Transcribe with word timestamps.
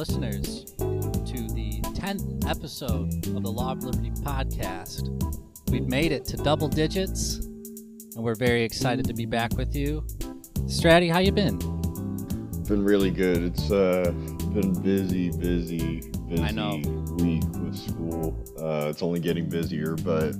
Listeners, 0.00 0.64
to 0.78 1.46
the 1.52 1.78
10th 1.92 2.48
episode 2.48 3.12
of 3.36 3.42
the 3.42 3.52
Law 3.52 3.72
of 3.72 3.84
Liberty 3.84 4.10
podcast. 4.22 5.10
We've 5.70 5.88
made 5.88 6.10
it 6.10 6.24
to 6.24 6.38
double 6.38 6.68
digits, 6.68 7.34
and 7.34 8.24
we're 8.24 8.34
very 8.34 8.62
excited 8.62 9.04
to 9.08 9.12
be 9.12 9.26
back 9.26 9.54
with 9.58 9.76
you. 9.76 10.00
Stratty, 10.60 11.12
how 11.12 11.18
you 11.18 11.32
been? 11.32 11.58
Been 12.66 12.82
really 12.82 13.10
good. 13.10 13.42
It's 13.42 13.70
uh 13.70 14.10
been 14.54 14.72
busy, 14.80 15.32
busy, 15.32 16.00
busy 16.30 16.42
I 16.42 16.50
know. 16.50 16.76
week 17.18 17.44
with 17.58 17.76
school. 17.76 18.34
Uh, 18.58 18.88
it's 18.88 19.02
only 19.02 19.20
getting 19.20 19.50
busier, 19.50 19.96
but 19.96 20.34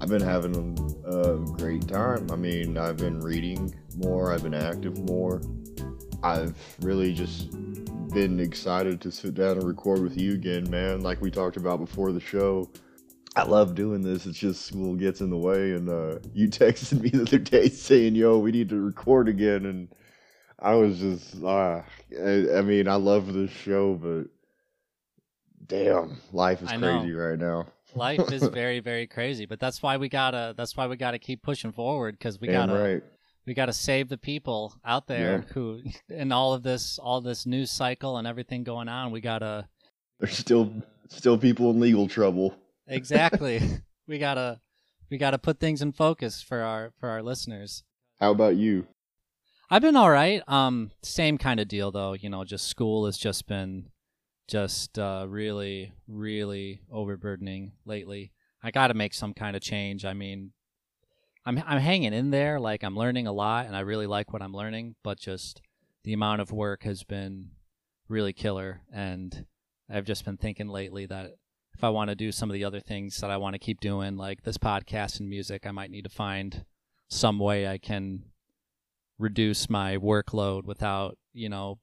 I've 0.00 0.08
been 0.08 0.20
having 0.20 0.76
a 1.06 1.36
great 1.56 1.86
time. 1.86 2.28
I 2.32 2.34
mean, 2.34 2.76
I've 2.76 2.96
been 2.96 3.20
reading 3.20 3.72
more. 3.98 4.32
I've 4.32 4.42
been 4.42 4.54
active 4.54 4.98
more. 5.08 5.40
I've 6.24 6.56
really 6.80 7.12
just 7.12 7.52
been 8.12 8.40
excited 8.40 9.00
to 9.00 9.10
sit 9.10 9.34
down 9.34 9.52
and 9.52 9.62
record 9.62 10.02
with 10.02 10.18
you 10.18 10.34
again, 10.34 10.68
man. 10.70 11.00
Like 11.00 11.20
we 11.22 11.30
talked 11.30 11.56
about 11.56 11.80
before 11.80 12.12
the 12.12 12.20
show. 12.20 12.68
I 13.34 13.44
love 13.44 13.74
doing 13.74 14.02
this. 14.02 14.26
It's 14.26 14.38
just 14.38 14.66
school 14.66 14.94
gets 14.94 15.22
in 15.22 15.30
the 15.30 15.36
way, 15.38 15.72
and 15.72 15.88
uh, 15.88 16.18
you 16.34 16.48
texted 16.50 17.00
me 17.00 17.08
the 17.08 17.22
other 17.22 17.38
day 17.38 17.68
saying, 17.68 18.14
"Yo, 18.14 18.38
we 18.38 18.52
need 18.52 18.68
to 18.68 18.80
record 18.80 19.28
again," 19.28 19.64
and 19.64 19.88
I 20.58 20.74
was 20.74 20.98
just, 20.98 21.42
uh, 21.42 21.82
I, 22.22 22.58
I 22.58 22.62
mean, 22.62 22.86
I 22.86 22.96
love 22.96 23.32
this 23.32 23.50
show, 23.50 23.94
but 23.94 24.24
damn, 25.66 26.18
life 26.32 26.62
is 26.62 26.70
I 26.70 26.76
know. 26.76 27.00
crazy 27.00 27.14
right 27.14 27.38
now. 27.38 27.66
Life 27.94 28.30
is 28.30 28.42
very, 28.48 28.80
very 28.80 29.06
crazy, 29.06 29.46
but 29.46 29.58
that's 29.58 29.82
why 29.82 29.96
we 29.96 30.10
gotta. 30.10 30.52
That's 30.56 30.76
why 30.76 30.86
we 30.86 30.96
gotta 30.96 31.18
keep 31.18 31.42
pushing 31.42 31.72
forward 31.72 32.18
because 32.18 32.40
we 32.40 32.48
Damn 32.48 32.68
gotta. 32.68 32.78
right. 32.78 33.02
We 33.46 33.54
gotta 33.54 33.72
save 33.72 34.08
the 34.08 34.18
people 34.18 34.74
out 34.84 35.06
there 35.08 35.44
Yeah. 35.46 35.52
who, 35.54 35.82
in 36.08 36.30
all 36.32 36.54
of 36.54 36.62
this, 36.62 36.98
all 36.98 37.20
this 37.20 37.44
news 37.46 37.70
cycle 37.70 38.16
and 38.16 38.26
everything 38.26 38.62
going 38.64 38.88
on. 38.88 39.10
We 39.12 39.20
gotta 39.20 39.68
There's 40.20 40.36
still 40.36 40.72
still 41.08 41.36
people 41.38 41.70
in 41.70 41.80
legal 41.80 42.08
trouble. 42.08 42.54
exactly. 42.86 43.60
we 44.06 44.18
gotta 44.18 44.60
we 45.10 45.18
gotta 45.18 45.38
put 45.38 45.58
things 45.60 45.82
in 45.82 45.92
focus 45.92 46.40
for 46.42 46.60
our 46.62 46.92
for 46.98 47.08
our 47.08 47.22
listeners. 47.22 47.82
How 48.20 48.30
about 48.30 48.56
you? 48.56 48.86
I've 49.70 49.82
been 49.82 49.96
all 49.96 50.10
right. 50.10 50.42
Um, 50.48 50.90
same 51.02 51.38
kind 51.38 51.58
of 51.58 51.66
deal 51.66 51.90
though. 51.90 52.12
You 52.12 52.28
know, 52.30 52.44
just 52.44 52.68
school 52.68 53.06
has 53.06 53.16
just 53.18 53.46
been 53.48 53.86
just 54.48 54.98
uh, 54.98 55.24
really, 55.28 55.92
really 56.06 56.82
overburdening 56.90 57.72
lately. 57.86 58.32
I 58.62 58.70
got 58.70 58.88
to 58.88 58.94
make 58.94 59.14
some 59.14 59.32
kind 59.34 59.56
of 59.56 59.62
change. 59.62 60.04
I 60.04 60.12
mean, 60.12 60.52
I'm 61.44 61.62
I'm 61.66 61.80
hanging 61.80 62.12
in 62.12 62.30
there. 62.30 62.60
Like 62.60 62.82
I'm 62.82 62.96
learning 62.96 63.26
a 63.26 63.32
lot, 63.32 63.66
and 63.66 63.76
I 63.76 63.80
really 63.80 64.06
like 64.06 64.32
what 64.32 64.42
I'm 64.42 64.54
learning. 64.54 64.96
But 65.02 65.18
just 65.18 65.60
the 66.04 66.12
amount 66.12 66.40
of 66.40 66.52
work 66.52 66.84
has 66.84 67.02
been 67.04 67.50
really 68.08 68.32
killer, 68.32 68.82
and 68.92 69.46
I've 69.90 70.04
just 70.04 70.24
been 70.24 70.36
thinking 70.36 70.68
lately 70.68 71.06
that 71.06 71.32
if 71.74 71.82
I 71.82 71.88
want 71.88 72.10
to 72.10 72.14
do 72.14 72.32
some 72.32 72.50
of 72.50 72.54
the 72.54 72.64
other 72.64 72.80
things 72.80 73.18
that 73.18 73.30
I 73.30 73.36
want 73.38 73.54
to 73.54 73.58
keep 73.58 73.80
doing, 73.80 74.16
like 74.16 74.42
this 74.42 74.58
podcast 74.58 75.20
and 75.20 75.28
music, 75.28 75.66
I 75.66 75.70
might 75.70 75.90
need 75.90 76.04
to 76.04 76.10
find 76.10 76.64
some 77.08 77.38
way 77.38 77.66
I 77.66 77.78
can 77.78 78.24
reduce 79.18 79.70
my 79.70 79.96
workload 79.96 80.64
without 80.64 81.16
you 81.32 81.48
know 81.48 81.78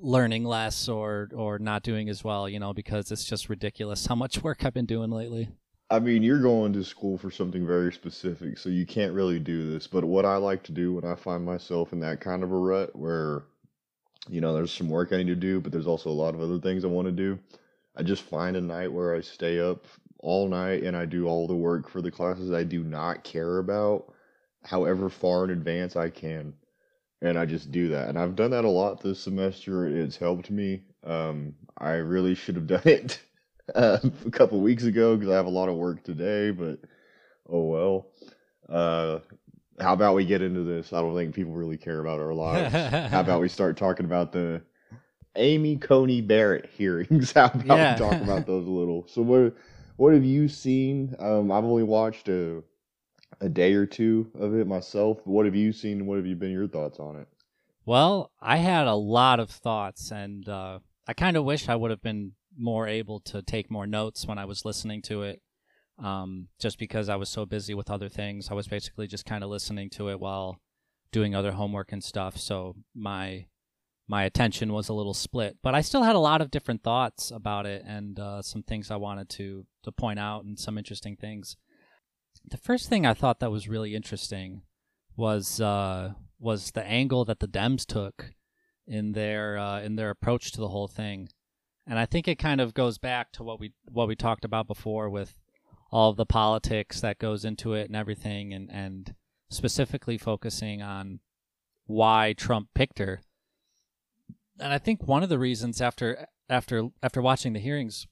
learning 0.00 0.44
less 0.44 0.88
or 0.88 1.28
or 1.34 1.58
not 1.58 1.82
doing 1.82 2.08
as 2.08 2.24
well 2.24 2.48
you 2.48 2.58
know 2.58 2.72
because 2.72 3.12
it's 3.12 3.24
just 3.24 3.50
ridiculous 3.50 4.06
how 4.06 4.14
much 4.14 4.42
work 4.42 4.64
i've 4.64 4.72
been 4.72 4.86
doing 4.86 5.10
lately 5.10 5.50
I 5.90 5.98
mean, 5.98 6.22
you're 6.22 6.40
going 6.40 6.72
to 6.74 6.84
school 6.84 7.18
for 7.18 7.30
something 7.32 7.66
very 7.66 7.92
specific, 7.92 8.58
so 8.58 8.68
you 8.68 8.86
can't 8.86 9.12
really 9.12 9.40
do 9.40 9.72
this. 9.72 9.88
But 9.88 10.04
what 10.04 10.24
I 10.24 10.36
like 10.36 10.62
to 10.64 10.72
do 10.72 10.94
when 10.94 11.04
I 11.04 11.16
find 11.16 11.44
myself 11.44 11.92
in 11.92 12.00
that 12.00 12.20
kind 12.20 12.44
of 12.44 12.52
a 12.52 12.56
rut 12.56 12.94
where, 12.94 13.42
you 14.28 14.40
know, 14.40 14.54
there's 14.54 14.72
some 14.72 14.88
work 14.88 15.12
I 15.12 15.18
need 15.18 15.26
to 15.28 15.34
do, 15.34 15.60
but 15.60 15.72
there's 15.72 15.88
also 15.88 16.10
a 16.10 16.12
lot 16.12 16.34
of 16.34 16.40
other 16.40 16.60
things 16.60 16.84
I 16.84 16.88
want 16.88 17.06
to 17.06 17.12
do, 17.12 17.38
I 17.96 18.02
just 18.04 18.22
find 18.22 18.56
a 18.56 18.60
night 18.60 18.92
where 18.92 19.14
I 19.14 19.20
stay 19.20 19.58
up 19.58 19.84
all 20.20 20.48
night 20.48 20.84
and 20.84 20.96
I 20.96 21.06
do 21.06 21.26
all 21.26 21.46
the 21.48 21.56
work 21.56 21.88
for 21.88 22.00
the 22.00 22.10
classes 22.10 22.52
I 22.52 22.62
do 22.62 22.84
not 22.84 23.24
care 23.24 23.58
about, 23.58 24.12
however 24.62 25.08
far 25.08 25.44
in 25.44 25.50
advance 25.50 25.96
I 25.96 26.10
can. 26.10 26.54
And 27.20 27.36
I 27.38 27.46
just 27.46 27.72
do 27.72 27.88
that. 27.88 28.08
And 28.08 28.18
I've 28.18 28.36
done 28.36 28.52
that 28.52 28.64
a 28.64 28.70
lot 28.70 29.02
this 29.02 29.20
semester. 29.20 29.86
It's 29.88 30.16
helped 30.16 30.50
me. 30.50 30.82
Um, 31.04 31.54
I 31.76 31.94
really 31.94 32.34
should 32.34 32.54
have 32.54 32.66
done 32.66 32.82
it 32.84 33.20
uh, 33.74 33.98
a 34.26 34.30
couple 34.30 34.60
weeks 34.60 34.84
ago 34.84 35.16
because 35.16 35.32
I 35.32 35.36
have 35.36 35.46
a 35.46 35.50
lot 35.50 35.68
of 35.68 35.76
work 35.76 36.02
today, 36.02 36.50
but 36.50 36.78
oh 37.48 37.64
well. 37.64 38.06
Uh, 38.68 39.20
how 39.80 39.92
about 39.94 40.14
we 40.14 40.24
get 40.24 40.42
into 40.42 40.62
this? 40.62 40.92
I 40.92 41.00
don't 41.00 41.14
think 41.16 41.34
people 41.34 41.52
really 41.52 41.78
care 41.78 42.00
about 42.00 42.20
our 42.20 42.34
lives. 42.34 42.74
how 43.10 43.20
about 43.20 43.40
we 43.40 43.48
start 43.48 43.76
talking 43.76 44.06
about 44.06 44.32
the 44.32 44.62
Amy 45.36 45.76
Coney 45.76 46.20
Barrett 46.20 46.66
hearings? 46.76 47.32
How 47.34 47.46
about 47.46 47.66
Yeah. 47.66 47.94
we 47.94 47.98
talk 47.98 48.20
about 48.20 48.46
those 48.46 48.66
a 48.66 48.70
little? 48.70 49.06
So 49.08 49.22
what 49.22 49.56
what 49.96 50.14
have 50.14 50.24
you 50.24 50.48
seen? 50.48 51.14
Um, 51.18 51.50
I've 51.52 51.64
only 51.64 51.82
watched 51.84 52.28
a 52.28 52.62
a 53.40 53.48
day 53.48 53.74
or 53.74 53.86
two 53.86 54.30
of 54.38 54.54
it 54.54 54.66
myself. 54.66 55.20
What 55.26 55.46
have 55.46 55.54
you 55.56 55.72
seen? 55.72 55.98
and 56.00 56.06
What 56.08 56.16
have 56.16 56.26
you 56.26 56.36
been 56.36 56.52
your 56.52 56.68
thoughts 56.68 56.98
on 57.00 57.16
it? 57.16 57.28
well 57.84 58.30
i 58.40 58.56
had 58.58 58.86
a 58.86 58.94
lot 58.94 59.40
of 59.40 59.50
thoughts 59.50 60.10
and 60.10 60.48
uh, 60.48 60.78
i 61.06 61.12
kind 61.12 61.36
of 61.36 61.44
wish 61.44 61.68
i 61.68 61.74
would 61.76 61.90
have 61.90 62.02
been 62.02 62.32
more 62.60 62.86
able 62.86 63.20
to 63.20 63.42
take 63.42 63.70
more 63.70 63.86
notes 63.86 64.26
when 64.26 64.38
i 64.38 64.44
was 64.44 64.64
listening 64.64 65.00
to 65.02 65.22
it 65.22 65.40
um, 66.02 66.48
just 66.58 66.78
because 66.78 67.08
i 67.08 67.16
was 67.16 67.28
so 67.28 67.44
busy 67.44 67.74
with 67.74 67.90
other 67.90 68.08
things. 68.08 68.48
I 68.50 68.54
was 68.54 68.68
basically 68.68 69.06
just 69.06 69.26
kind 69.26 69.44
of 69.44 69.50
listening 69.50 69.90
to 69.90 70.08
it 70.08 70.20
while 70.20 70.60
doing 71.12 71.34
other 71.34 71.52
homework 71.52 71.92
and 71.92 72.02
stuff 72.02 72.36
so 72.36 72.76
my 72.94 73.46
my 74.08 74.24
attention 74.24 74.72
was 74.72 74.88
a 74.88 74.94
little 74.94 75.14
split. 75.14 75.58
But 75.62 75.74
i 75.74 75.80
still 75.80 76.02
had 76.02 76.16
a 76.16 76.20
lot 76.20 76.40
of 76.40 76.50
different 76.50 76.82
thoughts 76.82 77.30
about 77.30 77.66
it 77.66 77.82
and 77.86 78.18
uh, 78.18 78.42
some 78.42 78.62
things 78.62 78.90
i 78.90 78.96
wanted 78.96 79.28
to 79.30 79.66
to 79.82 79.92
point 79.92 80.18
out 80.18 80.44
and 80.44 80.58
some 80.58 80.78
interesting 80.78 81.16
things. 81.16 81.56
The 82.48 82.56
first 82.56 82.88
thing 82.88 83.04
i 83.06 83.14
thought 83.14 83.40
that 83.40 83.50
was 83.50 83.68
really 83.68 83.94
interesting 83.94 84.62
was 85.16 85.60
uh, 85.60 86.14
was 86.38 86.70
the 86.70 86.84
angle 86.84 87.24
that 87.26 87.40
the 87.40 87.48
dems 87.48 87.84
took 87.84 88.32
in 88.86 89.12
their 89.12 89.58
uh, 89.58 89.80
in 89.82 89.96
their 89.96 90.10
approach 90.10 90.52
to 90.52 90.60
the 90.60 90.68
whole 90.68 90.88
thing 90.88 91.28
and 91.90 91.98
i 91.98 92.06
think 92.06 92.26
it 92.26 92.38
kind 92.38 92.62
of 92.62 92.72
goes 92.72 92.96
back 92.96 93.30
to 93.32 93.42
what 93.42 93.60
we 93.60 93.72
what 93.84 94.08
we 94.08 94.16
talked 94.16 94.46
about 94.46 94.66
before 94.66 95.10
with 95.10 95.34
all 95.92 96.10
of 96.10 96.16
the 96.16 96.24
politics 96.26 97.00
that 97.02 97.18
goes 97.18 97.44
into 97.44 97.74
it 97.74 97.88
and 97.88 97.96
everything 97.96 98.54
and 98.54 98.70
and 98.70 99.14
specifically 99.50 100.16
focusing 100.16 100.80
on 100.80 101.20
why 101.86 102.32
Trump 102.32 102.68
picked 102.74 102.98
her. 102.98 103.20
And 104.58 104.72
I 104.72 104.78
think 104.78 105.06
one 105.06 105.22
of 105.22 105.28
the 105.28 105.38
reasons 105.38 105.80
after 105.80 106.26
after 106.48 106.88
after 107.02 107.20
watching 107.20 107.52
the 107.52 107.60
hearings, 107.60 108.06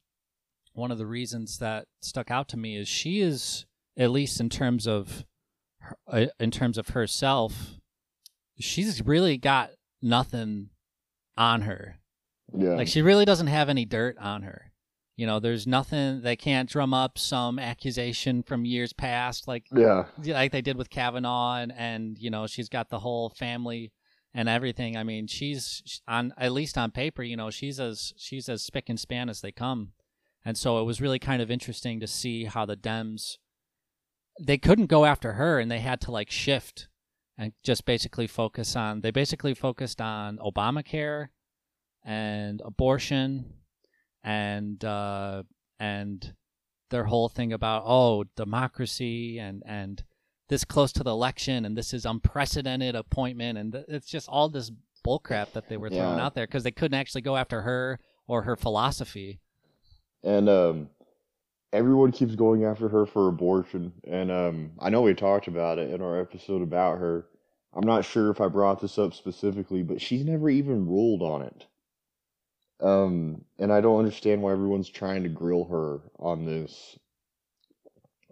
one 0.72 0.90
of 0.90 0.98
the 0.98 1.06
reasons 1.06 1.58
that 1.58 1.86
stuck 2.00 2.30
out 2.30 2.48
to 2.48 2.56
me 2.56 2.76
is 2.76 2.88
she 2.88 3.20
is 3.20 3.66
at 3.96 4.10
least 4.10 4.40
in 4.40 4.48
terms 4.48 4.86
of 4.86 5.24
uh, 6.06 6.26
in 6.40 6.50
terms 6.50 6.78
of 6.78 6.88
herself, 6.88 7.78
she's 8.58 9.04
really 9.04 9.36
got 9.36 9.70
nothing 10.02 10.70
on 11.36 11.62
her. 11.62 11.98
Yeah, 12.56 12.70
Like 12.70 12.88
she 12.88 13.02
really 13.02 13.24
doesn't 13.24 13.46
have 13.48 13.68
any 13.68 13.84
dirt 13.84 14.16
on 14.18 14.42
her. 14.42 14.72
You 15.16 15.26
know, 15.26 15.40
there's 15.40 15.66
nothing 15.66 16.22
they 16.22 16.36
can't 16.36 16.68
drum 16.68 16.94
up 16.94 17.18
some 17.18 17.58
accusation 17.58 18.42
from 18.44 18.64
years 18.64 18.92
past 18.92 19.48
like 19.48 19.66
yeah, 19.74 20.04
like 20.22 20.52
they 20.52 20.62
did 20.62 20.76
with 20.76 20.90
Kavanaugh 20.90 21.56
and, 21.56 21.72
and 21.76 22.16
you 22.18 22.30
know, 22.30 22.46
she's 22.46 22.68
got 22.68 22.88
the 22.88 23.00
whole 23.00 23.30
family 23.30 23.92
and 24.32 24.48
everything. 24.48 24.96
I 24.96 25.02
mean, 25.02 25.26
she's 25.26 26.00
on 26.06 26.32
at 26.38 26.52
least 26.52 26.78
on 26.78 26.92
paper, 26.92 27.22
you 27.24 27.36
know, 27.36 27.50
she's 27.50 27.80
as 27.80 28.12
she's 28.16 28.48
as 28.48 28.62
spick 28.62 28.88
and 28.88 28.98
span 28.98 29.28
as 29.28 29.40
they 29.40 29.50
come. 29.50 29.92
And 30.44 30.56
so 30.56 30.80
it 30.80 30.84
was 30.84 31.00
really 31.00 31.18
kind 31.18 31.42
of 31.42 31.50
interesting 31.50 31.98
to 32.00 32.06
see 32.06 32.44
how 32.44 32.64
the 32.64 32.76
Dems 32.76 33.38
they 34.40 34.56
couldn't 34.56 34.86
go 34.86 35.04
after 35.04 35.32
her 35.32 35.58
and 35.58 35.70
they 35.70 35.80
had 35.80 36.00
to 36.02 36.12
like 36.12 36.30
shift 36.30 36.86
and 37.36 37.52
just 37.64 37.84
basically 37.84 38.26
focus 38.26 38.76
on 38.76 39.00
they 39.00 39.10
basically 39.10 39.52
focused 39.52 40.00
on 40.00 40.38
Obamacare 40.38 41.28
and 42.04 42.60
abortion 42.64 43.52
and 44.24 44.84
uh 44.84 45.42
and 45.78 46.34
their 46.90 47.04
whole 47.04 47.28
thing 47.28 47.52
about 47.52 47.82
oh 47.86 48.24
democracy 48.36 49.38
and 49.38 49.62
and 49.66 50.02
this 50.48 50.64
close 50.64 50.92
to 50.92 51.02
the 51.04 51.10
election 51.10 51.64
and 51.64 51.76
this 51.76 51.92
is 51.92 52.06
unprecedented 52.06 52.94
appointment 52.94 53.58
and 53.58 53.72
th- 53.72 53.84
it's 53.88 54.08
just 54.08 54.28
all 54.28 54.48
this 54.48 54.72
bullcrap 55.06 55.52
that 55.52 55.68
they 55.68 55.76
were 55.76 55.90
throwing 55.90 56.16
Yeah. 56.18 56.24
out 56.24 56.34
there 56.34 56.46
because 56.46 56.64
they 56.64 56.70
couldn't 56.70 56.98
actually 56.98 57.20
go 57.20 57.36
after 57.36 57.62
her 57.62 58.00
or 58.26 58.42
her 58.42 58.56
philosophy. 58.56 59.40
and 60.24 60.48
um, 60.48 60.88
everyone 61.72 62.12
keeps 62.12 62.34
going 62.34 62.64
after 62.64 62.88
her 62.88 63.06
for 63.06 63.28
abortion. 63.28 63.92
And 64.04 64.30
um, 64.30 64.70
I 64.80 64.90
know 64.90 65.02
we 65.02 65.14
talked 65.14 65.48
about 65.48 65.78
it 65.78 65.90
in 65.92 66.02
our 66.02 66.20
episode 66.20 66.62
about 66.62 66.98
her. 66.98 67.26
I'm 67.74 67.86
not 67.86 68.04
sure 68.04 68.30
if 68.30 68.40
I 68.40 68.48
brought 68.48 68.80
this 68.80 68.98
up 68.98 69.14
specifically, 69.14 69.82
but 69.82 70.00
she's 70.00 70.24
never 70.24 70.48
even 70.50 70.86
ruled 70.88 71.22
on 71.22 71.42
it. 71.42 71.66
Um, 72.80 73.44
and 73.58 73.72
I 73.72 73.80
don't 73.80 73.98
understand 73.98 74.42
why 74.42 74.52
everyone's 74.52 74.88
trying 74.88 75.24
to 75.24 75.28
grill 75.28 75.64
her 75.64 76.00
on 76.18 76.44
this. 76.44 76.98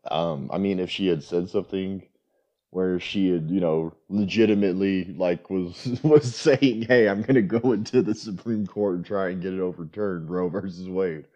Um, 0.08 0.50
I 0.52 0.58
mean, 0.58 0.78
if 0.78 0.90
she 0.90 1.08
had 1.08 1.25
said 1.25 1.48
something 1.48 2.06
where 2.70 3.00
she 3.00 3.31
had, 3.31 3.50
you 3.50 3.60
know, 3.60 3.94
legitimately 4.08 5.14
like 5.16 5.50
was 5.50 6.00
was 6.04 6.34
saying, 6.34 6.82
"Hey, 6.82 7.08
I'm 7.08 7.25
to 7.25 7.43
go 7.43 7.72
into 7.72 8.02
the 8.02 8.14
Supreme 8.14 8.66
Court 8.66 8.96
and 8.96 9.04
try 9.06 9.31
and 9.31 9.43
get 9.43 9.54
it 9.54 9.60
overturned, 9.60 10.31
Roe 10.31 10.48
versus 10.48 10.88
Wade. 10.88 11.26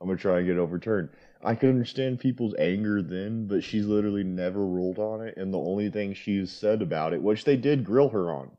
I'm 0.00 0.08
to 0.08 0.16
try 0.16 0.38
and 0.38 0.46
get 0.46 0.56
it 0.56 0.60
overturned." 0.60 1.10
I 1.42 1.54
could 1.54 1.70
understand 1.70 2.20
people's 2.20 2.54
anger 2.58 3.00
then, 3.00 3.46
but 3.46 3.64
she's 3.64 3.86
literally 3.86 4.24
never 4.24 4.66
ruled 4.66 4.98
on 4.98 5.22
it, 5.22 5.38
and 5.38 5.54
the 5.54 5.58
only 5.58 5.88
thing 5.90 6.12
she's 6.12 6.50
said 6.50 6.82
about 6.82 7.14
it, 7.14 7.22
which 7.22 7.44
they 7.44 7.56
did 7.56 7.84
grill 7.84 8.10
her 8.10 8.30
on 8.30 8.50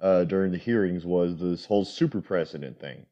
uh, 0.00 0.24
during 0.24 0.52
the 0.52 0.58
hearings, 0.58 1.04
was 1.04 1.36
this 1.38 1.66
whole 1.66 1.84
super 1.84 2.22
precedent 2.22 2.80
thing 2.80 3.04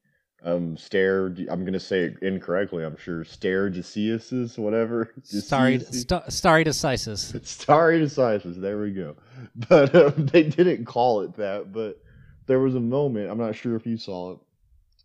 um 0.44 0.77
stare 0.77 1.27
i'm 1.50 1.65
gonna 1.65 1.79
say 1.79 2.00
it 2.00 2.17
incorrectly 2.23 2.85
i'm 2.85 2.97
sure. 2.97 3.25
Stare 3.25 3.71
decisis 3.71 4.59
whatever. 4.59 5.12
Starry 5.23 5.79
st- 5.81 6.33
stare 6.33 6.65
decisis 6.65 7.47
stare 7.47 7.93
decisis 7.99 8.61
there 8.61 8.81
we 8.81 8.91
go. 8.91 9.17
But 9.69 9.94
um, 9.94 10.27
they 10.33 10.44
didn't 10.44 10.85
call 10.85 11.23
it 11.23 11.37
that 11.37 11.73
but 11.73 12.00
there 12.47 12.61
was 12.61 12.75
a 12.75 12.81
moment 12.81 13.31
i'm 13.31 13.39
not 13.39 13.55
sure 13.56 13.77
if 13.77 13.87
you 13.87 13.97
saw 13.97 14.33
it 14.33 14.39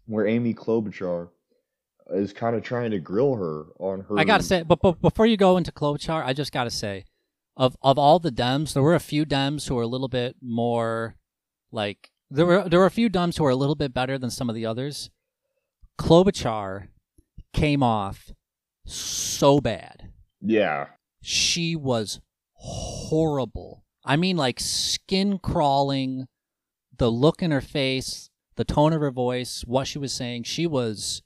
where 0.06 0.28
amy 0.28 0.54
klobuchar 0.54 1.30
is 2.12 2.34
kind 2.34 2.56
of 2.56 2.64
trying 2.64 2.92
to 2.92 3.00
grill 3.00 3.36
her 3.36 3.66
on 3.80 4.02
her 4.02 4.20
i 4.20 4.24
gotta 4.24 4.44
say 4.44 4.64
but, 4.64 4.80
but 4.82 5.02
before 5.02 5.26
you 5.26 5.38
go 5.38 5.58
into 5.58 5.72
klobuchar 5.72 6.24
i 6.24 6.34
just 6.34 6.52
gotta 6.52 6.70
say 6.70 7.06
of 7.56 7.76
of 7.82 7.98
all 7.98 8.20
the 8.20 8.32
dems 8.32 8.74
there 8.74 8.84
were 8.84 8.96
a 8.96 9.00
few 9.00 9.26
dems 9.26 9.68
who 9.68 9.76
were 9.76 9.82
a 9.82 9.88
little 9.88 10.08
bit 10.08 10.36
more 10.42 11.16
like 11.72 12.12
there 12.30 12.46
were 12.46 12.68
there 12.68 12.80
were 12.80 12.86
a 12.86 12.92
few 12.92 13.10
dems 13.10 13.38
who 13.38 13.44
were 13.44 13.50
a 13.50 13.56
little 13.56 13.76
bit 13.76 13.94
better 13.94 14.18
than 14.18 14.30
some 14.30 14.50
of 14.50 14.56
the 14.56 14.66
others 14.66 15.10
Klobuchar 15.98 16.88
came 17.54 17.84
off 17.84 18.32
so 18.86 19.60
bad. 19.60 20.12
Yeah. 20.42 20.88
She 21.22 21.76
was 21.76 22.22
horrible. 22.54 23.84
I 24.06 24.16
mean, 24.16 24.38
like 24.38 24.60
skin 24.60 25.40
crawling, 25.40 26.28
the 26.98 27.12
look 27.12 27.42
in 27.42 27.52
her 27.52 27.62
face, 27.62 28.30
the 28.56 28.64
tone 28.64 28.94
of 28.94 29.02
her 29.02 29.12
voice, 29.12 29.64
what 29.68 29.88
she 29.88 30.00
was 30.00 30.14
saying. 30.14 30.44
She 30.44 30.66
was 30.68 31.22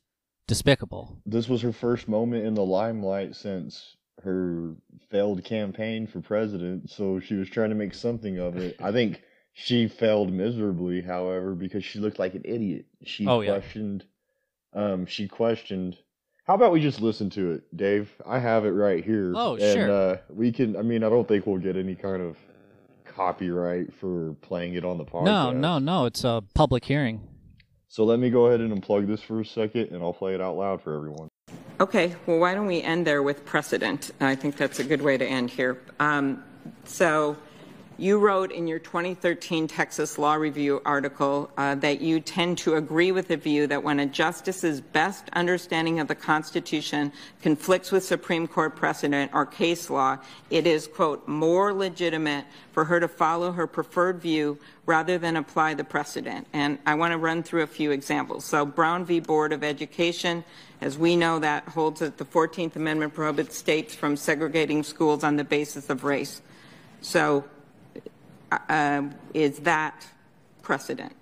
despicable. 0.47 1.17
This 1.25 1.47
was 1.47 1.61
her 1.61 1.71
first 1.71 2.07
moment 2.07 2.45
in 2.45 2.55
the 2.55 2.65
limelight 2.65 3.35
since 3.35 3.95
her 4.23 4.75
failed 5.09 5.43
campaign 5.43 6.07
for 6.07 6.21
president, 6.21 6.89
so 6.89 7.19
she 7.19 7.35
was 7.35 7.49
trying 7.49 7.69
to 7.69 7.75
make 7.75 7.93
something 7.93 8.39
of 8.39 8.57
it. 8.57 8.75
I 8.79 8.91
think 8.91 9.21
she 9.53 9.87
failed 9.87 10.31
miserably, 10.31 11.01
however, 11.01 11.55
because 11.55 11.83
she 11.83 11.99
looked 11.99 12.19
like 12.19 12.35
an 12.35 12.43
idiot. 12.45 12.85
She 13.03 13.25
oh, 13.27 13.43
questioned 13.43 14.05
um, 14.73 15.05
she 15.05 15.27
questioned. 15.27 15.97
How 16.45 16.55
about 16.55 16.71
we 16.71 16.81
just 16.81 17.01
listen 17.01 17.29
to 17.31 17.51
it, 17.51 17.77
Dave? 17.77 18.11
I 18.25 18.39
have 18.39 18.65
it 18.65 18.71
right 18.71 19.03
here. 19.03 19.33
Oh, 19.35 19.53
and, 19.53 19.61
sure. 19.61 19.91
Uh, 19.91 20.17
we 20.29 20.51
can. 20.51 20.75
I 20.75 20.81
mean, 20.81 21.03
I 21.03 21.09
don't 21.09 21.27
think 21.27 21.45
we'll 21.45 21.57
get 21.57 21.77
any 21.77 21.95
kind 21.95 22.21
of 22.21 22.37
copyright 23.05 23.93
for 23.93 24.35
playing 24.41 24.73
it 24.75 24.85
on 24.85 24.97
the 24.97 25.05
podcast. 25.05 25.25
No, 25.25 25.51
no, 25.51 25.79
no. 25.79 26.05
It's 26.05 26.23
a 26.23 26.43
public 26.53 26.85
hearing. 26.85 27.27
So 27.87 28.05
let 28.05 28.19
me 28.19 28.29
go 28.29 28.45
ahead 28.45 28.61
and 28.61 28.71
unplug 28.71 29.05
this 29.07 29.21
for 29.21 29.41
a 29.41 29.45
second, 29.45 29.89
and 29.91 30.01
I'll 30.01 30.13
play 30.13 30.33
it 30.33 30.41
out 30.41 30.55
loud 30.55 30.81
for 30.81 30.95
everyone. 30.95 31.27
Okay. 31.79 32.15
Well, 32.25 32.39
why 32.39 32.53
don't 32.53 32.67
we 32.67 32.81
end 32.81 33.05
there 33.05 33.21
with 33.21 33.45
precedent? 33.45 34.11
I 34.21 34.35
think 34.35 34.55
that's 34.55 34.79
a 34.79 34.83
good 34.83 35.01
way 35.01 35.17
to 35.17 35.25
end 35.25 35.49
here. 35.49 35.81
Um, 35.99 36.43
so 36.85 37.35
you 37.97 38.17
wrote 38.17 38.51
in 38.51 38.67
your 38.67 38.79
2013 38.79 39.67
Texas 39.67 40.17
Law 40.17 40.33
Review 40.33 40.81
article 40.85 41.51
uh, 41.57 41.75
that 41.75 42.01
you 42.01 42.19
tend 42.19 42.57
to 42.59 42.75
agree 42.75 43.11
with 43.11 43.27
the 43.27 43.37
view 43.37 43.67
that 43.67 43.83
when 43.83 43.99
a 43.99 44.05
justice's 44.05 44.81
best 44.81 45.25
understanding 45.33 45.99
of 45.99 46.07
the 46.07 46.15
Constitution 46.15 47.11
conflicts 47.41 47.91
with 47.91 48.03
Supreme 48.03 48.47
Court 48.47 48.75
precedent 48.75 49.31
or 49.33 49.45
case 49.45 49.89
law, 49.89 50.17
it 50.49 50.65
is, 50.65 50.87
quote, 50.87 51.27
more 51.27 51.73
legitimate 51.73 52.45
for 52.71 52.85
her 52.85 52.99
to 52.99 53.07
follow 53.07 53.51
her 53.51 53.67
preferred 53.67 54.19
view 54.19 54.57
rather 54.85 55.17
than 55.17 55.35
apply 55.35 55.73
the 55.73 55.83
precedent. 55.83 56.47
And 56.53 56.79
I 56.85 56.95
want 56.95 57.11
to 57.11 57.17
run 57.17 57.43
through 57.43 57.63
a 57.63 57.67
few 57.67 57.91
examples. 57.91 58.45
So 58.45 58.65
Brown 58.65 59.05
v. 59.05 59.19
Board 59.19 59.53
of 59.53 59.63
Education, 59.63 60.43
as 60.79 60.97
we 60.97 61.15
know, 61.15 61.39
that 61.39 61.67
holds 61.67 61.99
that 61.99 62.17
the 62.17 62.25
14th 62.25 62.75
Amendment 62.75 63.13
prohibits 63.13 63.57
states 63.57 63.93
from 63.93 64.15
segregating 64.15 64.81
schools 64.81 65.23
on 65.23 65.35
the 65.35 65.43
basis 65.43 65.89
of 65.89 66.03
race. 66.03 66.41
So 67.01 67.45
uh, 68.51 69.03
is 69.33 69.59
that 69.59 70.05
precedent 70.61 71.13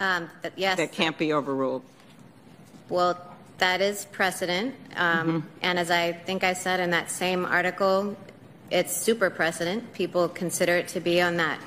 Um, 0.00 0.30
Yes. 0.56 0.76
that 0.76 0.92
can't 0.92 1.18
be 1.18 1.32
overruled? 1.32 1.82
Well, 2.88 3.18
that 3.58 3.80
is 3.80 4.06
precedent. 4.06 4.74
Um, 4.96 5.28
mm-hmm. 5.28 5.48
And 5.62 5.78
as 5.78 5.90
I 5.90 6.12
think 6.12 6.44
I 6.44 6.52
said 6.52 6.80
in 6.80 6.90
that 6.90 7.10
same 7.10 7.44
article, 7.44 8.16
it's 8.70 8.96
super 8.96 9.30
precedent. 9.30 9.92
People 9.92 10.28
consider 10.28 10.76
it 10.76 10.88
to 10.88 11.00
be 11.00 11.20
on 11.20 11.36
that 11.38 11.58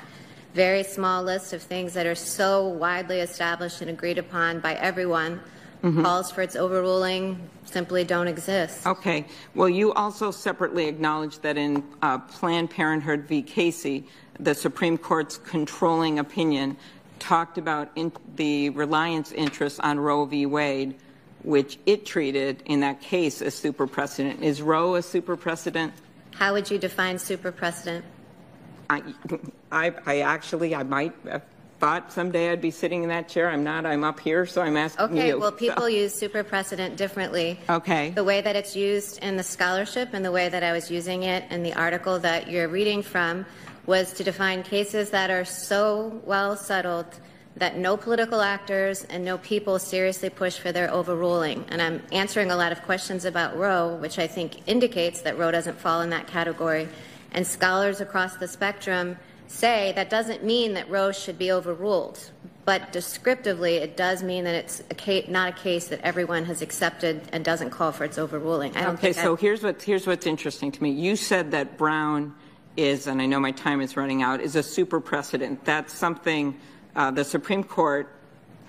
very 0.54 0.82
small 0.82 1.22
list 1.22 1.52
of 1.52 1.62
things 1.62 1.94
that 1.94 2.06
are 2.06 2.14
so 2.14 2.68
widely 2.68 3.20
established 3.20 3.80
and 3.80 3.90
agreed 3.90 4.18
upon 4.18 4.60
by 4.60 4.74
everyone. 4.74 5.40
Mm-hmm. 5.82 6.02
Calls 6.02 6.30
for 6.30 6.42
its 6.42 6.54
overruling 6.54 7.50
simply 7.64 8.04
don't 8.04 8.28
exist. 8.28 8.86
Okay. 8.86 9.26
Well, 9.54 9.68
you 9.68 9.92
also 9.92 10.30
separately 10.30 10.86
acknowledge 10.86 11.40
that 11.40 11.56
in 11.56 11.82
uh, 12.02 12.18
Planned 12.18 12.70
Parenthood 12.70 13.26
v. 13.26 13.42
Casey, 13.42 14.06
the 14.38 14.54
Supreme 14.54 14.96
Court's 14.96 15.38
controlling 15.38 16.20
opinion 16.20 16.76
talked 17.18 17.58
about 17.58 17.90
in 17.96 18.12
the 18.36 18.70
reliance 18.70 19.32
interest 19.32 19.80
on 19.80 19.98
Roe 19.98 20.24
v. 20.24 20.46
Wade, 20.46 20.94
which 21.42 21.78
it 21.86 22.06
treated 22.06 22.62
in 22.66 22.80
that 22.80 23.00
case 23.00 23.42
as 23.42 23.54
super 23.54 23.86
precedent. 23.88 24.40
Is 24.42 24.62
Roe 24.62 24.94
a 24.94 25.02
super 25.02 25.36
precedent? 25.36 25.92
How 26.34 26.52
would 26.52 26.70
you 26.70 26.78
define 26.78 27.18
super 27.18 27.50
precedent? 27.50 28.04
I, 28.88 29.02
I, 29.70 29.92
I 30.06 30.20
actually, 30.20 30.74
I 30.74 30.82
might 30.82 31.12
have 31.28 31.42
thought 31.82 32.12
someday 32.12 32.52
I'd 32.52 32.60
be 32.60 32.70
sitting 32.70 33.02
in 33.02 33.08
that 33.08 33.28
chair. 33.28 33.50
I'm 33.50 33.64
not. 33.64 33.84
I'm 33.84 34.04
up 34.04 34.20
here, 34.20 34.46
so 34.46 34.62
I'm 34.62 34.76
asking 34.76 35.06
okay, 35.06 35.26
you. 35.26 35.32
Okay, 35.32 35.34
well, 35.34 35.50
people 35.50 35.82
so. 35.82 35.86
use 35.88 36.14
super 36.14 36.44
precedent 36.44 36.96
differently. 36.96 37.58
Okay. 37.68 38.10
The 38.10 38.22
way 38.22 38.40
that 38.40 38.54
it's 38.54 38.76
used 38.76 39.18
in 39.18 39.36
the 39.36 39.42
scholarship 39.42 40.10
and 40.12 40.24
the 40.24 40.30
way 40.30 40.48
that 40.48 40.62
I 40.62 40.70
was 40.70 40.92
using 40.92 41.24
it 41.24 41.42
in 41.50 41.64
the 41.64 41.74
article 41.74 42.20
that 42.20 42.48
you're 42.48 42.68
reading 42.68 43.02
from 43.02 43.44
was 43.84 44.12
to 44.12 44.22
define 44.22 44.62
cases 44.62 45.10
that 45.10 45.28
are 45.28 45.44
so 45.44 46.22
well 46.24 46.56
settled 46.56 47.18
that 47.56 47.76
no 47.76 47.96
political 47.96 48.42
actors 48.42 49.02
and 49.10 49.24
no 49.24 49.38
people 49.38 49.80
seriously 49.80 50.30
push 50.30 50.58
for 50.58 50.70
their 50.70 50.88
overruling. 50.88 51.64
And 51.68 51.82
I'm 51.82 52.00
answering 52.12 52.52
a 52.52 52.56
lot 52.56 52.70
of 52.70 52.80
questions 52.82 53.24
about 53.24 53.58
Roe, 53.58 53.96
which 53.96 54.20
I 54.20 54.28
think 54.28 54.68
indicates 54.68 55.22
that 55.22 55.36
Roe 55.36 55.50
doesn't 55.50 55.80
fall 55.80 56.02
in 56.02 56.10
that 56.10 56.28
category. 56.28 56.88
And 57.32 57.44
scholars 57.44 58.00
across 58.00 58.36
the 58.36 58.46
spectrum 58.46 59.16
say 59.52 59.92
that 59.96 60.10
doesn't 60.10 60.42
mean 60.44 60.74
that 60.74 60.88
Roe 60.90 61.12
should 61.12 61.38
be 61.38 61.52
overruled. 61.52 62.30
But 62.64 62.92
descriptively, 62.92 63.76
it 63.76 63.96
does 63.96 64.22
mean 64.22 64.44
that 64.44 64.54
it's 64.54 64.80
a 64.88 64.94
case, 64.94 65.28
not 65.28 65.48
a 65.48 65.52
case 65.52 65.88
that 65.88 66.00
everyone 66.02 66.44
has 66.44 66.62
accepted 66.62 67.22
and 67.32 67.44
doesn't 67.44 67.70
call 67.70 67.90
for 67.90 68.04
its 68.04 68.18
overruling. 68.18 68.76
okay, 68.76 69.12
so 69.12 69.34
here's, 69.34 69.64
what, 69.64 69.82
here's 69.82 70.06
what's 70.06 70.26
interesting 70.26 70.70
to 70.70 70.82
me. 70.82 70.90
You 70.90 71.16
said 71.16 71.50
that 71.50 71.76
Brown 71.76 72.34
is, 72.76 73.08
and 73.08 73.20
I 73.20 73.26
know 73.26 73.40
my 73.40 73.50
time 73.50 73.80
is 73.80 73.96
running 73.96 74.22
out, 74.22 74.40
is 74.40 74.54
a 74.54 74.62
super 74.62 75.00
precedent. 75.00 75.64
That's 75.64 75.92
something 75.92 76.56
uh, 76.94 77.10
the 77.10 77.24
Supreme 77.24 77.64
Court 77.64 78.08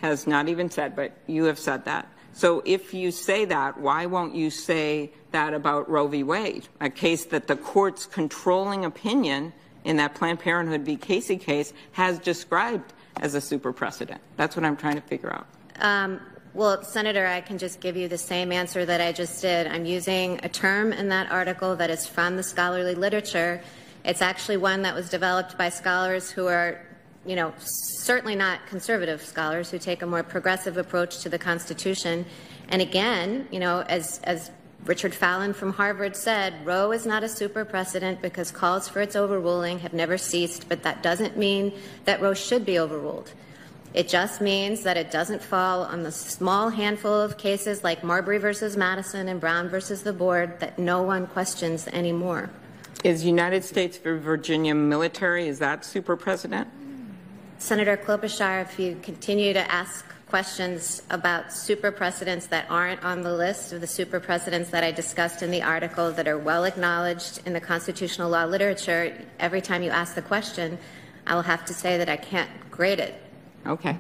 has 0.02 0.26
not 0.26 0.50
even 0.50 0.72
said, 0.72 0.96
but 0.96 1.12
you 1.28 1.46
have 1.46 1.60
said 1.60 1.86
that. 1.86 2.12
So 2.34 2.64
if 2.66 2.96
you 2.96 3.12
say 3.12 3.46
that, 3.46 3.80
why 3.80 4.08
won't 4.08 4.34
you 4.34 4.50
say 4.50 5.12
that 5.32 5.54
about 5.54 5.88
Roe 5.88 6.08
v. 6.08 6.24
Wade, 6.24 6.68
a 6.82 6.90
case 6.90 7.26
that 7.26 7.46
the 7.46 7.56
court's 7.56 8.08
controlling 8.08 8.86
opinion 8.86 9.54
in 9.84 9.98
that 9.98 10.16
Planned 10.16 10.40
Parenthood 10.40 10.82
v. 10.82 10.96
Casey 10.96 11.38
case 11.38 11.74
has 11.94 12.20
described 12.20 12.94
as 13.18 13.36
a 13.36 13.42
super 13.42 13.74
precedent? 13.74 14.22
That's 14.38 14.56
what 14.56 14.66
I'm 14.66 14.78
trying 14.78 14.96
to 14.96 15.02
figure 15.02 15.34
out. 15.34 15.48
Um, 15.80 16.20
well, 16.54 16.84
Senator, 16.84 17.26
I 17.26 17.42
can 17.42 17.58
just 17.58 17.80
give 17.80 17.98
you 17.98 18.08
the 18.08 18.18
same 18.18 18.52
answer 18.52 18.86
that 18.86 19.02
I 19.02 19.12
just 19.12 19.42
did. 19.42 19.68
I'm 19.68 19.86
using 19.86 20.40
a 20.44 20.50
term 20.50 20.94
in 20.94 21.10
that 21.10 21.32
article 21.32 21.76
that 21.78 21.90
is 21.90 22.06
from 22.06 22.38
the 22.38 22.44
scholarly 22.44 22.96
literature 22.96 23.62
it's 24.04 24.22
actually 24.22 24.58
one 24.58 24.82
that 24.82 24.94
was 24.94 25.10
developed 25.10 25.58
by 25.58 25.70
scholars 25.70 26.30
who 26.30 26.48
are, 26.48 26.86
you 27.26 27.36
know, 27.36 27.54
certainly 27.58 28.36
not 28.36 28.66
conservative 28.68 29.22
scholars 29.22 29.72
who 29.72 29.80
take 29.80 30.02
a 30.02 30.06
more 30.06 30.24
progressive 30.24 30.78
approach 30.78 31.20
to 31.20 31.30
the 31.30 31.40
Constitution. 31.40 32.26
And 32.68 32.82
again, 32.82 33.48
you 33.50 33.60
know, 33.60 33.82
as, 33.88 34.20
as 34.26 34.52
Richard 34.86 35.16
Fallon 35.16 35.54
from 35.54 35.72
Harvard 35.72 36.14
said, 36.14 36.66
Roe 36.66 36.92
is 36.92 37.06
not 37.06 37.24
a 37.24 37.30
super 37.30 37.64
precedent 37.64 38.22
because 38.22 38.52
calls 38.52 38.90
for 38.90 39.00
its 39.00 39.16
overruling 39.16 39.80
have 39.80 39.94
never 39.94 40.18
ceased, 40.18 40.68
but 40.68 40.84
that 40.84 41.02
doesn't 41.02 41.38
mean 41.38 41.72
that 42.04 42.22
Roe 42.22 42.34
should 42.34 42.66
be 42.66 42.78
overruled. 42.78 43.32
It 43.94 44.10
just 44.10 44.42
means 44.42 44.82
that 44.84 44.98
it 44.98 45.10
doesn't 45.10 45.42
fall 45.42 45.84
on 45.84 46.04
the 46.04 46.12
small 46.12 46.70
handful 46.70 47.14
of 47.14 47.38
cases 47.38 47.82
like 47.84 48.04
Marbury 48.04 48.40
versus 48.40 48.76
Madison 48.76 49.30
and 49.30 49.40
Brown 49.40 49.70
versus 49.70 50.04
the 50.04 50.12
board 50.12 50.60
that 50.60 50.78
no 50.78 51.02
one 51.02 51.28
questions 51.28 51.88
anymore. 51.88 52.50
Is 53.06 53.24
United 53.24 53.64
States 53.64 53.96
for 53.96 54.18
Virginia 54.18 54.76
military, 54.76 55.48
is 55.48 55.60
that 55.60 55.86
super 55.86 56.18
precedent? 56.18 56.68
Senator 57.58 57.96
Klobuchar, 57.96 58.64
if 58.64 58.78
you 58.78 58.98
continue 59.02 59.54
to 59.54 59.72
ask 59.72 60.13
questions 60.34 61.04
about 61.12 61.54
super 61.54 61.92
precedents 61.92 62.48
that 62.48 62.66
aren't 62.68 63.04
on 63.04 63.22
the 63.22 63.32
list 63.32 63.72
of 63.72 63.82
the 63.82 63.86
super 63.86 64.20
precedents 64.20 64.72
that 64.72 64.84
I 64.84 64.92
discussed 64.92 65.44
in 65.44 65.52
the 65.52 65.62
article 65.62 66.12
that 66.12 66.28
are 66.28 66.40
well 66.40 66.64
acknowledged 66.64 67.42
in 67.46 67.54
the 67.54 67.62
constitutional 67.62 68.32
law 68.32 68.46
literature, 68.46 69.16
every 69.40 69.62
time 69.62 69.84
you 69.84 69.92
ask 69.92 70.16
the 70.16 70.24
question, 70.24 70.80
I 71.28 71.36
will 71.36 71.44
have 71.44 71.66
to 71.66 71.74
say 71.76 72.00
that 72.00 72.10
I 72.10 72.18
can't 72.18 72.50
grade 72.72 72.98
it. 72.98 73.14
Okay. 73.68 73.96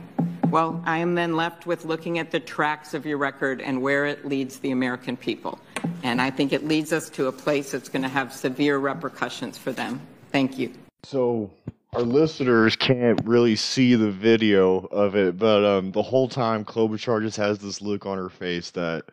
Well, 0.49 0.81
I 0.87 0.97
am 0.97 1.13
then 1.13 1.35
left 1.35 1.67
with 1.67 1.85
looking 1.85 2.17
at 2.17 2.31
the 2.31 2.39
tracks 2.39 2.95
of 2.95 3.05
your 3.05 3.19
record 3.19 3.61
and 3.61 3.79
where 3.79 4.07
it 4.07 4.25
leads 4.25 4.57
the 4.57 4.71
American 4.71 5.15
people. 5.15 5.59
And 6.01 6.19
I 6.19 6.31
think 6.31 6.51
it 6.51 6.67
leads 6.67 6.91
us 6.91 7.11
to 7.11 7.27
a 7.27 7.31
place 7.31 7.73
that's 7.73 7.89
going 7.89 8.01
to 8.01 8.09
have 8.09 8.33
severe 8.33 8.79
repercussions 8.79 9.59
for 9.59 9.71
them. 9.71 10.01
Thank 10.31 10.57
you. 10.57 10.73
So 11.03 11.51
our 11.95 12.01
listeners 12.01 12.75
can't 12.75 13.19
really 13.25 13.55
see 13.55 13.95
the 13.95 14.11
video 14.11 14.79
of 14.91 15.15
it, 15.15 15.37
but 15.37 15.63
um, 15.63 15.91
the 15.91 16.01
whole 16.01 16.27
time 16.27 16.65
Klobuchar 16.65 17.21
just 17.21 17.37
has 17.37 17.59
this 17.59 17.81
look 17.81 18.05
on 18.05 18.17
her 18.17 18.29
face 18.29 18.71
that 18.71 19.03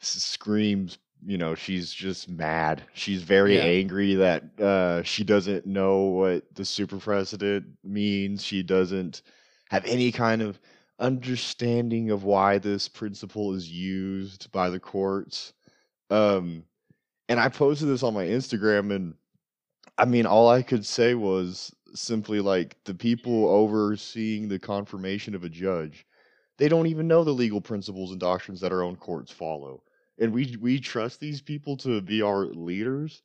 screams, 0.00 0.98
you 1.24 1.38
know, 1.38 1.54
she's 1.54 1.92
just 1.92 2.28
mad. 2.28 2.82
She's 2.92 3.22
very 3.22 3.56
Yeah. 3.56 3.62
angry 3.62 4.14
that 4.14 4.60
uh, 4.60 5.02
she 5.02 5.24
doesn't 5.24 5.66
know 5.66 6.04
what 6.04 6.44
the 6.54 6.64
super 6.64 6.98
precedent 6.98 7.66
means. 7.84 8.44
She 8.44 8.62
doesn't 8.62 9.22
have 9.70 9.84
any 9.86 10.12
kind 10.12 10.42
of 10.42 10.58
understanding 10.98 12.10
of 12.10 12.24
why 12.24 12.58
this 12.58 12.88
principle 12.88 13.54
is 13.54 13.70
used 13.70 14.50
by 14.52 14.68
the 14.68 14.80
courts. 14.80 15.54
Um, 16.10 16.64
and 17.28 17.40
I 17.40 17.48
posted 17.48 17.88
this 17.88 18.02
on 18.02 18.12
my 18.14 18.26
Instagram, 18.26 18.94
and 18.94 19.14
I 19.96 20.04
mean, 20.04 20.26
all 20.26 20.48
I 20.48 20.62
could 20.62 20.84
say 20.84 21.14
was 21.14 21.74
simply 21.94 22.40
like 22.40 22.76
the 22.84 22.94
people 22.94 23.48
overseeing 23.48 24.48
the 24.48 24.58
confirmation 24.58 25.34
of 25.34 25.44
a 25.44 25.48
judge, 25.48 26.06
they 26.58 26.68
don't 26.68 26.86
even 26.86 27.08
know 27.08 27.24
the 27.24 27.32
legal 27.32 27.60
principles 27.60 28.10
and 28.10 28.20
doctrines 28.20 28.60
that 28.60 28.72
our 28.72 28.82
own 28.82 28.96
courts 28.96 29.32
follow. 29.32 29.82
And 30.18 30.32
we 30.32 30.56
we 30.60 30.80
trust 30.80 31.20
these 31.20 31.40
people 31.42 31.76
to 31.78 32.00
be 32.02 32.22
our 32.22 32.46
leaders. 32.46 33.22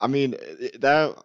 I 0.00 0.06
mean 0.08 0.34
eh, 0.60 0.70
that 0.80 1.16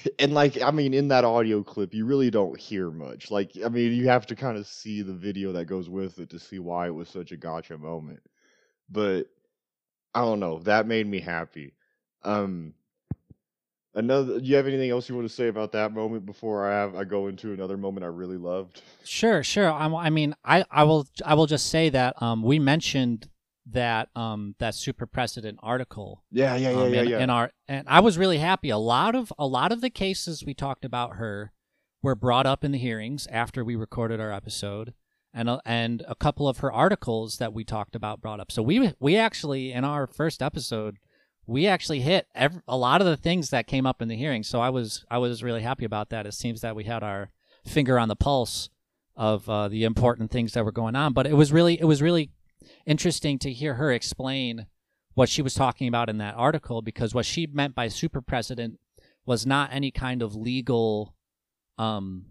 and 0.18 0.32
like 0.34 0.60
I 0.62 0.70
mean 0.70 0.94
in 0.94 1.08
that 1.08 1.24
audio 1.24 1.62
clip 1.62 1.94
you 1.94 2.04
really 2.06 2.30
don't 2.30 2.58
hear 2.58 2.90
much. 2.90 3.30
Like 3.30 3.52
I 3.64 3.68
mean 3.68 3.92
you 3.92 4.08
have 4.08 4.26
to 4.26 4.36
kind 4.36 4.58
of 4.58 4.66
see 4.66 5.02
the 5.02 5.14
video 5.14 5.52
that 5.52 5.66
goes 5.66 5.88
with 5.88 6.18
it 6.18 6.30
to 6.30 6.38
see 6.38 6.58
why 6.58 6.86
it 6.86 6.94
was 6.94 7.08
such 7.08 7.32
a 7.32 7.36
gotcha 7.36 7.78
moment. 7.78 8.20
But 8.90 9.26
I 10.14 10.20
don't 10.22 10.40
know, 10.40 10.58
that 10.60 10.86
made 10.86 11.06
me 11.06 11.20
happy. 11.20 11.74
Um 12.24 12.74
Another. 13.98 14.38
Do 14.38 14.46
you 14.46 14.54
have 14.54 14.68
anything 14.68 14.90
else 14.90 15.08
you 15.08 15.16
want 15.16 15.26
to 15.26 15.34
say 15.34 15.48
about 15.48 15.72
that 15.72 15.92
moment 15.92 16.24
before 16.24 16.70
I 16.70 16.72
have 16.72 16.94
I 16.94 17.02
go 17.02 17.26
into 17.26 17.52
another 17.52 17.76
moment 17.76 18.04
I 18.04 18.08
really 18.08 18.36
loved? 18.36 18.80
Sure, 19.04 19.42
sure. 19.42 19.72
I'm, 19.72 19.92
I 19.92 20.08
mean, 20.08 20.36
I, 20.44 20.64
I 20.70 20.84
will 20.84 21.08
I 21.26 21.34
will 21.34 21.46
just 21.46 21.66
say 21.66 21.88
that 21.88 22.22
um, 22.22 22.44
we 22.44 22.60
mentioned 22.60 23.28
that 23.66 24.08
um, 24.14 24.54
that 24.60 24.76
super 24.76 25.04
precedent 25.04 25.58
article 25.64 26.22
Yeah, 26.30 26.54
yeah, 26.54 26.70
yeah, 26.70 26.76
um, 26.80 26.94
yeah, 26.94 27.00
in, 27.02 27.08
yeah. 27.08 27.18
in 27.18 27.30
our 27.30 27.50
and 27.66 27.88
I 27.88 27.98
was 27.98 28.16
really 28.16 28.38
happy. 28.38 28.70
A 28.70 28.78
lot 28.78 29.16
of 29.16 29.32
a 29.36 29.48
lot 29.48 29.72
of 29.72 29.80
the 29.80 29.90
cases 29.90 30.44
we 30.44 30.54
talked 30.54 30.84
about 30.84 31.16
her 31.16 31.52
were 32.00 32.14
brought 32.14 32.46
up 32.46 32.62
in 32.62 32.70
the 32.70 32.78
hearings 32.78 33.26
after 33.32 33.64
we 33.64 33.74
recorded 33.74 34.20
our 34.20 34.32
episode, 34.32 34.94
and 35.34 35.48
a, 35.48 35.60
and 35.64 36.04
a 36.06 36.14
couple 36.14 36.46
of 36.48 36.58
her 36.58 36.72
articles 36.72 37.38
that 37.38 37.52
we 37.52 37.64
talked 37.64 37.96
about 37.96 38.20
brought 38.20 38.38
up. 38.38 38.52
So 38.52 38.62
we 38.62 38.94
we 39.00 39.16
actually 39.16 39.72
in 39.72 39.84
our 39.84 40.06
first 40.06 40.40
episode 40.40 40.98
we 41.48 41.66
actually 41.66 42.00
hit 42.00 42.28
ev 42.34 42.60
a 42.68 42.76
lot 42.76 43.00
of 43.00 43.06
the 43.06 43.16
things 43.16 43.48
that 43.48 43.66
came 43.66 43.86
up 43.86 44.02
in 44.02 44.08
the 44.08 44.16
hearing. 44.16 44.42
So 44.44 44.60
I 44.60 44.68
was 44.68 45.04
I 45.10 45.16
was 45.16 45.42
really 45.42 45.62
happy 45.62 45.86
about 45.86 46.10
that. 46.10 46.26
It 46.26 46.34
seems 46.34 46.60
that 46.60 46.76
we 46.76 46.84
had 46.84 47.02
our 47.02 47.30
finger 47.66 47.98
on 47.98 48.08
the 48.08 48.16
pulse 48.16 48.68
of 49.16 49.48
uh, 49.48 49.68
the 49.68 49.84
important 49.84 50.30
things 50.30 50.52
that 50.52 50.64
were 50.64 50.72
going 50.72 50.94
on. 50.94 51.14
But 51.14 51.26
it 51.26 51.32
was 51.32 51.50
really 51.50 51.80
it 51.80 51.86
was 51.86 52.02
really 52.02 52.30
interesting 52.86 53.38
to 53.38 53.52
hear 53.52 53.74
her 53.74 53.90
explain 53.90 54.66
what 55.14 55.30
she 55.30 55.40
was 55.40 55.54
talking 55.54 55.88
about 55.88 56.10
in 56.10 56.18
that 56.18 56.34
article 56.36 56.82
because 56.82 57.14
what 57.14 57.24
she 57.26 57.46
meant 57.46 57.74
by 57.74 57.88
super 57.88 58.20
precedent 58.20 58.78
was 59.24 59.46
not 59.46 59.72
any 59.72 59.90
kind 59.90 60.22
of 60.22 60.36
legal 60.36 61.14
um 61.78 62.26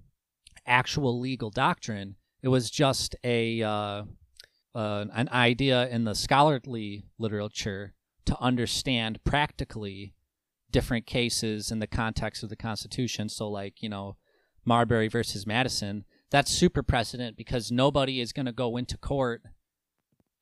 actual 0.66 1.20
legal 1.20 1.50
doctrine 1.50 2.16
it 2.44 2.50
was 2.50 2.70
just 2.70 3.16
a 3.24 3.62
uh, 3.64 4.04
uh, 4.76 5.06
an 5.14 5.28
idea 5.30 5.88
in 5.90 6.04
the 6.04 6.14
scholarly 6.14 7.04
literature 7.18 7.94
to 8.28 8.40
understand 8.40 9.24
practically 9.24 10.14
different 10.72 11.06
cases 11.06 11.72
in 11.72 11.80
the 11.80 11.88
context 11.88 12.44
of 12.44 12.50
the 12.50 12.56
constitution. 12.56 13.30
So 13.30 13.50
like 13.50 13.82
you 13.82 13.90
know 13.90 14.18
marbury 14.66 15.08
versus 15.08 15.48
madison 15.48 16.04
that's 16.30 16.52
super 16.52 16.84
precedent 16.84 17.38
because 17.38 17.72
nobody 17.72 18.20
is 18.20 18.34
going 18.34 18.48
to 18.48 18.52
go 18.52 18.78
into 18.78 18.98
court 18.98 19.44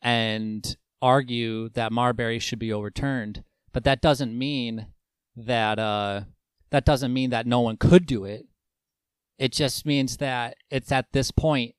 and 0.01 0.75
argue 1.01 1.69
that 1.69 1.91
Marbury 1.91 2.39
should 2.39 2.59
be 2.59 2.73
overturned, 2.73 3.43
but 3.71 3.83
that 3.83 4.01
doesn't 4.01 4.37
mean 4.37 4.87
that 5.35 5.77
uh, 5.77 6.21
that 6.71 6.85
doesn't 6.85 7.13
mean 7.13 7.29
that 7.29 7.45
no 7.45 7.59
one 7.61 7.77
could 7.77 8.05
do 8.05 8.25
it. 8.25 8.47
It 9.37 9.51
just 9.51 9.85
means 9.85 10.17
that 10.17 10.57
it's 10.71 10.91
at 10.91 11.11
this 11.11 11.31
point 11.31 11.75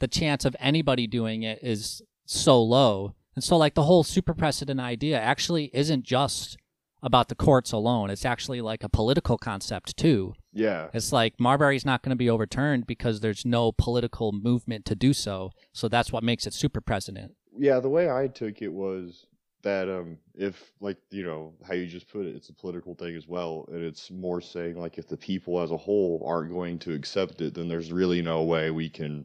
the 0.00 0.08
chance 0.08 0.44
of 0.44 0.56
anybody 0.60 1.06
doing 1.06 1.42
it 1.42 1.60
is 1.62 2.02
so 2.26 2.62
low, 2.62 3.14
and 3.36 3.44
so 3.44 3.56
like 3.56 3.74
the 3.74 3.84
whole 3.84 4.02
super 4.02 4.34
precedent 4.34 4.80
idea 4.80 5.20
actually 5.20 5.70
isn't 5.72 6.02
just 6.02 6.56
about 7.02 7.28
the 7.28 7.34
courts 7.34 7.70
alone. 7.70 8.10
It's 8.10 8.24
actually 8.24 8.60
like 8.60 8.82
a 8.82 8.88
political 8.88 9.38
concept 9.38 9.96
too. 9.96 10.34
yeah. 10.52 10.88
It's 10.92 11.12
like 11.12 11.38
Marbury's 11.38 11.84
not 11.84 12.02
going 12.02 12.10
to 12.10 12.16
be 12.16 12.30
overturned 12.30 12.86
because 12.86 13.20
there's 13.20 13.44
no 13.44 13.70
political 13.70 14.32
movement 14.32 14.86
to 14.86 14.96
do 14.96 15.12
so. 15.12 15.52
So 15.72 15.88
that's 15.88 16.10
what 16.10 16.24
makes 16.24 16.46
it 16.46 16.54
super 16.54 16.80
precedent. 16.80 17.34
Yeah, 17.56 17.78
the 17.78 17.90
way 17.90 18.10
I 18.10 18.26
took 18.26 18.62
it 18.62 18.72
was 18.72 19.26
that 19.62 19.88
um 19.88 20.18
if 20.34 20.70
like 20.80 20.96
you 21.10 21.24
know 21.24 21.52
how 21.66 21.74
you 21.74 21.86
just 21.86 22.08
put 22.08 22.26
it, 22.26 22.36
it's 22.36 22.48
a 22.48 22.54
political 22.54 22.94
thing 22.94 23.16
as 23.16 23.26
well, 23.26 23.68
and 23.72 23.82
it's 23.82 24.10
more 24.10 24.40
saying 24.40 24.80
like 24.80 24.96
if 24.98 25.08
the 25.08 25.16
people 25.16 25.60
as 25.60 25.70
a 25.70 25.76
whole 25.76 26.24
aren't 26.26 26.52
going 26.52 26.78
to 26.80 26.94
accept 26.94 27.40
it, 27.40 27.54
then 27.54 27.68
there's 27.68 27.92
really 27.92 28.22
no 28.22 28.42
way 28.42 28.70
we 28.70 28.88
can 28.88 29.24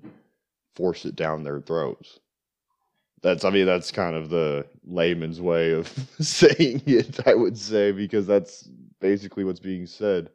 force 0.75 1.05
it 1.05 1.15
down 1.15 1.43
their 1.43 1.61
throats. 1.61 2.19
That's 3.21 3.45
I 3.45 3.51
mean 3.51 3.65
that's 3.65 3.91
kind 3.91 4.15
of 4.15 4.29
the 4.29 4.65
layman's 4.83 5.39
way 5.39 5.73
of 5.73 5.87
saying 6.19 6.81
it, 6.85 7.27
I 7.27 7.35
would 7.35 7.57
say, 7.57 7.91
because 7.91 8.25
that's 8.25 8.69
basically 8.99 9.43
what's 9.43 9.59
being 9.59 9.85
said. 9.85 10.29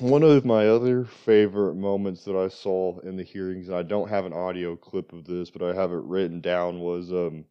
One 0.00 0.22
of 0.22 0.44
my 0.44 0.66
other 0.68 1.04
favorite 1.04 1.76
moments 1.76 2.24
that 2.24 2.36
I 2.36 2.48
saw 2.48 2.98
in 3.00 3.16
the 3.16 3.22
hearings, 3.22 3.68
and 3.68 3.76
I 3.76 3.82
don't 3.82 4.08
have 4.08 4.26
an 4.26 4.32
audio 4.32 4.74
clip 4.74 5.12
of 5.12 5.24
this, 5.24 5.50
but 5.50 5.62
I 5.62 5.72
have 5.72 5.92
it 5.92 6.02
written 6.02 6.40
down, 6.40 6.80
was 6.80 7.12
um, 7.12 7.44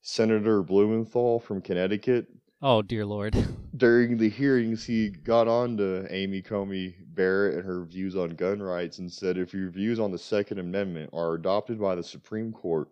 Senator 0.00 0.62
Blumenthal 0.62 1.40
from 1.40 1.60
Connecticut. 1.60 2.28
Oh 2.62 2.80
dear 2.80 3.04
lord. 3.04 3.36
During 3.76 4.16
the 4.16 4.30
hearings, 4.30 4.84
he 4.84 5.10
got 5.10 5.48
on 5.48 5.76
to 5.76 6.06
Amy 6.10 6.40
Coney 6.40 6.96
Barrett 7.08 7.56
and 7.56 7.64
her 7.64 7.84
views 7.84 8.16
on 8.16 8.30
gun 8.30 8.62
rights 8.62 8.98
and 8.98 9.12
said 9.12 9.36
if 9.36 9.52
your 9.52 9.68
views 9.68 10.00
on 10.00 10.10
the 10.10 10.18
Second 10.18 10.58
Amendment 10.58 11.10
are 11.12 11.34
adopted 11.34 11.78
by 11.78 11.94
the 11.94 12.02
Supreme 12.02 12.52
Court, 12.52 12.88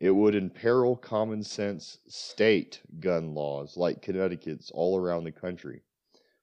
it 0.00 0.10
would 0.12 0.34
imperil 0.34 0.96
common 0.96 1.42
sense 1.42 1.98
state 2.06 2.80
gun 3.00 3.34
laws 3.34 3.76
like 3.76 4.00
Connecticut's 4.00 4.70
all 4.70 4.96
around 4.96 5.24
the 5.24 5.32
country. 5.32 5.82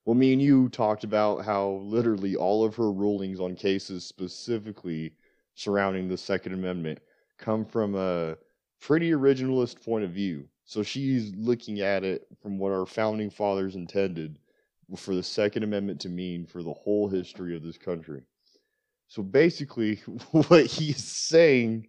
Well, 0.04 0.16
me 0.16 0.34
and 0.34 0.42
you 0.42 0.70
talked 0.70 1.04
about 1.04 1.46
how 1.46 1.82
literally 1.84 2.36
all 2.36 2.64
of 2.66 2.76
her 2.76 2.92
rulings 2.92 3.40
on 3.40 3.56
cases 3.56 4.06
specifically 4.06 5.14
surrounding 5.56 6.08
the 6.08 6.18
Second 6.18 6.54
Amendment 6.54 7.00
come 7.38 7.66
from 7.66 7.96
a 7.96 8.38
pretty 8.82 9.12
originalist 9.12 9.84
point 9.84 10.04
of 10.04 10.12
view. 10.12 10.48
So 10.66 10.84
she's 10.84 11.34
looking 11.36 11.80
at 11.80 12.04
it 12.04 12.28
from 12.42 12.60
what 12.60 12.72
our 12.72 12.86
founding 12.86 13.30
fathers 13.30 13.76
intended 13.76 14.38
for 14.98 15.16
the 15.16 15.24
Second 15.24 15.64
Amendment 15.64 16.02
to 16.02 16.10
mean 16.10 16.46
for 16.46 16.62
the 16.62 16.74
whole 16.74 17.08
history 17.08 17.56
of 17.56 17.64
this 17.64 17.78
country. 17.78 18.22
So 19.08 19.24
basically, 19.24 19.96
what 20.32 20.66
he's 20.66 21.04
saying 21.04 21.88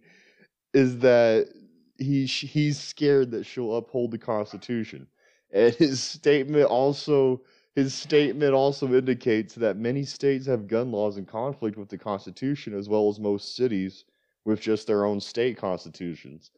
is 0.73 0.99
that 0.99 1.49
he 1.97 2.25
he's 2.25 2.79
scared 2.79 3.31
that 3.31 3.45
she'll 3.45 3.75
uphold 3.75 4.11
the 4.11 4.17
Constitution, 4.17 5.07
and 5.51 5.73
his 5.75 6.01
statement 6.01 6.65
also 6.65 7.41
his 7.75 7.93
statement 7.93 8.53
also 8.53 8.91
indicates 8.93 9.53
that 9.55 9.77
many 9.77 10.03
states 10.03 10.47
have 10.47 10.67
gun 10.67 10.91
laws 10.91 11.17
in 11.17 11.25
conflict 11.25 11.77
with 11.77 11.89
the 11.89 11.97
Constitution, 11.97 12.73
as 12.73 12.89
well 12.89 13.07
as 13.07 13.19
most 13.19 13.55
cities 13.55 14.05
with 14.45 14.59
just 14.59 14.87
their 14.87 15.05
own 15.05 15.19
state 15.19 15.57
constitutions. 15.57 16.49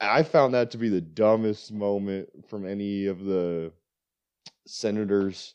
I 0.00 0.22
found 0.22 0.54
that 0.54 0.70
to 0.70 0.78
be 0.78 0.88
the 0.88 1.00
dumbest 1.00 1.72
moment 1.72 2.28
from 2.48 2.66
any 2.66 3.06
of 3.06 3.24
the 3.24 3.72
senators 4.66 5.54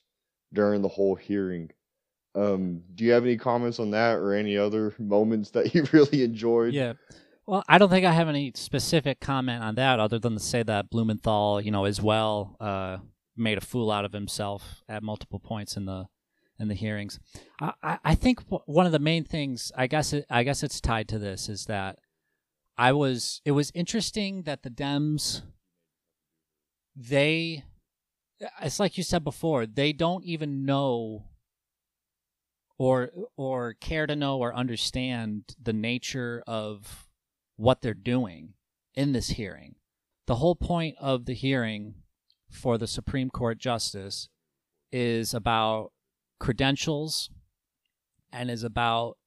during 0.54 0.82
the 0.82 0.88
whole 0.88 1.16
hearing. 1.16 1.72
Um, 2.36 2.84
do 2.94 3.04
you 3.04 3.12
have 3.14 3.24
any 3.24 3.38
comments 3.38 3.80
on 3.80 3.90
that 3.92 4.18
or 4.18 4.34
any 4.34 4.58
other 4.58 4.94
moments 5.00 5.50
that 5.52 5.74
you 5.74 5.88
really 5.92 6.24
enjoyed? 6.24 6.74
Yeah. 6.74 6.94
Well, 7.48 7.64
I 7.70 7.78
don't 7.78 7.90
think 7.90 8.06
I 8.06 8.12
have 8.12 8.28
any 8.28 8.52
specific 8.56 9.22
comment 9.22 9.64
on 9.64 9.76
that 9.76 10.02
other 10.02 10.20
than 10.20 10.34
to 10.34 10.40
say 10.40 10.64
that 10.64 10.90
Blumenthal, 10.90 11.62
you 11.62 11.72
know, 11.72 11.86
as 11.86 12.02
well 12.02 12.58
uh, 12.60 12.98
made 13.38 13.58
a 13.58 13.62
fool 13.62 13.90
out 13.90 14.04
of 14.04 14.12
himself 14.12 14.84
at 14.90 15.02
multiple 15.02 15.40
points 15.40 15.78
in 15.78 15.86
the 15.86 16.08
in 16.60 16.68
the 16.68 16.74
hearings. 16.74 17.20
I, 17.62 18.00
I, 18.04 18.16
think 18.16 18.42
one 18.66 18.88
of 18.88 18.92
the 18.92 19.00
main 19.00 19.24
things, 19.24 19.72
I 19.78 19.86
guess, 19.86 20.12
it, 20.12 20.26
I 20.28 20.42
guess 20.42 20.64
it's 20.64 20.82
tied 20.82 21.08
to 21.10 21.20
this, 21.20 21.50
is 21.50 21.66
that 21.66 22.00
I 22.78 22.92
was 22.92 23.42
it 23.46 23.52
was 23.52 23.72
interesting 23.74 24.44
that 24.44 24.64
the 24.64 24.72
Dems 24.72 25.44
they 26.96 27.64
it's 28.62 28.80
like 28.80 28.98
you 28.98 29.04
said 29.04 29.24
before, 29.24 29.66
they 29.66 29.94
don't 29.94 30.26
even 30.26 30.66
know 30.66 31.26
or 32.78 33.12
or 33.38 33.74
care 33.76 34.06
to 34.06 34.16
know 34.16 34.40
or 34.40 34.54
understand 34.54 35.56
the 35.62 35.74
nature 35.74 36.44
of 36.46 37.07
what 37.58 37.82
they're 37.82 37.94
doing 37.94 38.54
in 38.96 39.12
this 39.12 39.30
hearing. 39.30 39.76
The 40.26 40.36
whole 40.36 40.56
point 40.56 40.96
of 41.00 41.26
the 41.26 41.34
hearing 41.34 41.96
for 42.50 42.78
the 42.78 42.88
Supreme 42.88 43.30
Court 43.30 43.58
justice 43.58 44.30
is 44.92 45.34
about 45.34 45.92
credentials 46.40 47.30
and 48.32 48.50
is 48.50 48.64
about 48.64 49.18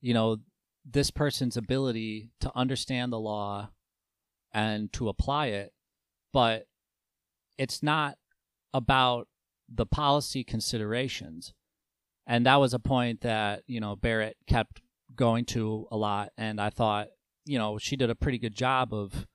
you 0.00 0.14
know 0.14 0.38
this 0.84 1.10
person's 1.10 1.56
ability 1.56 2.30
to 2.40 2.52
understand 2.54 3.12
the 3.12 3.18
law 3.18 3.70
and 4.52 4.92
to 4.92 5.08
apply 5.08 5.46
it. 5.46 5.72
But 6.32 6.66
it's 7.58 7.82
not 7.82 8.16
about 8.72 9.28
the 9.72 9.86
policy 9.86 10.44
considerations. 10.44 11.54
And 12.26 12.46
that 12.46 12.56
was 12.56 12.74
a 12.74 12.78
point 12.78 13.22
that 13.22 13.62
you 13.66 13.80
know 13.80 13.96
Barrett 13.96 14.36
kept 14.46 14.82
going 15.14 15.44
to 15.46 15.86
a 15.90 15.96
lot. 15.96 16.30
And 16.36 16.60
I 16.60 16.70
thought 16.70 17.08
you 17.44 17.58
know 17.58 17.78
she 17.78 17.96
did 17.96 18.10
a 18.10 18.14
pretty 18.14 18.38
good 18.38 18.54
job 18.54 18.92
of 18.92 19.26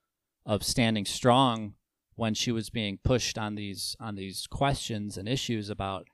of 0.45 0.63
standing 0.63 1.05
strong 1.05 1.75
when 2.15 2.33
she 2.33 2.51
was 2.51 2.69
being 2.69 2.99
pushed 3.03 3.37
on 3.37 3.55
these 3.55 3.95
on 3.99 4.15
these 4.15 4.47
questions 4.47 5.17
and 5.17 5.27
issues 5.27 5.69
about 5.69 6.07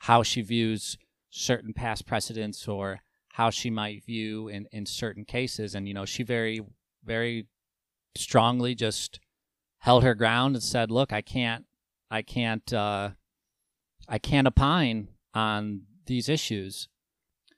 how 0.00 0.22
she 0.22 0.42
views 0.42 0.96
certain 1.30 1.72
past 1.72 2.06
precedents 2.06 2.66
or 2.66 3.00
how 3.34 3.50
she 3.50 3.70
might 3.70 4.04
view 4.04 4.48
in, 4.48 4.66
in 4.72 4.84
certain 4.84 5.24
cases. 5.24 5.74
And, 5.74 5.86
you 5.86 5.94
know, 5.94 6.04
she 6.04 6.22
very, 6.22 6.60
very 7.04 7.46
strongly 8.16 8.74
just 8.74 9.20
held 9.78 10.02
her 10.02 10.14
ground 10.14 10.56
and 10.56 10.62
said, 10.62 10.90
look, 10.90 11.12
I 11.12 11.22
can't, 11.22 11.64
I 12.10 12.22
can't, 12.22 12.72
uh, 12.72 13.10
I 14.08 14.18
can't 14.18 14.48
opine 14.48 15.08
on 15.32 15.82
these 16.06 16.28
issues. 16.28 16.88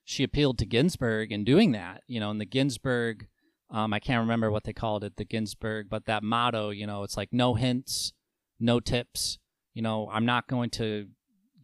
She 0.05 0.25
appealed 0.25 0.59
to 0.59 0.67
Ginsburg 0.67 1.33
in 1.33 1.45
doing 1.45 1.73
that, 1.73 2.03
you 2.07 2.21
know, 2.21 2.31
and 2.31 2.41
the 2.41 2.45
Ginsburg, 2.45 3.29
um, 3.73 3.93
I 3.93 3.99
can't 3.99 4.21
remember 4.21 4.51
what 4.51 4.65
they 4.65 4.73
called 4.73 5.03
it, 5.03 5.17
the 5.17 5.25
Ginsburg, 5.25 5.89
but 5.89 6.05
that 6.05 6.23
motto, 6.23 6.71
you 6.71 6.87
know, 6.87 7.03
it's 7.03 7.17
like 7.17 7.33
no 7.33 7.55
hints, 7.55 8.13
no 8.61 8.79
tips. 8.79 9.39
You 9.75 9.83
know, 9.83 10.09
I'm 10.13 10.27
not 10.27 10.47
going 10.47 10.71
to 10.71 11.09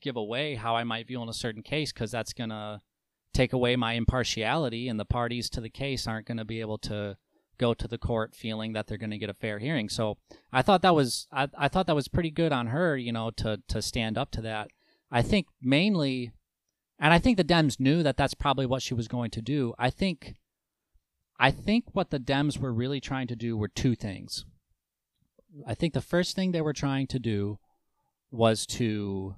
give 0.00 0.16
away 0.16 0.54
how 0.54 0.74
I 0.74 0.84
might 0.84 1.06
view 1.06 1.22
in 1.22 1.28
a 1.28 1.34
certain 1.34 1.62
case 1.62 1.92
because 1.92 2.10
that's 2.10 2.32
going 2.32 2.50
to 2.50 2.80
take 3.34 3.52
away 3.52 3.76
my 3.76 3.92
impartiality, 3.92 4.88
and 4.88 4.98
the 4.98 5.04
parties 5.04 5.50
to 5.50 5.60
the 5.60 5.70
case 5.70 6.06
aren't 6.06 6.26
going 6.26 6.38
to 6.38 6.44
be 6.44 6.60
able 6.60 6.78
to 6.78 7.16
go 7.58 7.74
to 7.74 7.88
the 7.88 7.98
court 7.98 8.34
feeling 8.34 8.72
that 8.72 8.86
they're 8.86 8.96
going 8.96 9.10
to 9.10 9.18
get 9.18 9.28
a 9.28 9.34
fair 9.34 9.58
hearing. 9.58 9.88
So 9.88 10.16
I 10.52 10.62
thought 10.62 10.82
that 10.82 10.94
was 10.94 11.26
I, 11.30 11.48
I 11.58 11.68
thought 11.68 11.86
that 11.88 11.94
was 11.94 12.08
pretty 12.08 12.30
good 12.30 12.52
on 12.52 12.68
her, 12.68 12.96
you 12.96 13.12
know, 13.12 13.30
to 13.32 13.60
to 13.68 13.82
stand 13.82 14.16
up 14.16 14.30
to 14.32 14.40
that. 14.42 14.70
I 15.10 15.22
think 15.22 15.46
mainly, 15.60 16.32
and 16.98 17.12
I 17.12 17.18
think 17.18 17.36
the 17.36 17.44
Dems 17.44 17.80
knew 17.80 18.02
that 18.02 18.16
that's 18.16 18.34
probably 18.34 18.66
what 18.66 18.82
she 18.82 18.94
was 18.94 19.08
going 19.08 19.30
to 19.32 19.42
do. 19.42 19.74
I 19.78 19.90
think, 19.90 20.36
I 21.38 21.50
think 21.50 21.84
what 21.92 22.10
the 22.10 22.18
Dems 22.18 22.58
were 22.58 22.72
really 22.72 23.00
trying 23.00 23.28
to 23.28 23.36
do 23.36 23.56
were 23.56 23.68
two 23.68 23.94
things. 23.94 24.44
I 25.66 25.74
think 25.74 25.94
the 25.94 26.00
first 26.00 26.34
thing 26.34 26.52
they 26.52 26.60
were 26.60 26.72
trying 26.72 27.06
to 27.08 27.18
do 27.18 27.58
was 28.30 28.66
to 28.66 29.36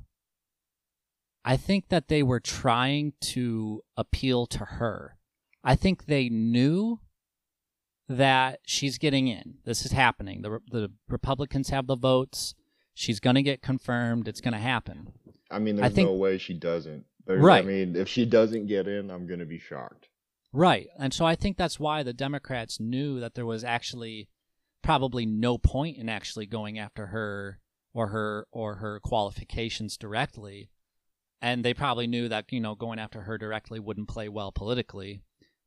I 1.44 1.56
think 1.56 1.88
that 1.88 2.08
they 2.08 2.22
were 2.22 2.40
trying 2.40 3.14
to 3.20 3.82
appeal 3.96 4.46
to 4.46 4.64
her. 4.64 5.16
I 5.64 5.74
think 5.74 6.06
they 6.06 6.28
knew 6.28 7.00
that 8.08 8.60
she's 8.66 8.98
getting 8.98 9.28
in. 9.28 9.58
This 9.64 9.84
is 9.84 9.92
happening. 9.92 10.42
The 10.42 10.60
the 10.70 10.90
Republicans 11.08 11.70
have 11.70 11.86
the 11.86 11.96
votes. 11.96 12.54
She's 12.94 13.20
going 13.20 13.36
to 13.36 13.42
get 13.42 13.62
confirmed. 13.62 14.28
It's 14.28 14.40
going 14.40 14.52
to 14.52 14.58
happen. 14.58 15.12
I 15.50 15.58
mean, 15.58 15.76
there's 15.76 15.90
I 15.90 15.94
think, 15.94 16.08
no 16.08 16.14
way 16.14 16.36
she 16.36 16.54
doesn't. 16.54 17.04
There's, 17.26 17.40
right. 17.40 17.64
I 17.64 17.66
mean, 17.66 17.96
if 17.96 18.08
she 18.08 18.26
doesn't 18.26 18.66
get 18.66 18.86
in, 18.88 19.10
I'm 19.10 19.26
going 19.26 19.40
to 19.40 19.46
be 19.46 19.58
shocked. 19.58 20.09
Right. 20.52 20.88
And 20.98 21.14
so 21.14 21.24
I 21.24 21.36
think 21.36 21.56
that's 21.56 21.78
why 21.78 22.02
the 22.02 22.12
Democrats 22.12 22.80
knew 22.80 23.20
that 23.20 23.34
there 23.34 23.46
was 23.46 23.62
actually 23.62 24.28
probably 24.82 25.26
no 25.26 25.58
point 25.58 25.96
in 25.96 26.08
actually 26.08 26.46
going 26.46 26.78
after 26.78 27.08
her 27.08 27.60
or 27.92 28.08
her 28.08 28.46
or 28.50 28.76
her 28.76 28.98
qualifications 29.00 29.96
directly 29.96 30.70
and 31.42 31.64
they 31.64 31.74
probably 31.74 32.06
knew 32.06 32.28
that 32.28 32.52
you 32.52 32.60
know 32.60 32.74
going 32.74 32.98
after 32.98 33.22
her 33.22 33.38
directly 33.38 33.80
wouldn't 33.80 34.08
play 34.08 34.28
well 34.28 34.52
politically. 34.52 35.22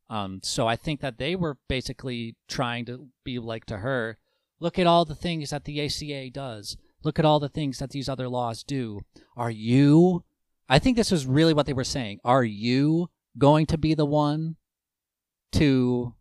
Um, 0.09 0.41
so 0.43 0.67
I 0.67 0.75
think 0.75 1.01
that 1.01 1.17
they 1.17 1.35
were 1.35 1.57
basically 1.67 2.35
trying 2.47 2.85
to 2.85 3.07
be 3.23 3.39
like 3.39 3.65
to 3.65 3.77
her. 3.77 4.17
Look 4.59 4.77
at 4.77 4.87
all 4.87 5.05
the 5.05 5.15
things 5.15 5.49
that 5.49 5.65
the 5.65 5.83
ACA 5.83 6.29
does. 6.29 6.77
Look 7.03 7.19
at 7.19 7.25
all 7.25 7.39
the 7.39 7.49
things 7.49 7.79
that 7.79 7.89
these 7.89 8.07
other 8.07 8.29
laws 8.29 8.63
do. 8.63 9.01
Are 9.35 9.51
you? 9.51 10.23
I 10.69 10.79
think 10.79 10.95
this 10.95 11.11
was 11.11 11.25
really 11.25 11.53
what 11.53 11.65
they 11.65 11.73
were 11.73 11.83
saying. 11.83 12.19
Are 12.23 12.43
you 12.43 13.09
going 13.37 13.65
to 13.67 13.77
be 13.77 13.93
the 13.93 14.05
one 14.05 14.55
to 15.53 16.13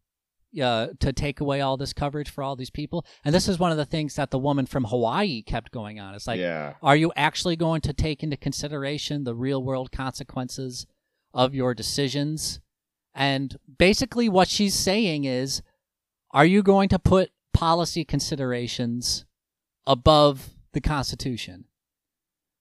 uh, 0.61 0.89
to 1.01 1.13
take 1.13 1.41
away 1.41 1.61
all 1.61 1.77
this 1.77 1.93
coverage 1.93 2.29
for 2.29 2.45
all 2.45 2.57
these 2.57 2.71
people. 2.71 3.07
And 3.25 3.35
this 3.35 3.49
is 3.49 3.59
one 3.59 3.71
of 3.71 3.79
the 3.79 3.87
things 3.87 4.17
that 4.17 4.31
the 4.31 4.39
woman 4.39 4.67
from 4.67 4.85
Hawaii 4.85 5.43
kept 5.43 5.73
going 5.73 5.99
on. 5.99 6.15
It's 6.15 6.27
like, 6.27 6.41
yeah. 6.41 6.75
are 6.83 6.97
you 6.97 7.11
actually 7.17 7.57
going 7.57 7.81
to 7.83 7.93
take 7.95 8.23
into 8.23 8.37
consideration 8.37 9.25
the 9.25 9.35
real 9.35 9.63
world 9.63 9.91
consequences 9.91 10.87
of 11.33 11.55
your 11.55 11.75
decisions? 11.75 12.61
And 13.15 13.57
basically, 13.79 14.29
what 14.29 14.49
she's 14.49 14.75
saying 14.75 15.25
is, 15.25 15.63
are 16.33 16.47
you 16.47 16.63
going 16.63 16.89
to 16.91 16.99
put 16.99 17.31
policy 17.55 18.05
considerations 18.05 19.25
above 19.87 20.51
the 20.73 20.81
Constitution? 20.81 21.65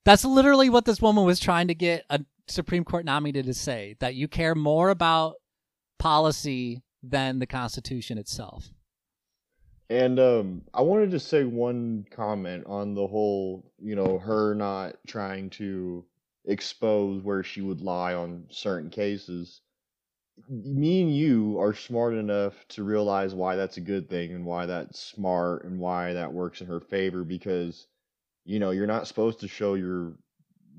That's 0.04 0.26
literally 0.26 0.70
what 0.70 0.86
this 0.86 1.02
woman 1.02 1.26
was 1.26 1.40
trying 1.40 1.68
to 1.68 1.76
get 1.76 2.06
a 2.10 2.22
Supreme 2.48 2.84
Court 2.84 3.06
nominee 3.06 3.44
to 3.44 3.54
say 3.54 3.96
that 4.00 4.16
you 4.16 4.28
care 4.28 4.56
more 4.56 4.90
about 4.90 5.36
policy 6.02 6.82
than 7.04 7.38
the 7.38 7.46
Constitution 7.46 8.18
itself. 8.18 8.72
And 9.90 10.20
um, 10.20 10.64
I 10.74 10.82
wanted 10.82 11.12
to 11.12 11.20
say 11.20 11.44
one 11.44 12.08
comment 12.10 12.64
on 12.66 12.96
the 12.96 13.06
whole, 13.06 13.72
you 13.78 13.96
know, 13.96 14.18
her 14.18 14.56
not 14.56 14.96
trying 15.06 15.52
to 15.52 16.04
expose 16.46 17.22
where 17.22 17.44
she 17.44 17.62
would 17.62 17.82
lie 17.82 18.16
on 18.16 18.46
certain 18.50 18.90
cases. 18.90 19.62
Me 20.50 21.04
and 21.04 21.16
you 21.16 21.60
are 21.60 21.74
smart 21.74 22.16
enough 22.16 22.54
to 22.70 22.84
realize 22.84 23.36
why 23.36 23.56
that's 23.56 23.78
a 23.78 23.82
good 23.82 24.10
thing 24.10 24.34
and 24.34 24.44
why 24.44 24.66
that's 24.66 25.00
smart 25.00 25.66
and 25.66 25.78
why 25.78 26.14
that 26.14 26.34
works 26.34 26.62
in 26.62 26.68
her 26.68 26.80
favor 26.80 27.24
because, 27.24 27.86
you 28.44 28.60
know, 28.60 28.72
you're 28.72 28.88
not 28.88 29.08
supposed 29.08 29.42
to 29.42 29.48
show 29.48 29.76
your 29.76 30.14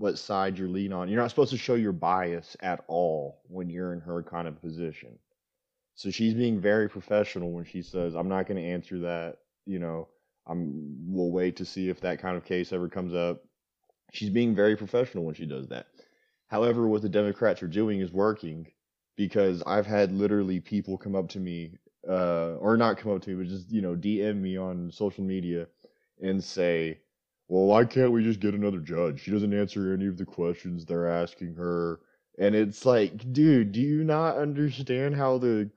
what 0.03 0.19
side 0.19 0.59
you're 0.59 0.69
lean 0.69 0.93
on. 0.93 1.09
You're 1.09 1.21
not 1.21 1.31
supposed 1.31 1.53
to 1.53 1.57
show 1.57 1.75
your 1.75 1.93
bias 1.93 2.57
at 2.59 2.83
all 2.89 3.41
when 3.47 3.71
you're 3.71 3.93
in 3.93 4.01
her 4.01 4.21
kind 4.21 4.49
of 4.49 4.61
position. 4.61 5.17
So 5.95 6.11
she's 6.11 6.35
being 6.35 6.61
very 6.61 6.89
professional 6.89 7.53
when 7.53 7.65
she 7.65 7.83
says, 7.83 8.17
"I'm 8.17 8.29
not 8.29 8.49
going 8.49 8.61
to 8.61 8.69
answer 8.69 8.99
that." 8.99 9.39
You 9.65 9.79
know, 9.79 10.09
I'm. 10.45 10.97
We'll 11.07 11.31
wait 11.31 11.55
to 11.57 11.65
see 11.65 11.89
if 11.89 12.01
that 12.01 12.19
kind 12.19 12.37
of 12.37 12.45
case 12.45 12.73
ever 12.73 12.89
comes 12.89 13.15
up. 13.15 13.45
She's 14.13 14.31
being 14.31 14.57
very 14.57 14.77
professional 14.77 15.25
when 15.25 15.37
she 15.37 15.47
does 15.47 15.69
that. 15.69 15.87
However, 16.49 16.89
what 16.89 17.03
the 17.03 17.09
Democrats 17.09 17.63
are 17.63 17.69
doing 17.69 18.01
is 18.01 18.11
working 18.11 18.67
because 19.17 19.63
I've 19.69 19.87
had 19.87 20.11
literally 20.11 20.59
people 20.59 20.99
come 20.99 21.15
up 21.15 21.29
to 21.29 21.39
me, 21.39 21.79
uh, 22.09 22.57
or 22.57 22.77
not 22.77 22.99
come 22.99 23.13
up 23.13 23.23
to 23.23 23.31
me, 23.31 23.37
but 23.37 23.47
just 23.47 23.71
you 23.71 23.83
know 23.83 23.95
DM 23.95 24.41
me 24.41 24.57
on 24.57 24.91
social 24.91 25.23
media 25.23 25.69
and 26.21 26.43
say, 26.43 26.99
"Well, 27.49 27.67
why 27.67 27.85
can't 27.85 28.13
we 28.13 28.23
just 28.23 28.41
get 28.41 28.55
another 28.55 28.81
judge? 28.81 29.21
She 29.21 29.31
doesn't 29.31 29.53
answer 29.53 29.93
any 29.93 30.07
of 30.07 30.19
the 30.19 30.25
questions 30.25 30.85
they're 30.85 31.09
asking 31.09 31.55
her." 31.55 32.01
And 32.39 32.55
it's 32.55 32.87
like, 32.87 33.33
dude, 33.33 33.73
do 33.73 33.81
you 33.81 34.05
not 34.05 34.39
understand 34.39 35.15
how 35.15 35.39
the 35.39 35.71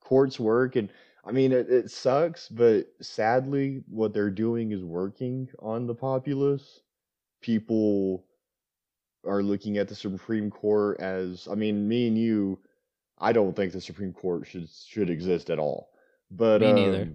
courts 0.00 0.40
work? 0.40 0.76
And 0.76 0.88
I 1.24 1.32
mean, 1.32 1.52
it, 1.52 1.70
it 1.70 1.90
sucks, 1.90 2.48
but 2.48 2.86
sadly, 3.00 3.82
what 3.88 4.12
they're 4.12 4.30
doing 4.30 4.72
is 4.72 4.82
working 4.84 5.48
on 5.58 5.86
the 5.86 5.94
populace. 5.94 6.80
People 7.40 8.26
are 9.26 9.42
looking 9.42 9.78
at 9.78 9.88
the 9.88 9.94
Supreme 9.94 10.50
Court 10.50 11.00
as, 11.00 11.48
I 11.50 11.54
mean, 11.54 11.88
me 11.88 12.08
and 12.08 12.18
you, 12.18 12.58
I 13.18 13.32
don't 13.32 13.54
think 13.54 13.72
the 13.72 13.80
Supreme 13.80 14.12
Court 14.12 14.46
should 14.46 14.68
should 14.68 15.10
exist 15.10 15.50
at 15.50 15.58
all. 15.58 15.90
But 16.30 16.60
me 16.60 16.68
um, 16.68 16.74
neither. 16.74 17.04
But 17.06 17.14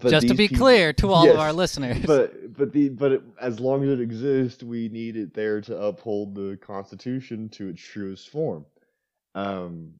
Just 0.00 0.28
to 0.28 0.34
be 0.34 0.48
people, 0.48 0.66
clear 0.66 0.92
to 0.94 1.10
all 1.12 1.26
yes, 1.26 1.34
of 1.34 1.40
our 1.40 1.52
listeners. 1.52 1.98
But 2.06 2.54
but 2.56 2.72
the 2.72 2.88
but 2.90 3.12
it, 3.12 3.22
as 3.40 3.60
long 3.60 3.82
as 3.84 3.90
it 3.90 4.00
exists, 4.00 4.62
we 4.62 4.88
need 4.88 5.16
it 5.16 5.34
there 5.34 5.60
to 5.62 5.76
uphold 5.76 6.34
the 6.34 6.58
Constitution 6.62 7.48
to 7.50 7.68
its 7.68 7.82
truest 7.82 8.30
form. 8.30 8.66
Um, 9.34 9.94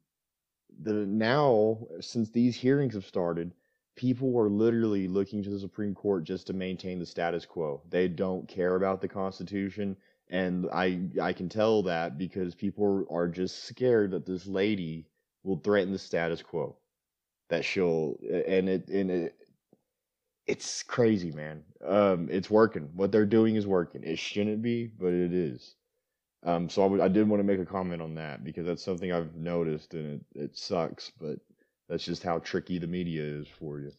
the 0.83 0.95
now 0.95 1.79
since 2.01 2.31
these 2.31 2.57
hearings 2.57 2.95
have 2.95 3.07
started, 3.07 3.53
people 3.97 4.39
are 4.39 4.49
literally 4.49 5.09
looking 5.09 5.43
to 5.43 5.51
the 5.51 5.59
Supreme 5.61 5.95
Court 5.95 6.25
just 6.25 6.47
to 6.49 6.55
maintain 6.55 6.99
the 6.99 7.07
status 7.07 7.45
quo. 7.47 7.83
They 7.91 8.09
don't 8.09 8.49
care 8.49 8.77
about 8.77 9.01
the 9.03 9.09
Constitution, 9.09 9.97
and 10.31 10.69
I 10.73 11.01
I 11.21 11.33
can 11.35 11.49
tell 11.51 11.83
that 11.85 12.19
because 12.19 12.55
people 12.55 13.07
are 13.11 13.29
just 13.29 13.65
scared 13.65 14.13
that 14.13 14.27
this 14.27 14.47
lady 14.47 15.07
will 15.45 15.59
threaten 15.59 15.93
the 15.93 15.99
status 15.99 16.43
quo. 16.43 16.77
that 17.51 17.65
she'll 17.65 18.17
and 18.47 18.69
it 18.69 18.89
and 18.89 19.11
it 19.11 19.37
it's 20.47 20.83
crazy, 20.83 21.31
man. 21.31 21.63
Um, 21.87 22.29
it's 22.31 22.51
working. 22.51 22.91
What 22.95 23.13
they're 23.13 23.27
doing 23.27 23.57
is 23.57 23.67
working. 23.67 24.03
It 24.03 24.19
shouldn't 24.19 24.63
be, 24.63 24.87
but 24.87 25.13
it 25.13 25.33
is. 25.33 25.75
Um, 26.45 26.69
so 26.69 26.83
I, 26.83 26.87
w- 26.87 27.03
I 27.03 27.09
did 27.09 27.29
want 27.29 27.41
to 27.41 27.45
make 27.45 27.61
a 27.61 27.67
comment 27.67 28.03
on 28.03 28.17
that 28.17 28.43
because 28.43 28.67
that's 28.67 28.85
something 28.85 29.13
I've 29.13 29.35
noticed, 29.37 29.95
and 29.95 30.21
it, 30.35 30.41
it 30.41 30.59
sucks, 30.59 31.13
but 31.21 31.39
that's 31.89 32.05
just 32.05 32.23
how 32.23 32.41
tricky 32.41 32.79
the 32.79 32.87
media 32.87 33.23
is 33.23 33.47
for 33.59 33.79
you. 33.79 33.93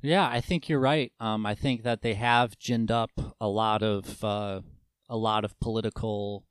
Yeah, 0.00 0.26
I 0.26 0.40
think 0.40 0.68
you're 0.68 0.80
right. 0.80 1.12
Um, 1.20 1.44
I 1.44 1.54
think 1.54 1.82
that 1.82 2.02
they 2.02 2.14
have 2.14 2.58
ginned 2.58 2.90
up 2.90 3.10
a 3.40 3.46
lot 3.46 3.82
of 3.82 4.24
uh, 4.24 4.62
a 5.08 5.16
lot 5.16 5.44
of 5.44 5.58
political, 5.60 6.44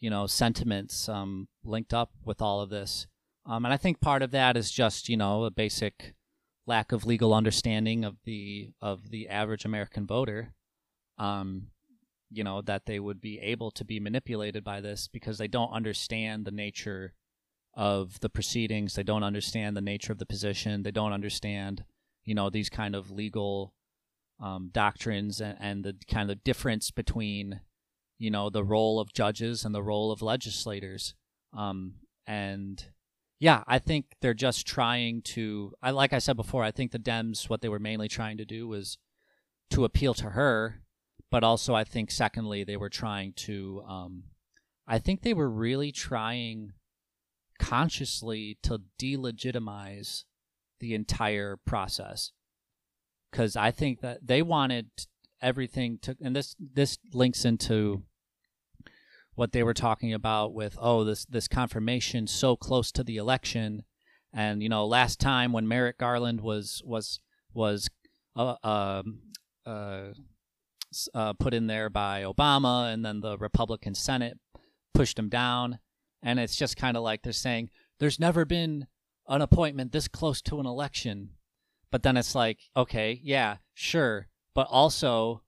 you 0.00 0.10
know, 0.10 0.26
sentiments 0.26 1.08
um, 1.08 1.48
linked 1.64 1.94
up 1.94 2.10
with 2.24 2.42
all 2.42 2.60
of 2.60 2.68
this, 2.68 3.06
um, 3.46 3.64
and 3.64 3.72
I 3.72 3.76
think 3.76 4.00
part 4.00 4.22
of 4.22 4.32
that 4.32 4.56
is 4.56 4.70
just 4.70 5.08
you 5.08 5.16
know 5.16 5.44
a 5.44 5.50
basic 5.50 6.14
lack 6.66 6.92
of 6.92 7.04
legal 7.04 7.34
understanding 7.34 8.04
of 8.04 8.16
the 8.24 8.70
of 8.80 9.10
the 9.10 9.28
average 9.28 9.64
American 9.64 10.06
voter. 10.06 10.54
Um, 11.18 11.68
you 12.30 12.44
know 12.44 12.62
that 12.62 12.86
they 12.86 12.98
would 12.98 13.20
be 13.20 13.38
able 13.40 13.70
to 13.72 13.84
be 13.84 14.00
manipulated 14.00 14.64
by 14.64 14.80
this 14.80 15.08
because 15.08 15.38
they 15.38 15.48
don't 15.48 15.72
understand 15.72 16.44
the 16.44 16.50
nature 16.50 17.14
of 17.74 18.20
the 18.20 18.28
proceedings. 18.28 18.94
They 18.94 19.02
don't 19.02 19.22
understand 19.22 19.76
the 19.76 19.80
nature 19.80 20.12
of 20.12 20.18
the 20.18 20.26
position. 20.26 20.82
They 20.82 20.90
don't 20.90 21.12
understand, 21.12 21.84
you 22.24 22.34
know, 22.34 22.50
these 22.50 22.68
kind 22.68 22.94
of 22.94 23.10
legal 23.10 23.74
um, 24.40 24.70
doctrines 24.72 25.40
and, 25.40 25.56
and 25.60 25.84
the 25.84 25.96
kind 26.10 26.30
of 26.30 26.44
difference 26.44 26.90
between, 26.90 27.60
you 28.18 28.30
know, 28.30 28.50
the 28.50 28.64
role 28.64 29.00
of 29.00 29.12
judges 29.12 29.64
and 29.64 29.74
the 29.74 29.82
role 29.82 30.10
of 30.12 30.22
legislators. 30.22 31.14
Um, 31.56 31.94
and 32.26 32.84
yeah, 33.42 33.64
I 33.66 33.80
think 33.80 34.04
they're 34.20 34.34
just 34.34 34.68
trying 34.68 35.20
to. 35.22 35.74
I 35.82 35.90
like 35.90 36.12
I 36.12 36.20
said 36.20 36.36
before. 36.36 36.62
I 36.62 36.70
think 36.70 36.92
the 36.92 36.98
Dems 37.00 37.50
what 37.50 37.60
they 37.60 37.68
were 37.68 37.80
mainly 37.80 38.06
trying 38.06 38.36
to 38.36 38.44
do 38.44 38.68
was 38.68 38.98
to 39.70 39.84
appeal 39.84 40.14
to 40.14 40.30
her, 40.30 40.82
but 41.28 41.42
also 41.42 41.74
I 41.74 41.82
think 41.82 42.12
secondly 42.12 42.62
they 42.62 42.76
were 42.76 42.88
trying 42.88 43.32
to. 43.38 43.82
Um, 43.88 44.22
I 44.86 45.00
think 45.00 45.22
they 45.22 45.34
were 45.34 45.50
really 45.50 45.90
trying 45.90 46.74
consciously 47.58 48.58
to 48.62 48.82
delegitimize 48.96 50.22
the 50.78 50.94
entire 50.94 51.58
process 51.66 52.30
because 53.32 53.56
I 53.56 53.72
think 53.72 54.02
that 54.02 54.24
they 54.24 54.42
wanted 54.42 54.86
everything 55.40 55.98
to, 56.02 56.16
and 56.22 56.36
this 56.36 56.54
this 56.60 56.96
links 57.12 57.44
into 57.44 58.04
what 59.34 59.52
they 59.52 59.62
were 59.62 59.74
talking 59.74 60.12
about 60.12 60.52
with 60.52 60.76
oh 60.80 61.04
this 61.04 61.24
this 61.24 61.48
confirmation 61.48 62.26
so 62.26 62.56
close 62.56 62.92
to 62.92 63.04
the 63.04 63.16
election. 63.16 63.84
And 64.32 64.62
you 64.62 64.68
know 64.68 64.86
last 64.86 65.20
time 65.20 65.52
when 65.52 65.68
Merrick 65.68 65.98
Garland 65.98 66.40
was 66.40 66.82
was 66.84 67.20
was 67.54 67.88
uh, 68.36 68.56
um, 68.62 69.20
uh, 69.66 70.12
uh, 71.14 71.32
put 71.34 71.54
in 71.54 71.66
there 71.66 71.90
by 71.90 72.22
Obama 72.22 72.92
and 72.92 73.04
then 73.04 73.20
the 73.20 73.36
Republican 73.38 73.94
Senate 73.94 74.38
pushed 74.94 75.18
him 75.18 75.28
down. 75.28 75.78
And 76.22 76.38
it's 76.38 76.56
just 76.56 76.76
kind 76.76 76.96
of 76.96 77.02
like 77.02 77.22
they're 77.22 77.32
saying 77.32 77.70
there's 77.98 78.20
never 78.20 78.44
been 78.44 78.86
an 79.28 79.42
appointment 79.42 79.92
this 79.92 80.08
close 80.08 80.40
to 80.42 80.60
an 80.60 80.66
election. 80.66 81.30
But 81.90 82.02
then 82.02 82.16
it's 82.16 82.34
like 82.34 82.58
okay 82.76 83.20
yeah 83.22 83.56
sure. 83.74 84.28
But 84.54 84.66
also 84.70 85.42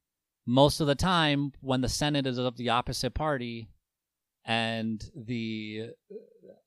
most 0.47 0.81
of 0.81 0.87
the 0.87 0.95
time 0.95 1.53
when 1.61 1.81
the 1.81 1.89
senate 1.89 2.27
is 2.27 2.39
of 2.39 2.57
the 2.57 2.69
opposite 2.69 3.15
party 3.15 3.69
and 4.45 5.11
the 5.15 5.91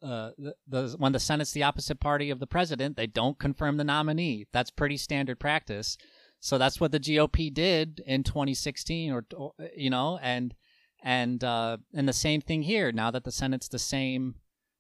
uh, 0.01 0.31
the, 0.37 0.55
the 0.67 0.95
when 0.97 1.11
the 1.11 1.19
Senate's 1.19 1.51
the 1.51 1.63
opposite 1.63 1.99
party 1.99 2.29
of 2.29 2.39
the 2.39 2.47
president, 2.47 2.97
they 2.97 3.07
don't 3.07 3.39
confirm 3.39 3.77
the 3.77 3.83
nominee. 3.83 4.47
That's 4.51 4.71
pretty 4.71 4.97
standard 4.97 5.39
practice. 5.39 5.97
So 6.39 6.57
that's 6.57 6.79
what 6.79 6.91
the 6.91 6.99
GOP 6.99 7.51
did 7.53 8.01
in 8.05 8.23
2016, 8.23 9.11
or, 9.11 9.25
or 9.35 9.53
you 9.75 9.89
know, 9.89 10.19
and 10.21 10.53
and 11.03 11.43
uh, 11.43 11.77
and 11.93 12.07
the 12.07 12.13
same 12.13 12.41
thing 12.41 12.63
here. 12.63 12.91
Now 12.91 13.11
that 13.11 13.23
the 13.23 13.31
Senate's 13.31 13.67
the 13.67 13.79
same 13.79 14.35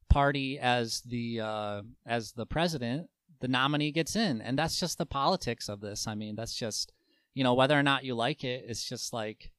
party 0.09 0.59
as 0.59 1.01
the 1.01 1.41
uh, 1.41 1.81
as 2.05 2.31
the 2.33 2.45
president, 2.45 3.09
the 3.39 3.47
nominee 3.47 3.91
gets 3.91 4.15
in, 4.15 4.41
and 4.41 4.57
that's 4.57 4.79
just 4.79 4.97
the 4.97 5.05
politics 5.05 5.69
of 5.69 5.81
this. 5.81 6.07
I 6.07 6.15
mean, 6.15 6.35
that's 6.35 6.55
just 6.55 6.93
you 7.33 7.43
know 7.43 7.53
whether 7.53 7.77
or 7.77 7.83
not 7.83 8.03
you 8.03 8.15
like 8.15 8.43
it, 8.43 8.65
it's 8.67 8.87
just 8.87 9.13
like 9.13 9.51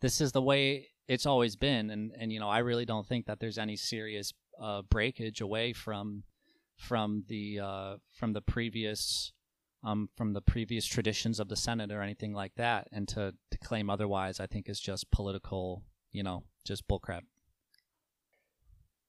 this 0.00 0.20
is 0.20 0.32
the 0.32 0.42
way 0.42 0.88
it's 1.08 1.26
always 1.26 1.56
been, 1.56 1.90
and 1.90 2.12
and 2.16 2.32
you 2.32 2.38
know 2.38 2.48
I 2.48 2.58
really 2.58 2.84
don't 2.84 3.06
think 3.06 3.26
that 3.26 3.40
there's 3.40 3.58
any 3.58 3.76
serious 3.76 4.32
uh, 4.60 4.82
breakage 4.82 5.40
away 5.40 5.72
from 5.72 6.22
from 6.76 7.24
the 7.28 7.60
uh, 7.60 7.96
from 8.12 8.34
the 8.34 8.42
previous 8.42 9.32
um, 9.82 10.10
from 10.16 10.34
the 10.34 10.42
previous 10.42 10.86
traditions 10.86 11.40
of 11.40 11.48
the 11.48 11.56
Senate 11.56 11.90
or 11.90 12.02
anything 12.02 12.34
like 12.34 12.54
that, 12.56 12.88
and 12.92 13.08
to 13.08 13.34
to 13.50 13.58
claim 13.58 13.88
otherwise, 13.88 14.38
I 14.38 14.46
think 14.46 14.68
is 14.68 14.78
just 14.78 15.10
political, 15.10 15.82
you 16.12 16.22
know, 16.22 16.44
just 16.64 16.86
bullcrap. 16.86 17.22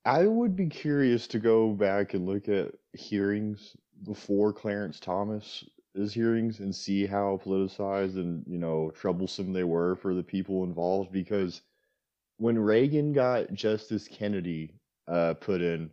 I 0.06 0.26
would 0.26 0.56
be 0.56 0.68
curious 0.68 1.28
to 1.28 1.40
go 1.40 1.72
back 1.72 2.14
and 2.14 2.26
look 2.26 2.48
at 2.48 2.74
hearings 2.94 3.76
before 4.06 4.54
Clarence 4.54 5.00
Thomas's 5.00 6.14
hearings 6.14 6.60
and 6.60 6.74
see 6.74 7.06
how 7.06 7.42
politicized 7.44 8.16
and 8.16 8.46
you 8.48 8.58
know 8.58 8.92
troublesome 8.92 9.52
they 9.52 9.66
were 9.66 9.98
for 9.98 10.16
the 10.16 10.24
people 10.24 10.64
involved 10.64 11.12
because 11.12 11.62
when 12.40 12.58
Reagan 12.58 13.12
got 13.12 13.54
Justice 13.54 14.08
Kennedy 14.08 14.74
uh, 15.08 15.34
put 15.36 15.62
in, 15.62 15.92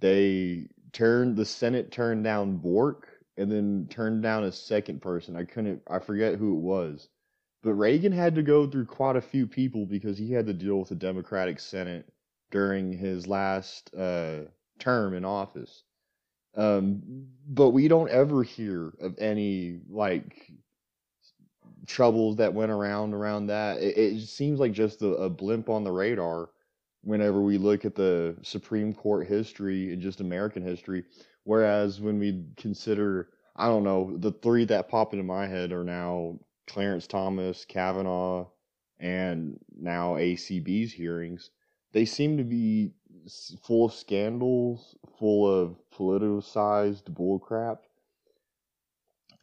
they 0.00 0.68
turned 0.92 1.36
the 1.36 1.44
Senate 1.44 1.92
turned 1.92 2.24
down 2.24 2.56
Bork 2.56 3.08
and 3.36 3.50
then 3.50 3.86
turned 3.88 4.22
down 4.22 4.44
a 4.44 4.52
second 4.52 5.00
person. 5.00 5.36
I 5.36 5.44
couldn't, 5.44 5.82
I 5.88 6.00
forget 6.00 6.34
who 6.34 6.56
it 6.56 6.60
was, 6.60 7.08
but 7.62 7.74
Reagan 7.74 8.12
had 8.12 8.34
to 8.34 8.42
go 8.42 8.66
through 8.66 8.86
quite 8.86 9.16
a 9.16 9.22
few 9.22 9.46
people 9.46 9.86
because 9.86 10.18
he 10.18 10.32
had 10.32 10.46
to 10.46 10.52
deal 10.52 10.80
with 10.80 10.88
the 10.88 10.96
Democratic 10.96 11.60
Senate 11.60 12.08
during 12.50 12.92
his 12.92 13.28
last 13.28 13.94
uh, 13.94 14.40
term 14.80 15.14
in 15.14 15.24
office. 15.24 15.84
Um, 16.56 17.26
but 17.48 17.70
we 17.70 17.86
don't 17.86 18.10
ever 18.10 18.42
hear 18.42 18.92
of 19.00 19.16
any 19.18 19.80
like 19.88 20.50
troubles 21.86 22.36
that 22.36 22.54
went 22.54 22.70
around 22.70 23.14
around 23.14 23.46
that. 23.46 23.78
It, 23.78 23.96
it 23.96 24.20
seems 24.26 24.60
like 24.60 24.72
just 24.72 25.02
a, 25.02 25.08
a, 25.14 25.30
blimp 25.30 25.68
on 25.68 25.84
the 25.84 25.92
radar 25.92 26.50
whenever 27.02 27.42
we 27.42 27.58
look 27.58 27.84
at 27.84 27.94
the 27.94 28.36
Supreme 28.42 28.94
Court 28.94 29.26
history 29.26 29.92
and 29.92 30.00
just 30.00 30.20
American 30.20 30.62
history. 30.62 31.04
Whereas 31.44 32.00
when 32.00 32.18
we 32.18 32.44
consider, 32.56 33.28
I 33.56 33.66
don't 33.66 33.84
know, 33.84 34.16
the 34.16 34.32
three 34.32 34.64
that 34.66 34.88
pop 34.88 35.12
into 35.12 35.24
my 35.24 35.46
head 35.46 35.72
are 35.72 35.84
now 35.84 36.38
Clarence 36.66 37.06
Thomas, 37.06 37.64
Kavanaugh, 37.64 38.46
and 38.98 39.58
now 39.78 40.14
ACB's 40.14 40.92
hearings. 40.92 41.50
They 41.92 42.06
seem 42.06 42.38
to 42.38 42.44
be 42.44 42.92
full 43.62 43.86
of 43.86 43.92
scandals, 43.92 44.96
full 45.18 45.46
of 45.46 45.76
politicized 45.92 47.04
bullcrap 47.04 47.78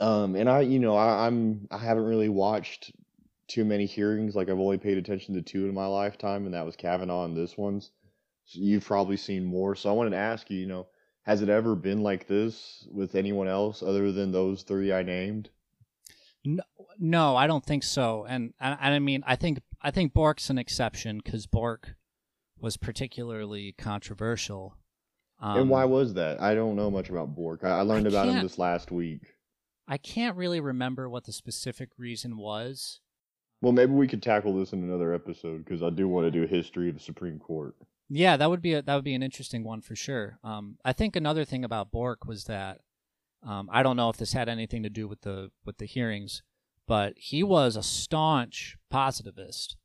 um, 0.02 0.36
and 0.36 0.50
I, 0.50 0.62
you 0.62 0.80
know, 0.80 0.96
I, 0.96 1.28
I'm 1.28 1.68
I 1.70 1.78
haven't 1.78 2.06
really 2.06 2.30
watched 2.30 2.92
too 3.48 3.64
many 3.64 3.86
hearings. 3.86 4.36
Like 4.36 4.50
I've 4.50 4.60
only 4.60 4.80
paid 4.80 4.98
attention 4.98 5.36
to 5.36 5.42
two 5.42 5.66
in 5.66 5.74
my 5.74 5.86
lifetime, 5.86 6.46
and 6.46 6.54
that 6.54 6.66
was 6.66 6.76
Kavanaugh 6.76 7.26
and 7.26 7.38
this 7.38 7.58
one's. 7.58 7.92
So 8.46 8.60
you've 8.60 8.86
probably 8.86 9.18
seen 9.18 9.46
more. 9.46 9.76
So 9.76 9.90
I 9.90 9.94
wanted 9.94 10.10
to 10.12 10.18
ask 10.18 10.50
you, 10.50 10.60
you 10.60 10.66
know, 10.66 10.88
has 11.24 11.44
it 11.44 11.50
ever 11.50 11.76
been 11.76 12.02
like 12.02 12.28
this 12.28 12.88
with 12.92 13.14
anyone 13.14 13.48
else 13.48 13.84
other 13.84 14.12
than 14.12 14.32
those 14.32 14.64
three 14.64 14.92
I 14.92 15.04
named? 15.04 15.50
No, 16.44 16.64
no, 16.98 17.36
I 17.36 17.46
don't 17.46 17.64
think 17.64 17.84
so. 17.84 18.26
And, 18.28 18.54
and 18.60 18.78
I 18.82 18.98
mean, 18.98 19.24
I 19.28 19.36
think 19.36 19.62
I 19.84 19.92
think 19.92 20.14
Bork's 20.14 20.50
an 20.50 20.58
exception 20.58 21.22
because 21.24 21.46
Bork 21.46 21.94
was 22.60 22.76
particularly 22.76 23.74
controversial. 23.78 24.78
Um, 25.40 25.58
and 25.58 25.70
why 25.70 25.84
um, 25.84 25.92
was 25.92 26.16
that? 26.16 26.42
I 26.42 26.56
don't 26.56 26.76
know 26.76 26.90
much 26.90 27.10
about 27.10 27.36
Bork. 27.36 27.64
I, 27.64 27.80
I 27.80 27.82
learned 27.82 28.08
I 28.08 28.10
about 28.10 28.28
him 28.30 28.42
this 28.42 28.58
last 28.58 28.92
week. 28.92 29.22
I 29.88 29.98
can't 29.98 30.38
really 30.38 30.60
remember 30.60 31.10
what 31.10 31.26
the 31.26 31.32
specific 31.32 31.90
reason 31.98 32.38
was. 32.38 33.00
Well, 33.62 33.74
maybe 33.74 33.94
we 33.94 34.08
could 34.08 34.24
tackle 34.24 34.56
this 34.58 34.74
in 34.74 34.84
another 34.84 35.14
episode 35.14 35.64
because 35.64 35.84
I 35.84 35.92
do 35.92 36.08
want 36.08 36.26
to 36.26 36.32
do 36.32 36.44
a 36.44 36.48
history 36.48 36.90
of 36.90 36.96
the 36.96 37.02
Supreme 37.02 37.40
Court. 37.40 37.76
Yeah, 38.10 38.36
that 38.38 38.50
would 38.50 38.62
be 38.62 38.74
a, 38.74 38.82
that 38.82 38.96
would 38.96 39.04
be 39.04 39.14
an 39.14 39.24
interesting 39.24 39.64
one 39.64 39.82
for 39.82 39.96
sure. 39.96 40.40
Um, 40.44 40.78
I 40.84 40.94
think 40.94 41.16
another 41.16 41.46
thing 41.46 41.64
about 41.64 41.92
Bork 41.92 42.26
was 42.26 42.46
that 42.46 42.80
um, 43.48 43.70
I 43.72 43.84
don't 43.84 43.96
know 43.96 44.10
if 44.10 44.18
this 44.18 44.34
had 44.34 44.50
anything 44.50 44.84
to 44.84 44.90
do 44.90 45.08
with 45.08 45.22
the 45.22 45.52
with 45.66 45.78
the 45.78 45.86
hearings, 45.86 46.42
but 46.88 47.14
he 47.16 47.44
was 47.44 47.76
a 47.76 47.84
staunch 47.84 48.78
positivist. 48.90 49.78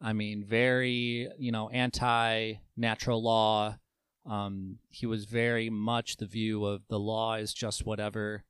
I 0.00 0.12
mean, 0.12 0.44
very 0.44 1.28
you 1.38 1.52
know 1.52 1.68
anti 1.70 2.54
natural 2.76 3.22
law. 3.22 3.76
Um, 4.24 4.78
he 4.88 5.04
was 5.04 5.26
very 5.26 5.68
much 5.68 6.16
the 6.16 6.26
view 6.26 6.64
of 6.64 6.82
the 6.88 6.98
law 6.98 7.34
is 7.34 7.52
just 7.52 7.84
whatever 7.84 8.44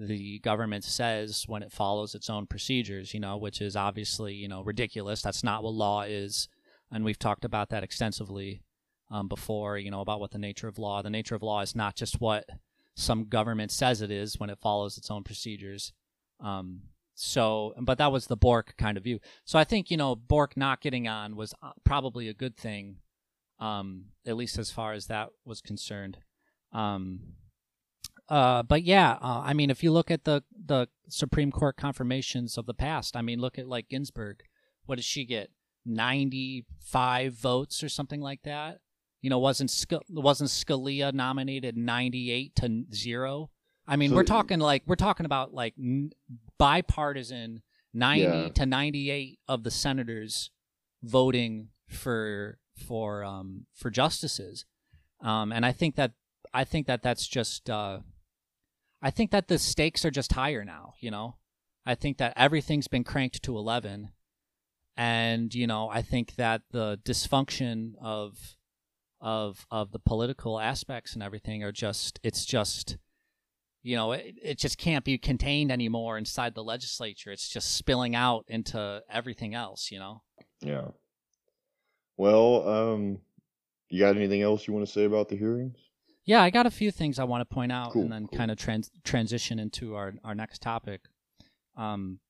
the 0.00 0.38
government 0.38 0.82
says 0.82 1.44
when 1.46 1.62
it 1.62 1.70
follows 1.70 2.14
its 2.14 2.30
own 2.30 2.46
procedures, 2.46 3.12
you 3.12 3.20
know, 3.20 3.36
which 3.36 3.60
is 3.60 3.76
obviously, 3.76 4.32
you 4.32 4.48
know, 4.48 4.62
ridiculous. 4.62 5.20
That's 5.20 5.44
not 5.44 5.62
what 5.62 5.74
law 5.74 6.02
is. 6.02 6.48
And 6.90 7.04
we've 7.04 7.18
talked 7.18 7.44
about 7.44 7.68
that 7.68 7.84
extensively 7.84 8.62
um, 9.10 9.28
before, 9.28 9.76
you 9.76 9.90
know, 9.90 10.00
about 10.00 10.18
what 10.18 10.30
the 10.30 10.38
nature 10.38 10.68
of 10.68 10.78
law. 10.78 11.02
The 11.02 11.10
nature 11.10 11.34
of 11.34 11.42
law 11.42 11.60
is 11.60 11.76
not 11.76 11.96
just 11.96 12.20
what 12.20 12.48
some 12.94 13.26
government 13.26 13.72
says 13.72 14.00
it 14.00 14.10
is 14.10 14.40
when 14.40 14.48
it 14.48 14.58
follows 14.60 14.96
its 14.96 15.10
own 15.10 15.22
procedures. 15.22 15.92
Um, 16.40 16.82
so, 17.14 17.74
but 17.78 17.98
that 17.98 18.10
was 18.10 18.26
the 18.26 18.36
Bork 18.36 18.74
kind 18.78 18.96
of 18.96 19.04
view. 19.04 19.20
So 19.44 19.58
I 19.58 19.64
think 19.64 19.90
you 19.90 19.98
know 19.98 20.16
Bork 20.16 20.56
not 20.56 20.80
getting 20.80 21.06
on 21.06 21.36
was 21.36 21.52
uh, 21.62 21.72
probably 21.84 22.28
a 22.28 22.34
good 22.34 22.56
thing, 22.56 22.96
um, 23.58 24.06
at 24.26 24.36
least 24.36 24.58
as 24.58 24.70
far 24.70 24.94
as 24.94 25.06
that 25.08 25.28
was 25.44 25.60
concerned. 25.60 26.16
Um, 26.72 27.34
uh, 28.30 28.62
but 28.62 28.82
yeah, 28.84 29.18
uh, 29.20 29.42
I 29.44 29.52
mean, 29.52 29.68
if 29.70 29.82
you 29.82 29.90
look 29.92 30.10
at 30.10 30.24
the 30.24 30.42
the 30.66 30.88
Supreme 31.08 31.50
Court 31.50 31.76
confirmations 31.76 32.56
of 32.56 32.66
the 32.66 32.74
past, 32.74 33.16
I 33.16 33.22
mean, 33.22 33.40
look 33.40 33.58
at 33.58 33.68
like 33.68 33.88
Ginsburg. 33.88 34.42
What 34.86 34.96
did 34.96 35.04
she 35.04 35.24
get? 35.24 35.50
Ninety 35.84 36.64
five 36.80 37.34
votes 37.34 37.82
or 37.82 37.88
something 37.88 38.20
like 38.20 38.42
that. 38.44 38.78
You 39.20 39.30
know, 39.30 39.38
wasn't 39.38 39.70
Sc- 39.70 40.04
wasn't 40.08 40.50
Scalia 40.50 41.12
nominated 41.12 41.76
ninety 41.76 42.30
eight 42.30 42.54
to 42.56 42.84
zero? 42.94 43.50
I 43.86 43.96
mean, 43.96 44.10
So- 44.10 44.16
we're 44.16 44.24
talking 44.24 44.60
like 44.60 44.84
we're 44.86 44.94
talking 44.96 45.26
about 45.26 45.52
like 45.52 45.74
n- 45.78 46.10
bipartisan 46.58 47.62
ninety 47.92 48.22
Yeah. 48.22 48.48
to 48.50 48.66
ninety 48.66 49.10
eight 49.10 49.40
of 49.48 49.64
the 49.64 49.70
senators 49.70 50.50
voting 51.02 51.70
for 51.88 52.58
for 52.86 53.24
um 53.24 53.66
for 53.74 53.90
justices, 53.90 54.64
um, 55.20 55.50
and 55.52 55.66
I 55.66 55.72
think 55.72 55.96
that 55.96 56.12
I 56.54 56.64
think 56.64 56.86
that 56.86 57.02
that's 57.02 57.26
just 57.26 57.68
uh, 57.68 58.00
I 59.02 59.10
think 59.10 59.30
that 59.30 59.48
the 59.48 59.58
stakes 59.58 60.04
are 60.04 60.10
just 60.10 60.32
higher 60.32 60.64
now. 60.64 60.94
You 61.00 61.10
know, 61.10 61.36
I 61.86 61.94
think 61.94 62.18
that 62.18 62.34
everything's 62.36 62.88
been 62.88 63.04
cranked 63.04 63.42
to 63.44 63.56
eleven, 63.56 64.10
and 64.96 65.54
you 65.54 65.66
know, 65.66 65.88
I 65.88 66.02
think 66.02 66.36
that 66.36 66.62
the 66.70 67.00
dysfunction 67.04 67.94
of 68.00 68.56
of 69.20 69.66
of 69.70 69.92
the 69.92 69.98
political 69.98 70.58
aspects 70.58 71.14
and 71.14 71.22
everything 71.22 71.62
are 71.62 71.72
just 71.72 72.18
it's 72.22 72.46
just 72.46 72.96
you 73.82 73.94
know 73.94 74.12
it, 74.12 74.34
it 74.42 74.58
just 74.58 74.78
can't 74.78 75.04
be 75.04 75.18
contained 75.18 75.70
anymore 75.70 76.16
inside 76.16 76.54
the 76.54 76.64
legislature 76.64 77.30
it's 77.30 77.50
just 77.50 77.74
spilling 77.74 78.14
out 78.14 78.46
into 78.48 79.02
everything 79.10 79.54
else 79.54 79.90
you 79.90 79.98
know 79.98 80.22
Yeah. 80.62 80.88
Well, 82.16 82.68
um, 82.68 83.18
you 83.88 84.00
got 84.00 84.16
anything 84.16 84.42
else 84.42 84.66
you 84.66 84.74
want 84.74 84.86
to 84.86 84.92
say 84.92 85.04
about 85.04 85.28
the 85.30 85.36
hearings? 85.36 85.78
Yeah, 86.30 86.42
I 86.44 86.50
got 86.50 86.64
a 86.64 86.70
few 86.70 86.92
things 86.92 87.18
I 87.18 87.24
want 87.24 87.40
to 87.40 87.52
point 87.52 87.72
out 87.72 87.90
Cool, 87.90 88.02
and 88.02 88.12
then 88.12 88.28
cool. 88.28 88.38
kind 88.38 88.52
of 88.52 88.56
trans- 88.56 88.92
transition 89.02 89.58
into 89.58 89.96
our, 89.96 90.14
our 90.22 90.32
next 90.32 90.62
topic. 90.62 91.00
Um, 91.76 92.20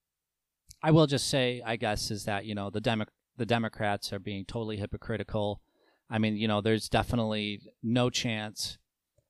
I 0.83 0.91
will 0.91 1.07
just 1.07 1.29
say, 1.29 1.61
I 1.67 1.77
guess, 1.77 2.11
is 2.11 2.25
that, 2.25 2.47
you 2.47 2.55
know, 2.55 2.71
the, 2.71 2.81
Demo- 2.81 3.13
the 3.37 3.45
Democrats 3.45 4.11
are 4.11 4.19
being 4.19 4.47
totally 4.47 4.79
hypocritical. 4.79 5.61
I 6.09 6.17
mean, 6.17 6.39
you 6.39 6.49
know, 6.49 6.63
there's 6.63 6.89
definitely 6.89 7.61
no 7.83 8.09
chance 8.09 8.79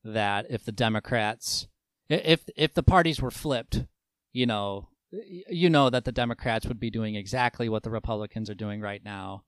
that 0.05 0.47
if 0.49 0.65
the 0.65 0.71
Democrats, 0.71 1.67
if, 2.09 2.45
if 2.55 2.73
the 2.73 2.85
parties 2.85 3.21
were 3.21 3.33
flipped, 3.33 3.87
you 4.33 4.47
know, 4.47 4.87
you 5.11 5.69
know 5.69 5.91
that 5.91 6.05
the 6.05 6.13
Democrats 6.13 6.67
would 6.67 6.79
be 6.79 6.91
doing 6.91 7.17
exactly 7.17 7.69
what 7.69 7.83
the 7.83 7.91
Republicans 7.91 8.49
are 8.49 8.55
doing 8.55 8.81
right 8.81 9.05
now 9.05 9.43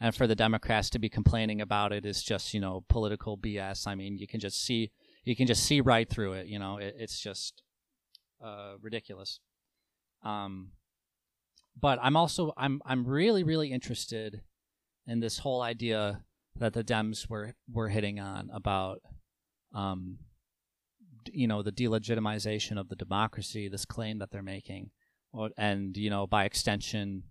and 0.00 0.14
for 0.14 0.26
the 0.26 0.36
Democrats 0.36 0.90
to 0.90 0.98
be 0.98 1.08
complaining 1.08 1.60
about 1.60 1.92
it 1.92 2.06
is 2.06 2.22
just 2.22 2.54
you 2.54 2.60
know 2.60 2.84
political 2.88 3.36
BS. 3.36 3.86
I 3.86 3.94
mean, 3.94 4.18
you 4.18 4.26
can 4.26 4.40
just 4.40 4.64
see 4.64 4.90
you 5.24 5.34
can 5.36 5.46
just 5.46 5.64
see 5.64 5.80
right 5.80 6.08
through 6.08 6.34
it. 6.34 6.46
You 6.46 6.58
know, 6.58 6.78
it, 6.78 6.94
it's 6.98 7.20
just 7.20 7.62
uh, 8.44 8.74
ridiculous. 8.80 9.40
Um, 10.22 10.72
but 11.80 11.98
I'm 12.02 12.16
also 12.16 12.52
I'm 12.56 12.80
I'm 12.84 13.06
really 13.06 13.42
really 13.42 13.72
interested 13.72 14.42
in 15.06 15.20
this 15.20 15.38
whole 15.38 15.62
idea 15.62 16.22
that 16.56 16.72
the 16.72 16.84
Dems 16.84 17.28
were 17.28 17.54
were 17.72 17.88
hitting 17.88 18.20
on 18.20 18.50
about 18.52 19.00
um, 19.74 20.18
you 21.32 21.46
know 21.46 21.62
the 21.62 21.72
delegitimization 21.72 22.78
of 22.78 22.88
the 22.88 22.96
democracy. 22.96 23.68
This 23.68 23.84
claim 23.84 24.18
that 24.18 24.30
they're 24.30 24.42
making, 24.42 24.90
and 25.56 25.96
you 25.96 26.10
know 26.10 26.26
by 26.26 26.44
extension 26.44 27.24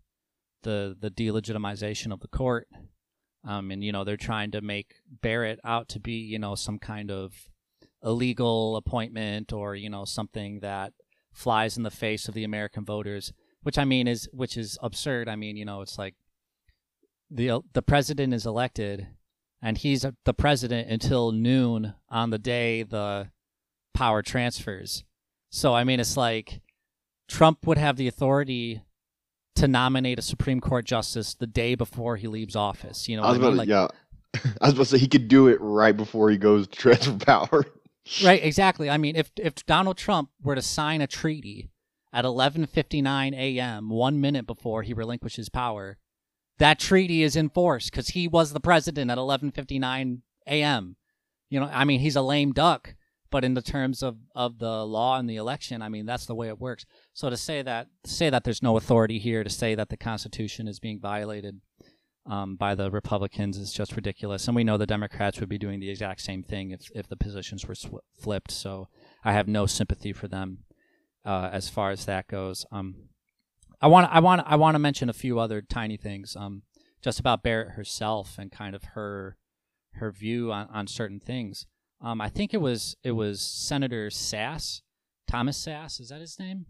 the 0.63 0.96
the 1.00 1.12
delegitimization 1.12 2.12
of 2.12 2.20
the 2.20 2.28
court. 2.28 2.67
Um, 3.48 3.72
and 3.72 3.84
you 3.84 3.91
know 3.91 4.04
they're 4.04 4.17
trying 4.17 4.52
to 4.52 4.62
make 4.62 4.96
Barrett 5.22 5.60
out 5.63 5.88
to 5.89 6.00
be 6.00 6.13
you 6.13 6.39
know 6.39 6.56
some 6.56 6.80
kind 6.80 7.12
of 7.12 7.50
illegal 8.04 8.76
appointment 8.76 9.54
or 9.54 9.76
you 9.76 9.89
know 9.89 10.06
something 10.06 10.60
that 10.62 10.93
flies 11.34 11.78
in 11.78 11.84
the 11.84 11.91
face 11.91 12.28
of 12.28 12.34
the 12.34 12.43
American 12.43 12.84
voters, 12.84 13.32
which 13.63 13.78
I 13.78 13.86
mean 13.86 14.08
is 14.08 14.28
which 14.34 14.58
is 14.58 14.78
absurd. 14.82 15.30
I 15.30 15.36
mean 15.36 15.56
you 15.56 15.65
know 15.65 15.82
it's 15.82 15.98
like 15.98 16.15
the 17.30 17.62
the 17.74 17.82
president 17.82 18.34
is 18.34 18.46
elected, 18.46 19.08
and 19.62 19.78
he's 19.78 20.06
the 20.26 20.34
president 20.34 20.89
until 20.89 21.32
noon 21.32 21.93
on 22.10 22.30
the 22.30 22.39
day 22.39 22.84
the 22.84 23.30
power 23.93 24.22
transfers. 24.22 25.04
So 25.50 25.74
I 25.74 25.84
mean 25.84 26.00
it's 26.00 26.17
like 26.17 26.62
Trump 27.28 27.65
would 27.65 27.78
have 27.78 27.98
the 27.98 28.08
authority 28.08 28.82
to 29.58 29.67
nominate 29.67 30.20
a 30.20 30.22
Supreme 30.22 30.60
Court 30.62 30.86
justice 30.86 31.34
the 31.34 31.48
day 31.48 31.76
before 31.76 32.15
he 32.17 32.28
leaves 32.28 32.56
office. 32.56 33.08
You 33.10 33.17
know, 33.17 33.24
I 33.24 33.32
was 33.32 33.39
what 33.39 33.46
I 33.52 33.54
about 33.54 33.58
mean? 33.58 33.67
to, 33.67 33.74
Like, 33.76 33.91
yeah. 34.36 34.52
I 34.62 34.65
was 34.67 34.74
about 34.74 34.84
to 34.84 34.89
say 34.91 34.98
he 34.98 35.08
could 35.08 35.28
do 35.28 35.48
it 35.48 35.60
right 35.62 35.96
before 35.96 36.30
he 36.30 36.38
goes 36.38 36.67
to 36.67 36.78
transfer 36.78 37.13
power. 37.26 37.65
right? 38.24 38.43
Exactly. 38.43 38.89
I 38.89 38.98
mean, 38.98 39.15
if 39.15 39.32
if 39.38 39.65
Donald 39.65 39.98
Trump 39.98 40.30
were 40.41 40.56
to 40.56 40.62
sign 40.62 41.02
a 41.02 41.08
treaty 41.08 41.70
at 42.13 42.26
11:59 42.26 43.34
a.m., 43.36 43.89
one 43.89 44.20
minute 44.22 44.48
before 44.48 44.84
he 44.84 44.93
relinquishes 44.93 45.50
power, 45.50 45.98
that 46.60 46.80
treaty 46.80 47.24
is 47.24 47.36
in 47.36 47.50
force 47.50 47.89
because 47.89 48.10
he 48.10 48.28
was 48.28 48.54
the 48.54 48.60
president 48.60 49.12
at 49.12 49.17
11:59 49.17 50.22
a.m. 50.48 50.96
You 51.50 51.60
know, 51.62 51.70
I 51.72 51.86
mean, 51.86 52.00
he's 52.02 52.15
a 52.15 52.22
lame 52.22 52.52
duck, 52.54 52.96
but 53.29 53.43
in 53.43 53.53
the 53.53 53.61
terms 53.61 54.01
of 54.03 54.17
of 54.35 54.59
the 54.59 54.85
law 54.85 55.17
and 55.17 55.29
the 55.29 55.35
election, 55.35 55.81
I 55.81 55.89
mean, 55.89 56.05
that's 56.05 56.25
the 56.25 56.35
way 56.35 56.47
it 56.47 56.59
works. 56.59 56.85
So 57.13 57.29
to 57.29 57.37
say 57.37 57.61
that 57.61 57.87
say 58.05 58.29
that 58.29 58.43
there's 58.43 58.63
no 58.63 58.77
authority 58.77 59.19
here 59.19 59.43
to 59.43 59.49
say 59.49 59.75
that 59.75 59.89
the 59.89 59.97
Constitution 59.97 60.67
is 60.67 60.79
being 60.79 60.99
violated 60.99 61.61
um, 62.25 62.55
by 62.55 62.75
the 62.75 62.91
Republicans 62.91 63.57
is 63.57 63.71
just 63.71 63.95
ridiculous. 63.95 64.47
And 64.47 64.55
we 64.55 64.63
know 64.63 64.77
the 64.77 64.85
Democrats 64.85 65.39
would 65.39 65.49
be 65.49 65.57
doing 65.57 65.79
the 65.79 65.89
exact 65.89 66.21
same 66.21 66.43
thing 66.43 66.71
if, 66.71 66.91
if 66.93 67.07
the 67.07 67.15
positions 67.15 67.65
were 67.65 67.75
sw- 67.75 68.03
flipped. 68.19 68.51
So 68.51 68.89
I 69.23 69.33
have 69.33 69.47
no 69.47 69.65
sympathy 69.65 70.13
for 70.13 70.27
them 70.27 70.59
uh, 71.25 71.49
as 71.51 71.69
far 71.69 71.91
as 71.91 72.05
that 72.05 72.27
goes. 72.27 72.65
Um, 72.71 73.09
I 73.79 73.87
want 73.87 74.11
I 74.11 74.19
want 74.19 74.41
I 74.45 74.55
want 74.55 74.75
to 74.75 74.79
mention 74.79 75.09
a 75.09 75.13
few 75.13 75.39
other 75.39 75.61
tiny 75.61 75.97
things 75.97 76.35
um, 76.35 76.63
just 77.01 77.19
about 77.19 77.43
Barrett 77.43 77.71
herself 77.71 78.37
and 78.39 78.51
kind 78.51 78.75
of 78.75 78.83
her 78.95 79.37
her 79.93 80.11
view 80.11 80.51
on, 80.51 80.67
on 80.71 80.87
certain 80.87 81.19
things. 81.19 81.65
Um, 82.01 82.21
I 82.21 82.29
think 82.29 82.53
it 82.53 82.62
was 82.62 82.95
it 83.03 83.12
was 83.13 83.41
Senator 83.41 84.10
Sass, 84.10 84.81
Thomas 85.27 85.57
Sass, 85.57 85.99
is 85.99 86.10
that 86.10 86.21
his 86.21 86.38
name? 86.39 86.65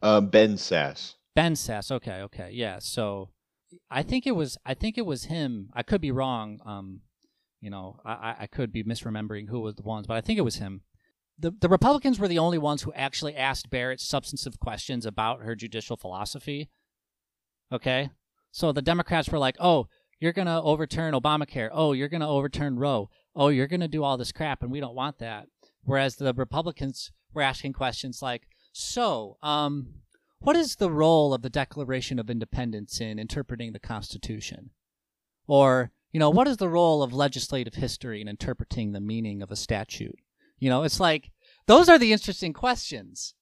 Uh, 0.00 0.20
ben 0.20 0.56
Sass. 0.56 1.14
Ben 1.34 1.56
Sass. 1.56 1.90
Okay, 1.90 2.20
okay, 2.22 2.50
yeah. 2.52 2.78
So 2.78 3.30
I 3.90 4.02
think 4.02 4.26
it 4.26 4.36
was 4.36 4.56
I 4.64 4.74
think 4.74 4.96
it 4.96 5.06
was 5.06 5.24
him. 5.24 5.70
I 5.74 5.82
could 5.82 6.00
be 6.00 6.12
wrong. 6.12 6.60
Um, 6.64 7.00
you 7.60 7.70
know, 7.70 8.00
I, 8.04 8.12
I- 8.12 8.36
I 8.40 8.46
could 8.46 8.72
be 8.72 8.84
misremembering 8.84 9.48
who 9.48 9.60
was 9.60 9.74
the 9.74 9.82
ones, 9.82 10.06
but 10.06 10.16
I 10.16 10.20
think 10.20 10.38
it 10.38 10.42
was 10.42 10.56
him. 10.56 10.82
The 11.38 11.50
the 11.60 11.68
Republicans 11.68 12.20
were 12.20 12.28
the 12.28 12.38
only 12.38 12.58
ones 12.58 12.82
who 12.82 12.92
actually 12.92 13.34
asked 13.34 13.70
Barrett 13.70 14.00
substantive 14.00 14.60
questions 14.60 15.04
about 15.04 15.42
her 15.42 15.56
judicial 15.56 15.96
philosophy. 15.96 16.70
Okay, 17.72 18.10
so 18.52 18.70
the 18.70 18.82
Democrats 18.82 19.30
were 19.30 19.38
like, 19.38 19.56
"Oh, 19.58 19.88
you're 20.24 20.32
gonna 20.32 20.62
overturn 20.62 21.12
Obamacare. 21.12 21.68
Oh, 21.70 21.92
you're 21.92 22.08
gonna 22.08 22.30
overturn 22.30 22.78
Roe. 22.78 23.10
Oh, 23.36 23.48
you're 23.48 23.66
gonna 23.66 23.88
do 23.88 24.02
all 24.02 24.16
this 24.16 24.32
crap, 24.32 24.62
and 24.62 24.72
we 24.72 24.80
don't 24.80 24.94
want 24.94 25.18
that." 25.18 25.48
Whereas 25.82 26.16
the 26.16 26.32
Republicans 26.32 27.12
were 27.34 27.42
asking 27.42 27.74
questions 27.74 28.22
like, 28.22 28.48
"So, 28.72 29.36
um, 29.42 30.00
what 30.38 30.56
is 30.56 30.76
the 30.76 30.90
role 30.90 31.34
of 31.34 31.42
the 31.42 31.50
Declaration 31.50 32.18
of 32.18 32.30
Independence 32.30 33.02
in 33.02 33.18
interpreting 33.18 33.74
the 33.74 33.78
Constitution? 33.78 34.70
Or, 35.46 35.92
you 36.10 36.18
know, 36.18 36.30
what 36.30 36.48
is 36.48 36.56
the 36.56 36.70
role 36.70 37.02
of 37.02 37.12
legislative 37.12 37.74
history 37.74 38.22
in 38.22 38.26
interpreting 38.28 38.92
the 38.92 39.00
meaning 39.00 39.42
of 39.42 39.50
a 39.50 39.56
statute? 39.56 40.18
You 40.58 40.70
know, 40.70 40.84
it's 40.84 41.00
like 41.00 41.32
those 41.66 41.90
are 41.90 41.98
the 41.98 42.12
interesting 42.12 42.54
questions. 42.54 43.34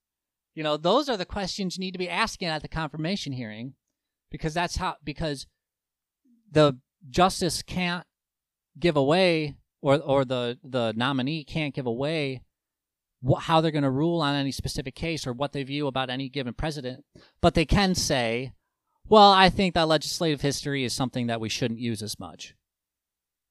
You 0.53 0.63
know, 0.63 0.75
those 0.75 1.07
are 1.07 1.15
the 1.15 1.25
questions 1.25 1.77
you 1.77 1.81
need 1.81 1.93
to 1.93 1.97
be 1.97 2.09
asking 2.09 2.49
at 2.49 2.61
the 2.61 2.67
confirmation 2.67 3.31
hearing 3.31 3.75
because 4.29 4.53
that's 4.53 4.75
how 4.75 4.97
because 5.01 5.47
the 6.53 6.77
justice 7.09 7.61
can't 7.61 8.05
give 8.79 8.95
away 8.95 9.55
or 9.81 9.97
or 9.99 10.23
the 10.25 10.57
the 10.63 10.93
nominee 10.95 11.43
can't 11.43 11.73
give 11.75 11.85
away 11.85 12.41
wh- 13.27 13.41
how 13.41 13.59
they're 13.61 13.71
going 13.71 13.83
to 13.83 13.89
rule 13.89 14.21
on 14.21 14.35
any 14.35 14.51
specific 14.51 14.95
case 14.95 15.27
or 15.27 15.33
what 15.33 15.51
they 15.51 15.63
view 15.63 15.87
about 15.87 16.09
any 16.09 16.29
given 16.29 16.53
president, 16.53 17.03
but 17.41 17.53
they 17.53 17.65
can 17.65 17.93
say, 17.95 18.53
"Well, 19.07 19.31
I 19.31 19.49
think 19.49 19.73
that 19.73 19.87
legislative 19.87 20.41
history 20.41 20.83
is 20.83 20.93
something 20.93 21.27
that 21.27 21.41
we 21.41 21.49
shouldn't 21.49 21.79
use 21.79 22.01
as 22.01 22.19
much." 22.19 22.55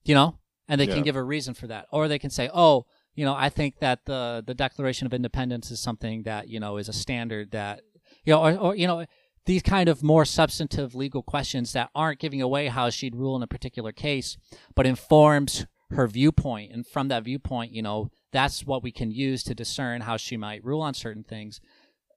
You 0.04 0.14
know, 0.14 0.38
and 0.68 0.80
they 0.80 0.86
Yeah. 0.86 0.94
can 0.94 1.04
give 1.04 1.16
a 1.16 1.22
reason 1.22 1.54
for 1.54 1.66
that, 1.68 1.86
or 1.92 2.08
they 2.08 2.18
can 2.18 2.30
say, 2.30 2.48
"Oh, 2.52 2.86
you 3.14 3.24
know, 3.24 3.34
I 3.34 3.48
think 3.50 3.78
that 3.80 4.04
the 4.06 4.42
the 4.46 4.54
Declaration 4.54 5.06
of 5.06 5.14
Independence 5.14 5.70
is 5.70 5.80
something 5.80 6.22
that 6.24 6.48
you 6.48 6.58
know 6.60 6.76
is 6.78 6.88
a 6.88 6.92
standard 6.92 7.50
that 7.52 7.82
you 8.24 8.32
know, 8.32 8.40
or, 8.42 8.56
or 8.56 8.74
you 8.76 8.86
know." 8.86 9.04
These 9.44 9.62
kind 9.62 9.88
of 9.88 10.02
more 10.02 10.24
substantive 10.24 10.94
legal 10.94 11.22
questions 11.22 11.72
that 11.72 11.90
aren't 11.94 12.20
giving 12.20 12.40
away 12.40 12.68
how 12.68 12.90
she'd 12.90 13.16
rule 13.16 13.34
in 13.36 13.42
a 13.42 13.48
particular 13.48 13.90
case, 13.90 14.36
but 14.74 14.86
informs 14.86 15.66
her 15.92 16.06
viewpoint, 16.06 16.72
and 16.72 16.86
from 16.86 17.08
that 17.08 17.24
viewpoint, 17.24 17.72
you 17.72 17.82
know, 17.82 18.10
that's 18.32 18.64
what 18.64 18.82
we 18.82 18.90
can 18.90 19.10
use 19.10 19.42
to 19.44 19.54
discern 19.54 20.02
how 20.02 20.16
she 20.16 20.36
might 20.36 20.64
rule 20.64 20.80
on 20.80 20.94
certain 20.94 21.24
things. 21.24 21.60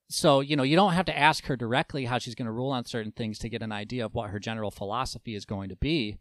So, 0.07 0.39
you 0.39 0.55
know, 0.55 0.63
you 0.63 0.75
don't 0.75 0.93
have 0.93 1.05
to 1.05 1.17
ask 1.17 1.45
her 1.45 1.55
directly 1.55 2.05
how 2.05 2.19
she's 2.19 2.35
going 2.35 2.45
to 2.45 2.51
rule 2.51 2.71
on 2.71 2.85
certain 2.85 3.11
things 3.11 3.39
to 3.39 3.49
get 3.49 3.63
an 3.63 3.71
idea 3.71 4.05
of 4.05 4.13
what 4.13 4.29
her 4.29 4.39
general 4.39 4.71
philosophy 4.71 5.35
is 5.35 5.45
going 5.45 5.69
to 5.69 5.75
be. 5.75 6.17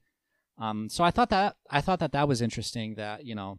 Um, 0.59 0.89
so 0.89 1.05
I 1.05 1.11
thought 1.11 1.31
that 1.31 1.57
I 1.69 1.81
thought 1.81 1.99
that 1.99 2.13
that 2.13 2.29
was 2.29 2.41
interesting. 2.41 2.95
That 2.95 3.25
you 3.25 3.35
know, 3.35 3.59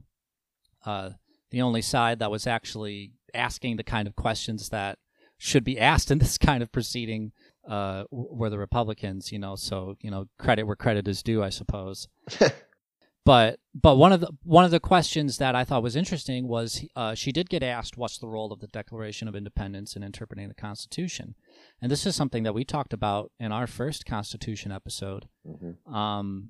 uh, 0.86 1.12
the 1.52 1.62
only 1.62 1.82
side 1.82 2.20
that 2.20 2.32
was 2.32 2.48
actually 2.48 3.12
asking 3.34 3.76
the 3.76 3.84
kind 3.84 4.08
of 4.08 4.16
questions 4.16 4.70
that 4.70 4.98
should 5.38 5.64
be 5.64 5.80
asked 5.80 6.12
in 6.12 6.18
this 6.20 6.38
kind 6.38 6.64
of 6.64 6.72
proceeding 6.72 7.32
uh, 7.68 8.04
were 8.12 8.50
the 8.50 8.60
Republicans. 8.60 9.32
You 9.32 9.40
know, 9.40 9.56
so 9.56 9.96
you 10.02 10.12
know, 10.12 10.28
credit 10.38 10.64
where 10.64 10.76
credit 10.76 11.08
is 11.08 11.24
due, 11.24 11.44
I 11.44 11.50
suppose. 11.50 12.08
but 13.26 13.60
but 13.74 13.96
one 13.96 14.12
of 14.12 14.22
the 14.22 14.32
one 14.44 14.66
of 14.66 14.72
the 14.72 14.80
questions 14.80 15.38
that 15.38 15.56
I 15.56 15.64
thought 15.64 15.84
was 15.84 15.96
interesting 15.96 16.48
was 16.48 16.86
uh, 16.96 17.16
she 17.16 17.32
did 17.32 17.50
get 17.50 17.64
asked 17.64 17.98
what's 17.98 18.18
the 18.18 18.28
role 18.28 18.52
of 18.52 18.60
the 18.60 18.68
Declaration 18.68 19.28
of 19.28 19.36
Independence 19.36 19.96
in 19.96 20.04
interpreting 20.04 20.48
the 20.48 20.56
Constitution, 20.56 21.36
and 21.82 21.92
this 21.92 22.06
is 22.06 22.16
something 22.16 22.44
that 22.44 22.54
we 22.54 22.64
talked 22.64 22.94
about 22.94 23.32
in 23.40 23.52
our 23.52 23.68
first 23.68 24.06
Constitution 24.06 24.72
episode. 24.72 25.28
Mm-hmm. 25.46 25.94
Um, 25.94 26.50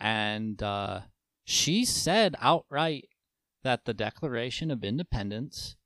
and 0.00 0.62
uh, 0.62 1.00
she 1.44 1.84
said 1.84 2.36
outright 2.40 3.08
that 3.64 3.84
the 3.84 3.94
Declaration 3.94 4.70
of 4.70 4.84
Independence 4.84 5.76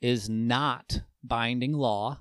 is 0.00 0.28
not 0.28 1.02
binding 1.22 1.72
law. 1.72 2.18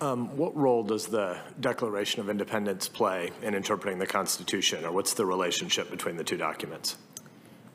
Um, 0.00 0.36
what 0.36 0.54
role 0.56 0.82
does 0.82 1.06
the 1.06 1.38
Declaration 1.58 2.20
of 2.20 2.28
Independence 2.28 2.86
play 2.88 3.30
in 3.42 3.54
interpreting 3.54 3.98
the 3.98 4.06
Constitution, 4.06 4.84
or 4.84 4.92
what's 4.92 5.14
the 5.14 5.24
relationship 5.24 5.90
between 5.90 6.16
the 6.16 6.24
two 6.24 6.36
documents? 6.36 6.98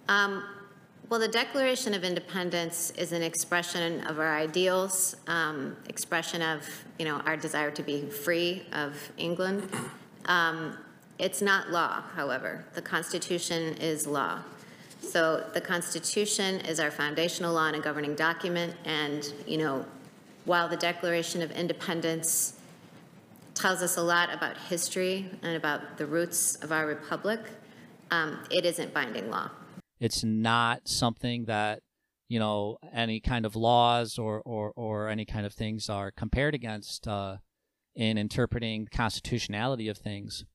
Um, 0.07 0.43
well, 1.09 1.19
the 1.19 1.27
Declaration 1.27 1.93
of 1.93 2.03
Independence 2.03 2.91
is 2.91 3.11
an 3.11 3.23
expression 3.23 4.05
of 4.05 4.19
our 4.19 4.37
ideals, 4.37 5.15
um, 5.27 5.75
expression 5.89 6.41
of 6.41 6.67
you 6.99 7.05
know 7.05 7.15
our 7.25 7.35
desire 7.35 7.71
to 7.71 7.83
be 7.83 8.05
free 8.05 8.63
of 8.71 8.95
England. 9.17 9.67
Um, 10.25 10.77
it's 11.21 11.41
not 11.41 11.69
law, 11.69 12.01
however. 12.15 12.65
The 12.73 12.81
Constitution 12.81 13.75
is 13.77 14.07
law. 14.07 14.39
So 15.01 15.45
the 15.53 15.61
Constitution 15.61 16.61
is 16.61 16.79
our 16.79 16.89
foundational 16.89 17.53
law 17.53 17.67
and 17.67 17.75
a 17.75 17.79
governing 17.79 18.15
document. 18.15 18.75
And, 18.85 19.31
you 19.45 19.57
know, 19.57 19.85
while 20.45 20.67
the 20.67 20.77
Declaration 20.77 21.41
of 21.41 21.51
Independence 21.51 22.57
tells 23.53 23.81
us 23.81 23.97
a 23.97 24.01
lot 24.01 24.33
about 24.33 24.57
history 24.57 25.29
and 25.41 25.55
about 25.55 25.97
the 25.97 26.05
roots 26.05 26.55
of 26.57 26.71
our 26.71 26.85
republic, 26.85 27.39
um, 28.09 28.39
it 28.49 28.65
isn't 28.65 28.93
binding 28.93 29.29
law. 29.29 29.49
It's 29.99 30.23
not 30.23 30.87
something 30.87 31.45
that 31.45 31.81
you 32.27 32.39
know 32.39 32.77
any 32.93 33.19
kind 33.19 33.45
of 33.45 33.55
laws 33.55 34.17
or 34.17 34.41
or, 34.41 34.71
or 34.75 35.09
any 35.09 35.25
kind 35.25 35.45
of 35.45 35.53
things 35.53 35.89
are 35.89 36.11
compared 36.11 36.55
against 36.55 37.07
uh, 37.07 37.37
in 37.95 38.17
interpreting 38.17 38.87
constitutionality 38.91 39.89
of 39.89 39.97
things 39.97 40.45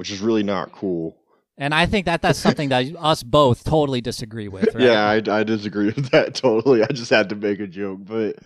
which 0.00 0.10
is 0.10 0.22
really 0.22 0.42
not 0.42 0.72
cool. 0.72 1.14
And 1.58 1.74
I 1.74 1.84
think 1.84 2.06
that 2.06 2.22
that's 2.22 2.38
something 2.38 2.70
that 2.70 2.86
us 2.98 3.22
both 3.22 3.64
totally 3.64 4.00
disagree 4.00 4.48
with. 4.48 4.70
Right? 4.74 4.84
Yeah, 4.84 5.04
I, 5.06 5.40
I 5.40 5.42
disagree 5.44 5.92
with 5.94 6.10
that 6.12 6.34
totally. 6.34 6.82
I 6.82 6.86
just 6.86 7.10
had 7.10 7.28
to 7.28 7.36
make 7.36 7.60
a 7.60 7.66
joke, 7.66 7.98
but 8.00 8.36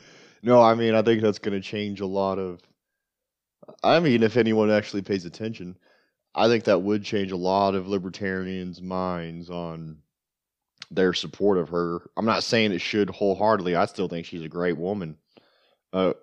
no, 0.44 0.62
I 0.62 0.74
mean 0.74 0.94
I 0.94 1.02
think 1.02 1.22
that's 1.22 1.38
going 1.40 1.60
to 1.60 1.66
change 1.66 2.00
a 2.00 2.06
lot 2.06 2.38
of. 2.38 2.60
I 3.82 4.00
mean, 4.00 4.22
if 4.22 4.36
anyone 4.36 4.70
actually 4.70 5.02
pays 5.02 5.24
attention, 5.24 5.76
I 6.34 6.48
think 6.48 6.64
that 6.64 6.82
would 6.82 7.04
change 7.04 7.32
a 7.32 7.36
lot 7.36 7.74
of 7.74 7.88
libertarians' 7.88 8.82
minds 8.82 9.50
on 9.50 9.98
their 10.90 11.12
support 11.14 11.58
of 11.58 11.70
her. 11.70 12.00
I'm 12.16 12.26
not 12.26 12.44
saying 12.44 12.72
it 12.72 12.80
should 12.80 13.10
wholeheartedly. 13.10 13.76
I 13.76 13.86
still 13.86 14.08
think 14.08 14.26
she's 14.26 14.42
a 14.42 14.48
great 14.48 14.78
woman. 14.78 15.18
Uh, 15.92 16.14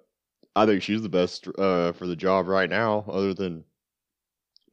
I 0.56 0.66
think 0.68 0.84
she's 0.84 1.04
the 1.04 1.10
best 1.10 1.48
uh, 1.58 1.94
for 1.94 2.08
the 2.08 2.16
job 2.18 2.48
right 2.48 2.70
now, 2.70 3.06
other 3.10 3.34
than 3.34 3.66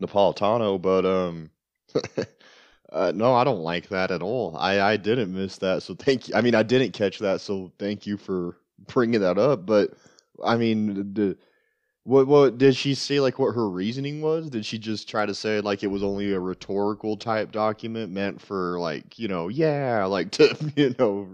Napolitano, 0.02 0.80
but 0.80 1.04
um, 1.06 1.50
uh, 2.92 3.12
no, 3.14 3.34
I 3.34 3.44
don't 3.44 3.60
like 3.62 3.88
that 3.88 4.10
at 4.10 4.22
all. 4.22 4.56
I 4.56 4.80
I 4.80 4.96
didn't 4.96 5.34
miss 5.34 5.58
that, 5.58 5.82
so 5.82 5.94
thank 5.94 6.28
you. 6.28 6.34
I 6.34 6.40
mean, 6.40 6.54
I 6.54 6.62
didn't 6.62 6.92
catch 6.92 7.18
that, 7.20 7.40
so 7.40 7.72
thank 7.78 8.06
you 8.06 8.16
for 8.16 8.56
bringing 8.86 9.20
that 9.20 9.38
up. 9.38 9.66
But 9.66 9.94
I 10.44 10.56
mean, 10.56 11.14
the, 11.14 11.36
what 12.04 12.26
what 12.26 12.58
did 12.58 12.76
she 12.76 12.94
say? 12.94 13.20
Like 13.20 13.38
what 13.38 13.54
her 13.54 13.68
reasoning 13.68 14.20
was? 14.20 14.50
Did 14.50 14.64
she 14.64 14.78
just 14.78 15.08
try 15.08 15.26
to 15.26 15.34
say 15.34 15.60
like 15.60 15.82
it 15.82 15.88
was 15.88 16.02
only 16.02 16.32
a 16.32 16.40
rhetorical 16.40 17.16
type 17.16 17.52
document 17.52 18.12
meant 18.12 18.40
for 18.40 18.78
like 18.78 19.18
you 19.18 19.28
know 19.28 19.48
yeah 19.48 20.04
like 20.06 20.30
to 20.32 20.72
you 20.76 20.94
know 20.98 21.28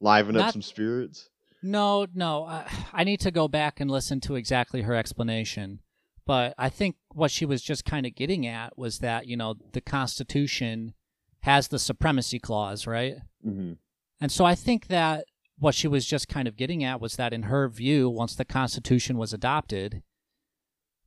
liven 0.00 0.34
Not, 0.34 0.48
up 0.48 0.52
some 0.52 0.62
spirits? 0.62 1.28
No, 1.62 2.06
no. 2.14 2.44
I, 2.44 2.70
I 2.92 3.04
need 3.04 3.20
to 3.20 3.30
go 3.30 3.48
back 3.48 3.80
and 3.80 3.90
listen 3.90 4.20
to 4.20 4.36
exactly 4.36 4.82
her 4.82 4.94
explanation. 4.94 5.80
But 6.24 6.54
I 6.58 6.68
think 6.68 6.96
what 7.12 7.30
she 7.30 7.46
was 7.46 7.62
just 7.62 7.84
kind 7.84 8.04
of 8.04 8.14
getting 8.14 8.46
at 8.46 8.76
was 8.76 8.98
that, 8.98 9.26
you 9.26 9.36
know, 9.36 9.54
the 9.72 9.80
Constitution 9.80 10.94
has 11.40 11.68
the 11.68 11.78
supremacy 11.78 12.38
clause, 12.38 12.86
right? 12.86 13.16
Mm-hmm. 13.46 13.74
And 14.20 14.32
so 14.32 14.44
I 14.44 14.54
think 14.54 14.88
that 14.88 15.26
what 15.58 15.74
she 15.74 15.88
was 15.88 16.06
just 16.06 16.28
kind 16.28 16.46
of 16.46 16.56
getting 16.56 16.84
at 16.84 17.00
was 17.00 17.16
that, 17.16 17.32
in 17.32 17.44
her 17.44 17.68
view, 17.68 18.08
once 18.08 18.34
the 18.34 18.44
Constitution 18.44 19.16
was 19.16 19.32
adopted, 19.32 20.02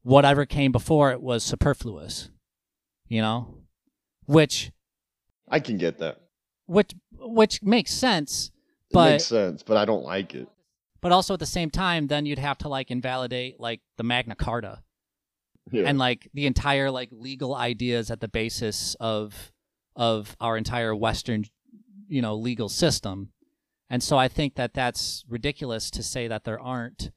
whatever 0.02 0.46
came 0.46 0.72
before 0.72 1.12
it 1.12 1.22
was 1.22 1.44
superfluous, 1.44 2.30
you 3.08 3.22
know? 3.22 3.60
Which. 4.26 4.72
I 5.48 5.60
can 5.60 5.78
get 5.78 6.00
that. 6.00 6.22
Which, 6.66 6.94
which 7.12 7.62
makes 7.64 7.92
sense. 7.92 8.52
But, 8.92 9.08
it 9.08 9.12
makes 9.14 9.26
sense, 9.26 9.64
but 9.64 9.78
I 9.78 9.86
don't 9.86 10.04
like 10.04 10.34
it. 10.36 10.48
But 11.02 11.12
also 11.12 11.34
at 11.36 11.40
the 11.40 11.46
same 11.46 11.70
time, 11.70 12.08
then 12.08 12.26
you'd 12.26 12.40
have 12.40 12.58
to 12.60 12.70
like 12.70 12.92
invalidate 12.92 13.60
like 13.60 13.82
the 13.98 14.04
Magna 14.04 14.36
Carta 14.36 14.84
yeah. 15.72 15.84
and 15.86 15.98
like 15.98 16.30
the 16.34 16.46
entire 16.46 16.92
like 16.92 17.10
legal 17.12 17.56
ideas 17.56 18.12
at 18.12 18.20
the 18.20 18.28
basis 18.28 18.96
of 19.00 19.52
of 19.96 20.36
our 20.40 20.58
entire 20.58 20.96
Western, 20.96 21.46
you 22.08 22.22
know, 22.22 22.36
legal 22.36 22.70
system. 22.70 23.32
And 23.90 24.04
so 24.04 24.18
I 24.18 24.28
think 24.28 24.56
that 24.56 24.74
that's 24.74 25.26
ridiculous 25.28 25.90
to 25.92 26.04
say 26.04 26.28
that 26.28 26.44
there 26.44 26.60
aren't 26.60 27.12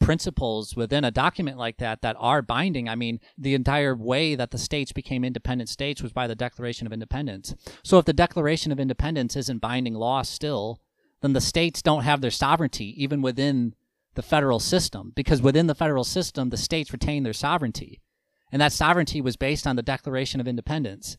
principles 0.00 0.74
within 0.74 1.04
a 1.04 1.10
document 1.10 1.58
like 1.58 1.76
that 1.76 2.02
that 2.02 2.16
are 2.18 2.42
binding. 2.42 2.88
I 2.88 2.94
mean, 2.94 3.20
the 3.38 3.54
entire 3.54 3.94
way 3.94 4.34
that 4.34 4.50
the 4.50 4.58
states 4.58 4.92
became 4.92 5.24
independent 5.24 5.68
states 5.68 6.02
was 6.02 6.12
by 6.12 6.26
the 6.26 6.34
Declaration 6.34 6.86
of 6.86 6.92
Independence. 6.92 7.54
So 7.84 7.98
if 7.98 8.06
the 8.06 8.12
Declaration 8.12 8.72
of 8.72 8.80
Independence 8.80 9.36
isn't 9.36 9.60
binding 9.60 9.94
law 9.94 10.22
still, 10.22 10.80
then 11.20 11.34
the 11.34 11.40
states 11.40 11.82
don't 11.82 12.04
have 12.04 12.22
their 12.22 12.30
sovereignty 12.30 12.94
even 13.02 13.22
within 13.22 13.74
the 14.14 14.22
federal 14.22 14.58
system 14.58 15.12
because 15.14 15.42
within 15.42 15.66
the 15.66 15.74
federal 15.74 16.04
system, 16.04 16.48
the 16.48 16.56
states 16.56 16.92
retain 16.92 17.22
their 17.22 17.32
sovereignty. 17.32 18.00
And 18.50 18.60
that 18.60 18.72
sovereignty 18.72 19.20
was 19.20 19.36
based 19.36 19.66
on 19.66 19.76
the 19.76 19.82
Declaration 19.82 20.40
of 20.40 20.48
Independence. 20.48 21.18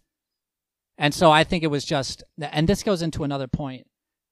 And 0.98 1.14
so 1.14 1.32
I 1.32 1.44
think 1.44 1.64
it 1.64 1.68
was 1.68 1.86
just, 1.86 2.24
and 2.40 2.68
this 2.68 2.84
goes 2.84 3.02
into 3.02 3.24
another 3.24 3.48
point 3.48 3.88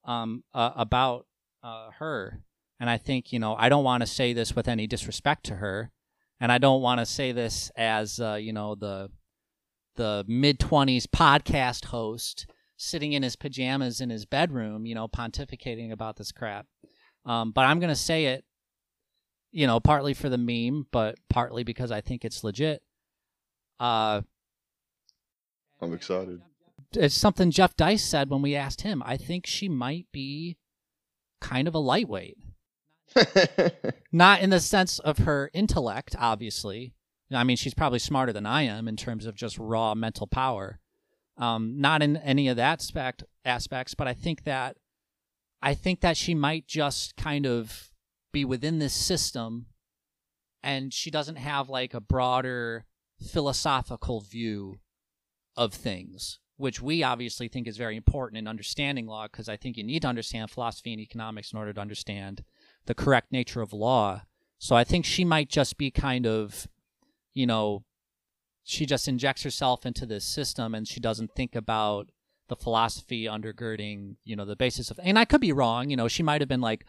um, 0.05 0.43
uh, 0.53 0.71
about 0.75 1.25
uh, 1.63 1.89
her. 1.99 2.41
And 2.79 2.89
I 2.89 2.97
think, 2.97 3.33
you 3.33 3.39
know, 3.39 3.55
I 3.57 3.69
don't 3.69 3.83
want 3.83 4.01
to 4.01 4.07
say 4.07 4.33
this 4.33 4.55
with 4.55 4.67
any 4.67 4.87
disrespect 4.87 5.45
to 5.47 5.55
her. 5.55 5.91
And 6.39 6.51
I 6.51 6.57
don't 6.57 6.81
want 6.81 6.99
to 6.99 7.05
say 7.05 7.31
this 7.33 7.71
as, 7.75 8.19
uh, 8.19 8.35
you 8.35 8.53
know, 8.53 8.75
the 8.75 9.09
the 9.95 10.23
mid 10.27 10.59
20s 10.59 11.03
podcast 11.03 11.85
host 11.85 12.47
sitting 12.77 13.11
in 13.11 13.21
his 13.21 13.35
pajamas 13.35 13.99
in 13.99 14.09
his 14.09 14.25
bedroom, 14.25 14.85
you 14.85 14.95
know, 14.95 15.09
pontificating 15.09 15.91
about 15.91 16.15
this 16.15 16.31
crap. 16.31 16.65
Um, 17.25 17.51
but 17.51 17.65
I'm 17.65 17.79
going 17.79 17.89
to 17.89 17.95
say 17.95 18.25
it 18.25 18.45
you 19.51 19.67
know, 19.67 19.79
partly 19.79 20.13
for 20.13 20.29
the 20.29 20.37
meme, 20.37 20.87
but 20.91 21.15
partly 21.29 21.63
because 21.63 21.91
I 21.91 22.01
think 22.01 22.23
it's 22.23 22.43
legit. 22.43 22.81
Uh, 23.79 24.21
I'm 25.81 25.93
excited. 25.93 26.41
It's 26.93 27.15
something 27.15 27.51
Jeff 27.51 27.75
Deist 27.75 28.09
said 28.09 28.29
when 28.29 28.41
we 28.41 28.55
asked 28.55 28.81
him. 28.81 29.03
I 29.05 29.17
think 29.17 29.45
she 29.45 29.69
might 29.69 30.07
be 30.11 30.57
kind 31.39 31.67
of 31.67 31.75
a 31.75 31.79
lightweight. 31.79 32.37
Not 34.11 34.41
in 34.41 34.49
the 34.49 34.59
sense 34.59 34.99
of 34.99 35.19
her 35.19 35.51
intellect, 35.53 36.15
obviously. 36.17 36.93
I 37.31 37.43
mean, 37.43 37.57
she's 37.57 37.73
probably 37.73 37.99
smarter 37.99 38.33
than 38.33 38.45
I 38.45 38.63
am 38.63 38.87
in 38.87 38.95
terms 38.95 39.25
of 39.25 39.35
just 39.35 39.57
raw 39.59 39.93
mental 39.93 40.25
power. 40.27 40.79
Um, 41.37 41.79
not 41.79 42.01
in 42.01 42.17
any 42.17 42.49
of 42.49 42.57
that 42.57 42.81
aspect 42.81 43.23
aspects, 43.45 43.93
but 43.93 44.07
I 44.07 44.13
think 44.13 44.43
that 44.43 44.75
I 45.61 45.73
think 45.73 46.01
that 46.01 46.17
she 46.17 46.35
might 46.35 46.67
just 46.67 47.15
kind 47.15 47.45
of 47.45 47.91
be 48.33 48.43
within 48.43 48.79
this 48.79 48.93
system 48.93 49.67
and 50.61 50.93
she 50.93 51.09
doesn't 51.09 51.37
have 51.37 51.69
like 51.69 51.93
a 51.93 52.01
broader 52.01 52.85
philosophical 53.21 54.21
view 54.21 54.79
of 55.55 55.73
things 55.73 56.39
which 56.59 56.81
we 56.81 57.03
obviously 57.03 57.47
think 57.47 57.69
is 57.69 57.77
very 57.77 57.95
important 57.95 58.37
in 58.37 58.45
understanding 58.45 59.07
law 59.07 59.27
because 59.27 59.47
I 59.47 59.55
think 59.55 59.77
you 59.77 59.83
need 59.83 60.01
to 60.01 60.09
understand 60.09 60.51
philosophy 60.51 60.91
and 60.91 60.99
economics 60.99 61.53
in 61.53 61.57
order 61.57 61.71
to 61.71 61.79
understand 61.79 62.43
the 62.85 62.93
correct 62.93 63.31
nature 63.31 63.61
of 63.61 63.71
law. 63.71 64.23
So 64.57 64.75
I 64.75 64.83
think 64.83 65.05
she 65.05 65.23
might 65.23 65.47
just 65.47 65.77
be 65.77 65.89
kind 65.89 66.27
of, 66.27 66.67
you 67.33 67.47
know, 67.47 67.85
she 68.65 68.85
just 68.85 69.07
injects 69.07 69.43
herself 69.43 69.85
into 69.85 70.05
this 70.05 70.25
system 70.25 70.75
and 70.75 70.85
she 70.85 70.99
doesn't 70.99 71.31
think 71.33 71.55
about 71.55 72.09
the 72.49 72.57
philosophy 72.57 73.23
undergirding, 73.23 74.17
you 74.25 74.35
know, 74.35 74.43
the 74.43 74.57
basis 74.57 74.91
of. 74.91 74.99
And 75.01 75.17
I 75.17 75.23
could 75.23 75.39
be 75.39 75.53
wrong. 75.53 75.89
You 75.89 75.95
know, 75.95 76.09
she 76.09 76.23
might 76.23 76.41
have 76.41 76.49
been 76.49 76.59
like, 76.59 76.85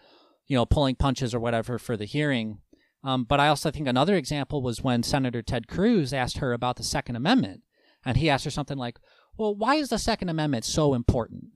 you 0.49 0.57
know, 0.57 0.67
pulling 0.67 0.97
punches 0.97 1.33
or 1.33 1.39
whatever 1.39 1.79
for 1.79 1.97
the 1.97 2.07
hearing. 2.07 2.59
Um, 3.05 3.23
but 3.23 3.39
I 3.39 3.47
also 3.47 3.71
think 3.71 3.87
another 3.87 4.17
example 4.17 4.63
was 4.63 4.83
when 4.83 5.05
Senator 5.05 5.43
Ted 5.43 5.69
Cruz 5.69 6.13
asked 6.13 6.39
her 6.39 6.53
about 6.53 6.75
the 6.75 6.83
Second 6.83 7.15
Amendment, 7.15 7.63
and 8.05 8.17
he 8.17 8.29
asked 8.29 8.45
her 8.47 8.51
something 8.51 8.77
like, 8.77 8.99
"Well, 9.37 9.55
why 9.55 9.77
is 9.77 9.89
the 9.89 9.99
Second 9.99 10.29
Amendment 10.29 10.65
so 10.65 10.95
important?" 10.95 11.47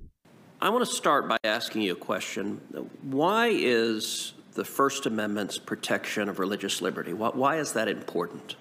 I 0.61 0.71
want 0.71 0.85
to 0.85 0.91
start 0.91 1.29
by 1.29 1.37
asking 1.45 1.83
you 1.83 1.93
a 1.93 1.97
question. 1.97 2.57
Why 3.03 3.49
is 3.49 4.33
the 4.55 4.65
First 4.65 5.05
Amendment's 5.05 5.59
protection 5.59 6.29
of 6.29 6.39
religious 6.39 6.81
liberty? 6.81 7.13
Why 7.13 7.59
is 7.59 7.73
that 7.73 7.89
important? 7.89 8.57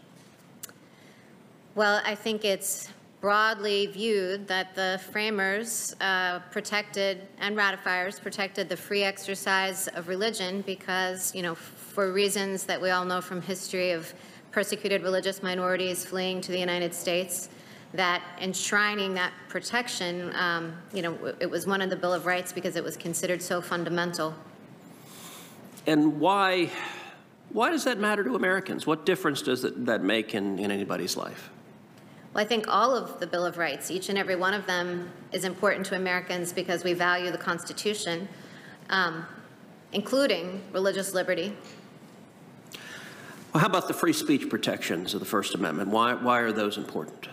Well, 1.75 2.01
I 2.05 2.15
think 2.15 2.43
it's 2.43 2.89
broadly 3.21 3.85
viewed 3.85 4.47
that 4.49 4.75
the 4.75 4.99
framers 5.11 5.95
uh, 6.01 6.39
protected 6.51 7.21
and 7.39 7.55
ratifiers 7.55 8.19
protected 8.19 8.67
the 8.67 8.75
free 8.75 9.03
exercise 9.03 9.87
of 9.87 10.09
religion 10.09 10.61
because, 10.65 11.33
you 11.33 11.41
know, 11.41 11.55
for 11.55 12.11
reasons 12.11 12.65
that 12.65 12.81
we 12.81 12.89
all 12.89 13.05
know 13.05 13.21
from 13.21 13.41
history 13.41 13.91
of 13.91 14.13
persecuted 14.51 15.03
religious 15.03 15.41
minorities 15.41 16.05
fleeing 16.05 16.41
to 16.41 16.51
the 16.51 16.59
United 16.59 16.93
States, 16.93 17.47
that 17.93 18.23
enshrining 18.41 19.13
that 19.13 19.33
protection, 19.49 20.33
um, 20.35 20.75
you 20.93 21.01
know, 21.01 21.35
it 21.39 21.49
was 21.49 21.67
one 21.67 21.81
of 21.81 21.89
the 21.89 21.95
Bill 21.95 22.13
of 22.13 22.25
Rights 22.25 22.51
because 22.51 22.75
it 22.75 22.83
was 22.83 22.97
considered 22.97 23.41
so 23.41 23.61
fundamental. 23.61 24.33
And 25.85 26.19
why, 26.19 26.71
why 27.49 27.69
does 27.69 27.83
that 27.83 27.99
matter 27.99 28.23
to 28.23 28.35
Americans? 28.35 28.87
What 28.87 29.05
difference 29.05 29.41
does 29.41 29.61
that, 29.61 29.85
that 29.85 30.01
make 30.01 30.33
in, 30.33 30.57
in 30.57 30.71
anybody's 30.71 31.15
life? 31.15 31.51
Well, 32.33 32.43
I 32.43 32.47
think 32.47 32.67
all 32.67 32.95
of 32.95 33.19
the 33.19 33.27
Bill 33.27 33.45
of 33.45 33.57
Rights, 33.57 33.91
each 33.91 34.09
and 34.09 34.17
every 34.17 34.35
one 34.35 34.55
of 34.55 34.65
them, 34.65 35.11
is 35.31 35.45
important 35.45 35.85
to 35.87 35.95
Americans 35.95 36.51
because 36.51 36.83
we 36.83 36.93
value 36.93 37.29
the 37.29 37.37
Constitution, 37.37 38.27
um, 38.89 39.25
including 39.91 40.63
religious 40.71 41.13
liberty. 41.13 41.55
Well, 43.53 43.61
how 43.61 43.67
about 43.67 43.87
the 43.87 43.93
free 43.93 44.13
speech 44.13 44.49
protections 44.49 45.13
of 45.13 45.19
the 45.19 45.27
First 45.27 45.53
Amendment? 45.53 45.89
Why, 45.91 46.15
why 46.15 46.39
are 46.39 46.51
those 46.51 46.77
important? 46.77 47.27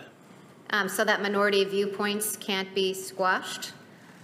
Um, 0.71 0.87
so 0.87 1.03
that 1.03 1.21
minority 1.21 1.63
viewpoints 1.65 2.37
can't 2.37 2.73
be 2.73 2.93
squashed, 2.93 3.73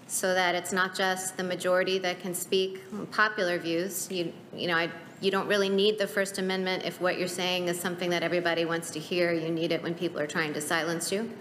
so 0.08 0.34
that 0.34 0.56
it's 0.56 0.72
not 0.72 0.96
just 0.96 1.36
the 1.36 1.44
majority 1.44 1.98
that 2.00 2.22
can 2.22 2.34
speak 2.34 2.82
popular 3.12 3.58
views. 3.58 4.10
You, 4.10 4.34
you 4.54 4.68
know, 4.68 4.76
I 4.76 4.90
you 5.20 5.32
don't 5.32 5.48
really 5.48 5.70
need 5.70 5.98
the 5.98 6.08
First 6.08 6.38
Amendment 6.38 6.84
if 6.86 7.02
what 7.02 7.18
you're 7.18 7.28
saying 7.28 7.68
is 7.68 7.80
something 7.80 8.10
that 8.12 8.22
everybody 8.22 8.66
wants 8.66 8.92
to 8.92 9.00
hear. 9.00 9.34
You 9.34 9.50
need 9.50 9.72
it 9.72 9.82
when 9.82 9.96
people 9.96 10.20
are 10.20 10.28
trying 10.28 10.54
to 10.54 10.62
silence 10.62 11.12
you. 11.12 11.32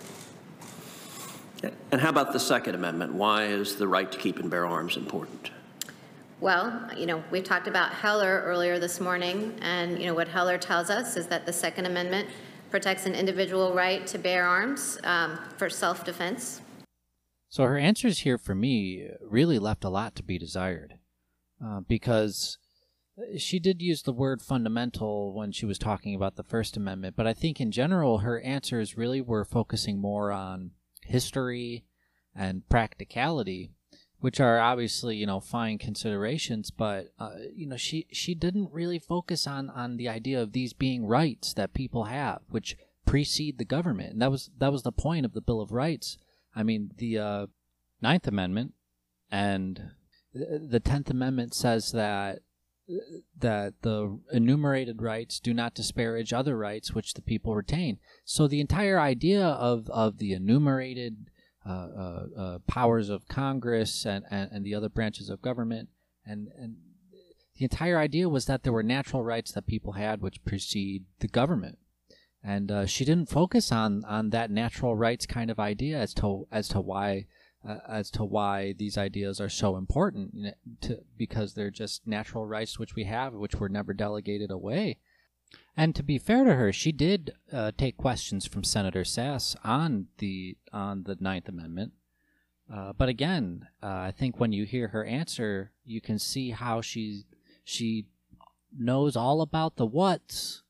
And 1.90 2.00
how 2.00 2.08
about 2.08 2.32
the 2.32 2.40
Second 2.40 2.74
Amendment? 2.74 3.14
Why 3.14 3.44
is 3.44 3.76
the 3.76 3.86
right 3.88 4.10
to 4.10 4.18
keep 4.18 4.38
and 4.38 4.50
bear 4.50 4.66
arms 4.66 4.96
important? 4.96 5.50
Well, 6.40 6.90
you 6.96 7.06
know, 7.06 7.22
we 7.30 7.40
talked 7.40 7.66
about 7.66 7.92
Heller 7.92 8.42
earlier 8.44 8.78
this 8.78 9.00
morning, 9.00 9.56
and 9.62 9.98
you 9.98 10.06
know 10.06 10.14
what 10.14 10.28
Heller 10.28 10.58
tells 10.58 10.90
us 10.90 11.16
is 11.16 11.26
that 11.28 11.46
the 11.46 11.52
Second 11.52 11.86
Amendment 11.86 12.28
protects 12.70 13.06
an 13.06 13.14
individual 13.14 13.74
right 13.74 14.06
to 14.06 14.18
bear 14.18 14.46
arms 14.46 14.98
um, 15.04 15.38
for 15.56 15.70
self-defense. 15.70 16.60
So 17.48 17.62
her 17.64 17.78
answers 17.78 18.18
here 18.20 18.38
for 18.38 18.54
me 18.54 19.08
really 19.20 19.58
left 19.58 19.84
a 19.84 19.88
lot 19.88 20.14
to 20.16 20.22
be 20.22 20.38
desired, 20.38 20.98
uh, 21.64 21.80
because 21.86 22.58
she 23.38 23.58
did 23.58 23.80
use 23.80 24.02
the 24.02 24.12
word 24.12 24.42
fundamental 24.42 25.32
when 25.32 25.52
she 25.52 25.64
was 25.64 25.78
talking 25.78 26.14
about 26.14 26.36
the 26.36 26.42
First 26.42 26.76
Amendment, 26.76 27.16
but 27.16 27.26
I 27.26 27.32
think 27.32 27.60
in 27.60 27.70
general 27.70 28.18
her 28.18 28.40
answers 28.40 28.98
really 28.98 29.22
were 29.22 29.44
focusing 29.44 29.98
more 29.98 30.32
on 30.32 30.72
history 31.02 31.84
and 32.34 32.68
practicality, 32.68 33.70
which 34.20 34.40
are 34.40 34.58
obviously 34.58 35.16
you 35.16 35.26
know 35.26 35.40
fine 35.40 35.78
considerations, 35.78 36.70
but 36.70 37.12
uh, 37.18 37.32
you 37.54 37.66
know 37.66 37.76
she 37.76 38.06
she 38.10 38.34
didn't 38.34 38.72
really 38.72 38.98
focus 38.98 39.46
on 39.46 39.70
on 39.70 39.96
the 39.96 40.08
idea 40.08 40.40
of 40.40 40.52
these 40.52 40.72
being 40.72 41.06
rights 41.06 41.52
that 41.54 41.74
people 41.74 42.04
have, 42.04 42.40
which 42.48 42.76
precede 43.04 43.58
the 43.58 43.64
government, 43.64 44.12
and 44.12 44.22
that 44.22 44.30
was 44.30 44.50
that 44.58 44.72
was 44.72 44.82
the 44.82 44.92
point 44.92 45.24
of 45.24 45.32
the 45.32 45.40
Bill 45.40 45.60
of 45.60 45.72
Rights. 45.72 46.18
I 46.54 46.62
mean 46.62 46.92
the 46.96 47.18
uh, 47.18 47.46
Ninth 48.00 48.26
Amendment 48.26 48.74
and 49.30 49.90
the 50.32 50.80
Tenth 50.80 51.10
Amendment 51.10 51.54
says 51.54 51.92
that 51.92 52.40
that 53.38 53.74
the 53.82 54.18
enumerated 54.32 55.02
rights 55.02 55.40
do 55.40 55.52
not 55.52 55.74
disparage 55.74 56.32
other 56.32 56.56
rights 56.56 56.94
which 56.94 57.14
the 57.14 57.22
people 57.22 57.54
retain. 57.54 57.98
So 58.24 58.46
the 58.46 58.60
entire 58.60 59.00
idea 59.00 59.44
of, 59.44 59.90
of 59.90 60.18
the 60.18 60.32
enumerated 60.32 61.30
powers 62.66 63.08
of 63.08 63.26
Congress 63.28 64.04
and, 64.04 64.24
and, 64.30 64.50
and, 64.52 64.64
the 64.64 64.74
other 64.74 64.88
branches 64.88 65.28
of 65.28 65.42
government 65.42 65.88
and, 66.24 66.48
and 66.58 66.76
the 67.56 67.64
entire 67.64 67.98
idea 67.98 68.28
was 68.28 68.44
that 68.46 68.62
there 68.62 68.72
were 68.72 68.82
natural 68.82 69.24
rights 69.24 69.52
that 69.52 69.66
people 69.66 69.92
had 69.92 70.20
which 70.20 70.44
precede 70.44 71.04
the 71.20 71.28
government. 71.28 71.78
And 72.42 72.70
uh, 72.70 72.86
she 72.86 73.04
didn't 73.04 73.30
focus 73.30 73.72
on, 73.72 74.04
on 74.04 74.30
that 74.30 74.50
natural 74.50 74.94
rights 74.94 75.26
kind 75.26 75.50
of 75.50 75.58
idea 75.58 75.98
as 75.98 76.14
to 76.14 76.46
as 76.52 76.68
to 76.68 76.80
why 76.80 77.26
uh, 77.66 77.78
as 77.88 78.10
to 78.12 78.24
why 78.24 78.74
these 78.78 78.96
ideas 78.96 79.40
are 79.40 79.48
so 79.48 79.76
important 79.76 80.30
you 80.34 80.42
know, 80.44 80.52
to, 80.82 80.98
because 81.16 81.54
they're 81.54 81.70
just 81.70 82.06
natural 82.06 82.46
rights 82.46 82.78
which 82.78 82.94
we 82.94 83.04
have 83.04 83.32
which 83.32 83.56
were 83.56 83.68
never 83.68 83.92
delegated 83.92 84.50
away 84.50 84.98
and 85.76 85.94
to 85.94 86.02
be 86.02 86.18
fair 86.18 86.44
to 86.44 86.54
her 86.54 86.72
she 86.72 86.92
did 86.92 87.32
uh, 87.52 87.70
take 87.76 87.96
questions 87.96 88.46
from 88.46 88.64
senator 88.64 89.02
sasse 89.02 89.56
on 89.64 90.06
the 90.18 90.56
on 90.72 91.04
the 91.04 91.16
ninth 91.20 91.48
amendment 91.48 91.92
uh, 92.72 92.92
but 92.96 93.08
again 93.08 93.68
uh, 93.82 93.86
i 93.86 94.12
think 94.16 94.38
when 94.38 94.52
you 94.52 94.64
hear 94.64 94.88
her 94.88 95.04
answer 95.04 95.72
you 95.84 96.00
can 96.00 96.18
see 96.18 96.50
how 96.50 96.80
she 96.80 97.24
she 97.64 98.06
knows 98.76 99.16
all 99.16 99.40
about 99.40 99.76
the 99.76 99.86
what's 99.86 100.62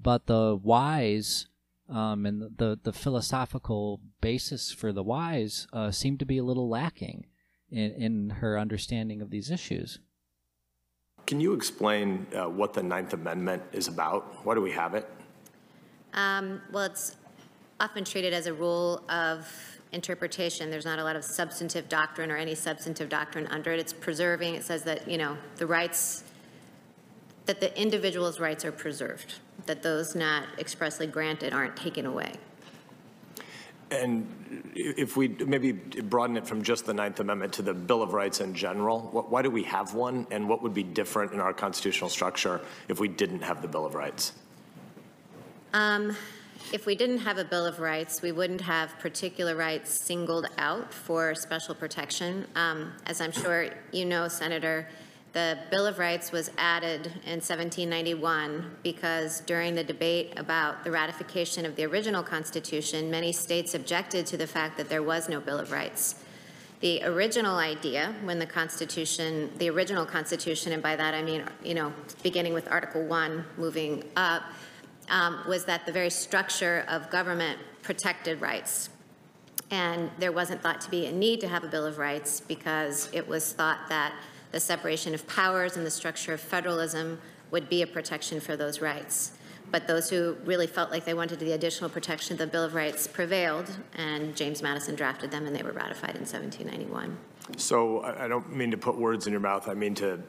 but 0.00 0.26
the 0.26 0.56
whys 0.56 1.46
um, 1.88 2.24
and 2.24 2.56
the, 2.56 2.78
the 2.82 2.92
philosophical 2.92 4.00
basis 4.20 4.72
for 4.72 4.92
the 4.92 5.02
whys 5.02 5.66
uh, 5.72 5.90
seem 5.90 6.16
to 6.18 6.24
be 6.24 6.38
a 6.38 6.44
little 6.44 6.68
lacking 6.68 7.26
in, 7.70 7.92
in 7.92 8.30
her 8.40 8.58
understanding 8.58 9.20
of 9.20 9.30
these 9.30 9.50
issues. 9.50 9.98
Can 11.26 11.40
you 11.40 11.54
explain 11.54 12.26
uh, 12.34 12.48
what 12.48 12.74
the 12.74 12.82
Ninth 12.82 13.12
Amendment 13.12 13.62
is 13.72 13.88
about? 13.88 14.44
Why 14.44 14.54
do 14.54 14.60
we 14.60 14.72
have 14.72 14.94
it? 14.94 15.08
Um, 16.14 16.60
well, 16.72 16.84
it's 16.84 17.16
often 17.80 18.04
treated 18.04 18.32
as 18.32 18.46
a 18.46 18.52
rule 18.52 19.02
of 19.08 19.48
interpretation. 19.92 20.70
There's 20.70 20.84
not 20.84 20.98
a 20.98 21.04
lot 21.04 21.16
of 21.16 21.24
substantive 21.24 21.88
doctrine 21.88 22.30
or 22.30 22.36
any 22.36 22.54
substantive 22.54 23.08
doctrine 23.08 23.46
under 23.48 23.72
it. 23.72 23.80
It's 23.80 23.92
preserving. 23.92 24.54
It 24.54 24.64
says 24.64 24.82
that, 24.84 25.08
you 25.08 25.18
know, 25.18 25.36
the 25.56 25.66
rights, 25.66 26.24
that 27.46 27.60
the 27.60 27.78
individual's 27.80 28.40
rights 28.40 28.64
are 28.64 28.72
preserved 28.72 29.34
that 29.66 29.82
those 29.82 30.14
not 30.14 30.44
expressly 30.58 31.06
granted 31.06 31.52
aren't 31.52 31.76
taken 31.76 32.06
away. 32.06 32.32
And 33.92 34.72
if 34.74 35.16
we 35.16 35.28
maybe 35.28 35.72
broaden 35.72 36.36
it 36.36 36.46
from 36.46 36.62
just 36.62 36.86
the 36.86 36.94
Ninth 36.94 37.20
Amendment 37.20 37.52
to 37.54 37.62
the 37.62 37.74
Bill 37.74 38.02
of 38.02 38.14
Rights 38.14 38.40
in 38.40 38.54
general, 38.54 39.00
why 39.00 39.42
do 39.42 39.50
we 39.50 39.64
have 39.64 39.94
one? 39.94 40.26
And 40.30 40.48
what 40.48 40.62
would 40.62 40.72
be 40.72 40.82
different 40.82 41.32
in 41.32 41.40
our 41.40 41.52
constitutional 41.52 42.08
structure 42.08 42.60
if 42.88 42.98
we 42.98 43.08
didn't 43.08 43.42
have 43.42 43.60
the 43.60 43.68
Bill 43.68 43.84
of 43.84 43.94
Rights? 43.94 44.32
Um, 45.74 46.16
if 46.72 46.86
we 46.86 46.94
didn't 46.94 47.18
have 47.18 47.38
a 47.38 47.44
Bill 47.44 47.66
of 47.66 47.80
Rights, 47.80 48.22
we 48.22 48.32
wouldn't 48.32 48.62
have 48.62 48.98
particular 48.98 49.56
rights 49.56 49.90
singled 49.90 50.46
out 50.56 50.92
for 50.92 51.34
special 51.34 51.74
protection. 51.74 52.46
Um, 52.54 52.92
as 53.06 53.20
I'm 53.20 53.32
sure 53.32 53.68
you 53.92 54.06
know, 54.06 54.28
Senator, 54.28 54.88
the 55.32 55.58
Bill 55.70 55.86
of 55.86 55.98
Rights 55.98 56.30
was 56.30 56.50
added 56.58 57.06
in 57.24 57.40
1791 57.40 58.76
because 58.82 59.40
during 59.40 59.74
the 59.74 59.84
debate 59.84 60.34
about 60.36 60.84
the 60.84 60.90
ratification 60.90 61.64
of 61.64 61.74
the 61.74 61.84
original 61.86 62.22
Constitution, 62.22 63.10
many 63.10 63.32
states 63.32 63.74
objected 63.74 64.26
to 64.26 64.36
the 64.36 64.46
fact 64.46 64.76
that 64.76 64.90
there 64.90 65.02
was 65.02 65.28
no 65.30 65.40
Bill 65.40 65.58
of 65.58 65.72
Rights. 65.72 66.16
The 66.80 67.02
original 67.04 67.56
idea, 67.56 68.14
when 68.24 68.38
the 68.38 68.46
Constitution, 68.46 69.50
the 69.58 69.70
original 69.70 70.04
Constitution, 70.04 70.72
and 70.72 70.82
by 70.82 70.96
that 70.96 71.14
I 71.14 71.22
mean, 71.22 71.44
you 71.64 71.74
know, 71.74 71.94
beginning 72.22 72.52
with 72.52 72.70
Article 72.70 73.04
1, 73.04 73.44
moving 73.56 74.04
up, 74.16 74.42
um, 75.08 75.44
was 75.48 75.64
that 75.64 75.86
the 75.86 75.92
very 75.92 76.10
structure 76.10 76.84
of 76.88 77.08
government 77.08 77.58
protected 77.82 78.40
rights. 78.40 78.90
And 79.70 80.10
there 80.18 80.32
wasn't 80.32 80.60
thought 80.62 80.80
to 80.82 80.90
be 80.90 81.06
a 81.06 81.12
need 81.12 81.40
to 81.40 81.48
have 81.48 81.64
a 81.64 81.68
Bill 81.68 81.86
of 81.86 81.96
Rights 81.98 82.40
because 82.40 83.08
it 83.12 83.26
was 83.26 83.52
thought 83.52 83.88
that 83.88 84.12
the 84.52 84.60
separation 84.60 85.14
of 85.14 85.26
powers 85.26 85.76
and 85.76 85.84
the 85.84 85.90
structure 85.90 86.32
of 86.32 86.40
federalism 86.40 87.20
would 87.50 87.68
be 87.68 87.82
a 87.82 87.86
protection 87.86 88.40
for 88.40 88.56
those 88.56 88.80
rights. 88.80 89.32
But 89.70 89.86
those 89.86 90.10
who 90.10 90.36
really 90.44 90.66
felt 90.66 90.90
like 90.90 91.04
they 91.04 91.14
wanted 91.14 91.38
the 91.38 91.52
additional 91.52 91.88
protection 91.88 92.34
of 92.34 92.38
the 92.38 92.46
Bill 92.46 92.64
of 92.64 92.74
Rights 92.74 93.06
prevailed, 93.06 93.70
and 93.94 94.36
James 94.36 94.62
Madison 94.62 94.94
drafted 94.94 95.30
them, 95.30 95.46
and 95.46 95.56
they 95.56 95.62
were 95.62 95.72
ratified 95.72 96.14
in 96.14 96.22
1791. 96.22 97.16
So 97.56 98.02
I 98.02 98.28
don't 98.28 98.54
mean 98.54 98.70
to 98.70 98.76
put 98.76 98.96
words 98.96 99.26
in 99.26 99.32
your 99.32 99.40
mouth. 99.40 99.68
I 99.68 99.74
mean 99.74 99.94
to 99.96 100.22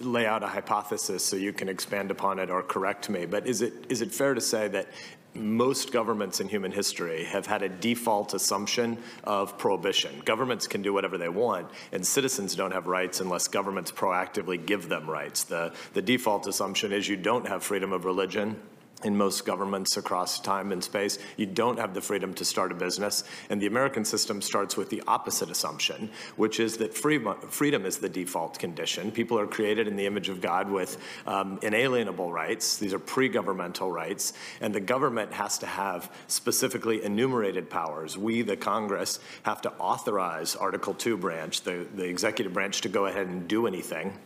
lay 0.00 0.26
out 0.26 0.42
a 0.42 0.46
hypothesis 0.46 1.24
so 1.24 1.36
you 1.36 1.52
can 1.52 1.68
expand 1.68 2.10
upon 2.10 2.38
it 2.38 2.50
or 2.50 2.62
correct 2.62 3.10
me. 3.10 3.26
But 3.26 3.46
is 3.46 3.62
it 3.62 3.72
is 3.88 4.00
it 4.00 4.12
fair 4.12 4.34
to 4.34 4.40
say 4.40 4.68
that 4.68 4.88
most 5.34 5.92
governments 5.92 6.40
in 6.40 6.48
human 6.48 6.72
history 6.72 7.24
have 7.24 7.46
had 7.46 7.62
a 7.62 7.68
default 7.68 8.34
assumption 8.34 8.98
of 9.24 9.56
prohibition. 9.58 10.22
Governments 10.24 10.66
can 10.66 10.82
do 10.82 10.92
whatever 10.92 11.18
they 11.18 11.28
want, 11.28 11.68
and 11.92 12.06
citizens 12.06 12.54
don't 12.54 12.72
have 12.72 12.86
rights 12.86 13.20
unless 13.20 13.48
governments 13.48 13.92
proactively 13.92 14.64
give 14.64 14.88
them 14.88 15.08
rights. 15.08 15.44
The, 15.44 15.72
the 15.94 16.02
default 16.02 16.46
assumption 16.46 16.92
is 16.92 17.08
you 17.08 17.16
don't 17.16 17.46
have 17.46 17.62
freedom 17.62 17.92
of 17.92 18.04
religion 18.04 18.60
in 19.04 19.16
most 19.16 19.44
governments 19.44 19.96
across 19.96 20.40
time 20.40 20.72
and 20.72 20.82
space. 20.82 21.18
You 21.36 21.46
don't 21.46 21.78
have 21.78 21.94
the 21.94 22.00
freedom 22.00 22.34
to 22.34 22.44
start 22.44 22.72
a 22.72 22.74
business. 22.74 23.24
And 23.48 23.60
the 23.60 23.66
American 23.66 24.04
system 24.04 24.42
starts 24.42 24.76
with 24.76 24.90
the 24.90 25.02
opposite 25.06 25.50
assumption, 25.50 26.10
which 26.36 26.60
is 26.60 26.76
that 26.78 26.94
freedom 26.94 27.86
is 27.86 27.98
the 27.98 28.08
default 28.08 28.58
condition. 28.58 29.10
People 29.10 29.38
are 29.38 29.46
created 29.46 29.88
in 29.88 29.96
the 29.96 30.06
image 30.06 30.28
of 30.28 30.40
God 30.40 30.70
with 30.70 30.98
um, 31.26 31.58
inalienable 31.62 32.32
rights. 32.32 32.78
These 32.78 32.94
are 32.94 32.98
pre 32.98 33.28
governmental 33.28 33.90
rights. 33.90 34.32
And 34.60 34.74
the 34.74 34.80
government 34.80 35.32
has 35.32 35.58
to 35.58 35.66
have 35.66 36.10
specifically 36.26 37.02
enumerated 37.04 37.70
powers. 37.70 38.16
We, 38.16 38.42
the 38.42 38.56
Congress, 38.56 39.20
have 39.44 39.60
to 39.62 39.72
authorize 39.78 40.56
Article 40.56 40.94
2 40.94 41.16
branch, 41.16 41.62
the, 41.62 41.86
the 41.94 42.04
executive 42.04 42.52
branch, 42.52 42.80
to 42.82 42.88
go 42.88 43.06
ahead 43.06 43.26
and 43.26 43.48
do 43.48 43.66
anything. 43.66 44.18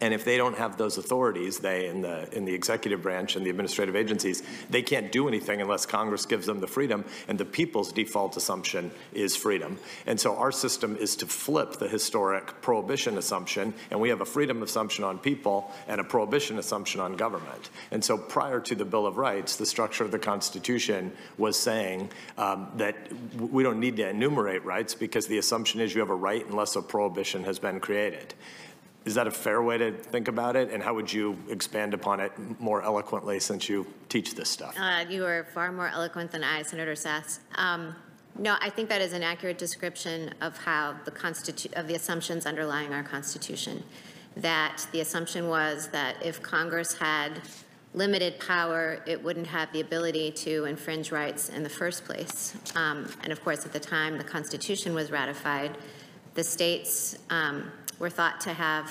And 0.00 0.14
if 0.14 0.24
they 0.24 0.36
don't 0.38 0.56
have 0.56 0.78
those 0.78 0.96
authorities, 0.96 1.58
they 1.58 1.86
in 1.86 2.00
the 2.00 2.28
in 2.34 2.44
the 2.44 2.54
executive 2.54 3.02
branch 3.02 3.36
and 3.36 3.44
the 3.44 3.50
administrative 3.50 3.96
agencies, 3.96 4.42
they 4.70 4.82
can't 4.82 5.12
do 5.12 5.28
anything 5.28 5.60
unless 5.60 5.84
Congress 5.84 6.24
gives 6.24 6.46
them 6.46 6.60
the 6.60 6.66
freedom. 6.66 7.04
And 7.28 7.38
the 7.38 7.44
people's 7.44 7.92
default 7.92 8.36
assumption 8.36 8.90
is 9.12 9.36
freedom. 9.36 9.78
And 10.06 10.18
so 10.18 10.36
our 10.36 10.52
system 10.52 10.96
is 10.96 11.16
to 11.16 11.26
flip 11.26 11.74
the 11.74 11.88
historic 11.88 12.62
prohibition 12.62 13.18
assumption, 13.18 13.74
and 13.90 14.00
we 14.00 14.08
have 14.08 14.20
a 14.20 14.26
freedom 14.26 14.62
assumption 14.62 15.04
on 15.04 15.18
people 15.18 15.70
and 15.86 16.00
a 16.00 16.04
prohibition 16.04 16.58
assumption 16.58 17.00
on 17.00 17.16
government. 17.16 17.70
And 17.90 18.02
so 18.02 18.16
prior 18.16 18.60
to 18.60 18.74
the 18.74 18.84
Bill 18.84 19.06
of 19.06 19.18
Rights, 19.18 19.56
the 19.56 19.66
structure 19.66 20.04
of 20.04 20.10
the 20.10 20.18
Constitution 20.18 21.12
was 21.36 21.58
saying 21.58 22.10
um, 22.38 22.68
that 22.76 22.96
we 23.38 23.62
don't 23.62 23.80
need 23.80 23.96
to 23.96 24.08
enumerate 24.08 24.64
rights 24.64 24.94
because 24.94 25.26
the 25.26 25.38
assumption 25.38 25.80
is 25.80 25.94
you 25.94 26.00
have 26.00 26.10
a 26.10 26.14
right 26.14 26.46
unless 26.46 26.76
a 26.76 26.82
prohibition 26.82 27.44
has 27.44 27.58
been 27.58 27.80
created. 27.80 28.34
Is 29.04 29.14
that 29.14 29.26
a 29.26 29.30
fair 29.30 29.62
way 29.62 29.78
to 29.78 29.92
think 29.92 30.28
about 30.28 30.56
it? 30.56 30.70
And 30.70 30.82
how 30.82 30.94
would 30.94 31.12
you 31.12 31.38
expand 31.48 31.94
upon 31.94 32.20
it 32.20 32.32
more 32.60 32.82
eloquently 32.82 33.40
since 33.40 33.68
you 33.68 33.86
teach 34.08 34.34
this 34.34 34.50
stuff? 34.50 34.74
Uh, 34.78 35.04
you 35.08 35.24
are 35.24 35.44
far 35.54 35.72
more 35.72 35.88
eloquent 35.88 36.30
than 36.30 36.44
I, 36.44 36.62
Senator 36.62 36.92
Sasse. 36.92 37.38
Um, 37.54 37.94
no, 38.38 38.56
I 38.60 38.70
think 38.70 38.88
that 38.90 39.00
is 39.00 39.12
an 39.12 39.22
accurate 39.22 39.58
description 39.58 40.34
of 40.40 40.56
how 40.56 40.96
the 41.04 41.10
constitu- 41.10 41.72
of 41.78 41.88
the 41.88 41.94
assumptions 41.94 42.46
underlying 42.46 42.92
our 42.92 43.02
Constitution. 43.02 43.82
That 44.36 44.86
the 44.92 45.00
assumption 45.00 45.48
was 45.48 45.88
that 45.88 46.16
if 46.24 46.40
Congress 46.42 46.94
had 46.94 47.40
limited 47.92 48.38
power, 48.38 49.02
it 49.06 49.22
wouldn't 49.22 49.48
have 49.48 49.72
the 49.72 49.80
ability 49.80 50.30
to 50.30 50.64
infringe 50.66 51.10
rights 51.10 51.48
in 51.48 51.62
the 51.62 51.68
first 51.68 52.04
place. 52.04 52.54
Um, 52.76 53.08
and 53.22 53.32
of 53.32 53.42
course, 53.42 53.66
at 53.66 53.72
the 53.72 53.80
time 53.80 54.16
the 54.16 54.24
Constitution 54.24 54.94
was 54.94 55.10
ratified, 55.10 55.76
the 56.34 56.44
states 56.44 57.18
um, 57.30 57.72
were 58.00 58.10
thought 58.10 58.40
to 58.40 58.52
have, 58.52 58.90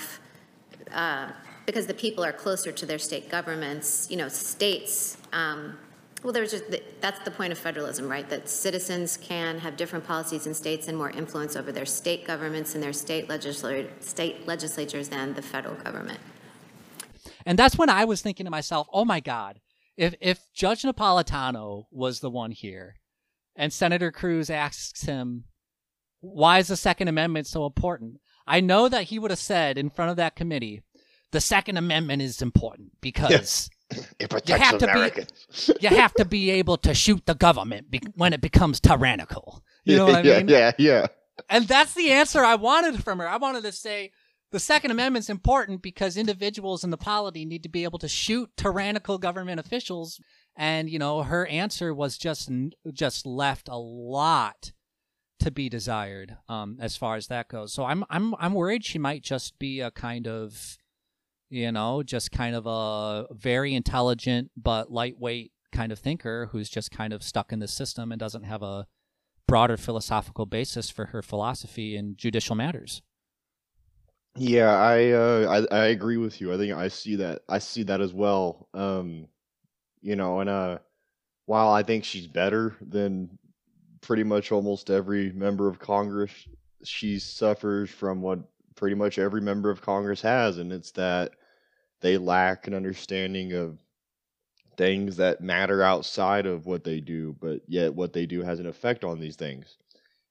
uh, 0.92 1.28
because 1.66 1.86
the 1.86 1.94
people 1.94 2.24
are 2.24 2.32
closer 2.32 2.72
to 2.72 2.86
their 2.86 2.98
state 2.98 3.28
governments, 3.28 4.08
you 4.10 4.16
know, 4.16 4.28
states, 4.28 5.18
um, 5.34 5.76
well, 6.22 6.32
there's 6.32 6.50
just, 6.50 6.64
that's 7.00 7.18
the 7.20 7.30
point 7.30 7.50
of 7.50 7.58
federalism, 7.58 8.08
right? 8.08 8.28
That 8.28 8.48
citizens 8.48 9.16
can 9.16 9.58
have 9.58 9.76
different 9.76 10.06
policies 10.06 10.46
in 10.46 10.54
states 10.54 10.86
and 10.86 10.96
more 10.96 11.10
influence 11.10 11.56
over 11.56 11.72
their 11.72 11.86
state 11.86 12.26
governments 12.26 12.74
and 12.74 12.82
their 12.82 12.92
state, 12.92 13.28
legisl- 13.28 13.88
state 14.02 14.46
legislatures 14.46 15.08
than 15.08 15.34
the 15.34 15.42
federal 15.42 15.74
government. 15.76 16.20
And 17.46 17.58
that's 17.58 17.78
when 17.78 17.88
I 17.88 18.04
was 18.04 18.20
thinking 18.20 18.44
to 18.44 18.50
myself, 18.50 18.86
oh 18.92 19.04
my 19.04 19.20
God, 19.20 19.60
if, 19.96 20.14
if 20.20 20.52
Judge 20.54 20.82
Napolitano 20.82 21.84
was 21.90 22.20
the 22.20 22.30
one 22.30 22.52
here 22.52 22.96
and 23.56 23.72
Senator 23.72 24.12
Cruz 24.12 24.50
asks 24.50 25.02
him, 25.04 25.44
why 26.20 26.58
is 26.58 26.68
the 26.68 26.76
Second 26.76 27.08
Amendment 27.08 27.46
so 27.46 27.64
important? 27.64 28.20
I 28.46 28.60
know 28.60 28.88
that 28.88 29.04
he 29.04 29.18
would 29.18 29.30
have 29.30 29.40
said 29.40 29.78
in 29.78 29.90
front 29.90 30.10
of 30.10 30.16
that 30.16 30.36
committee, 30.36 30.82
the 31.32 31.40
Second 31.40 31.76
Amendment 31.76 32.22
is 32.22 32.42
important 32.42 32.92
because 33.00 33.70
it 34.18 34.30
protects 34.30 34.48
you 34.48 34.56
have 34.56 34.82
Americans. 34.82 35.28
To 35.66 35.74
be, 35.74 35.78
you 35.88 35.96
have 35.96 36.14
to 36.14 36.24
be 36.24 36.50
able 36.50 36.76
to 36.78 36.94
shoot 36.94 37.24
the 37.26 37.34
government 37.34 37.90
be- 37.90 38.02
when 38.14 38.32
it 38.32 38.40
becomes 38.40 38.80
tyrannical. 38.80 39.62
You 39.84 39.96
know 39.96 40.06
what 40.06 40.16
I 40.16 40.22
mean? 40.38 40.48
Yeah, 40.48 40.72
yeah. 40.78 41.06
And 41.48 41.66
that's 41.66 41.94
the 41.94 42.10
answer 42.10 42.44
I 42.44 42.56
wanted 42.56 43.02
from 43.02 43.18
her. 43.18 43.28
I 43.28 43.36
wanted 43.36 43.62
to 43.62 43.72
say 43.72 44.12
the 44.52 44.60
Second 44.60 44.90
Amendment's 44.90 45.30
important 45.30 45.82
because 45.82 46.16
individuals 46.16 46.84
in 46.84 46.90
the 46.90 46.96
polity 46.96 47.44
need 47.44 47.62
to 47.62 47.68
be 47.68 47.84
able 47.84 47.98
to 48.00 48.08
shoot 48.08 48.50
tyrannical 48.56 49.18
government 49.18 49.60
officials. 49.60 50.20
And 50.56 50.90
you 50.90 50.98
know, 50.98 51.22
her 51.22 51.46
answer 51.46 51.94
was 51.94 52.18
just 52.18 52.50
just 52.92 53.24
left 53.24 53.68
a 53.68 53.78
lot 53.78 54.72
to 55.40 55.50
be 55.50 55.68
desired 55.68 56.36
um, 56.48 56.78
as 56.80 56.96
far 56.96 57.16
as 57.16 57.26
that 57.28 57.48
goes. 57.48 57.72
So 57.72 57.84
I'm 57.84 58.04
I'm 58.10 58.34
I'm 58.38 58.54
worried 58.54 58.84
she 58.84 58.98
might 58.98 59.22
just 59.22 59.58
be 59.58 59.80
a 59.80 59.90
kind 59.90 60.26
of 60.26 60.78
you 61.50 61.72
know, 61.72 62.02
just 62.02 62.30
kind 62.30 62.54
of 62.54 62.64
a 62.66 63.26
very 63.34 63.74
intelligent 63.74 64.52
but 64.56 64.90
lightweight 64.90 65.50
kind 65.72 65.92
of 65.92 65.98
thinker 65.98 66.48
who's 66.52 66.70
just 66.70 66.90
kind 66.90 67.12
of 67.12 67.22
stuck 67.22 67.52
in 67.52 67.58
the 67.58 67.68
system 67.68 68.12
and 68.12 68.18
doesn't 68.18 68.44
have 68.44 68.62
a 68.62 68.86
broader 69.46 69.76
philosophical 69.76 70.46
basis 70.46 70.90
for 70.90 71.06
her 71.06 71.22
philosophy 71.22 71.96
in 71.96 72.16
judicial 72.16 72.54
matters. 72.54 73.02
Yeah, 74.36 74.72
I 74.72 75.10
uh, 75.10 75.66
I, 75.72 75.76
I 75.76 75.84
agree 75.86 76.16
with 76.16 76.40
you. 76.40 76.54
I 76.54 76.56
think 76.56 76.72
I 76.72 76.86
see 76.86 77.16
that 77.16 77.42
I 77.48 77.58
see 77.58 77.82
that 77.82 78.00
as 78.00 78.14
well. 78.14 78.68
Um, 78.72 79.26
you 80.02 80.14
know, 80.14 80.38
and 80.38 80.48
uh, 80.48 80.78
while 81.46 81.70
I 81.70 81.82
think 81.82 82.04
she's 82.04 82.28
better 82.28 82.76
than 82.80 83.39
pretty 84.00 84.24
much 84.24 84.52
almost 84.52 84.90
every 84.90 85.32
member 85.32 85.68
of 85.68 85.78
Congress, 85.78 86.32
she 86.84 87.18
suffers 87.18 87.90
from 87.90 88.22
what 88.22 88.40
pretty 88.74 88.96
much 88.96 89.18
every 89.18 89.40
member 89.40 89.70
of 89.70 89.82
Congress 89.82 90.22
has, 90.22 90.58
and 90.58 90.72
it's 90.72 90.92
that 90.92 91.32
they 92.00 92.16
lack 92.16 92.66
an 92.66 92.74
understanding 92.74 93.52
of 93.52 93.78
things 94.76 95.16
that 95.16 95.42
matter 95.42 95.82
outside 95.82 96.46
of 96.46 96.66
what 96.66 96.84
they 96.84 97.00
do, 97.00 97.36
but 97.40 97.60
yet 97.66 97.94
what 97.94 98.12
they 98.12 98.24
do 98.24 98.42
has 98.42 98.60
an 98.60 98.66
effect 98.66 99.04
on 99.04 99.20
these 99.20 99.36
things. 99.36 99.76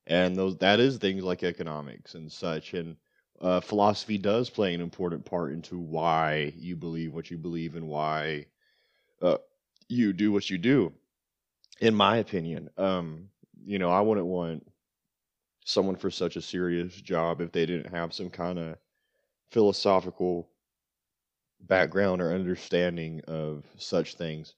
And 0.08 0.36
those 0.36 0.58
that 0.58 0.80
is 0.80 0.98
things 0.98 1.24
like 1.24 1.44
economics 1.44 2.16
and 2.16 2.32
such. 2.32 2.74
And 2.74 2.96
uh, 3.40 3.60
philosophy 3.60 4.18
does 4.18 4.50
play 4.50 4.74
an 4.74 4.82
important 4.82 5.24
part 5.24 5.54
into 5.54 5.78
why 5.78 6.52
you 6.58 6.76
believe 6.76 7.14
what 7.14 7.30
you 7.30 7.38
believe 7.38 7.76
and 7.76 7.88
why 7.88 8.48
uh, 9.22 9.38
you 9.88 10.14
do 10.14 10.32
what 10.32 10.50
you 10.50 10.58
do. 10.58 10.92
In 11.80 11.94
my 11.94 12.18
opinion, 12.18 12.70
um, 12.78 13.30
you 13.66 13.80
know, 13.80 13.90
I 13.90 14.02
wouldn't 14.02 14.28
want 14.28 14.66
someone 15.66 15.96
for 15.96 16.10
such 16.10 16.36
a 16.36 16.42
serious 16.42 16.94
job 16.96 17.42
if 17.42 17.52
they 17.52 17.66
didn't 17.66 17.94
have 17.94 18.14
some 18.14 18.30
kind 18.30 18.58
of 18.58 18.76
philosophical 19.52 20.50
background 21.62 22.22
or 22.22 22.34
understanding 22.34 23.22
of 23.28 23.66
such 23.78 24.16
things. 24.16 24.56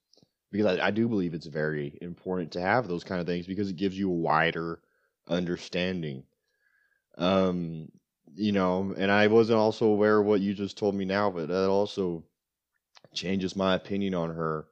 Because 0.51 0.79
I, 0.79 0.87
I, 0.87 0.91
do 0.91 1.07
believe 1.07 1.33
it's 1.33 1.47
very 1.47 1.97
important 2.01 2.51
to 2.51 2.61
have 2.61 2.87
those 2.87 3.05
kind 3.05 3.21
of 3.21 3.27
things 3.27 3.47
because 3.47 3.69
it 3.69 3.77
gives 3.77 3.97
you 3.97 4.09
a 4.09 4.13
wider 4.13 4.81
understanding. 5.27 6.23
Um, 7.17 7.89
you 8.35 8.51
know, 8.51 8.93
and 8.97 9.11
I 9.11 9.27
wasn't 9.27 9.59
also 9.59 9.85
aware 9.87 10.19
of 10.19 10.25
what 10.25 10.41
you 10.41 10.53
just 10.53 10.77
told 10.77 10.95
me 10.95 11.05
now, 11.05 11.31
but 11.31 11.47
that 11.47 11.69
also 11.69 12.23
changes 13.13 13.55
my 13.55 13.75
opinion 13.75 14.13
on 14.13 14.29
her 14.29 14.67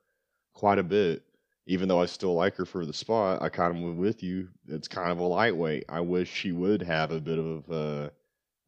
quite 0.54 0.80
a 0.80 0.84
bit 0.84 1.24
even 1.70 1.88
though 1.88 2.02
I 2.02 2.08
still 2.08 2.34
like 2.34 2.56
her 2.56 2.66
for 2.66 2.84
the 2.84 2.94
spot, 2.94 3.44
I 3.44 3.50
kind 3.50 3.76
of 3.76 3.84
went 3.84 3.98
with 3.98 4.24
you. 4.24 4.48
It's 4.68 4.88
kind 4.88 5.12
of 5.12 5.20
a 5.20 5.24
lightweight. 5.24 5.86
I 5.88 6.00
wish 6.00 6.28
she 6.28 6.52
would 6.52 6.82
have 6.82 7.12
a 7.12 7.22
bit 7.22 7.38
of 7.38 7.72
uh, 7.72 8.10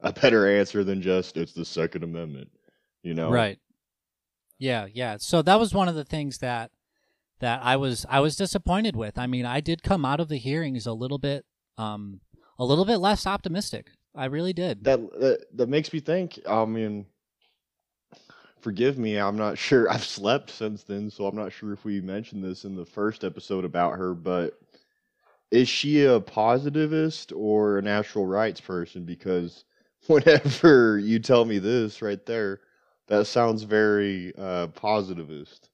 a 0.02 0.14
better 0.14 0.47
answer 0.47 0.84
than 0.84 1.02
just 1.02 1.36
it's 1.36 1.54
the 1.54 1.66
Second 1.66 2.04
Amendment. 2.04 2.52
You 3.02 3.16
know, 3.16 3.32
right? 3.32 3.58
Yeah, 4.60 4.86
yeah. 4.93 5.18
So 5.20 5.41
that 5.41 5.60
was 5.60 5.74
one 5.74 5.88
of 5.88 5.95
the 5.95 6.06
things 6.06 6.38
that 6.38 6.70
that 7.39 7.62
I 7.64 7.76
was 7.76 8.06
I 8.08 8.20
was 8.20 8.36
disappointed 8.36 8.95
with. 8.95 9.18
I 9.18 9.26
mean, 9.26 9.47
I 9.47 9.62
did 9.62 9.82
come 9.82 10.06
out 10.06 10.20
of 10.20 10.30
the 10.30 10.38
hearings 10.38 10.86
a 10.86 10.93
little 10.93 11.18
bit 11.18 11.43
um 11.80 12.22
a 12.60 12.66
little 12.66 12.86
bit 12.86 12.97
less 12.97 13.26
optimistic. 13.26 13.89
I 14.14 14.26
really 14.26 14.54
did. 14.54 14.84
That 14.84 14.99
that, 15.20 15.45
that 15.56 15.70
makes 15.70 15.91
me 15.91 16.02
think. 16.02 16.39
I 16.47 16.66
mean, 16.66 17.08
forgive 18.62 18.97
me, 18.97 19.18
I'm 19.18 19.38
not 19.38 19.57
sure. 19.57 19.89
I've 19.91 20.03
slept 20.03 20.49
since 20.51 20.84
then, 20.84 21.09
so 21.09 21.26
I'm 21.26 21.36
not 21.36 21.51
sure 21.51 21.74
if 21.74 21.84
we 21.84 22.01
mentioned 22.01 22.43
this 22.43 22.66
in 22.66 22.76
the 22.76 22.86
first 22.86 23.24
episode 23.24 23.66
about 23.66 23.97
her, 23.97 24.14
but 24.14 24.59
is 25.51 25.68
she 25.68 26.05
a 26.05 26.20
positivist 26.20 27.32
or 27.36 27.78
a 27.78 27.82
natural 27.82 28.26
rights 28.26 28.62
person? 28.62 29.03
Because 29.05 29.66
whenever 30.07 30.97
you 30.99 31.20
tell 31.20 31.45
me 31.45 31.59
this 31.59 32.01
right 32.01 32.26
there, 32.26 32.62
that 33.07 33.28
sounds 33.28 33.64
very 33.64 34.34
uh, 34.38 34.68
positivist. 34.68 35.70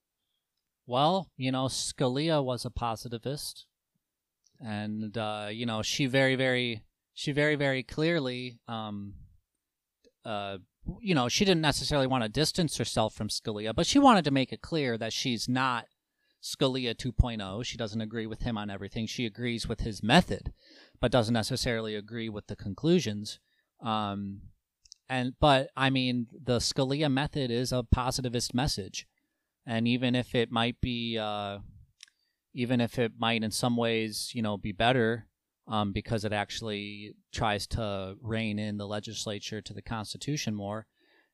Well, 0.88 1.28
you 1.38 1.52
know, 1.52 1.66
Scalia 1.66 2.44
was 2.44 2.66
a 2.66 2.72
positivist, 2.72 3.66
and 4.60 5.16
uh, 5.18 5.50
you 5.52 5.66
know, 5.66 5.82
she 5.82 6.06
very, 6.06 6.36
very, 6.36 6.84
she 7.14 7.32
very 7.32 7.56
very 7.56 7.84
clearly 7.84 8.60
um 8.68 9.14
uh 10.24 10.58
you 11.02 11.16
know 11.16 11.28
she 11.28 11.46
didn't 11.46 11.62
necessarily 11.62 12.08
want 12.08 12.24
to 12.24 12.30
distance 12.30 12.78
herself 12.78 13.14
from 13.14 13.30
Scalia 13.30 13.74
but 13.76 13.86
she 13.88 14.00
wanted 14.00 14.26
to 14.26 14.32
make 14.32 14.52
it 14.52 14.62
clear 14.62 14.98
that 14.98 15.14
she's 15.14 15.48
not 15.48 15.86
Scalia 16.44 16.96
2.0 16.96 17.66
she 17.66 17.78
doesn't 17.78 18.02
agree 18.02 18.28
with 18.28 18.42
him 18.42 18.58
on 18.58 18.70
everything. 18.70 19.06
She 19.06 19.26
agrees 19.26 19.68
with 19.68 19.82
his 19.82 20.04
method 20.04 20.54
but 21.00 21.12
doesn't 21.12 21.34
necessarily 21.34 21.96
agree 21.96 22.30
with 22.30 22.48
the 22.48 22.56
conclusions. 22.56 23.40
Um 23.82 24.42
and 25.10 25.34
but 25.40 25.70
I 25.76 25.90
mean 25.90 26.28
the 26.32 26.58
Scalia 26.58 27.12
method 27.12 27.52
is 27.52 27.72
a 27.72 27.84
positivist 27.84 28.54
message. 28.54 29.08
And 29.66 29.88
even 29.88 30.16
if 30.16 30.34
it 30.34 30.52
might 30.52 30.80
be 30.82 31.18
uh 31.18 31.60
even 32.54 32.82
if 32.82 32.98
it 32.98 33.14
might 33.18 33.44
in 33.44 33.52
some 33.52 33.78
ways 33.78 34.32
you 34.34 34.42
know 34.42 34.58
be 34.58 34.72
better 34.72 35.27
um, 35.68 35.92
because 35.92 36.24
it 36.24 36.34
actually 36.34 37.14
tries 37.34 37.68
to 37.68 38.16
rein 38.22 38.60
in 38.60 38.78
the 38.78 38.88
legislature 38.88 39.62
to 39.62 39.74
the 39.74 39.82
Constitution 39.82 40.56
more. 40.56 40.88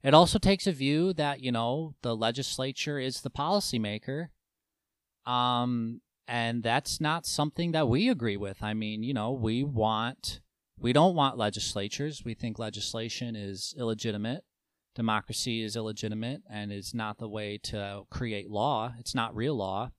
It 0.03 0.13
also 0.13 0.37
takes 0.37 0.67
a 0.67 0.71
view 0.71 1.13
that 1.13 1.41
you 1.41 1.51
know 1.51 1.95
the 2.01 2.15
legislature 2.15 2.99
is 2.99 3.21
the 3.21 3.29
policymaker, 3.29 4.27
um, 5.25 6.01
and 6.27 6.61
that's 6.63 6.99
not 6.99 7.25
something 7.25 7.71
that 7.71 7.87
we 7.87 8.09
agree 8.09 8.37
with. 8.37 8.61
I 8.61 8.73
mean, 8.73 9.03
you 9.03 9.13
know, 9.13 9.31
we 9.31 9.63
want 9.63 10.41
we 10.77 10.91
don't 10.91 11.15
want 11.15 11.37
legislatures. 11.37 12.23
We 12.25 12.33
think 12.33 12.59
legislation 12.59 13.35
is 13.35 13.73
illegitimate. 13.77 14.43
Democracy 14.95 15.63
is 15.63 15.75
illegitimate 15.75 16.41
and 16.49 16.71
is 16.71 16.93
not 16.93 17.17
the 17.17 17.29
way 17.29 17.57
to 17.63 18.03
create 18.09 18.49
law. 18.49 18.93
It's 18.99 19.15
not 19.15 19.35
real 19.35 19.55
law. 19.55 19.91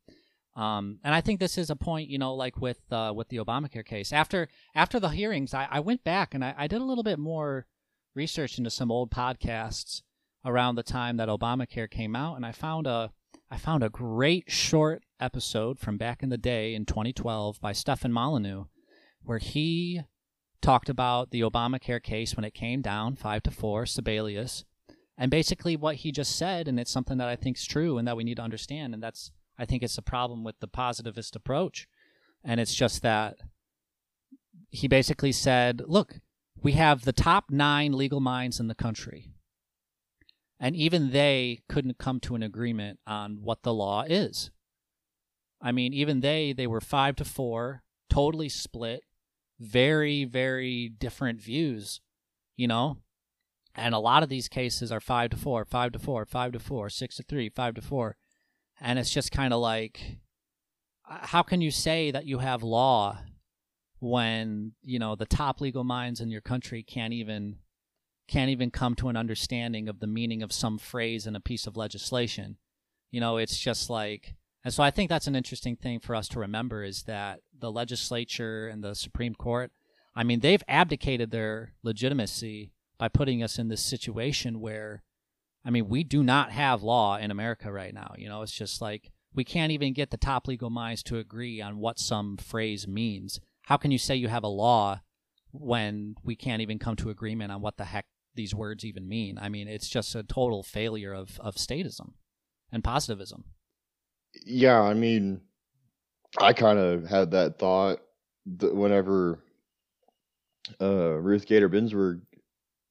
Um, 0.56 1.00
and 1.02 1.14
I 1.14 1.20
think 1.20 1.40
this 1.40 1.58
is 1.58 1.68
a 1.68 1.76
point, 1.76 2.08
you 2.08 2.18
know, 2.18 2.34
like 2.34 2.60
with 2.60 2.80
uh, 2.92 3.12
with 3.14 3.28
the 3.28 3.38
Obamacare 3.38 3.84
case. 3.84 4.12
After 4.12 4.48
after 4.74 5.00
the 5.00 5.08
hearings, 5.08 5.52
I, 5.52 5.66
I 5.70 5.80
went 5.80 6.04
back 6.04 6.34
and 6.34 6.44
I, 6.44 6.54
I, 6.56 6.66
did 6.68 6.80
a 6.80 6.84
little 6.84 7.02
bit 7.02 7.18
more 7.18 7.66
research 8.14 8.56
into 8.56 8.70
some 8.70 8.92
old 8.92 9.10
podcasts 9.10 10.02
around 10.44 10.76
the 10.76 10.84
time 10.84 11.16
that 11.16 11.28
Obamacare 11.28 11.90
came 11.90 12.14
out, 12.14 12.36
and 12.36 12.46
I 12.46 12.52
found 12.52 12.86
a 12.86 13.12
I 13.50 13.56
found 13.56 13.82
a 13.82 13.88
great 13.88 14.50
short 14.50 15.02
episode 15.18 15.80
from 15.80 15.96
back 15.96 16.22
in 16.22 16.28
the 16.28 16.38
day 16.38 16.74
in 16.74 16.86
2012 16.86 17.60
by 17.60 17.72
Stefan 17.72 18.12
Molyneux, 18.12 18.64
where 19.22 19.38
he 19.38 20.02
talked 20.62 20.88
about 20.88 21.30
the 21.30 21.40
Obamacare 21.40 22.02
case 22.02 22.36
when 22.36 22.44
it 22.44 22.54
came 22.54 22.80
down 22.80 23.16
five 23.16 23.42
to 23.42 23.50
four, 23.50 23.84
Sebelius, 23.84 24.64
and 25.18 25.30
basically 25.30 25.76
what 25.76 25.96
he 25.96 26.12
just 26.12 26.36
said, 26.36 26.68
and 26.68 26.78
it's 26.78 26.90
something 26.90 27.18
that 27.18 27.28
I 27.28 27.36
think 27.36 27.56
is 27.56 27.66
true 27.66 27.98
and 27.98 28.06
that 28.06 28.16
we 28.16 28.24
need 28.24 28.36
to 28.36 28.42
understand, 28.42 28.94
and 28.94 29.02
that's 29.02 29.32
I 29.58 29.64
think 29.64 29.82
it's 29.82 29.98
a 29.98 30.02
problem 30.02 30.44
with 30.44 30.58
the 30.60 30.68
positivist 30.68 31.36
approach. 31.36 31.86
And 32.42 32.60
it's 32.60 32.74
just 32.74 33.02
that 33.02 33.36
he 34.70 34.88
basically 34.88 35.32
said, 35.32 35.82
look, 35.86 36.16
we 36.62 36.72
have 36.72 37.04
the 37.04 37.12
top 37.12 37.50
nine 37.50 37.92
legal 37.92 38.20
minds 38.20 38.60
in 38.60 38.68
the 38.68 38.74
country. 38.74 39.30
And 40.60 40.76
even 40.76 41.10
they 41.10 41.62
couldn't 41.68 41.98
come 41.98 42.20
to 42.20 42.34
an 42.34 42.42
agreement 42.42 42.98
on 43.06 43.38
what 43.42 43.62
the 43.62 43.74
law 43.74 44.04
is. 44.06 44.50
I 45.60 45.72
mean, 45.72 45.92
even 45.92 46.20
they, 46.20 46.52
they 46.52 46.66
were 46.66 46.80
five 46.80 47.16
to 47.16 47.24
four, 47.24 47.82
totally 48.10 48.48
split, 48.48 49.02
very, 49.58 50.24
very 50.24 50.88
different 50.88 51.40
views, 51.40 52.00
you 52.56 52.66
know? 52.66 52.98
And 53.74 53.94
a 53.94 53.98
lot 53.98 54.22
of 54.22 54.28
these 54.28 54.48
cases 54.48 54.92
are 54.92 55.00
five 55.00 55.30
to 55.30 55.36
four, 55.36 55.64
five 55.64 55.92
to 55.92 55.98
four, 55.98 56.24
five 56.24 56.52
to 56.52 56.58
four, 56.58 56.88
six 56.88 57.16
to 57.16 57.22
three, 57.24 57.48
five 57.48 57.74
to 57.74 57.82
four 57.82 58.16
and 58.84 58.98
it's 58.98 59.10
just 59.10 59.32
kind 59.32 59.52
of 59.52 59.60
like 59.60 60.18
uh, 61.10 61.18
how 61.22 61.42
can 61.42 61.60
you 61.60 61.70
say 61.70 62.10
that 62.10 62.26
you 62.26 62.38
have 62.38 62.62
law 62.62 63.18
when 63.98 64.72
you 64.82 64.98
know 64.98 65.16
the 65.16 65.26
top 65.26 65.60
legal 65.60 65.82
minds 65.82 66.20
in 66.20 66.30
your 66.30 66.42
country 66.42 66.82
can't 66.82 67.14
even 67.14 67.56
can't 68.28 68.50
even 68.50 68.70
come 68.70 68.94
to 68.94 69.08
an 69.08 69.16
understanding 69.16 69.88
of 69.88 70.00
the 70.00 70.06
meaning 70.06 70.42
of 70.42 70.52
some 70.52 70.78
phrase 70.78 71.26
in 71.26 71.36
a 71.36 71.40
piece 71.40 71.66
of 71.66 71.76
legislation? 71.76 72.56
You 73.10 73.20
know 73.20 73.38
it's 73.38 73.58
just 73.58 73.88
like 73.88 74.34
and 74.64 74.72
so 74.72 74.82
i 74.82 74.90
think 74.90 75.08
that's 75.08 75.26
an 75.26 75.36
interesting 75.36 75.76
thing 75.76 76.00
for 76.00 76.14
us 76.14 76.28
to 76.28 76.40
remember 76.40 76.82
is 76.84 77.04
that 77.04 77.40
the 77.58 77.72
legislature 77.72 78.68
and 78.68 78.82
the 78.82 78.94
supreme 78.94 79.34
court 79.34 79.70
i 80.16 80.24
mean 80.24 80.40
they've 80.40 80.64
abdicated 80.66 81.30
their 81.30 81.74
legitimacy 81.82 82.72
by 82.98 83.08
putting 83.08 83.42
us 83.42 83.58
in 83.58 83.68
this 83.68 83.84
situation 83.84 84.60
where 84.60 85.04
I 85.64 85.70
mean, 85.70 85.88
we 85.88 86.04
do 86.04 86.22
not 86.22 86.52
have 86.52 86.82
law 86.82 87.16
in 87.16 87.30
America 87.30 87.72
right 87.72 87.94
now. 87.94 88.14
You 88.18 88.28
know, 88.28 88.42
it's 88.42 88.52
just 88.52 88.82
like 88.82 89.10
we 89.34 89.44
can't 89.44 89.72
even 89.72 89.92
get 89.92 90.10
the 90.10 90.16
top 90.16 90.46
legal 90.46 90.70
minds 90.70 91.02
to 91.04 91.18
agree 91.18 91.60
on 91.60 91.78
what 91.78 91.98
some 91.98 92.36
phrase 92.36 92.86
means. 92.86 93.40
How 93.62 93.76
can 93.76 93.90
you 93.90 93.98
say 93.98 94.14
you 94.14 94.28
have 94.28 94.44
a 94.44 94.48
law 94.48 95.00
when 95.52 96.16
we 96.22 96.36
can't 96.36 96.62
even 96.62 96.78
come 96.78 96.96
to 96.96 97.10
agreement 97.10 97.50
on 97.50 97.60
what 97.60 97.78
the 97.78 97.84
heck 97.84 98.06
these 98.34 98.54
words 98.54 98.84
even 98.84 99.08
mean? 99.08 99.38
I 99.38 99.48
mean, 99.48 99.66
it's 99.66 99.88
just 99.88 100.14
a 100.14 100.22
total 100.22 100.62
failure 100.62 101.14
of, 101.14 101.40
of 101.40 101.56
statism 101.56 102.12
and 102.70 102.84
positivism. 102.84 103.44
Yeah, 104.44 104.80
I 104.80 104.94
mean, 104.94 105.40
I 106.38 106.52
kind 106.52 106.78
of 106.78 107.08
had 107.08 107.30
that 107.30 107.58
thought 107.58 108.00
that 108.58 108.74
whenever 108.74 109.42
uh, 110.80 111.14
Ruth 111.14 111.46
Gator 111.46 111.70
Binsberg 111.70 112.20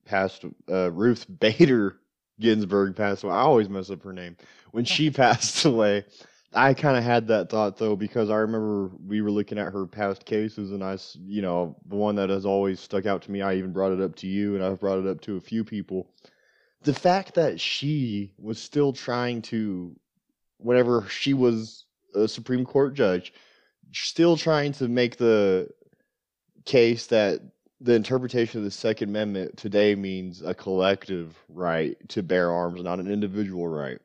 passed, 0.05 0.45
uh, 0.69 0.91
Ruth 0.91 1.25
Bader 1.39 1.99
Ginsburg 2.39 2.95
passed 2.95 3.23
away. 3.23 3.33
I 3.33 3.41
always 3.41 3.69
mess 3.69 3.89
up 3.89 4.03
her 4.03 4.13
name. 4.13 4.37
When 4.71 4.85
she 4.85 5.09
passed 5.11 5.65
away, 5.65 6.05
I 6.53 6.73
kind 6.73 6.97
of 6.97 7.03
had 7.03 7.27
that 7.27 7.49
thought 7.49 7.77
though 7.77 7.95
because 7.95 8.29
I 8.29 8.37
remember 8.37 8.91
we 9.05 9.21
were 9.21 9.31
looking 9.31 9.57
at 9.57 9.73
her 9.73 9.85
past 9.85 10.25
cases, 10.25 10.71
and 10.71 10.83
I, 10.83 10.97
you 11.25 11.41
know, 11.41 11.75
the 11.87 11.95
one 11.95 12.15
that 12.15 12.29
has 12.29 12.45
always 12.45 12.79
stuck 12.79 13.05
out 13.05 13.23
to 13.23 13.31
me. 13.31 13.41
I 13.41 13.55
even 13.55 13.73
brought 13.73 13.91
it 13.91 14.01
up 14.01 14.15
to 14.17 14.27
you, 14.27 14.55
and 14.55 14.63
I've 14.63 14.79
brought 14.79 14.99
it 14.99 15.07
up 15.07 15.21
to 15.21 15.37
a 15.37 15.41
few 15.41 15.63
people. 15.63 16.09
The 16.83 16.93
fact 16.93 17.35
that 17.35 17.59
she 17.59 18.33
was 18.37 18.59
still 18.59 18.93
trying 18.93 19.41
to, 19.43 19.95
whenever 20.57 21.07
she 21.07 21.33
was 21.33 21.85
a 22.13 22.27
Supreme 22.27 22.65
Court 22.65 22.93
judge, 22.93 23.33
still 23.91 24.37
trying 24.37 24.73
to 24.73 24.87
make 24.87 25.17
the 25.17 25.69
case 26.65 27.07
that 27.07 27.41
the 27.83 27.93
interpretation 27.93 28.59
of 28.59 28.63
the 28.63 28.71
Second 28.71 29.09
Amendment 29.09 29.57
today 29.57 29.93
means 29.93 30.41
a 30.41 30.53
collective 30.53 31.37
right 31.49 31.97
to 32.09 32.23
bear 32.23 32.49
arms, 32.49 32.81
not 32.81 32.99
an 32.99 33.11
individual 33.11 33.67
right. 33.67 33.99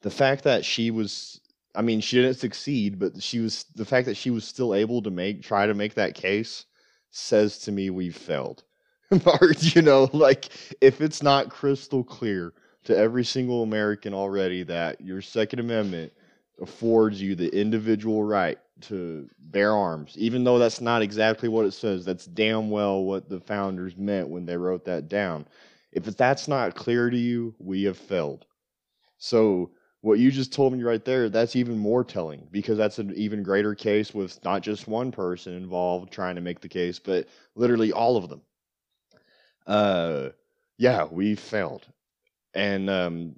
The 0.00 0.10
fact 0.10 0.44
that 0.44 0.64
she 0.64 0.90
was, 0.90 1.38
I 1.74 1.82
mean, 1.82 2.00
she 2.00 2.16
didn't 2.16 2.38
succeed, 2.38 2.98
but 2.98 3.22
she 3.22 3.40
was, 3.40 3.66
the 3.74 3.84
fact 3.84 4.06
that 4.06 4.16
she 4.16 4.30
was 4.30 4.44
still 4.46 4.74
able 4.74 5.02
to 5.02 5.10
make, 5.10 5.42
try 5.42 5.66
to 5.66 5.74
make 5.74 5.94
that 5.94 6.14
case 6.14 6.64
says 7.10 7.58
to 7.58 7.72
me 7.72 7.90
we've 7.90 8.16
failed. 8.16 8.64
you 9.58 9.82
know, 9.82 10.08
like 10.14 10.48
if 10.80 11.02
it's 11.02 11.22
not 11.22 11.50
crystal 11.50 12.02
clear 12.02 12.54
to 12.84 12.96
every 12.96 13.24
single 13.24 13.64
American 13.64 14.14
already 14.14 14.62
that 14.62 14.98
your 15.02 15.20
Second 15.20 15.58
Amendment 15.58 16.10
affords 16.62 17.20
you 17.20 17.34
the 17.34 17.54
individual 17.54 18.24
right 18.24 18.58
to 18.82 19.28
bear 19.38 19.72
arms, 19.74 20.14
even 20.18 20.44
though 20.44 20.58
that's 20.58 20.80
not 20.80 21.02
exactly 21.02 21.48
what 21.48 21.66
it 21.66 21.72
says. 21.72 22.04
That's 22.04 22.26
damn 22.26 22.70
well 22.70 23.04
what 23.04 23.28
the 23.28 23.40
founders 23.40 23.96
meant 23.96 24.28
when 24.28 24.46
they 24.46 24.56
wrote 24.56 24.84
that 24.86 25.08
down. 25.08 25.46
If 25.92 26.04
that's 26.04 26.48
not 26.48 26.74
clear 26.74 27.10
to 27.10 27.16
you, 27.16 27.54
we 27.58 27.84
have 27.84 27.96
failed. 27.96 28.46
So, 29.18 29.70
what 30.02 30.18
you 30.18 30.30
just 30.30 30.52
told 30.52 30.72
me 30.72 30.82
right 30.82 31.04
there, 31.04 31.28
that's 31.28 31.56
even 31.56 31.78
more 31.78 32.04
telling 32.04 32.46
because 32.52 32.78
that's 32.78 32.98
an 32.98 33.12
even 33.16 33.42
greater 33.42 33.74
case 33.74 34.14
with 34.14 34.42
not 34.44 34.62
just 34.62 34.86
one 34.86 35.10
person 35.10 35.54
involved 35.54 36.12
trying 36.12 36.36
to 36.36 36.40
make 36.42 36.60
the 36.60 36.68
case, 36.68 36.98
but 36.98 37.26
literally 37.56 37.92
all 37.92 38.16
of 38.16 38.28
them. 38.28 38.42
Uh, 39.66 40.28
yeah, 40.78 41.04
we 41.04 41.34
failed. 41.34 41.86
And 42.54 42.88
um, 42.88 43.36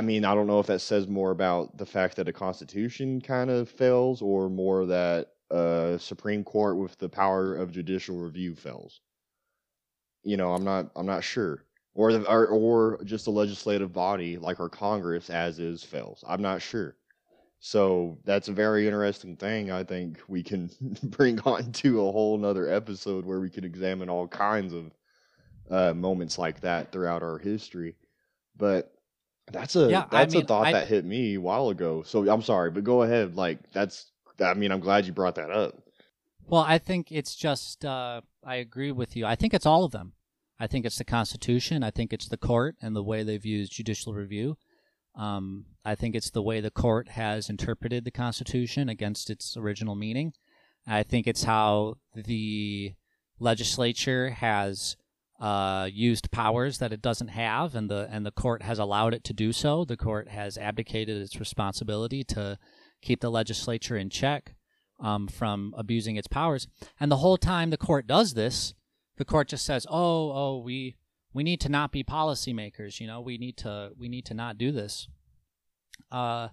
I 0.00 0.02
mean, 0.02 0.24
I 0.24 0.34
don't 0.34 0.46
know 0.46 0.60
if 0.60 0.66
that 0.68 0.80
says 0.80 1.08
more 1.08 1.30
about 1.30 1.76
the 1.76 1.84
fact 1.84 2.16
that 2.16 2.26
a 2.26 2.32
constitution 2.32 3.20
kind 3.20 3.50
of 3.50 3.68
fails 3.68 4.22
or 4.22 4.48
more 4.48 4.86
that 4.86 5.32
a 5.50 5.98
Supreme 6.00 6.42
Court 6.42 6.78
with 6.78 6.96
the 6.96 7.10
power 7.10 7.54
of 7.54 7.70
judicial 7.70 8.16
review 8.16 8.54
fails. 8.54 9.02
You 10.22 10.38
know, 10.38 10.54
I'm 10.54 10.64
not 10.64 10.90
I'm 10.96 11.04
not 11.04 11.22
sure. 11.22 11.66
Or, 11.92 12.14
the, 12.14 12.26
or 12.26 12.46
or 12.46 13.04
just 13.04 13.26
a 13.26 13.30
legislative 13.30 13.92
body 13.92 14.38
like 14.38 14.58
our 14.58 14.70
Congress 14.70 15.28
as 15.28 15.58
is 15.58 15.84
fails. 15.84 16.24
I'm 16.26 16.40
not 16.40 16.62
sure. 16.62 16.96
So 17.58 18.16
that's 18.24 18.48
a 18.48 18.52
very 18.52 18.86
interesting 18.86 19.36
thing. 19.36 19.70
I 19.70 19.84
think 19.84 20.18
we 20.28 20.42
can 20.42 20.70
bring 21.02 21.38
on 21.40 21.72
to 21.72 22.00
a 22.00 22.10
whole 22.10 22.38
nother 22.38 22.72
episode 22.72 23.26
where 23.26 23.40
we 23.40 23.50
can 23.50 23.64
examine 23.64 24.08
all 24.08 24.26
kinds 24.26 24.72
of 24.72 24.94
uh, 25.70 25.92
moments 25.92 26.38
like 26.38 26.58
that 26.62 26.90
throughout 26.90 27.22
our 27.22 27.36
history. 27.36 27.96
But 28.56 28.94
that's 29.52 29.76
a 29.76 29.90
yeah, 29.90 30.04
that's 30.10 30.34
I 30.34 30.36
mean, 30.36 30.44
a 30.44 30.46
thought 30.46 30.66
I, 30.66 30.72
that 30.72 30.88
hit 30.88 31.04
me 31.04 31.34
a 31.34 31.40
while 31.40 31.68
ago. 31.68 32.02
So 32.02 32.28
I'm 32.30 32.42
sorry, 32.42 32.70
but 32.70 32.84
go 32.84 33.02
ahead. 33.02 33.36
Like 33.36 33.70
that's 33.72 34.10
I 34.40 34.54
mean, 34.54 34.72
I'm 34.72 34.80
glad 34.80 35.06
you 35.06 35.12
brought 35.12 35.34
that 35.36 35.50
up. 35.50 35.74
Well, 36.46 36.64
I 36.66 36.78
think 36.78 37.12
it's 37.12 37.34
just 37.36 37.84
uh, 37.84 38.22
I 38.44 38.56
agree 38.56 38.92
with 38.92 39.16
you. 39.16 39.26
I 39.26 39.36
think 39.36 39.54
it's 39.54 39.66
all 39.66 39.84
of 39.84 39.92
them. 39.92 40.14
I 40.58 40.66
think 40.66 40.84
it's 40.84 40.98
the 40.98 41.04
Constitution. 41.04 41.82
I 41.82 41.90
think 41.90 42.12
it's 42.12 42.28
the 42.28 42.36
court 42.36 42.76
and 42.82 42.94
the 42.94 43.02
way 43.02 43.22
they've 43.22 43.44
used 43.44 43.72
judicial 43.72 44.12
review. 44.12 44.58
Um, 45.16 45.66
I 45.84 45.94
think 45.94 46.14
it's 46.14 46.30
the 46.30 46.42
way 46.42 46.60
the 46.60 46.70
court 46.70 47.08
has 47.10 47.48
interpreted 47.48 48.04
the 48.04 48.10
Constitution 48.10 48.88
against 48.88 49.30
its 49.30 49.56
original 49.56 49.94
meaning. 49.94 50.34
I 50.86 51.02
think 51.02 51.26
it's 51.26 51.44
how 51.44 51.96
the 52.14 52.94
legislature 53.38 54.30
has 54.30 54.96
uh, 55.40 55.88
used 55.90 56.30
powers 56.30 56.78
that 56.78 56.92
it 56.92 57.00
doesn't 57.00 57.28
have, 57.28 57.74
and 57.74 57.90
the 57.90 58.08
and 58.10 58.26
the 58.26 58.30
court 58.30 58.62
has 58.62 58.78
allowed 58.78 59.14
it 59.14 59.24
to 59.24 59.32
do 59.32 59.52
so. 59.52 59.84
The 59.84 59.96
court 59.96 60.28
has 60.28 60.58
abdicated 60.58 61.20
its 61.20 61.40
responsibility 61.40 62.22
to 62.24 62.58
keep 63.00 63.20
the 63.20 63.30
legislature 63.30 63.96
in 63.96 64.10
check 64.10 64.54
um, 65.00 65.26
from 65.26 65.74
abusing 65.76 66.16
its 66.16 66.28
powers. 66.28 66.68
And 66.98 67.10
the 67.10 67.18
whole 67.18 67.38
time 67.38 67.70
the 67.70 67.78
court 67.78 68.06
does 68.06 68.34
this, 68.34 68.74
the 69.16 69.24
court 69.24 69.48
just 69.48 69.64
says, 69.64 69.86
"Oh, 69.88 70.32
oh, 70.32 70.62
we 70.64 70.96
we 71.32 71.42
need 71.42 71.60
to 71.62 71.70
not 71.70 71.90
be 71.90 72.04
policymakers. 72.04 73.00
You 73.00 73.06
know, 73.06 73.20
we 73.22 73.38
need 73.38 73.56
to 73.58 73.92
we 73.98 74.08
need 74.08 74.26
to 74.26 74.34
not 74.34 74.58
do 74.58 74.72
this." 74.72 75.08
Uh, 76.12 76.48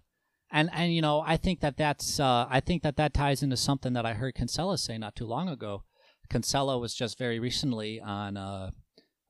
and 0.50 0.70
and 0.72 0.94
you 0.94 1.02
know, 1.02 1.22
I 1.26 1.36
think 1.36 1.60
that 1.60 1.76
that's 1.76 2.22
uh, 2.22 2.48
I 2.50 2.62
think 2.62 2.84
that 2.84 2.96
that 2.96 3.14
ties 3.14 3.44
into 3.44 3.58
something 3.58 3.94
that 3.94 4.06
I 4.06 4.14
heard 4.14 4.36
Kinsella 4.36 4.78
say 4.78 4.98
not 4.98 5.16
too 5.16 5.26
long 5.26 5.50
ago. 5.50 5.84
Kinsella 6.30 6.78
was 6.78 6.94
just 6.94 7.18
very 7.18 7.40
recently 7.40 8.00
on 8.02 8.38
uh, 8.38 8.72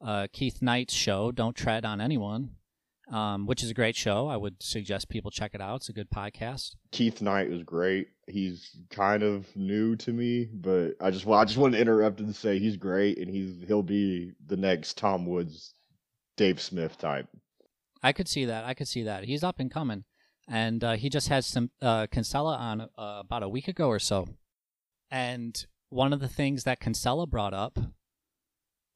uh, 0.01 0.27
Keith 0.31 0.61
Knight's 0.61 0.93
show, 0.93 1.31
"Don't 1.31 1.55
Tread 1.55 1.85
on 1.85 2.01
Anyone," 2.01 2.51
um, 3.11 3.45
which 3.45 3.63
is 3.63 3.69
a 3.69 3.73
great 3.73 3.95
show. 3.95 4.27
I 4.27 4.37
would 4.37 4.61
suggest 4.61 5.09
people 5.09 5.31
check 5.31 5.51
it 5.53 5.61
out. 5.61 5.77
It's 5.77 5.89
a 5.89 5.93
good 5.93 6.09
podcast. 6.09 6.75
Keith 6.91 7.21
Knight 7.21 7.47
is 7.47 7.63
great. 7.63 8.09
He's 8.27 8.75
kind 8.89 9.23
of 9.23 9.47
new 9.55 9.95
to 9.97 10.11
me, 10.11 10.49
but 10.53 10.91
I 11.01 11.11
just 11.11 11.25
well, 11.25 11.39
I 11.39 11.45
just 11.45 11.57
want 11.57 11.73
to 11.73 11.81
interrupt 11.81 12.19
and 12.19 12.35
say 12.35 12.59
he's 12.59 12.77
great, 12.77 13.17
and 13.17 13.29
he's 13.29 13.63
he'll 13.67 13.83
be 13.83 14.33
the 14.45 14.57
next 14.57 14.97
Tom 14.97 15.25
Woods, 15.25 15.73
Dave 16.35 16.61
Smith 16.61 16.97
type. 16.97 17.27
I 18.03 18.13
could 18.13 18.27
see 18.27 18.45
that. 18.45 18.65
I 18.65 18.73
could 18.73 18.87
see 18.87 19.03
that. 19.03 19.23
He's 19.23 19.43
up 19.43 19.59
and 19.59 19.71
coming, 19.71 20.03
and 20.47 20.83
uh, 20.83 20.93
he 20.93 21.09
just 21.09 21.29
had 21.29 21.45
some 21.45 21.71
uh, 21.81 22.07
Kinsella 22.07 22.55
on 22.55 22.81
uh, 22.81 22.87
about 22.97 23.43
a 23.43 23.49
week 23.49 23.67
ago 23.67 23.87
or 23.87 23.99
so, 23.99 24.27
and 25.09 25.65
one 25.89 26.13
of 26.13 26.19
the 26.19 26.27
things 26.27 26.63
that 26.63 26.79
Kinsella 26.79 27.27
brought 27.27 27.53
up, 27.53 27.79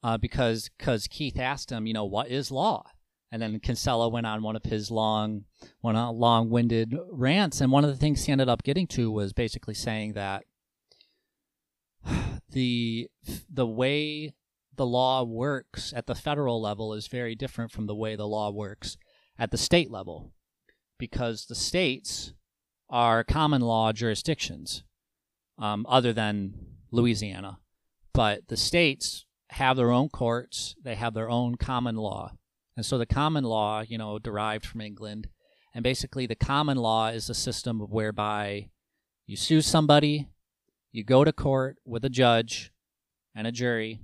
uh, 0.02 0.18
because 0.18 0.70
because 0.76 1.06
Keith 1.06 1.38
asked 1.38 1.70
him, 1.70 1.86
you 1.86 1.94
know, 1.94 2.04
what 2.04 2.28
is 2.28 2.50
law, 2.50 2.84
and 3.30 3.40
then 3.40 3.60
Kinsella 3.60 4.08
went 4.08 4.26
on 4.26 4.42
one 4.42 4.56
of 4.56 4.64
his 4.64 4.90
long, 4.90 5.44
one 5.80 5.94
long-winded 5.94 6.94
rants, 7.10 7.60
and 7.60 7.72
one 7.72 7.84
of 7.84 7.90
the 7.90 7.96
things 7.96 8.24
he 8.24 8.32
ended 8.32 8.48
up 8.48 8.62
getting 8.62 8.86
to 8.88 9.10
was 9.10 9.32
basically 9.32 9.74
saying 9.74 10.12
that 10.12 10.44
the 12.50 13.08
the 13.48 13.66
way 13.66 14.34
the 14.74 14.86
law 14.86 15.22
works 15.22 15.92
at 15.94 16.06
the 16.06 16.14
federal 16.14 16.60
level 16.60 16.94
is 16.94 17.06
very 17.06 17.34
different 17.34 17.70
from 17.70 17.86
the 17.86 17.94
way 17.94 18.16
the 18.16 18.26
law 18.26 18.50
works 18.50 18.96
at 19.38 19.50
the 19.50 19.58
state 19.58 19.90
level, 19.90 20.32
because 20.98 21.46
the 21.46 21.54
states 21.54 22.34
are 22.90 23.24
common 23.24 23.62
law 23.62 23.92
jurisdictions, 23.92 24.84
um, 25.58 25.86
other 25.88 26.12
than 26.12 26.71
Louisiana, 26.92 27.58
but 28.14 28.46
the 28.46 28.56
states 28.56 29.26
have 29.50 29.76
their 29.76 29.90
own 29.90 30.08
courts, 30.08 30.76
they 30.82 30.94
have 30.94 31.14
their 31.14 31.28
own 31.28 31.56
common 31.56 31.96
law 31.96 32.32
and 32.76 32.86
so 32.86 32.98
the 32.98 33.06
common 33.06 33.44
law, 33.44 33.82
you 33.86 33.98
know, 33.98 34.18
derived 34.18 34.64
from 34.64 34.80
England. 34.80 35.28
And 35.74 35.82
basically, 35.82 36.26
the 36.26 36.34
common 36.34 36.76
law 36.76 37.08
is 37.08 37.28
a 37.28 37.34
system 37.34 37.80
whereby 37.80 38.70
you 39.26 39.36
sue 39.36 39.60
somebody, 39.60 40.28
you 40.90 41.04
go 41.04 41.24
to 41.24 41.32
court 41.32 41.78
with 41.84 42.04
a 42.04 42.10
judge 42.10 42.72
and 43.34 43.46
a 43.46 43.52
jury. 43.52 44.00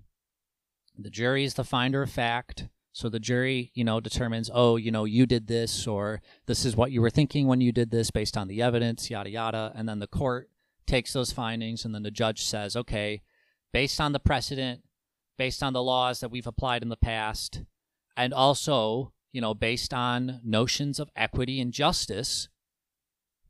The 0.98 1.10
jury 1.10 1.44
is 1.44 1.54
the 1.54 1.64
finder 1.64 2.02
of 2.02 2.10
fact. 2.10 2.68
So 2.92 3.08
the 3.08 3.20
jury, 3.20 3.70
you 3.74 3.84
know, 3.84 4.00
determines, 4.00 4.50
oh, 4.52 4.76
you 4.76 4.90
know, 4.90 5.04
you 5.04 5.24
did 5.24 5.46
this, 5.46 5.86
or 5.86 6.20
this 6.46 6.64
is 6.64 6.74
what 6.74 6.90
you 6.90 7.00
were 7.00 7.10
thinking 7.10 7.46
when 7.46 7.60
you 7.60 7.70
did 7.70 7.90
this 7.90 8.10
based 8.10 8.36
on 8.36 8.48
the 8.48 8.60
evidence, 8.60 9.08
yada, 9.08 9.30
yada. 9.30 9.72
And 9.74 9.88
then 9.88 10.00
the 10.00 10.08
court 10.08 10.50
takes 10.88 11.12
those 11.12 11.30
findings, 11.30 11.84
and 11.84 11.94
then 11.94 12.02
the 12.02 12.10
judge 12.10 12.42
says, 12.44 12.74
okay, 12.74 13.22
based 13.72 14.00
on 14.00 14.12
the 14.12 14.18
precedent, 14.18 14.82
based 15.36 15.62
on 15.62 15.72
the 15.72 15.82
laws 15.82 16.18
that 16.20 16.30
we've 16.30 16.46
applied 16.46 16.82
in 16.82 16.88
the 16.88 16.96
past, 16.96 17.62
and 18.16 18.34
also, 18.34 19.12
you 19.30 19.40
know, 19.40 19.54
based 19.54 19.94
on 19.94 20.40
notions 20.42 20.98
of 20.98 21.10
equity 21.14 21.60
and 21.60 21.72
justice, 21.72 22.48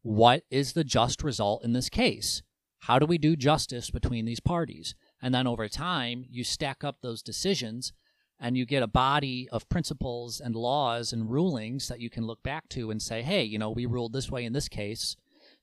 what 0.03 0.43
is 0.51 0.75
the 0.75 0.85
just 0.85 1.23
result 1.23 1.65
in 1.65 1.73
this 1.73 1.89
case? 1.89 2.43
How 2.81 2.99
do 2.99 3.07
we 3.07 3.19
do 3.19 3.37
justice 3.37 3.91
between 3.91 4.25
these 4.25 4.41
parties? 4.41 4.95
And 5.21 5.35
then 5.35 5.47
over 5.47 5.69
time, 5.69 6.25
you 6.29 6.45
stack 6.45 6.85
up 6.85 7.01
those 7.01 7.23
decisions 7.23 7.93
and 8.39 8.57
you 8.57 8.65
get 8.65 8.83
a 8.83 8.87
body 8.87 9.49
of 9.51 9.69
principles 9.69 10.41
and 10.41 10.55
laws 10.55 11.13
and 11.13 11.31
rulings 11.31 11.89
that 11.89 12.01
you 12.01 12.09
can 12.09 12.25
look 12.25 12.43
back 12.43 12.69
to 12.71 12.91
and 12.91 13.03
say, 13.03 13.23
hey, 13.23 13.43
you 13.43 13.59
know, 13.59 13.71
we 13.71 13.85
ruled 13.85 14.13
this 14.13 14.31
way 14.31 14.45
in 14.45 14.53
this 14.53 14.69
case. 14.69 15.17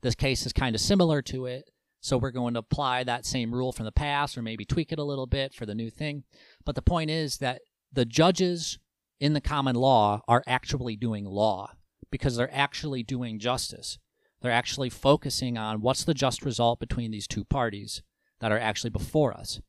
This 0.06 0.14
case 0.14 0.46
is 0.46 0.54
kind 0.54 0.76
of 0.76 0.82
similar 0.82 1.24
to 1.24 1.48
it. 1.48 1.72
So 2.00 2.20
we're 2.20 2.30
going 2.30 2.54
to 2.54 2.60
apply 2.60 3.04
that 3.04 3.26
same 3.26 3.52
rule 3.52 3.72
from 3.72 3.86
the 3.86 3.92
past 3.92 4.38
or 4.38 4.44
maybe 4.44 4.64
tweak 4.64 4.92
it 4.92 5.00
a 5.00 5.04
little 5.04 5.26
bit 5.26 5.52
for 5.52 5.66
the 5.66 5.74
new 5.74 5.90
thing. 5.90 6.26
But 6.64 6.76
the 6.76 6.84
point 6.84 7.10
is 7.10 7.40
that 7.40 7.62
the 7.92 8.06
judges 8.06 8.78
in 9.20 9.34
the 9.34 9.42
common 9.42 9.76
law 9.76 10.22
are 10.28 10.44
actually 10.46 10.96
doing 10.96 11.26
law 11.26 11.72
because 12.12 12.36
they're 12.36 12.54
actually 12.54 13.02
doing 13.02 13.40
justice. 13.40 13.98
They're 14.44 14.52
actually 14.52 14.92
focusing 14.92 15.58
on 15.58 15.82
what's 15.82 16.04
the 16.04 16.14
just 16.14 16.46
result 16.46 16.80
between 16.80 17.10
these 17.10 17.28
two 17.28 17.44
parties 17.44 18.04
that 18.42 18.52
are 18.52 18.60
actually 18.60 18.92
before 18.92 19.34
us, 19.34 19.60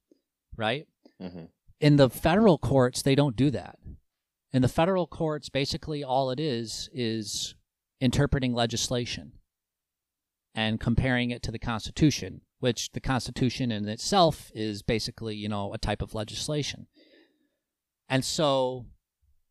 right? 0.54 0.86
Mm-hmm. 1.18 1.44
In 1.80 1.96
the 1.96 2.10
federal 2.10 2.58
courts, 2.58 3.00
they 3.00 3.14
don't 3.14 3.36
do 3.36 3.50
that. 3.52 3.78
In 4.52 4.60
the 4.60 4.68
federal 4.68 5.06
courts, 5.06 5.48
basically 5.48 6.04
all 6.04 6.30
it 6.30 6.38
is 6.38 6.90
is 6.92 7.54
interpreting 8.02 8.52
legislation 8.52 9.32
and 10.56 10.80
comparing 10.80 11.30
it 11.30 11.42
to 11.42 11.52
the 11.52 11.58
Constitution, 11.58 12.40
which 12.60 12.90
the 12.92 13.00
Constitution 13.00 13.70
in 13.70 13.86
itself 13.86 14.50
is 14.54 14.82
basically, 14.82 15.36
you 15.36 15.50
know, 15.50 15.74
a 15.74 15.78
type 15.78 16.00
of 16.00 16.14
legislation. 16.14 16.86
And 18.08 18.24
so 18.24 18.86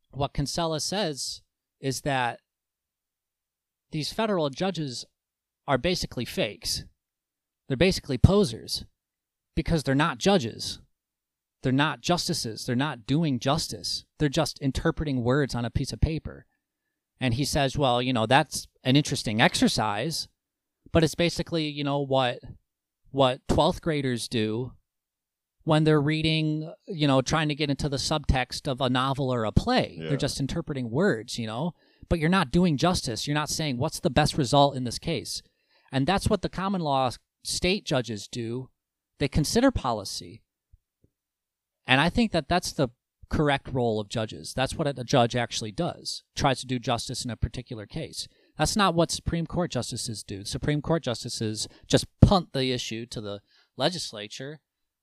what 0.10 0.34
Kinsella 0.34 0.80
says 0.80 1.42
is 1.80 2.02
that 2.02 2.40
these 3.92 4.12
federal 4.12 4.50
judges 4.50 5.06
are 5.68 5.78
basically 5.78 6.26
fakes. 6.26 6.86
They're 7.68 7.78
basically 7.78 8.18
posers 8.18 8.86
because 9.56 9.84
they're 9.84 9.94
not 9.94 10.18
judges. 10.18 10.80
They're 11.62 11.72
not 11.72 12.02
justices. 12.02 12.66
They're 12.66 12.76
not 12.76 13.06
doing 13.06 13.40
justice. 13.40 14.06
They're 14.18 14.30
just 14.30 14.60
interpreting 14.60 15.24
words 15.24 15.54
on 15.54 15.66
a 15.66 15.70
piece 15.70 15.94
of 15.94 16.02
paper. 16.02 16.46
And 17.20 17.36
he 17.36 17.46
says, 17.46 17.78
well, 17.78 18.02
you 18.02 18.14
know, 18.14 18.26
that's 18.26 18.68
an 18.84 18.96
interesting 18.96 19.40
exercise, 19.40 20.28
but 20.96 21.04
it's 21.04 21.14
basically, 21.14 21.68
you 21.68 21.84
know, 21.84 22.00
what 22.00 22.40
what 23.12 23.46
12th 23.50 23.82
graders 23.82 24.30
do 24.30 24.72
when 25.66 25.84
they're 25.84 26.00
reading, 26.00 26.72
you 26.88 27.06
know, 27.06 27.22
trying 27.22 27.50
to 27.50 27.56
get 27.56 27.70
into 27.70 27.90
the 27.90 27.98
subtext 27.98 28.66
of 28.66 28.80
a 28.80 28.90
novel 28.90 29.30
or 29.30 29.44
a 29.44 29.52
play. 29.52 29.98
Yeah. 30.00 30.08
They're 30.08 30.18
just 30.18 30.40
interpreting 30.40 30.90
words, 30.90 31.38
you 31.38 31.48
know, 31.48 31.74
but 32.08 32.18
you're 32.18 32.30
not 32.30 32.50
doing 32.50 32.78
justice. 32.78 33.28
You're 33.28 33.36
not 33.36 33.50
saying 33.50 33.78
what's 33.78 34.00
the 34.00 34.10
best 34.10 34.38
result 34.38 34.78
in 34.78 34.86
this 34.86 34.98
case. 34.98 35.42
And 35.92 36.08
that's 36.08 36.30
what 36.30 36.42
the 36.42 36.48
common 36.48 36.80
law 36.80 37.12
state 37.44 37.84
judges 37.84 38.30
do. 38.30 38.70
They 39.20 39.28
consider 39.28 39.72
policy. 39.72 40.44
And 41.86 42.00
I 42.00 42.08
think 42.10 42.32
that 42.32 42.48
that's 42.48 42.72
the 42.72 42.88
correct 43.30 43.68
role 43.70 44.00
of 44.00 44.08
judges. 44.08 44.54
That's 44.54 44.76
what 44.76 44.88
a 44.88 45.04
judge 45.04 45.36
actually 45.36 45.74
does, 45.74 46.24
tries 46.38 46.62
to 46.62 46.66
do 46.66 46.80
justice 46.80 47.26
in 47.26 47.32
a 47.32 47.36
particular 47.36 47.86
case. 47.86 48.30
That's 48.58 48.76
not 48.76 48.96
what 48.96 49.12
Supreme 49.12 49.46
Court 49.46 49.72
justices 49.72 50.24
do. 50.24 50.46
Supreme 50.46 50.82
Court 50.82 51.04
justices 51.04 51.68
just 51.88 52.08
punt 52.22 52.54
the 52.54 52.72
issue 52.72 53.06
to 53.08 53.22
the 53.22 53.42
legislature 53.78 54.60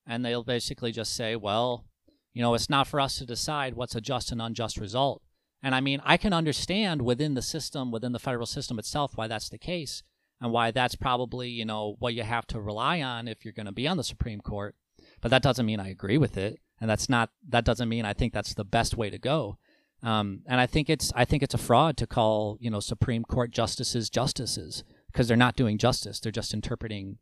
and 0.07 0.25
they'll 0.25 0.45
basically 0.45 0.93
just 0.93 1.15
say, 1.15 1.37
well, 1.37 1.85
you 2.33 2.43
know, 2.43 2.55
it's 2.55 2.71
not 2.71 2.87
for 2.87 3.01
us 3.01 3.19
to 3.19 3.27
decide 3.27 3.75
what's 3.75 3.95
a 3.95 4.01
just 4.01 4.33
and 4.33 4.41
unjust 4.41 4.79
result. 4.79 5.23
And 5.63 5.75
I 5.75 5.81
mean, 5.81 6.01
I 6.05 6.17
can 6.17 6.33
understand 6.33 7.03
within 7.03 7.35
the 7.35 7.43
system, 7.43 7.91
within 7.91 8.13
the 8.13 8.19
federal 8.19 8.47
system 8.47 8.79
itself, 8.79 9.13
why 9.17 9.29
that's 9.29 9.49
the 9.49 9.59
case 9.59 10.03
and 10.41 10.51
why 10.51 10.71
that's 10.71 10.97
probably, 10.97 11.49
you 11.49 11.65
know, 11.65 11.97
what 12.01 12.15
you 12.15 12.25
have 12.25 12.47
to 12.49 12.61
rely 12.61 13.01
on 13.01 13.29
if 13.29 13.45
you're 13.45 13.53
going 13.53 13.67
to 13.67 13.73
be 13.73 13.87
on 13.87 13.97
the 13.97 14.05
Supreme 14.05 14.41
Court. 14.41 14.75
But 15.21 15.31
that 15.31 15.43
doesn't 15.43 15.67
mean 15.67 15.79
I 15.79 15.91
agree 15.91 16.19
with 16.19 16.37
it. 16.37 16.59
And 16.81 16.91
that's 16.91 17.09
not, 17.09 17.31
that 17.49 17.65
doesn't 17.65 17.89
mean 17.89 18.05
I 18.05 18.13
think 18.13 18.33
that's 18.33 18.55
the 18.55 18.65
best 18.65 18.97
way 18.97 19.09
to 19.09 19.19
go. 19.19 19.59
Um, 20.03 20.43
and 20.47 20.61
I 20.61 20.67
think 20.67 20.91
it's, 20.91 21.13
I 21.15 21.25
think 21.25 21.43
it's 21.43 21.55
a 21.55 21.59
fraud 21.59 21.97
to 21.99 22.07
call, 22.07 22.59
you 22.61 22.71
know, 22.71 22.81
Supreme 22.81 23.23
Court 23.25 23.51
justices 23.51 24.11
justices 24.11 24.83
because 25.07 25.29
they're 25.29 25.37
not 25.37 25.57
doing 25.57 25.79
justice. 25.79 26.19
They're 26.19 26.33
just 26.33 26.55
interpreting 26.55 27.19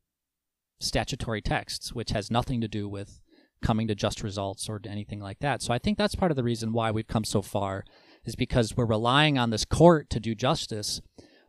statutory 0.81 1.43
texts, 1.43 1.93
which 1.93 2.11
has 2.11 2.31
nothing 2.31 2.61
to 2.62 2.68
do 2.68 2.89
with 2.89 3.20
coming 3.62 3.87
to 3.89 3.95
just 3.95 4.22
results 4.22 4.68
or 4.68 4.81
anything 4.89 5.20
like 5.20 5.41
that. 5.41 5.61
So 5.62 5.74
I 5.74 5.78
think 5.78 5.99
that's 5.99 6.14
part 6.14 6.31
of 6.33 6.37
the 6.37 6.43
reason 6.43 6.72
why 6.72 6.91
we've 6.91 7.07
come 7.07 7.24
so 7.24 7.43
far 7.43 7.85
is 8.24 8.35
because 8.35 8.76
we're 8.76 8.87
relying 8.87 9.39
on 9.39 9.51
this 9.51 9.64
court 9.64 10.09
to 10.11 10.20
do 10.20 10.35
justice 10.35 11.01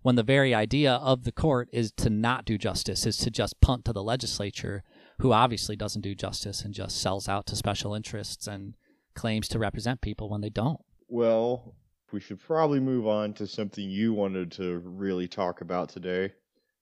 when 0.01 0.15
the 0.15 0.23
very 0.23 0.53
idea 0.53 0.93
of 0.93 1.23
the 1.23 1.32
court 1.32 1.69
is 1.71 1.91
to 1.91 2.09
not 2.09 2.43
do 2.43 2.57
justice, 2.57 3.05
is 3.05 3.17
to 3.17 3.29
just 3.29 3.61
punt 3.61 3.86
to 3.86 3.93
the 3.93 4.03
legislature, 4.03 4.84
who 5.19 5.32
obviously 5.32 5.75
doesn't 5.75 6.01
do 6.01 6.15
justice 6.15 6.63
and 6.63 6.73
just 6.73 6.99
sells 6.99 7.29
out 7.29 7.45
to 7.45 7.55
special 7.55 7.93
interests 7.93 8.47
and 8.47 8.73
claims 9.13 9.47
to 9.47 9.59
represent 9.59 10.01
people 10.01 10.27
when 10.27 10.41
they 10.41 10.49
don't. 10.49 10.82
Well, 11.12 11.76
we 12.14 12.22
should 12.22 12.39
probably 12.39 12.80
move 12.80 13.05
on 13.05 13.34
to 13.34 13.45
something 13.45 13.89
you 13.89 14.14
wanted 14.14 14.49
to 14.53 14.80
really 14.80 15.28
talk 15.28 15.59
about 15.59 15.89
today. 15.89 16.32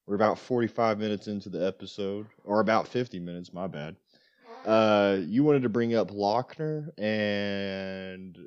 We're 0.06 0.14
about 0.14 0.38
45 0.38 1.00
minutes 1.00 1.26
into 1.26 1.48
the 1.48 1.66
episode, 1.66 2.28
or 2.44 2.60
about 2.60 2.86
50 2.86 3.18
minutes, 3.18 3.52
my 3.52 3.66
bad. 3.66 3.96
Uh, 4.64 5.18
you 5.26 5.42
wanted 5.42 5.64
to 5.64 5.68
bring 5.68 5.96
up 5.96 6.12
Lochner, 6.12 6.96
and 6.96 8.38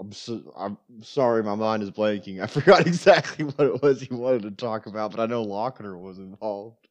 I'm 0.00 0.10
so, 0.10 0.52
I'm 0.56 0.76
sorry, 1.00 1.44
my 1.44 1.54
mind 1.54 1.84
is 1.84 1.92
blanking. 1.92 2.42
I 2.42 2.46
forgot 2.48 2.84
exactly 2.84 3.44
what 3.44 3.68
it 3.68 3.80
was 3.80 4.10
you 4.10 4.16
wanted 4.16 4.42
to 4.42 4.50
talk 4.50 4.86
about, 4.86 5.12
but 5.12 5.20
I 5.20 5.26
know 5.26 5.46
Lochner 5.46 5.96
was 5.96 6.18
involved. 6.18 6.88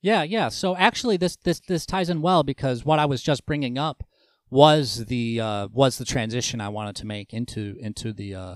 Yeah, 0.00 0.22
yeah. 0.22 0.48
So 0.48 0.74
actually, 0.74 1.18
this 1.18 1.36
this 1.36 1.60
this 1.60 1.84
ties 1.84 2.08
in 2.08 2.22
well 2.22 2.44
because 2.44 2.82
what 2.86 2.98
I 2.98 3.04
was 3.04 3.22
just 3.22 3.44
bringing 3.44 3.76
up 3.76 4.04
was 4.50 5.06
the 5.06 5.40
uh, 5.40 5.68
was 5.72 5.98
the 5.98 6.04
transition 6.04 6.60
I 6.60 6.68
wanted 6.68 6.96
to 6.96 7.06
make 7.06 7.32
into 7.32 7.76
into 7.80 8.12
the 8.12 8.34
uh, 8.34 8.54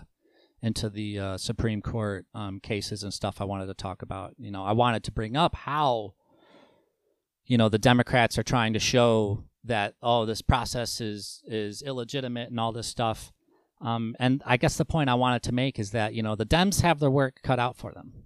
into 0.63 0.89
the 0.89 1.19
uh, 1.19 1.39
Supreme 1.39 1.83
Court 1.83 2.27
um, 2.35 2.61
cases 2.61 3.03
and 3.03 3.13
stuff 3.13 3.41
I 3.41 3.45
wanted 3.45 3.67
to 3.67 3.75
talk 3.75 4.03
about. 4.03 4.35
You 4.39 4.51
know, 4.51 4.65
I 4.65 4.73
wanted 4.73 5.05
to 5.05 5.13
bring 5.13 5.37
up 5.37 5.55
how 5.55 6.15
you 7.45 7.59
know 7.59 7.69
the 7.69 7.79
Democrats 7.79 8.39
are 8.39 8.43
trying 8.43 8.73
to 8.73 8.79
show 8.79 9.45
that 9.65 9.95
oh 10.03 10.25
this 10.25 10.43
process 10.43 11.01
is 11.01 11.43
is 11.47 11.83
illegitimate 11.83 12.51
and 12.51 12.59
all 12.59 12.73
this 12.73 12.87
stuff. 12.87 13.33
Um, 13.81 14.15
and 14.21 14.43
I 14.47 14.59
guess 14.59 14.77
the 14.77 14.85
point 14.85 15.11
I 15.11 15.15
wanted 15.15 15.43
to 15.43 15.53
make 15.53 15.79
is 15.79 15.91
that 15.91 16.15
you 16.15 16.23
know 16.23 16.37
the 16.37 16.47
Dems 16.47 16.83
have 16.83 17.01
their 17.01 17.11
work 17.11 17.41
cut 17.43 17.59
out 17.59 17.77
for 17.77 17.93
them 17.93 18.25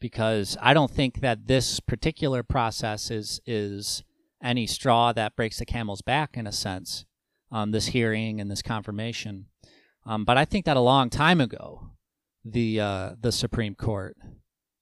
because 0.00 0.56
I 0.60 0.74
don't 0.74 0.90
think 0.90 1.20
that 1.20 1.46
this 1.46 1.80
particular 1.80 2.42
process 2.42 3.10
is 3.10 3.40
is 3.46 4.02
any 4.44 4.66
straw 4.66 5.12
that 5.12 5.34
breaks 5.34 5.58
the 5.58 5.64
camel's 5.64 6.02
back 6.02 6.36
in 6.36 6.46
a 6.46 6.52
sense. 6.52 7.06
Um, 7.50 7.70
this 7.70 7.86
hearing 7.86 8.40
and 8.40 8.50
this 8.50 8.62
confirmation, 8.62 9.46
um, 10.06 10.24
but 10.24 10.36
I 10.36 10.44
think 10.44 10.64
that 10.64 10.76
a 10.76 10.80
long 10.80 11.08
time 11.08 11.40
ago, 11.40 11.90
the 12.44 12.80
uh, 12.80 13.10
the 13.20 13.30
Supreme 13.30 13.76
Court 13.76 14.16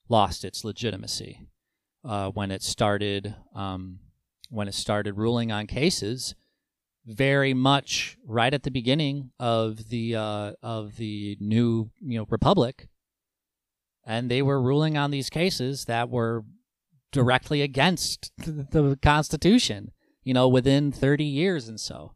lost 0.09 0.45
its 0.45 0.65
legitimacy 0.65 1.49
uh, 2.05 2.31
when 2.31 2.51
it 2.51 2.63
started 2.63 3.35
um, 3.55 3.99
when 4.49 4.69
it 4.69 4.75
started 4.75 5.17
ruling 5.17 5.53
on 5.53 5.67
cases 5.67 6.35
very 7.05 7.53
much 7.53 8.17
right 8.27 8.55
at 8.55 8.63
the 8.63 8.71
beginning 8.71 9.31
of 9.39 9.89
the 9.89 10.15
uh, 10.15 10.53
of 10.63 10.97
the 10.97 11.37
new 11.41 11.91
you 12.01 12.19
know 12.19 12.27
republic 12.31 12.89
and 14.05 14.31
they 14.31 14.43
were 14.43 14.61
ruling 14.61 14.97
on 14.97 15.11
these 15.11 15.31
cases 15.31 15.85
that 15.87 16.09
were 16.11 16.45
directly 17.13 17.63
against 17.63 18.33
the 18.39 18.99
Constitution. 19.03 19.93
You 20.25 20.35
know, 20.35 20.49
within 20.49 20.93
30 20.93 21.25
years 21.25 21.69
and 21.69 21.81
so. 21.81 22.15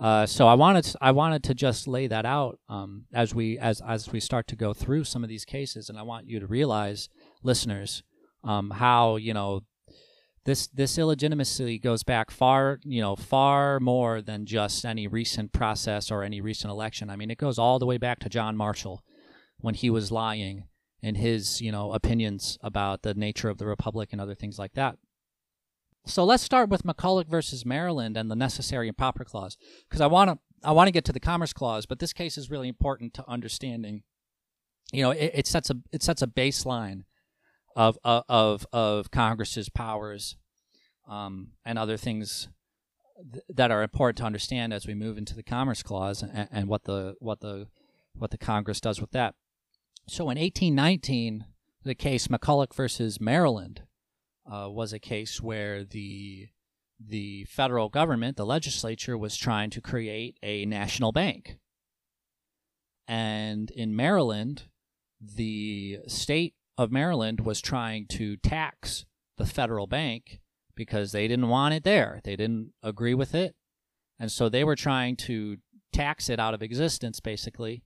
Uh, 0.00 0.26
so 0.26 0.48
I 0.48 0.54
wanted 0.54 0.84
to, 0.84 0.98
I 1.00 1.12
wanted 1.12 1.44
to 1.44 1.54
just 1.54 1.86
lay 1.86 2.06
that 2.08 2.26
out 2.26 2.58
um, 2.68 3.04
as 3.14 3.34
we 3.34 3.58
as 3.58 3.80
as 3.80 4.10
we 4.10 4.18
start 4.18 4.48
to 4.48 4.56
go 4.56 4.74
through 4.74 5.04
some 5.04 5.22
of 5.22 5.28
these 5.28 5.44
cases, 5.44 5.88
and 5.88 5.96
I 5.96 6.02
want 6.02 6.28
you 6.28 6.40
to 6.40 6.46
realize, 6.46 7.08
listeners, 7.42 8.02
um, 8.42 8.70
how 8.70 9.16
you 9.16 9.32
know 9.32 9.62
this 10.44 10.66
this 10.66 10.98
illegitimacy 10.98 11.78
goes 11.78 12.02
back 12.02 12.32
far 12.32 12.80
you 12.82 13.00
know 13.00 13.14
far 13.14 13.78
more 13.78 14.20
than 14.20 14.46
just 14.46 14.84
any 14.84 15.06
recent 15.06 15.52
process 15.52 16.10
or 16.10 16.24
any 16.24 16.40
recent 16.40 16.72
election. 16.72 17.08
I 17.08 17.14
mean, 17.14 17.30
it 17.30 17.38
goes 17.38 17.58
all 17.58 17.78
the 17.78 17.86
way 17.86 17.96
back 17.96 18.18
to 18.20 18.28
John 18.28 18.56
Marshall 18.56 19.04
when 19.58 19.74
he 19.74 19.90
was 19.90 20.10
lying 20.10 20.64
and 21.04 21.18
his 21.18 21.60
you 21.60 21.70
know 21.70 21.92
opinions 21.92 22.58
about 22.62 23.02
the 23.02 23.14
nature 23.14 23.50
of 23.50 23.58
the 23.58 23.66
republic 23.66 24.08
and 24.10 24.20
other 24.20 24.34
things 24.34 24.58
like 24.58 24.72
that. 24.72 24.96
So 26.06 26.24
let's 26.24 26.42
start 26.42 26.68
with 26.68 26.82
McCulloch 26.82 27.28
versus 27.28 27.64
Maryland 27.64 28.16
and 28.16 28.30
the 28.30 28.36
necessary 28.36 28.88
and 28.88 28.96
proper 28.96 29.24
clause 29.24 29.56
because 29.88 30.00
I 30.00 30.06
want 30.06 30.30
to 30.30 30.38
I 30.66 30.72
want 30.72 30.88
to 30.88 30.92
get 30.92 31.04
to 31.04 31.12
the 31.12 31.20
commerce 31.20 31.52
clause, 31.52 31.86
but 31.86 31.98
this 31.98 32.12
case 32.12 32.38
is 32.38 32.50
really 32.50 32.68
important 32.68 33.12
to 33.14 33.28
understanding. 33.28 34.02
You 34.92 35.02
know, 35.02 35.10
it, 35.10 35.30
it 35.34 35.46
sets 35.46 35.70
a 35.70 35.76
it 35.92 36.02
sets 36.02 36.22
a 36.22 36.26
baseline 36.26 37.04
of 37.76 37.98
of 38.04 38.66
of 38.72 39.10
Congress's 39.10 39.68
powers 39.68 40.36
um, 41.08 41.48
and 41.66 41.78
other 41.78 41.98
things 41.98 42.48
th- 43.32 43.44
that 43.48 43.70
are 43.70 43.82
important 43.82 44.18
to 44.18 44.24
understand 44.24 44.72
as 44.72 44.86
we 44.86 44.94
move 44.94 45.18
into 45.18 45.34
the 45.34 45.42
commerce 45.42 45.82
clause 45.82 46.22
and, 46.22 46.48
and 46.50 46.68
what 46.68 46.84
the 46.84 47.14
what 47.18 47.40
the 47.40 47.66
what 48.16 48.30
the 48.30 48.38
Congress 48.38 48.80
does 48.80 49.00
with 49.00 49.10
that. 49.10 49.34
So 50.06 50.24
in 50.24 50.38
1819, 50.38 51.46
the 51.82 51.94
case 51.94 52.28
McCulloch 52.28 52.74
versus 52.74 53.20
Maryland 53.20 53.82
uh, 54.50 54.68
was 54.70 54.92
a 54.92 54.98
case 54.98 55.40
where 55.40 55.84
the 55.84 56.48
the 57.00 57.44
federal 57.44 57.88
government, 57.88 58.36
the 58.36 58.46
legislature, 58.46 59.18
was 59.18 59.36
trying 59.36 59.68
to 59.70 59.80
create 59.80 60.38
a 60.42 60.64
national 60.64 61.12
bank. 61.12 61.58
And 63.08 63.70
in 63.72 63.96
Maryland, 63.96 64.64
the 65.20 65.98
state 66.06 66.54
of 66.78 66.92
Maryland 66.92 67.40
was 67.40 67.60
trying 67.60 68.06
to 68.06 68.36
tax 68.36 69.04
the 69.36 69.46
federal 69.46 69.86
bank 69.86 70.40
because 70.74 71.12
they 71.12 71.28
didn't 71.28 71.48
want 71.48 71.74
it 71.74 71.84
there. 71.84 72.20
They 72.24 72.36
didn't 72.36 72.72
agree 72.82 73.14
with 73.14 73.34
it. 73.34 73.54
And 74.18 74.30
so 74.30 74.48
they 74.48 74.64
were 74.64 74.76
trying 74.76 75.16
to 75.16 75.58
tax 75.92 76.28
it 76.28 76.40
out 76.40 76.54
of 76.54 76.62
existence, 76.62 77.20
basically, 77.20 77.82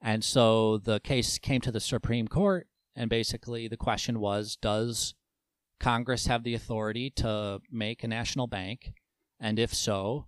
and 0.00 0.24
so 0.24 0.78
the 0.78 1.00
case 1.00 1.38
came 1.38 1.60
to 1.62 1.72
the 1.72 1.80
Supreme 1.80 2.28
Court, 2.28 2.66
and 2.96 3.10
basically 3.10 3.68
the 3.68 3.76
question 3.76 4.20
was 4.20 4.56
Does 4.56 5.14
Congress 5.78 6.26
have 6.26 6.42
the 6.42 6.54
authority 6.54 7.10
to 7.16 7.60
make 7.70 8.02
a 8.02 8.08
national 8.08 8.46
bank? 8.46 8.92
And 9.38 9.58
if 9.58 9.74
so, 9.74 10.26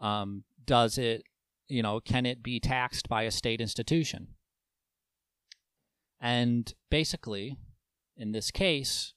um, 0.00 0.44
does 0.64 0.98
it, 0.98 1.24
you 1.68 1.82
know, 1.82 2.00
can 2.00 2.26
it 2.26 2.42
be 2.42 2.60
taxed 2.60 3.08
by 3.08 3.22
a 3.22 3.30
state 3.30 3.60
institution? 3.60 4.28
And 6.20 6.72
basically, 6.90 7.56
in 8.16 8.32
this 8.32 8.50
case, 8.50 9.14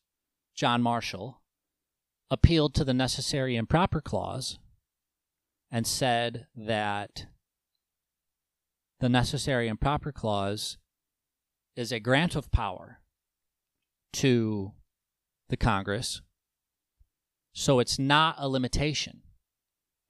John 0.55 0.81
Marshall 0.81 1.41
appealed 2.29 2.73
to 2.75 2.83
the 2.83 2.93
necessary 2.93 3.55
and 3.55 3.69
proper 3.69 4.01
clause 4.01 4.59
and 5.71 5.85
said 5.85 6.47
that 6.55 7.27
the 8.99 9.09
necessary 9.09 9.67
and 9.67 9.79
proper 9.79 10.11
clause 10.11 10.77
is 11.75 11.91
a 11.91 11.99
grant 11.99 12.35
of 12.35 12.51
power 12.51 12.99
to 14.13 14.71
the 15.49 15.57
Congress. 15.57 16.21
So 17.53 17.79
it's 17.79 17.99
not 17.99 18.35
a 18.37 18.49
limitation, 18.49 19.21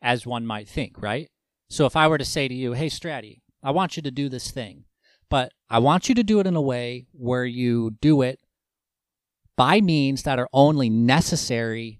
as 0.01 0.25
one 0.25 0.45
might 0.45 0.67
think, 0.67 1.01
right? 1.01 1.27
So 1.69 1.85
if 1.85 1.95
I 1.95 2.07
were 2.07 2.17
to 2.17 2.25
say 2.25 2.47
to 2.47 2.53
you, 2.53 2.73
hey, 2.73 2.87
Stratty, 2.87 3.41
I 3.61 3.71
want 3.71 3.97
you 3.97 4.03
to 4.03 4.11
do 4.11 4.29
this 4.29 4.51
thing, 4.51 4.85
but 5.29 5.51
I 5.69 5.79
want 5.79 6.07
you 6.07 6.15
to 6.15 6.23
do 6.23 6.39
it 6.39 6.47
in 6.47 6.55
a 6.55 6.61
way 6.61 7.07
where 7.11 7.45
you 7.45 7.91
do 8.01 8.21
it 8.21 8.39
by 9.57 9.81
means 9.81 10.23
that 10.23 10.39
are 10.39 10.49
only 10.53 10.89
necessary 10.89 11.99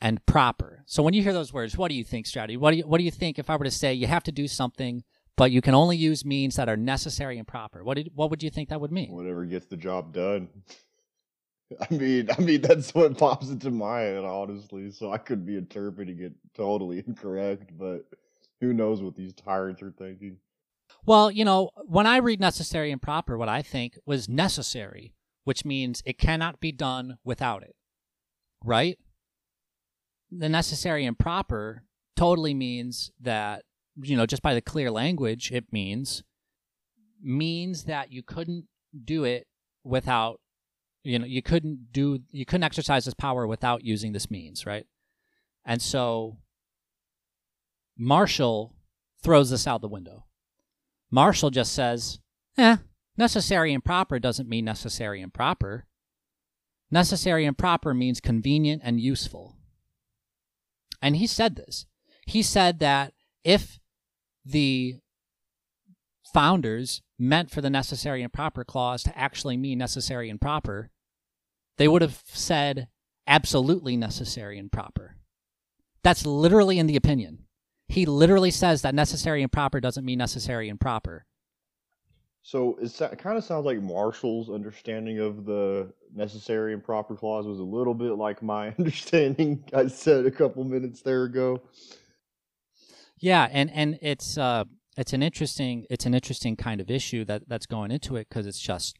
and 0.00 0.24
proper. 0.26 0.82
So 0.86 1.02
when 1.02 1.14
you 1.14 1.22
hear 1.22 1.32
those 1.32 1.52
words, 1.52 1.76
what 1.76 1.88
do 1.88 1.94
you 1.94 2.04
think, 2.04 2.26
Stratty? 2.26 2.58
What 2.58 2.72
do 2.72 2.78
you, 2.78 2.86
what 2.86 2.98
do 2.98 3.04
you 3.04 3.10
think 3.10 3.38
if 3.38 3.48
I 3.48 3.56
were 3.56 3.64
to 3.64 3.70
say 3.70 3.94
you 3.94 4.06
have 4.06 4.24
to 4.24 4.32
do 4.32 4.48
something 4.48 5.04
but 5.36 5.50
you 5.50 5.60
can 5.60 5.74
only 5.74 5.96
use 5.96 6.24
means 6.24 6.56
that 6.56 6.68
are 6.68 6.76
necessary 6.76 7.38
and 7.38 7.46
proper. 7.46 7.84
What 7.84 7.94
did 7.94 8.10
what 8.14 8.30
would 8.30 8.42
you 8.42 8.50
think 8.50 8.70
that 8.70 8.80
would 8.80 8.92
mean? 8.92 9.12
Whatever 9.12 9.44
gets 9.44 9.66
the 9.66 9.76
job 9.76 10.12
done. 10.12 10.48
I 11.80 11.92
mean, 11.92 12.28
I 12.36 12.40
mean 12.40 12.62
that's 12.62 12.94
what 12.94 13.18
pops 13.18 13.48
into 13.48 13.70
my 13.70 14.00
head, 14.00 14.24
honestly. 14.24 14.90
So 14.90 15.12
I 15.12 15.18
could 15.18 15.44
be 15.44 15.56
interpreting 15.56 16.20
it 16.20 16.32
totally 16.54 16.98
incorrect, 17.06 17.76
but 17.76 18.06
who 18.60 18.72
knows 18.72 19.02
what 19.02 19.14
these 19.14 19.34
tyrants 19.34 19.82
are 19.82 19.92
thinking? 19.92 20.38
Well, 21.04 21.30
you 21.30 21.44
know, 21.44 21.70
when 21.84 22.06
I 22.06 22.16
read 22.16 22.40
necessary 22.40 22.90
and 22.90 23.02
proper, 23.02 23.36
what 23.36 23.48
I 23.48 23.62
think 23.62 23.98
was 24.06 24.28
necessary, 24.28 25.14
which 25.44 25.64
means 25.64 26.02
it 26.06 26.18
cannot 26.18 26.60
be 26.60 26.72
done 26.72 27.18
without 27.24 27.62
it. 27.62 27.74
Right? 28.64 28.98
The 30.30 30.48
necessary 30.48 31.04
and 31.04 31.18
proper 31.18 31.84
totally 32.16 32.54
means 32.54 33.12
that 33.20 33.64
you 34.02 34.16
know, 34.16 34.26
just 34.26 34.42
by 34.42 34.54
the 34.54 34.60
clear 34.60 34.90
language, 34.90 35.50
it 35.52 35.72
means 35.72 36.22
means 37.22 37.84
that 37.84 38.12
you 38.12 38.22
couldn't 38.22 38.66
do 39.04 39.24
it 39.24 39.46
without 39.82 40.40
you 41.02 41.18
know 41.18 41.24
you 41.24 41.42
couldn't 41.42 41.92
do 41.92 42.20
you 42.30 42.44
couldn't 42.44 42.64
exercise 42.64 43.04
this 43.04 43.14
power 43.14 43.46
without 43.46 43.84
using 43.84 44.12
this 44.12 44.30
means 44.30 44.66
right? 44.66 44.86
And 45.64 45.80
so 45.80 46.38
marshall 47.96 48.74
throws 49.22 49.50
this 49.50 49.66
out 49.66 49.80
the 49.80 49.88
window. 49.88 50.26
Marshall 51.10 51.50
just 51.50 51.72
says 51.72 52.20
eh 52.58 52.76
necessary 53.16 53.72
and 53.72 53.84
proper 53.84 54.18
doesn't 54.18 54.48
mean 54.48 54.64
necessary 54.64 55.22
and 55.22 55.32
proper. 55.32 55.86
Necessary 56.90 57.44
and 57.44 57.58
proper 57.58 57.94
means 57.94 58.20
convenient 58.20 58.82
and 58.84 59.00
useful. 59.00 59.56
And 61.02 61.16
he 61.16 61.26
said 61.26 61.56
this. 61.56 61.86
He 62.26 62.42
said 62.42 62.78
that 62.80 63.12
if 63.44 63.78
the 64.46 64.96
founders 66.32 67.02
meant 67.18 67.50
for 67.50 67.60
the 67.60 67.70
necessary 67.70 68.22
and 68.22 68.32
proper 68.32 68.64
clause 68.64 69.02
to 69.02 69.18
actually 69.18 69.56
mean 69.56 69.78
necessary 69.78 70.30
and 70.30 70.40
proper, 70.40 70.90
they 71.78 71.88
would 71.88 72.02
have 72.02 72.22
said 72.26 72.88
absolutely 73.26 73.96
necessary 73.96 74.58
and 74.58 74.70
proper. 74.70 75.16
That's 76.02 76.24
literally 76.24 76.78
in 76.78 76.86
the 76.86 76.96
opinion. 76.96 77.44
He 77.88 78.06
literally 78.06 78.50
says 78.50 78.82
that 78.82 78.94
necessary 78.94 79.42
and 79.42 79.50
proper 79.50 79.80
doesn't 79.80 80.04
mean 80.04 80.18
necessary 80.18 80.68
and 80.68 80.80
proper. 80.80 81.24
So 82.42 82.78
it 82.80 83.18
kind 83.18 83.36
of 83.36 83.42
sounds 83.42 83.66
like 83.66 83.82
Marshall's 83.82 84.50
understanding 84.50 85.18
of 85.18 85.44
the 85.44 85.92
necessary 86.14 86.74
and 86.74 86.84
proper 86.84 87.16
clause 87.16 87.44
was 87.44 87.58
a 87.58 87.64
little 87.64 87.94
bit 87.94 88.12
like 88.12 88.40
my 88.40 88.68
understanding 88.78 89.64
I 89.74 89.88
said 89.88 90.26
a 90.26 90.30
couple 90.30 90.62
minutes 90.62 91.02
there 91.02 91.24
ago. 91.24 91.60
Yeah, 93.18 93.48
and 93.50 93.70
and 93.70 93.98
it's 94.02 94.36
uh 94.36 94.64
it's 94.96 95.12
an 95.12 95.22
interesting 95.22 95.86
it's 95.90 96.06
an 96.06 96.14
interesting 96.14 96.56
kind 96.56 96.80
of 96.80 96.90
issue 96.90 97.24
that 97.24 97.48
that's 97.48 97.66
going 97.66 97.90
into 97.90 98.16
it 98.16 98.28
because 98.28 98.46
it's 98.46 98.60
just 98.60 98.96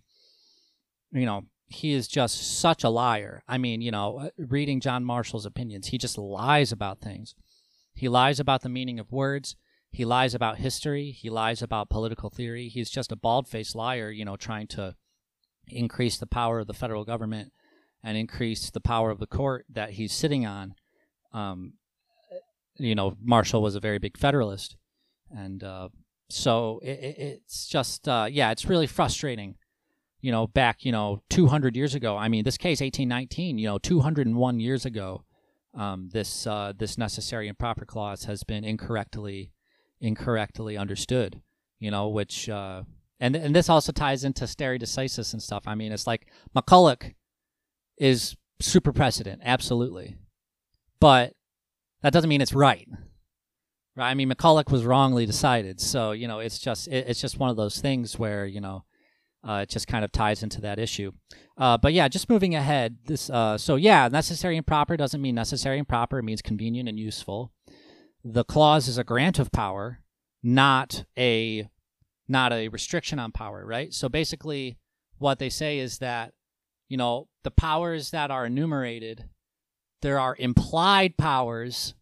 you 1.13 1.27
know 1.27 1.45
he 1.69 1.93
is 1.93 2.07
just 2.07 2.61
such 2.61 2.85
a 2.85 2.89
liar. 2.89 3.43
I 3.49 3.59
mean, 3.59 3.81
you 3.81 3.91
know, 3.91 4.19
uh, 4.21 4.29
reading 4.39 4.81
John 4.81 5.05
Marshall's 5.05 5.47
opinions, 5.47 5.89
he 5.89 5.99
just 5.99 6.17
lies 6.17 6.71
about 6.71 7.01
things. 7.01 7.35
He 7.93 8.09
lies 8.09 8.39
about 8.39 8.63
the 8.63 8.69
meaning 8.69 9.01
of 9.01 9.11
words. 9.11 9.57
He 9.91 10.05
lies 10.05 10.35
about 10.35 10.59
history. 10.59 11.11
He 11.11 11.31
lies 11.31 11.63
about 11.63 11.91
political 11.91 12.31
theory. 12.31 12.69
He's 12.69 12.91
just 12.91 13.11
a 13.11 13.17
bald 13.17 13.49
faced 13.49 13.75
liar, 13.75 14.11
you 14.11 14.25
know, 14.25 14.37
trying 14.37 14.67
to 14.69 14.95
increase 15.69 16.19
the 16.19 16.27
power 16.27 16.61
of 16.61 16.67
the 16.67 16.75
federal 16.75 17.05
government 17.05 17.53
and 18.05 18.17
increase 18.17 18.71
the 18.71 18.81
power 18.81 19.11
of 19.11 19.19
the 19.19 19.27
court 19.27 19.67
that 19.69 19.91
he's 19.91 20.13
sitting 20.13 20.47
on. 20.47 20.75
Um, 21.33 21.75
you 22.79 22.95
know, 22.95 23.17
Marshall 23.23 23.63
was 23.63 23.75
a 23.75 23.81
very 23.81 23.99
big 23.99 24.17
Federalist. 24.17 24.77
And 25.31 25.63
uh, 25.63 25.89
so 26.29 26.81
it, 26.83 27.17
it's 27.19 27.67
just, 27.67 28.09
uh, 28.09 28.29
yeah, 28.31 28.51
it's 28.51 28.67
really 28.67 28.87
frustrating. 28.87 29.57
You 30.21 30.33
know, 30.33 30.47
back, 30.47 30.85
you 30.85 30.91
know, 30.91 31.23
200 31.31 31.77
years 31.77 31.95
ago. 31.95 32.17
I 32.17 32.29
mean, 32.29 32.43
this 32.43 32.57
case, 32.57 32.81
1819, 32.81 33.59
you 33.59 33.67
know, 33.67 33.79
201 33.79 34.59
years 34.61 34.85
ago, 34.85 35.25
um, 35.77 36.09
this 36.13 36.47
uh, 36.47 36.73
this 36.77 36.97
necessary 36.97 37.49
and 37.49 37.59
proper 37.59 37.85
clause 37.85 38.25
has 38.25 38.43
been 38.43 38.65
incorrectly 38.65 39.53
incorrectly 40.01 40.77
understood, 40.77 41.43
you 41.79 41.91
know, 41.91 42.09
which 42.09 42.49
uh, 42.49 42.83
and 43.21 43.37
and 43.37 43.55
this 43.55 43.69
also 43.69 43.93
ties 43.93 44.25
into 44.25 44.47
stare 44.47 44.79
decisis 44.79 45.33
and 45.33 45.43
stuff. 45.43 45.65
I 45.67 45.75
mean, 45.75 45.93
it's 45.93 46.07
like 46.07 46.27
McCulloch 46.57 47.15
is 47.99 48.37
super 48.59 48.93
precedent, 48.93 49.43
absolutely, 49.45 50.17
but 50.99 51.35
that 52.03 52.13
doesn't 52.13 52.29
mean 52.29 52.41
it's 52.41 52.53
right. 52.53 52.89
Right? 53.97 54.11
I 54.11 54.15
mean, 54.15 54.31
McCulloch 54.31 54.71
was 54.71 54.85
wrongly 54.85 55.27
decided, 55.27 55.81
so 55.81 56.13
you 56.13 56.29
know, 56.29 56.39
it's 56.41 56.59
just 56.59 56.89
it, 56.89 57.07
it's 57.09 57.21
just 57.21 57.39
one 57.39 57.51
of 57.51 57.57
those 57.57 57.81
things 57.81 58.19
where 58.19 58.47
you 58.47 58.61
know. 58.61 58.85
Uh, 59.47 59.61
it 59.61 59.69
just 59.69 59.87
kind 59.87 60.05
of 60.05 60.11
ties 60.11 60.43
into 60.43 60.61
that 60.61 60.77
issue, 60.77 61.13
uh, 61.57 61.79
but 61.79 61.93
yeah, 61.93 62.09
just 62.09 62.29
moving 62.29 62.57
ahead. 62.57 62.97
This, 63.05 63.31
uh, 63.31 63.57
so 63.57 63.77
yeah, 63.77 64.09
necessary 64.09 64.57
and 64.57 64.67
proper 64.67 64.97
doesn't 64.97 65.23
mean 65.23 65.37
necessary 65.37 65.79
and 65.79 65.87
proper. 65.87 66.19
It 66.19 66.25
means 66.25 66.43
convenient 66.43 66.89
and 66.89 66.99
useful 66.99 67.53
the 68.33 68.45
clause 68.45 68.89
is 68.89 68.99
a 68.99 69.05
grant 69.05 69.39
of 69.39 69.53
power, 69.53 70.01
not 70.43 71.05
a 71.17 71.69
not 72.29 72.53
a 72.53 72.69
restriction 72.69 73.21
on 73.21 73.31
power, 73.31 73.65
right? 73.65 73.95
So 73.95 74.09
basically 74.09 74.79
what 75.19 75.39
they 75.39 75.49
say 75.49 75.79
is 75.79 75.99
that 75.99 76.33
you 76.89 76.97
know, 76.97 77.29
the 77.43 77.51
powers 77.51 78.11
that 78.11 78.31
are 78.31 78.47
enumerated, 78.47 79.25
there 80.03 80.19
are 80.19 80.37
implied 80.39 81.17
powers 81.17 81.95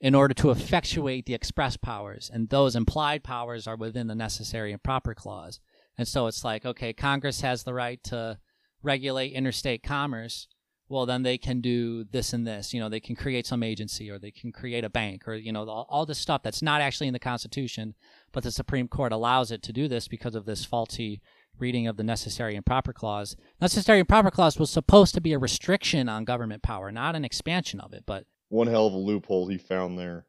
in 0.00 0.14
order 0.14 0.34
to 0.34 0.50
effectuate 0.50 1.26
the 1.26 1.34
express 1.34 1.76
powers, 1.76 2.30
and 2.32 2.48
those 2.48 2.74
implied 2.74 3.22
powers 3.22 3.66
are 3.66 3.76
within 3.76 4.08
the 4.08 4.14
necessary 4.14 4.72
and 4.72 4.82
proper 4.82 5.14
clause. 5.14 5.60
And 5.96 6.08
so 6.08 6.26
it's 6.26 6.44
like, 6.44 6.64
okay, 6.64 6.92
Congress 6.92 7.42
has 7.42 7.62
the 7.62 7.74
right 7.74 8.02
to 8.04 8.38
regulate 8.82 9.32
interstate 9.32 9.82
commerce, 9.82 10.48
well 10.92 11.06
then 11.06 11.22
they 11.22 11.38
can 11.38 11.60
do 11.60 12.04
this 12.04 12.32
and 12.32 12.46
this 12.46 12.74
you 12.74 12.78
know 12.78 12.88
they 12.88 13.00
can 13.00 13.16
create 13.16 13.46
some 13.46 13.62
agency 13.62 14.10
or 14.10 14.18
they 14.18 14.30
can 14.30 14.52
create 14.52 14.84
a 14.84 14.90
bank 14.90 15.26
or 15.26 15.34
you 15.34 15.50
know 15.50 15.66
all, 15.66 15.86
all 15.88 16.06
this 16.06 16.18
stuff 16.18 16.42
that's 16.42 16.62
not 16.62 16.80
actually 16.80 17.06
in 17.06 17.14
the 17.14 17.18
constitution 17.18 17.94
but 18.30 18.44
the 18.44 18.50
supreme 18.50 18.86
court 18.86 19.10
allows 19.10 19.50
it 19.50 19.62
to 19.62 19.72
do 19.72 19.88
this 19.88 20.06
because 20.06 20.34
of 20.34 20.44
this 20.44 20.64
faulty 20.64 21.20
reading 21.62 21.86
of 21.86 21.96
the 21.96 22.02
necessary 22.02 22.54
and 22.54 22.66
proper 22.66 22.92
clause. 22.92 23.36
Necessary 23.60 24.00
and 24.00 24.08
proper 24.08 24.30
clause 24.30 24.58
was 24.58 24.68
supposed 24.70 25.14
to 25.14 25.20
be 25.20 25.32
a 25.32 25.38
restriction 25.38 26.08
on 26.08 26.24
government 26.24 26.62
power 26.62 26.92
not 26.92 27.16
an 27.16 27.24
expansion 27.24 27.80
of 27.80 27.94
it 27.94 28.04
but 28.06 28.26
one 28.48 28.66
hell 28.66 28.86
of 28.86 28.92
a 28.92 28.98
loophole 28.98 29.48
he 29.48 29.56
found 29.56 29.98
there. 29.98 30.26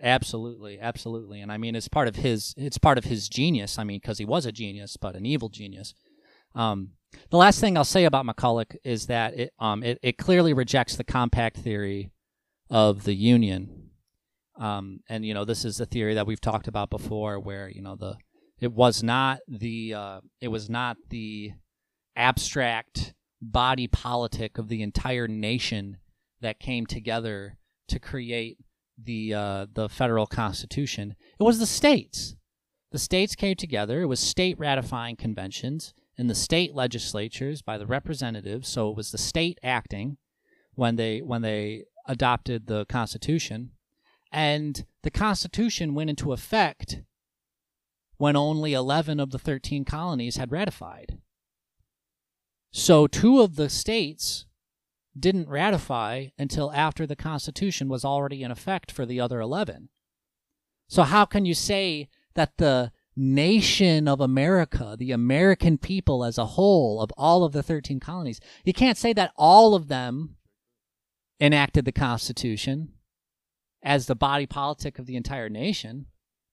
Absolutely 0.00 0.80
absolutely. 0.80 1.40
And 1.42 1.52
i 1.52 1.58
mean 1.58 1.74
it's 1.74 1.88
part 1.88 2.08
of 2.08 2.16
his 2.16 2.54
it's 2.56 2.78
part 2.78 2.96
of 2.96 3.04
his 3.04 3.28
genius. 3.28 3.78
I 3.78 3.84
mean 3.84 4.00
because 4.00 4.18
he 4.18 4.24
was 4.24 4.46
a 4.46 4.52
genius 4.52 4.96
but 4.96 5.16
an 5.16 5.26
evil 5.26 5.50
genius. 5.50 5.92
Um, 6.54 6.92
the 7.30 7.36
last 7.36 7.60
thing 7.60 7.76
I'll 7.76 7.84
say 7.84 8.04
about 8.04 8.26
McCulloch 8.26 8.76
is 8.84 9.06
that 9.06 9.38
it, 9.38 9.52
um, 9.58 9.82
it, 9.82 9.98
it 10.02 10.18
clearly 10.18 10.52
rejects 10.52 10.96
the 10.96 11.04
compact 11.04 11.56
theory 11.58 12.10
of 12.70 13.04
the 13.04 13.14
Union. 13.14 13.90
Um, 14.56 15.00
and, 15.08 15.24
you 15.24 15.34
know, 15.34 15.44
this 15.44 15.64
is 15.64 15.80
a 15.80 15.86
theory 15.86 16.14
that 16.14 16.26
we've 16.26 16.40
talked 16.40 16.68
about 16.68 16.90
before 16.90 17.40
where, 17.40 17.68
you 17.68 17.82
know, 17.82 17.96
the 17.96 18.16
it 18.60 18.72
was 18.72 19.02
not 19.02 19.40
the 19.48 19.94
uh, 19.94 20.20
it 20.40 20.48
was 20.48 20.70
not 20.70 20.96
the 21.10 21.52
abstract 22.16 23.14
body 23.40 23.86
politic 23.86 24.58
of 24.58 24.68
the 24.68 24.82
entire 24.82 25.28
nation 25.28 25.98
that 26.40 26.60
came 26.60 26.86
together 26.86 27.58
to 27.88 27.98
create 27.98 28.58
the 29.02 29.34
uh, 29.34 29.66
the 29.72 29.88
federal 29.88 30.26
constitution. 30.26 31.14
It 31.38 31.42
was 31.42 31.58
the 31.58 31.66
states. 31.66 32.36
The 32.92 32.98
states 32.98 33.34
came 33.34 33.56
together. 33.56 34.02
It 34.02 34.06
was 34.06 34.20
state 34.20 34.58
ratifying 34.58 35.16
conventions 35.16 35.94
in 36.16 36.28
the 36.28 36.34
state 36.34 36.74
legislatures 36.74 37.60
by 37.60 37.76
the 37.76 37.86
representatives. 37.86 38.68
So 38.68 38.90
it 38.90 38.96
was 38.96 39.10
the 39.10 39.18
state 39.18 39.58
acting 39.62 40.16
when 40.74 40.96
they 40.96 41.20
when 41.20 41.42
they 41.42 41.84
adopted 42.06 42.66
the 42.66 42.84
Constitution, 42.86 43.70
and 44.30 44.84
the 45.02 45.10
Constitution 45.10 45.94
went 45.94 46.10
into 46.10 46.32
effect 46.32 47.02
when 48.16 48.36
only 48.36 48.72
11 48.72 49.20
of 49.20 49.30
the 49.30 49.38
13 49.38 49.84
colonies 49.84 50.36
had 50.36 50.52
ratified. 50.52 51.18
So 52.72 53.06
two 53.06 53.40
of 53.40 53.56
the 53.56 53.68
states 53.68 54.46
didn't 55.18 55.48
ratify 55.48 56.28
until 56.38 56.72
after 56.72 57.06
the 57.06 57.16
Constitution 57.16 57.88
was 57.88 58.04
already 58.04 58.42
in 58.42 58.50
effect 58.50 58.90
for 58.90 59.06
the 59.06 59.20
other 59.20 59.40
11. 59.40 59.88
So 60.88 61.02
how 61.04 61.24
can 61.24 61.44
you 61.44 61.54
say 61.54 62.08
that 62.34 62.56
the 62.56 62.92
nation 63.16 64.08
of 64.08 64.20
America, 64.20 64.96
the 64.98 65.12
American 65.12 65.78
people 65.78 66.24
as 66.24 66.36
a 66.36 66.46
whole 66.46 67.00
of 67.00 67.12
all 67.16 67.44
of 67.44 67.52
the 67.52 67.62
13 67.62 68.00
colonies, 68.00 68.40
you 68.64 68.72
can't 68.72 68.98
say 68.98 69.12
that 69.12 69.32
all 69.36 69.74
of 69.74 69.88
them 69.88 70.36
enacted 71.40 71.84
the 71.84 71.92
Constitution 71.92 72.92
as 73.82 74.06
the 74.06 74.16
body 74.16 74.46
politic 74.46 74.98
of 74.98 75.06
the 75.06 75.16
entire 75.16 75.48
nation 75.48 76.06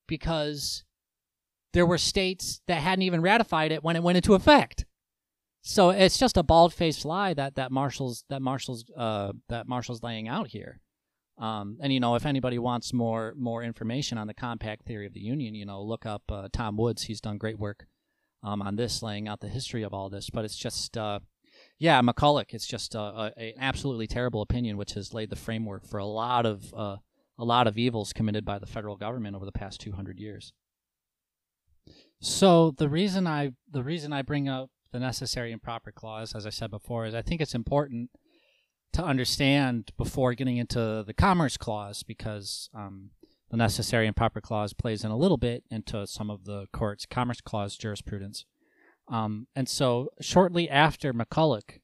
because 0.08 0.84
there 1.74 1.86
were 1.86 1.98
states 1.98 2.62
that 2.68 2.82
hadn't 2.82 3.04
even 3.04 3.22
ratified 3.22 3.72
it 3.72 3.84
when 3.84 3.96
it 3.96 4.04
went 4.04 4.18
into 4.18 4.34
effect. 4.34 4.86
So 5.62 5.92
it's 5.92 6.18
just 6.18 6.38
a 6.38 6.44
bald-faced 6.44 7.06
lie 7.06 7.34
that 7.36 7.56
that 7.56 7.72
Marshall's 7.72 8.24
that 8.30 8.42
Marshall's 8.42 8.84
uh, 8.98 9.34
that 9.48 9.68
Marshall's 9.68 10.02
laying 10.02 10.28
out 10.28 10.48
here. 10.48 10.82
Um, 11.38 11.78
and 11.82 11.94
you 11.94 12.00
know, 12.00 12.16
if 12.16 12.26
anybody 12.26 12.60
wants 12.60 12.94
more 12.94 13.34
more 13.38 13.64
information 13.64 14.18
on 14.18 14.28
the 14.28 14.34
compact 14.34 14.86
theory 14.86 15.06
of 15.06 15.14
the 15.14 15.20
union, 15.20 15.56
you 15.56 15.66
know, 15.66 15.82
look 15.82 16.06
up 16.06 16.24
uh, 16.30 16.48
Tom 16.52 16.78
Woods. 16.78 17.04
He's 17.04 17.22
done 17.22 17.38
great 17.38 17.60
work 17.60 17.86
um, 18.44 18.62
on 18.62 18.76
this, 18.76 19.04
laying 19.04 19.28
out 19.28 19.40
the 19.40 19.48
history 19.48 19.84
of 19.84 19.94
all 19.94 20.10
this. 20.10 20.30
But 20.30 20.46
it's 20.46 20.58
just, 20.58 20.98
uh, 20.98 21.20
yeah, 21.78 22.02
McCulloch. 22.02 22.54
It's 22.54 22.68
just 22.68 22.96
uh, 22.96 23.32
an 23.38 23.54
absolutely 23.60 24.08
terrible 24.08 24.42
opinion, 24.42 24.78
which 24.78 24.94
has 24.94 25.14
laid 25.14 25.30
the 25.30 25.36
framework 25.36 25.86
for 25.86 26.00
a 26.00 26.06
lot 26.06 26.46
of 26.46 26.74
uh, 26.74 26.98
a 27.38 27.46
lot 27.46 27.68
of 27.68 27.78
evils 27.78 28.14
committed 28.14 28.46
by 28.46 28.60
the 28.60 28.68
federal 28.68 28.96
government 28.96 29.36
over 29.36 29.46
the 29.46 29.52
past 29.52 29.82
200 29.82 30.20
years. 30.20 30.54
So 32.22 32.72
the 32.78 32.88
reason 32.88 33.26
I 33.26 33.52
the 33.70 33.84
reason 33.84 34.14
I 34.14 34.22
bring 34.22 34.48
up 34.48 34.70
the 34.92 35.00
necessary 35.00 35.52
and 35.52 35.62
proper 35.62 35.92
clause, 35.92 36.36
as 36.36 36.46
I 36.46 36.52
said 36.52 36.70
before, 36.70 37.06
is 37.06 37.16
I 37.16 37.24
think 37.24 37.42
it's 37.42 37.56
important 37.56 38.12
to 38.94 39.04
understand 39.04 39.92
before 39.98 40.34
getting 40.36 40.58
into 40.58 41.04
the 41.06 41.14
commerce 41.14 41.58
clause 41.58 42.04
because 42.04 42.70
um, 42.76 43.10
the 43.50 43.58
necessary 43.58 44.06
and 44.06 44.16
proper 44.16 44.40
clause 44.40 44.74
plays 44.74 45.04
in 45.04 45.10
a 45.10 45.18
little 45.18 45.38
bit 45.38 45.64
into 45.72 46.06
some 46.06 46.30
of 46.30 46.46
the 46.46 46.68
court's 46.72 47.08
commerce 47.08 47.42
clause 47.42 47.76
jurisprudence. 47.76 48.46
Um, 49.08 49.48
and 49.56 49.68
so, 49.68 50.10
shortly 50.22 50.70
after 50.70 51.14
McCulloch, 51.14 51.80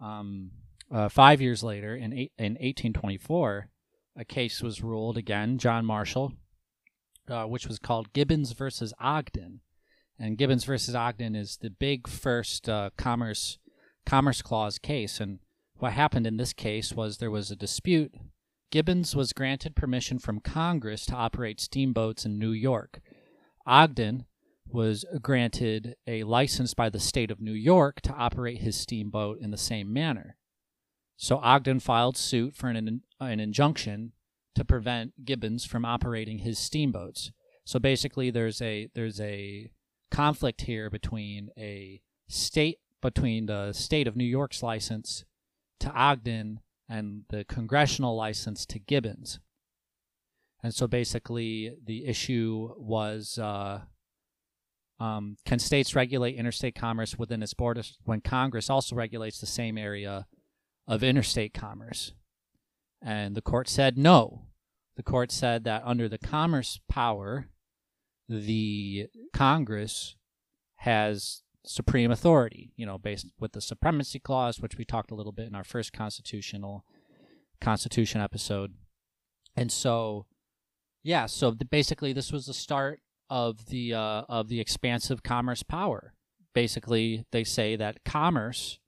um, 0.00 0.52
uh, 0.92 1.08
five 1.08 1.40
years 1.40 1.62
later, 1.62 1.96
in, 1.96 2.12
eight, 2.12 2.32
in 2.38 2.52
1824, 2.52 3.68
a 4.16 4.24
case 4.24 4.62
was 4.62 4.82
ruled 4.82 5.18
again, 5.18 5.58
John 5.58 5.84
Marshall, 5.84 6.32
uh, 7.28 7.44
which 7.44 7.66
was 7.66 7.78
called 7.78 8.12
Gibbons 8.12 8.52
versus 8.52 8.92
Ogden. 9.00 9.60
And 10.18 10.38
Gibbons 10.38 10.64
versus 10.64 10.94
Ogden 10.94 11.34
is 11.34 11.58
the 11.60 11.70
big 11.70 12.06
first 12.08 12.68
uh, 12.68 12.90
commerce 12.96 13.58
commerce 14.06 14.42
clause 14.42 14.78
case, 14.78 15.18
and 15.18 15.38
what 15.78 15.92
happened 15.92 16.26
in 16.26 16.36
this 16.36 16.52
case 16.52 16.92
was 16.92 17.18
there 17.18 17.30
was 17.30 17.50
a 17.50 17.56
dispute. 17.56 18.12
Gibbons 18.70 19.16
was 19.16 19.32
granted 19.32 19.74
permission 19.74 20.18
from 20.18 20.40
Congress 20.40 21.06
to 21.06 21.14
operate 21.14 21.60
steamboats 21.60 22.26
in 22.26 22.38
New 22.38 22.50
York. 22.50 23.00
Ogden 23.66 24.26
was 24.66 25.04
granted 25.22 25.94
a 26.06 26.24
license 26.24 26.74
by 26.74 26.90
the 26.90 27.00
state 27.00 27.30
of 27.30 27.40
New 27.40 27.52
York 27.52 28.00
to 28.02 28.12
operate 28.12 28.58
his 28.58 28.76
steamboat 28.76 29.38
in 29.40 29.50
the 29.50 29.56
same 29.56 29.92
manner. 29.92 30.36
So 31.16 31.38
Ogden 31.38 31.80
filed 31.80 32.16
suit 32.16 32.56
for 32.56 32.68
an, 32.68 33.02
an 33.20 33.40
injunction 33.40 34.12
to 34.54 34.64
prevent 34.64 35.24
Gibbons 35.24 35.64
from 35.64 35.84
operating 35.84 36.38
his 36.38 36.58
steamboats. 36.58 37.32
So 37.64 37.78
basically, 37.78 38.30
there's 38.30 38.60
a 38.60 38.88
there's 38.94 39.20
a 39.20 39.70
conflict 40.10 40.62
here 40.62 40.90
between 40.90 41.50
a 41.58 42.00
state 42.28 42.78
between 43.00 43.46
the 43.46 43.72
state 43.72 44.06
of 44.06 44.16
New 44.16 44.24
York's 44.24 44.62
license 44.62 45.24
to 45.80 45.90
Ogden 45.90 46.60
and 46.88 47.22
the 47.30 47.44
congressional 47.44 48.16
license 48.16 48.64
to 48.66 48.78
Gibbons. 48.78 49.40
And 50.62 50.74
so 50.74 50.86
basically, 50.86 51.76
the 51.84 52.06
issue 52.06 52.70
was 52.78 53.38
uh, 53.38 53.80
um, 54.98 55.36
can 55.44 55.58
states 55.58 55.94
regulate 55.94 56.36
interstate 56.36 56.74
commerce 56.74 57.18
within 57.18 57.42
its 57.42 57.54
borders 57.54 57.98
when 58.04 58.20
Congress 58.20 58.70
also 58.70 58.96
regulates 58.96 59.40
the 59.40 59.46
same 59.46 59.76
area 59.76 60.26
of 60.86 61.02
interstate 61.02 61.52
commerce? 61.52 62.12
And 63.04 63.34
the 63.34 63.42
court 63.42 63.68
said 63.68 63.98
no. 63.98 64.46
The 64.96 65.02
court 65.02 65.30
said 65.30 65.64
that 65.64 65.82
under 65.84 66.08
the 66.08 66.18
commerce 66.18 66.80
power, 66.88 67.48
the 68.28 69.08
Congress 69.34 70.16
has 70.76 71.42
supreme 71.66 72.10
authority, 72.10 72.72
you 72.76 72.86
know, 72.86 72.96
based 72.98 73.26
with 73.38 73.52
the 73.52 73.60
supremacy 73.60 74.18
clause, 74.18 74.60
which 74.60 74.78
we 74.78 74.84
talked 74.84 75.10
a 75.10 75.14
little 75.14 75.32
bit 75.32 75.46
in 75.46 75.54
our 75.54 75.64
first 75.64 75.92
constitutional 75.92 76.84
constitution 77.60 78.20
episode. 78.20 78.74
And 79.56 79.70
so, 79.70 80.26
yeah, 81.02 81.26
so 81.26 81.50
the, 81.50 81.64
basically 81.64 82.12
this 82.12 82.32
was 82.32 82.46
the 82.46 82.54
start 82.54 83.00
of 83.30 83.66
the 83.66 83.94
uh, 83.94 84.22
of 84.28 84.48
the 84.48 84.60
expansive 84.60 85.22
commerce 85.22 85.62
power. 85.62 86.14
Basically, 86.54 87.24
they 87.32 87.44
say 87.44 87.76
that 87.76 88.04
commerce 88.04 88.78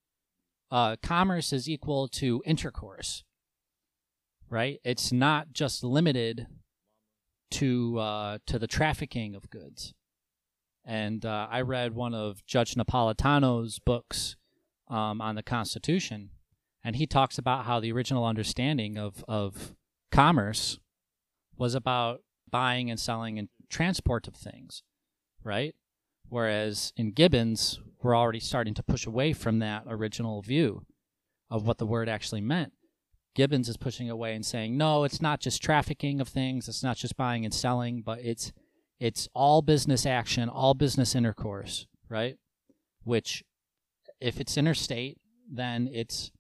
uh, 0.71 0.97
commerce 1.03 1.53
is 1.53 1.69
equal 1.69 2.09
to 2.09 2.43
intercourse, 2.45 3.25
right? 4.51 4.81
It's 4.85 5.13
not 5.13 5.53
just 5.53 5.83
limited 5.85 6.47
to 7.53 7.99
uh, 7.99 8.39
to 8.47 8.59
the 8.59 8.67
trafficking 8.67 9.35
of 9.35 9.51
goods. 9.51 9.95
And 10.85 11.27
uh, 11.27 11.49
I 11.51 11.63
read 11.63 11.95
one 11.95 12.15
of 12.15 12.47
Judge 12.47 12.75
Napolitano's 12.75 13.81
books 13.81 14.37
um, 14.89 15.21
on 15.21 15.35
the 15.35 15.43
Constitution, 15.43 16.31
and 16.85 16.95
he 16.95 17.07
talks 17.09 17.39
about 17.39 17.65
how 17.65 17.81
the 17.81 17.91
original 17.91 18.25
understanding 18.25 18.97
of, 18.97 19.25
of 19.27 19.75
commerce 20.13 20.79
was 21.57 21.75
about 21.75 22.21
buying 22.49 22.89
and 22.89 23.01
selling 23.01 23.37
and 23.37 23.49
transport 23.69 24.29
of 24.29 24.37
things, 24.37 24.85
right? 25.43 25.75
Whereas 26.29 26.93
in 26.97 27.11
Gibbons, 27.11 27.81
we're 28.01 28.17
already 28.17 28.41
starting 28.41 28.75
to 28.75 28.83
push 28.85 29.07
away 29.07 29.33
from 29.33 29.59
that 29.59 29.85
original 29.89 30.43
view 30.43 30.87
of 31.51 31.67
what 31.67 31.79
the 31.79 31.87
word 31.87 32.09
actually 32.09 32.41
meant. 32.41 32.73
Gibbons 33.37 33.69
is 33.69 33.77
pushing 33.77 34.11
away 34.11 34.35
and 34.35 34.45
saying, 34.45 34.77
no, 34.77 35.05
it's 35.05 35.21
not 35.21 35.41
just 35.41 35.63
trafficking 35.63 36.21
of 36.21 36.29
things, 36.29 36.69
it's 36.69 36.83
not 36.83 36.97
just 36.97 37.17
buying 37.17 37.45
and 37.45 37.55
selling, 37.55 38.03
but 38.03 38.19
it's 38.21 38.53
it's 38.99 39.29
all 39.35 39.61
business 39.61 40.07
action, 40.07 40.49
all 40.49 40.73
business 40.73 41.15
intercourse, 41.15 41.87
right? 42.09 42.37
Which, 43.05 43.45
if 44.21 44.41
it's 44.41 44.57
interstate, 44.57 45.19
then 45.53 45.89
it's 45.93 46.33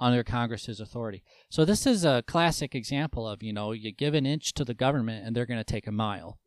under 0.00 0.24
Congress's 0.24 0.80
authority. 0.80 1.22
So 1.50 1.66
this 1.66 1.86
is 1.86 2.06
a 2.06 2.24
classic 2.26 2.74
example 2.74 3.28
of, 3.28 3.42
you 3.42 3.52
know, 3.52 3.72
you 3.72 3.92
give 3.92 4.14
an 4.14 4.24
inch 4.24 4.54
to 4.54 4.64
the 4.64 4.72
government 4.72 5.26
and 5.26 5.36
they're 5.36 5.44
going 5.44 5.60
to 5.60 5.72
take 5.72 5.86
a 5.86 5.92
mile. 5.92 6.38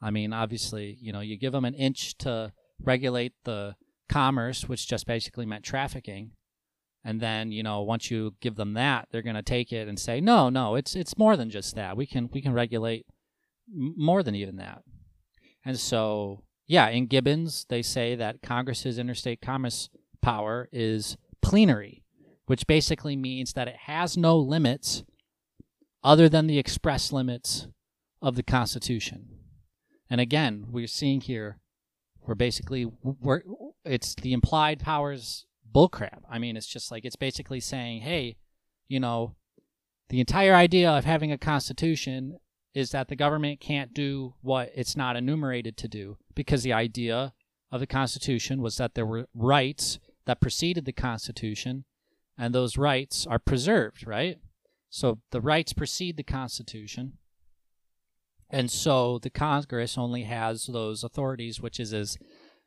I 0.00 0.12
mean, 0.12 0.32
obviously, 0.32 0.96
you 1.00 1.12
know, 1.12 1.20
you 1.20 1.36
give 1.36 1.52
them 1.52 1.64
an 1.64 1.74
inch 1.74 2.16
to 2.18 2.52
regulate 2.80 3.32
the 3.42 3.74
commerce, 4.08 4.68
which 4.68 4.86
just 4.88 5.04
basically 5.04 5.46
meant 5.46 5.64
trafficking. 5.64 6.30
And 7.04 7.20
then, 7.20 7.50
you 7.50 7.62
know, 7.62 7.82
once 7.82 8.10
you 8.10 8.34
give 8.40 8.54
them 8.54 8.74
that, 8.74 9.08
they're 9.10 9.22
going 9.22 9.36
to 9.36 9.42
take 9.42 9.72
it 9.72 9.88
and 9.88 9.98
say, 9.98 10.20
"No, 10.20 10.48
no, 10.48 10.76
it's 10.76 10.94
it's 10.94 11.18
more 11.18 11.36
than 11.36 11.50
just 11.50 11.74
that. 11.74 11.96
We 11.96 12.06
can 12.06 12.28
we 12.32 12.40
can 12.40 12.52
regulate 12.52 13.06
more 13.68 14.22
than 14.22 14.34
even 14.34 14.56
that." 14.56 14.82
And 15.64 15.78
so, 15.78 16.44
yeah, 16.66 16.88
in 16.88 17.06
Gibbons, 17.06 17.66
they 17.68 17.82
say 17.82 18.14
that 18.14 18.42
Congress's 18.42 18.98
interstate 18.98 19.40
commerce 19.40 19.88
power 20.20 20.68
is 20.72 21.16
plenary, 21.40 22.04
which 22.46 22.66
basically 22.66 23.16
means 23.16 23.52
that 23.54 23.68
it 23.68 23.76
has 23.86 24.16
no 24.16 24.38
limits 24.38 25.02
other 26.04 26.28
than 26.28 26.46
the 26.46 26.58
express 26.58 27.12
limits 27.12 27.68
of 28.20 28.36
the 28.36 28.42
Constitution. 28.42 29.28
And 30.08 30.20
again, 30.20 30.66
we're 30.70 30.86
seeing 30.86 31.20
here, 31.20 31.58
we're 32.26 32.34
basically, 32.34 32.86
we're, 33.02 33.42
it's 33.84 34.14
the 34.14 34.32
implied 34.32 34.80
powers 34.80 35.46
bullcrap. 35.72 36.20
I 36.30 36.38
mean, 36.38 36.56
it's 36.56 36.66
just 36.66 36.90
like, 36.90 37.04
it's 37.04 37.16
basically 37.16 37.60
saying, 37.60 38.02
hey, 38.02 38.36
you 38.88 39.00
know, 39.00 39.34
the 40.08 40.20
entire 40.20 40.54
idea 40.54 40.90
of 40.90 41.04
having 41.04 41.32
a 41.32 41.38
constitution 41.38 42.38
is 42.74 42.90
that 42.90 43.08
the 43.08 43.16
government 43.16 43.60
can't 43.60 43.92
do 43.92 44.34
what 44.40 44.70
it's 44.74 44.96
not 44.96 45.16
enumerated 45.16 45.76
to 45.76 45.88
do 45.88 46.16
because 46.34 46.62
the 46.62 46.72
idea 46.72 47.32
of 47.70 47.80
the 47.80 47.86
Constitution 47.86 48.60
was 48.60 48.76
that 48.76 48.94
there 48.94 49.06
were 49.06 49.26
rights 49.34 49.98
that 50.26 50.40
preceded 50.40 50.84
the 50.84 50.92
Constitution 50.92 51.84
and 52.38 52.54
those 52.54 52.78
rights 52.78 53.26
are 53.26 53.38
preserved, 53.38 54.06
right? 54.06 54.38
So 54.90 55.18
the 55.30 55.40
rights 55.40 55.72
precede 55.72 56.16
the 56.16 56.22
Constitution. 56.22 57.14
And 58.50 58.70
so 58.70 59.18
the 59.18 59.30
Congress 59.30 59.96
only 59.96 60.24
has 60.24 60.66
those 60.66 61.02
authorities 61.04 61.60
which 61.60 61.80
is 61.80 61.92
as 61.92 62.18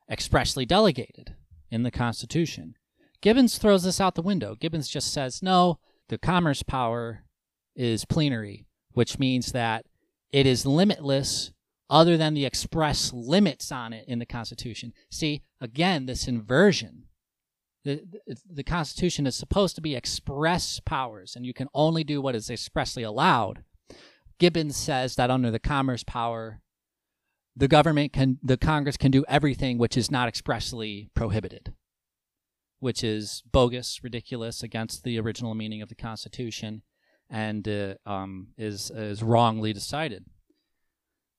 expressly 0.09 0.65
delegated 0.65 1.35
in 1.69 1.83
the 1.83 1.91
Constitution. 1.91 2.75
Gibbons 3.22 3.57
throws 3.57 3.84
this 3.84 3.99
out 3.99 4.16
the 4.16 4.22
window. 4.22 4.55
Gibbons 4.55 4.88
just 4.88 5.11
says, 5.11 5.41
no, 5.41 5.80
the 6.09 6.18
commerce 6.18 6.63
power 6.63 7.24
is 7.76 8.05
plenary, 8.05 8.66
which 8.93 9.20
means 9.20 9.51
that 9.51 9.86
it 10.32 10.45
is 10.45 10.66
limitless 10.66 11.51
other 11.89 12.18
than 12.18 12.34
the 12.34 12.45
express 12.45 13.13
limits 13.13 13.72
on 13.72 13.93
it 13.93 14.05
in 14.07 14.20
the 14.20 14.26
Constitution. 14.26 14.93
See, 15.09 15.43
again, 15.61 16.05
this 16.05 16.28
inversion. 16.28 17.03
The, 17.84 18.01
the, 18.26 18.36
the, 18.49 18.63
Constitution 18.63 19.28
is 19.28 19.36
supposed 19.36 19.76
to 19.76 19.82
be 19.82 19.95
express 19.95 20.80
powers, 20.80 21.36
and 21.36 21.45
you 21.45 21.53
can 21.53 21.68
only 21.72 22.03
do 22.03 22.20
what 22.20 22.36
is 22.36 22.49
expressly 22.49 23.03
allowed. 23.03 23.63
Gibbons 24.39 24.76
says 24.76 25.16
that 25.16 25.30
under 25.30 25.51
the 25.51 25.59
commerce 25.59 26.03
power, 26.03 26.61
the 27.55 27.68
government 27.68 28.11
can, 28.11 28.39
the 28.41 28.57
Congress 28.57 28.97
can 28.97 29.11
do 29.11 29.24
everything 29.28 29.78
which 29.78 29.95
is 29.95 30.09
not 30.09 30.28
expressly 30.28 31.09
prohibited, 31.13 31.74
which 32.79 33.03
is 33.03 33.43
bogus, 33.51 34.03
ridiculous, 34.03 34.63
against 34.63 35.03
the 35.03 35.19
original 35.19 35.55
meaning 35.55 35.81
of 35.81 35.89
the 35.89 35.95
Constitution, 35.95 36.81
and 37.29 37.67
uh, 37.67 37.95
um, 38.05 38.49
is 38.57 38.91
is 38.91 39.23
wrongly 39.23 39.73
decided. 39.73 40.25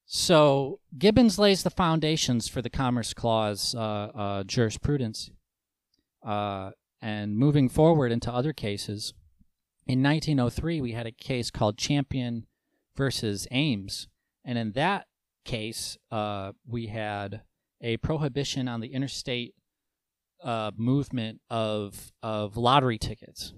So 0.06 0.80
Gibbons 0.96 1.38
lays 1.38 1.62
the 1.62 1.70
foundations 1.70 2.48
for 2.48 2.62
the 2.62 2.70
Commerce 2.70 3.12
Clause 3.12 3.74
uh, 3.74 3.78
uh, 3.78 4.44
jurisprudence, 4.44 5.30
uh, 6.24 6.70
and 7.02 7.36
moving 7.36 7.68
forward 7.68 8.12
into 8.12 8.32
other 8.32 8.52
cases. 8.52 9.14
In 9.86 10.02
1903, 10.02 10.80
we 10.80 10.92
had 10.92 11.06
a 11.06 11.12
case 11.12 11.50
called 11.50 11.76
Champion 11.76 12.46
versus 12.96 13.46
Ames, 13.50 14.08
and 14.44 14.58
in 14.58 14.72
that 14.72 15.06
case, 15.44 15.96
uh, 16.10 16.52
we 16.66 16.86
had 16.88 17.42
a 17.80 17.96
prohibition 17.98 18.68
on 18.68 18.80
the 18.80 18.92
interstate 18.92 19.54
uh, 20.42 20.70
movement 20.76 21.40
of 21.50 22.12
of 22.22 22.56
lottery 22.56 22.98
tickets 22.98 23.52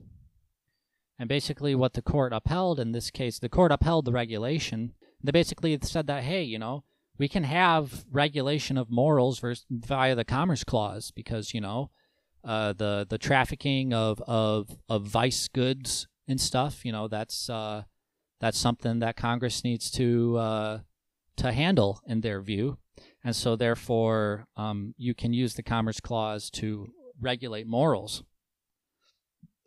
and 1.19 1.29
basically, 1.29 1.75
what 1.75 1.95
the 1.95 2.03
court 2.03 2.33
upheld 2.33 2.79
in 2.79 2.93
this 2.93 3.11
case, 3.11 3.39
the 3.39 3.49
court 3.49 3.73
upheld 3.73 4.05
the 4.05 4.13
regulation. 4.13 4.93
They 5.23 5.33
basically 5.33 5.77
said 5.83 6.07
that, 6.07 6.23
hey, 6.23 6.45
you 6.45 6.61
know, 6.61 6.85
we 7.19 7.29
can 7.29 7.43
have 7.43 8.05
regulation 8.11 8.79
of 8.79 8.89
morals 8.89 9.41
versus, 9.41 9.67
via 9.69 10.15
the 10.15 10.25
Commerce 10.25 10.63
Clause 10.63 11.11
because, 11.11 11.53
you 11.53 11.61
know, 11.61 11.91
uh, 12.45 12.73
the 12.73 13.05
the 13.09 13.19
trafficking 13.19 13.93
of, 13.93 14.23
of 14.29 14.79
of 14.89 15.03
vice 15.03 15.49
goods 15.49 16.07
and 16.29 16.41
stuff, 16.41 16.85
you 16.85 16.93
know, 16.93 17.09
that's 17.09 17.51
uh, 17.51 17.83
that's 18.41 18.59
something 18.59 19.01
that 19.01 19.17
Congress 19.17 19.65
needs 19.65 19.91
to 19.91 20.37
uh, 20.37 20.79
to 21.37 21.51
handle 21.51 22.01
in 22.07 22.21
their 22.21 22.41
view, 22.41 22.79
and 23.25 23.35
so 23.35 23.57
therefore, 23.57 24.47
um, 24.57 24.95
you 24.97 25.15
can 25.15 25.33
use 25.33 25.55
the 25.55 25.63
Commerce 25.63 26.01
Clause 26.01 26.51
to 26.51 26.89
regulate 27.21 27.67
morals. 27.67 28.23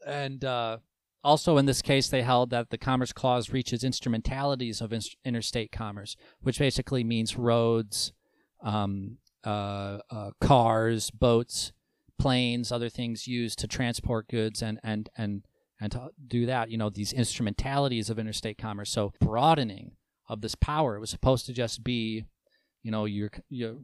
And 0.05 0.43
uh, 0.43 0.77
also, 1.23 1.57
in 1.57 1.65
this 1.65 1.81
case, 1.81 2.07
they 2.07 2.23
held 2.23 2.49
that 2.49 2.69
the 2.69 2.77
Commerce 2.77 3.13
Clause 3.13 3.51
reaches 3.51 3.83
instrumentalities 3.83 4.81
of 4.81 4.93
in- 4.93 5.01
interstate 5.23 5.71
commerce, 5.71 6.15
which 6.41 6.59
basically 6.59 7.03
means 7.03 7.37
roads, 7.37 8.13
um, 8.63 9.17
uh, 9.43 9.99
uh, 10.09 10.31
cars, 10.39 11.11
boats, 11.11 11.71
planes, 12.17 12.71
other 12.71 12.89
things 12.89 13.27
used 13.27 13.59
to 13.59 13.67
transport 13.67 14.27
goods 14.27 14.61
and, 14.61 14.79
and, 14.83 15.09
and, 15.17 15.43
and 15.79 15.91
to 15.91 16.09
do 16.27 16.45
that, 16.45 16.69
you 16.69 16.77
know, 16.77 16.89
these 16.89 17.13
instrumentalities 17.13 18.09
of 18.09 18.19
interstate 18.19 18.57
commerce. 18.57 18.89
So, 18.89 19.13
broadening 19.19 19.93
of 20.29 20.41
this 20.41 20.55
power, 20.55 20.95
it 20.95 20.99
was 20.99 21.09
supposed 21.09 21.45
to 21.47 21.53
just 21.53 21.83
be, 21.83 22.25
you 22.83 22.91
know, 22.91 23.05
your, 23.05 23.29
your, 23.49 23.75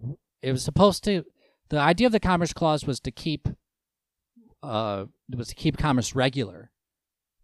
it 0.42 0.52
was 0.52 0.64
supposed 0.64 1.04
to, 1.06 1.24
the 1.70 1.80
idea 1.80 2.08
of 2.08 2.14
the 2.14 2.20
Commerce 2.20 2.54
Clause 2.54 2.86
was 2.86 3.00
to 3.02 3.12
keep, 3.12 3.48
uh, 4.64 5.06
was 5.36 5.50
to 5.50 5.56
keep 5.56 5.78
commerce 5.78 6.16
regular 6.16 6.72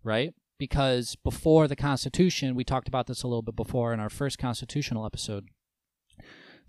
right? 0.04 0.34
Because 0.60 1.16
before 1.24 1.68
the 1.68 1.76
Constitution, 1.76 2.56
we 2.56 2.64
talked 2.64 2.88
about 2.88 3.08
this 3.08 3.24
a 3.24 3.28
little 3.28 3.42
bit 3.42 3.56
before 3.56 3.94
in 3.94 4.00
our 4.00 4.10
first 4.10 4.38
constitutional 4.38 5.06
episode. 5.06 5.48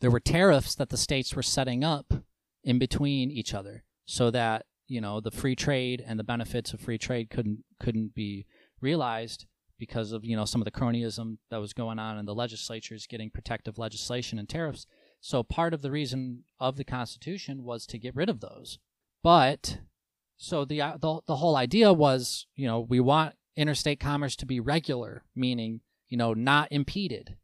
there 0.00 0.10
were 0.10 0.20
tariffs 0.20 0.74
that 0.74 0.90
the 0.90 0.96
states 0.96 1.34
were 1.34 1.42
setting 1.42 1.84
up 1.84 2.12
in 2.62 2.78
between 2.78 3.30
each 3.30 3.54
other 3.54 3.84
so 4.06 4.30
that 4.30 4.66
you 4.86 5.00
know 5.00 5.20
the 5.20 5.30
free 5.30 5.54
trade 5.54 6.02
and 6.06 6.18
the 6.18 6.24
benefits 6.24 6.72
of 6.72 6.80
free 6.80 6.98
trade 6.98 7.30
couldn't 7.30 7.64
couldn't 7.78 8.14
be 8.14 8.44
realized 8.80 9.46
because 9.84 10.12
of 10.12 10.24
you 10.24 10.34
know 10.34 10.46
some 10.46 10.60
of 10.60 10.64
the 10.64 10.70
cronyism 10.70 11.36
that 11.50 11.60
was 11.60 11.74
going 11.74 11.98
on 11.98 12.18
in 12.18 12.24
the 12.24 12.34
legislatures 12.34 13.06
getting 13.06 13.30
protective 13.30 13.78
legislation 13.78 14.38
and 14.38 14.48
tariffs. 14.48 14.86
So 15.20 15.42
part 15.42 15.74
of 15.74 15.82
the 15.82 15.90
reason 15.90 16.44
of 16.58 16.76
the 16.76 16.84
constitution 16.84 17.64
was 17.64 17.86
to 17.86 17.98
get 17.98 18.16
rid 18.16 18.30
of 18.30 18.40
those. 18.40 18.78
But 19.22 19.78
so 20.36 20.64
the 20.64 20.80
uh, 20.80 20.96
the, 20.98 21.20
the 21.26 21.36
whole 21.36 21.56
idea 21.56 21.92
was 21.92 22.46
you 22.56 22.66
know 22.66 22.80
we 22.80 22.98
want 22.98 23.34
interstate 23.56 24.00
commerce 24.00 24.34
to 24.36 24.46
be 24.46 24.58
regular 24.58 25.24
meaning 25.36 25.80
you 26.08 26.16
know 26.16 26.32
not 26.32 26.72
impeded. 26.72 27.36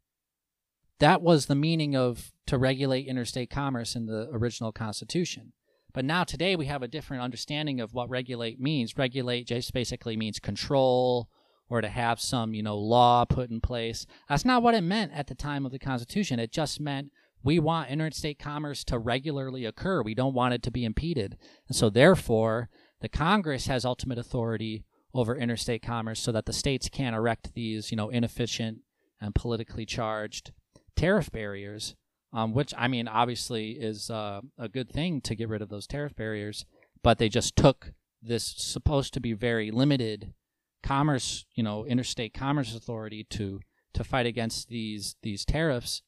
That 0.99 1.21
was 1.21 1.45
the 1.45 1.55
meaning 1.55 1.95
of 1.95 2.31
to 2.47 2.57
regulate 2.57 3.07
interstate 3.07 3.49
commerce 3.49 3.95
in 3.95 4.07
the 4.07 4.29
original 4.31 4.71
constitution. 4.71 5.53
But 5.93 6.05
now 6.05 6.23
today 6.23 6.55
we 6.55 6.67
have 6.67 6.83
a 6.83 6.87
different 6.87 7.23
understanding 7.23 7.81
of 7.81 7.93
what 7.93 8.09
regulate 8.09 8.59
means. 8.59 8.97
Regulate 8.97 9.45
just 9.45 9.73
basically 9.73 10.15
means 10.15 10.39
control 10.39 11.29
or 11.71 11.81
to 11.81 11.87
have 11.87 12.19
some, 12.19 12.53
you 12.53 12.61
know, 12.61 12.77
law 12.77 13.25
put 13.25 13.49
in 13.49 13.61
place. 13.61 14.05
That's 14.29 14.45
not 14.45 14.61
what 14.61 14.75
it 14.75 14.81
meant 14.81 15.11
at 15.13 15.27
the 15.27 15.35
time 15.35 15.65
of 15.65 15.71
the 15.71 15.79
Constitution. 15.79 16.39
It 16.39 16.51
just 16.51 16.79
meant 16.79 17.11
we 17.43 17.57
want 17.57 17.89
interstate 17.89 18.37
commerce 18.37 18.83
to 18.85 18.99
regularly 18.99 19.65
occur. 19.65 20.03
We 20.03 20.13
don't 20.13 20.35
want 20.35 20.53
it 20.53 20.61
to 20.63 20.71
be 20.71 20.85
impeded. 20.85 21.37
And 21.67 21.75
so 21.75 21.89
therefore, 21.89 22.69
the 22.99 23.09
Congress 23.09 23.67
has 23.67 23.85
ultimate 23.85 24.19
authority 24.19 24.83
over 25.13 25.35
interstate 25.35 25.81
commerce 25.81 26.19
so 26.19 26.31
that 26.31 26.45
the 26.45 26.53
states 26.53 26.89
can't 26.89 27.15
erect 27.15 27.53
these, 27.53 27.89
you 27.89 27.97
know, 27.97 28.09
inefficient 28.09 28.79
and 29.19 29.33
politically 29.33 29.85
charged 29.85 30.51
tariff 30.95 31.31
barriers 31.31 31.95
um, 32.33 32.53
which 32.53 32.73
I 32.77 32.87
mean, 32.87 33.07
obviously 33.07 33.71
is 33.71 34.09
uh, 34.09 34.41
a 34.57 34.69
good 34.69 34.89
thing 34.89 35.21
to 35.21 35.35
get 35.35 35.49
rid 35.49 35.61
of 35.61 35.69
those 35.69 35.87
tariff 35.87 36.15
barriers. 36.15 36.65
But 37.03 37.17
they 37.17 37.29
just 37.29 37.55
took 37.55 37.93
this 38.21 38.53
supposed 38.57 39.13
to 39.15 39.19
be 39.19 39.33
very 39.33 39.71
limited 39.71 40.33
commerce, 40.81 41.45
you 41.53 41.63
know, 41.63 41.85
interstate 41.85 42.33
commerce 42.33 42.75
authority 42.75 43.23
to 43.31 43.61
to 43.93 44.03
fight 44.03 44.25
against 44.25 44.69
these 44.69 45.15
these 45.21 45.45
tariffs 45.45 46.01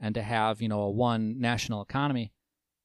and 0.00 0.14
to 0.14 0.22
have 0.22 0.60
you 0.60 0.68
know 0.68 0.82
a 0.82 0.90
one 0.90 1.40
national 1.40 1.82
economy. 1.82 2.32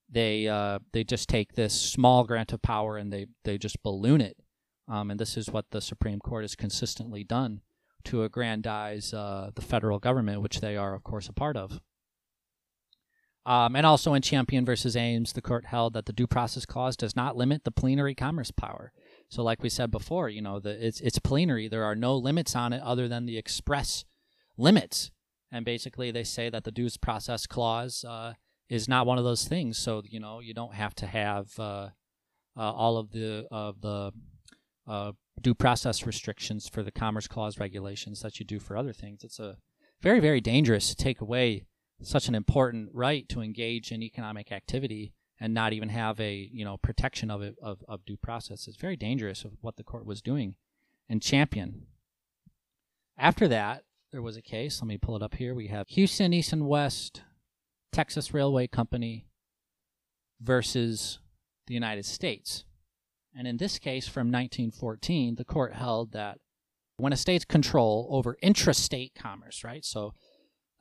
They 0.09 0.47
uh, 0.47 0.79
they 0.93 1.03
just 1.03 1.29
take 1.29 1.53
this 1.53 1.79
small 1.79 2.23
grant 2.23 2.53
of 2.53 2.61
power 2.61 2.97
and 2.97 3.11
they 3.11 3.27
they 3.43 3.57
just 3.57 3.83
balloon 3.83 4.21
it. 4.21 4.37
Um, 4.87 5.11
and 5.11 5.19
this 5.19 5.37
is 5.37 5.49
what 5.49 5.69
the 5.69 5.81
Supreme 5.81 6.19
Court 6.19 6.43
has 6.43 6.55
consistently 6.55 7.23
done 7.23 7.61
to 8.05 8.23
aggrandize 8.23 9.13
uh, 9.13 9.51
the 9.53 9.61
federal 9.61 9.99
government, 9.99 10.41
which 10.41 10.61
they 10.61 10.75
are, 10.75 10.95
of 10.95 11.03
course, 11.03 11.27
a 11.27 11.33
part 11.33 11.55
of. 11.55 11.79
Um, 13.45 13.75
and 13.75 13.85
also 13.85 14.13
in 14.13 14.21
Champion 14.21 14.65
versus 14.65 14.95
Ames, 14.95 15.33
the 15.33 15.41
court 15.41 15.65
held 15.65 15.93
that 15.93 16.05
the 16.05 16.13
due 16.13 16.27
process 16.27 16.65
clause 16.65 16.97
does 16.97 17.15
not 17.15 17.35
limit 17.35 17.63
the 17.63 17.71
plenary 17.71 18.15
commerce 18.15 18.51
power. 18.51 18.91
So, 19.29 19.43
like 19.43 19.61
we 19.61 19.69
said 19.69 19.91
before, 19.91 20.27
you 20.29 20.41
know, 20.41 20.59
the, 20.59 20.85
it's 20.85 20.99
it's 21.01 21.19
plenary. 21.19 21.67
There 21.67 21.83
are 21.83 21.95
no 21.95 22.15
limits 22.15 22.55
on 22.55 22.73
it 22.73 22.81
other 22.81 23.07
than 23.07 23.25
the 23.25 23.37
express 23.37 24.03
limits. 24.57 25.11
And 25.51 25.63
basically, 25.63 26.11
they 26.11 26.23
say 26.23 26.49
that 26.49 26.63
the 26.63 26.71
due 26.71 26.89
process 26.99 27.45
clause 27.45 28.03
uh, 28.03 28.33
is 28.69 28.87
not 28.87 29.05
one 29.05 29.17
of 29.17 29.23
those 29.23 29.47
things. 29.47 29.77
So, 29.77 30.01
you 30.05 30.19
know, 30.19 30.39
you 30.39 30.53
don't 30.53 30.73
have 30.73 30.95
to 30.95 31.07
have 31.07 31.47
uh, 31.59 31.89
uh, 32.57 32.73
all 32.73 32.97
of 32.97 33.11
the 33.11 33.45
of 33.51 33.81
the 33.81 34.11
uh, 34.87 35.11
due 35.39 35.53
process 35.55 36.07
restrictions 36.07 36.67
for 36.67 36.81
the 36.81 36.91
Commerce 36.91 37.27
Clause 37.27 37.59
regulations 37.59 38.21
that 38.21 38.39
you 38.39 38.45
do 38.45 38.59
for 38.59 38.75
other 38.75 38.93
things. 38.93 39.23
It's 39.23 39.39
a 39.39 39.57
very, 40.01 40.19
very 40.19 40.41
dangerous 40.41 40.89
to 40.89 40.95
take 40.95 41.21
away 41.21 41.65
such 42.01 42.27
an 42.27 42.35
important 42.35 42.89
right 42.93 43.27
to 43.29 43.41
engage 43.41 43.91
in 43.91 44.01
economic 44.01 44.51
activity 44.51 45.13
and 45.39 45.53
not 45.53 45.73
even 45.73 45.89
have 45.89 46.19
a 46.19 46.49
you 46.51 46.65
know 46.65 46.77
protection 46.77 47.31
of 47.31 47.41
it 47.41 47.55
of, 47.61 47.83
of 47.87 48.05
due 48.05 48.17
process. 48.17 48.67
It's 48.67 48.77
very 48.77 48.95
dangerous 48.95 49.43
of 49.45 49.51
what 49.61 49.77
the 49.77 49.83
court 49.83 50.05
was 50.05 50.21
doing. 50.21 50.55
And 51.07 51.21
champion. 51.21 51.87
After 53.17 53.47
that 53.47 53.83
there 54.11 54.21
was 54.21 54.37
a 54.37 54.41
case 54.41 54.81
let 54.81 54.87
me 54.87 54.97
pull 54.97 55.15
it 55.15 55.23
up 55.23 55.35
here. 55.35 55.55
We 55.55 55.67
have 55.67 55.87
houston 55.89 56.33
east 56.33 56.53
and 56.53 56.67
west 56.67 57.21
texas 57.91 58.33
railway 58.33 58.67
company 58.67 59.25
versus 60.41 61.19
the 61.67 61.73
united 61.73 62.05
states. 62.05 62.65
And 63.35 63.47
in 63.47 63.57
this 63.57 63.79
case 63.79 64.07
from 64.07 64.27
1914 64.27 65.35
the 65.35 65.45
court 65.45 65.73
held 65.73 66.11
that 66.11 66.39
when 66.97 67.13
a 67.13 67.17
state's 67.17 67.45
control 67.45 68.07
over 68.11 68.37
intrastate 68.43 69.15
commerce 69.15 69.63
right? 69.63 69.83
So 69.83 70.13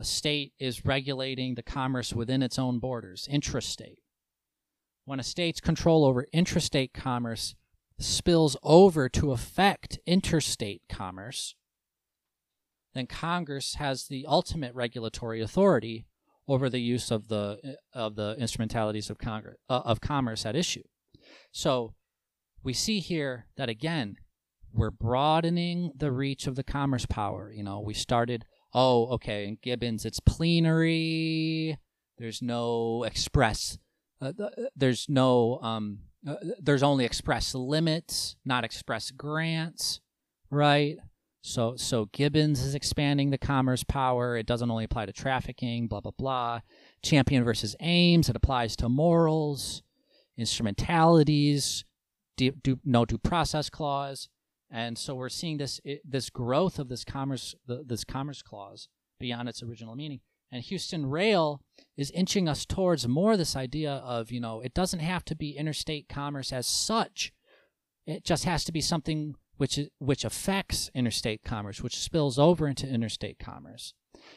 a 0.01 0.05
state 0.05 0.53
is 0.61 0.85
regulating 0.85 1.55
the 1.55 1.63
commerce 1.63 2.13
within 2.13 2.43
its 2.43 2.59
own 2.59 2.79
borders, 2.79 3.29
intrastate. 3.33 3.97
When 5.09 5.21
a 5.21 5.23
state's 5.23 5.59
control 5.59 6.05
over 6.05 6.27
intrastate 6.35 6.93
commerce 6.93 7.55
spills 7.99 8.59
over 8.63 9.09
to 9.09 9.33
affect 9.33 9.99
interstate 10.05 10.83
commerce, 10.87 11.55
then 12.93 13.07
Congress 13.07 13.77
has 13.77 14.09
the 14.09 14.27
ultimate 14.29 14.75
regulatory 14.75 15.41
authority 15.41 16.05
over 16.47 16.69
the 16.69 16.83
use 16.83 17.11
of 17.11 17.29
the 17.29 17.79
of 17.95 18.17
the 18.17 18.37
instrumentalities 18.39 19.09
of 19.09 19.17
Congress 19.17 19.57
uh, 19.71 19.81
of 19.83 20.03
commerce 20.03 20.45
at 20.45 20.55
issue. 20.55 20.83
So 21.53 21.95
we 22.63 22.75
see 22.75 23.01
here 23.01 23.47
that 23.57 23.71
again 23.71 24.17
we're 24.75 24.91
broadening 24.91 25.91
the 25.97 26.13
reach 26.13 26.47
of 26.47 26.55
the 26.55 26.63
commerce 26.63 27.07
power. 27.07 27.51
You 27.51 27.63
know, 27.63 27.81
we 27.81 27.95
started 27.95 28.45
oh, 28.75 29.07
okay, 29.15 29.49
in 29.49 29.57
Gibbons 29.63 30.05
it's 30.05 30.21
plenary. 30.21 31.79
There's 32.19 32.43
no 32.43 33.05
express. 33.05 33.79
Uh, 34.21 34.33
uh, 34.43 34.49
there's 34.77 35.09
no. 35.09 35.59
Um, 35.63 35.99
uh, 36.27 36.35
there's 36.61 36.83
only 36.83 37.05
express 37.05 37.55
limits, 37.55 38.37
not 38.45 38.65
express 38.65 39.11
grants, 39.13 40.01
right? 40.51 40.97
So, 41.43 41.77
so 41.77 42.07
Gibbons 42.07 42.61
is 42.61 42.75
expanding 42.75 43.31
the 43.31 43.39
commerce 43.39 43.85
power. 43.85 44.37
It 44.37 44.45
doesn't 44.45 44.71
only 44.71 44.85
apply 44.85 45.07
to 45.07 45.13
trafficking, 45.13 45.87
blah 45.87 46.01
blah 46.01 46.13
blah. 46.19 46.61
Champion 47.03 47.45
versus 47.45 47.77
Ames, 47.81 48.29
it 48.29 48.37
applies 48.37 48.75
to 48.77 48.89
morals, 48.89 49.83
instrumentalities, 50.37 51.85
do, 52.37 52.51
do, 52.51 52.81
no 52.85 53.05
due 53.05 53.19
process 53.19 53.71
clause. 53.71 54.29
And 54.71 54.99
so 54.99 55.15
we're 55.15 55.29
seeing 55.29 55.59
this 55.59 55.81
this 56.05 56.29
growth 56.29 56.79
of 56.79 56.89
this 56.89 57.05
commerce 57.05 57.55
the, 57.67 57.85
this 57.87 58.05
commerce 58.05 58.43
clause 58.43 58.89
beyond 59.21 59.49
its 59.49 59.63
original 59.63 59.95
meaning. 59.95 60.21
And 60.51 60.63
Houston 60.63 61.07
Rail 61.07 61.61
is 61.97 62.11
inching 62.13 62.49
us 62.49 62.65
towards 62.65 63.07
more 63.07 63.37
this 63.37 63.57
idea 63.57 63.93
of 63.93 64.31
you 64.31 64.41
know 64.41 64.61
it 64.61 64.75
doesn't 64.75 65.01
have 65.01 65.25
to 65.27 65.35
be 65.35 65.57
interstate 65.57 66.09
commerce 66.09 66.53
as 66.53 66.67
such. 66.67 67.33
It 68.07 68.25
just 68.25 68.45
has 68.45 68.65
to 68.65 68.73
be 68.73 68.81
something 68.81 69.35
which 69.57 69.79
which 69.99 70.25
affects 70.25 70.91
interstate 70.95 71.45
commerce, 71.45 71.83
which 71.83 71.99
spills 71.99 72.39
over 72.39 72.67
into 72.67 72.89
interstate 72.89 73.39
commerce. 73.39 73.95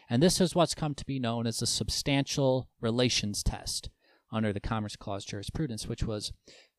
And 0.10 0.22
this 0.22 0.42
is 0.42 0.56
what's 0.56 0.76
come 0.76 0.96
to 0.96 1.06
be 1.06 1.20
known 1.20 1.48
as 1.48 1.60
the 1.60 1.68
substantial 1.68 2.70
relations 2.82 3.44
test 3.44 3.90
under 4.32 4.54
the 4.54 4.60
Commerce 4.60 4.96
Clause 4.96 5.26
jurisprudence, 5.26 5.88
which 5.88 6.04
was 6.04 6.32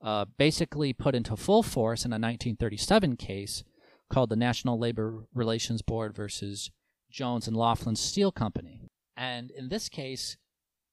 uh, 0.03 0.25
basically 0.39 0.93
put 0.93 1.15
into 1.15 1.37
full 1.37 1.63
force 1.63 2.05
in 2.05 2.13
a 2.13 2.17
1937 2.17 3.17
case 3.17 3.63
called 4.11 4.31
the 4.31 4.37
National 4.37 4.79
Labor 4.79 5.25
Relations 5.35 5.83
Board 5.83 6.15
versus 6.15 6.71
Jones 7.11 7.47
and 7.47 7.57
Laughlin 7.57 7.97
Steel 7.97 8.33
Company. 8.33 8.81
And 9.17 9.51
in 9.51 9.69
this 9.69 9.89
case, 9.89 10.37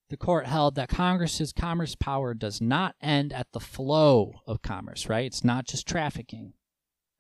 the 0.10 0.18
court 0.18 0.48
held 0.48 0.76
that 0.76 0.90
Congress's 0.90 1.54
commerce 1.54 1.96
power 1.96 2.34
does 2.34 2.60
not 2.60 2.96
end 3.02 3.32
at 3.32 3.52
the 3.52 3.60
flow 3.60 4.42
of 4.48 4.62
commerce, 4.62 5.08
right? 5.08 5.26
It's 5.26 5.44
not 5.44 5.68
just 5.68 5.88
trafficking, 5.88 6.54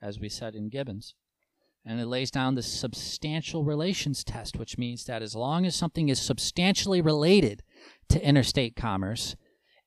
as 0.01 0.19
we 0.19 0.27
said 0.27 0.55
in 0.55 0.69
Gibbons. 0.69 1.13
And 1.85 1.99
it 1.99 2.07
lays 2.07 2.31
down 2.31 2.55
the 2.55 2.63
substantial 2.63 3.63
relations 3.63 4.23
test, 4.23 4.57
which 4.57 4.77
means 4.77 5.05
that 5.05 5.21
as 5.21 5.35
long 5.35 5.65
as 5.65 5.75
something 5.75 6.09
is 6.09 6.19
substantially 6.19 7.01
related 7.01 7.63
to 8.09 8.23
interstate 8.23 8.75
commerce, 8.75 9.35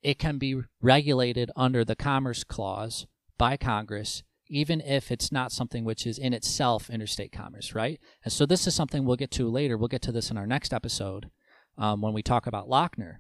it 0.00 0.18
can 0.18 0.38
be 0.38 0.62
regulated 0.80 1.50
under 1.54 1.84
the 1.84 1.94
Commerce 1.94 2.44
Clause 2.44 3.06
by 3.36 3.56
Congress, 3.56 4.22
even 4.52 4.82
if 4.82 5.10
it's 5.10 5.32
not 5.32 5.50
something 5.50 5.82
which 5.82 6.06
is 6.06 6.18
in 6.18 6.34
itself 6.34 6.90
interstate 6.90 7.32
commerce, 7.32 7.74
right? 7.74 7.98
And 8.22 8.30
so 8.30 8.44
this 8.44 8.66
is 8.66 8.74
something 8.74 9.06
we'll 9.06 9.16
get 9.16 9.30
to 9.32 9.48
later. 9.48 9.78
We'll 9.78 9.88
get 9.88 10.02
to 10.02 10.12
this 10.12 10.30
in 10.30 10.36
our 10.36 10.46
next 10.46 10.74
episode 10.74 11.30
um, 11.78 12.02
when 12.02 12.12
we 12.12 12.22
talk 12.22 12.46
about 12.46 12.68
Lochner 12.68 13.16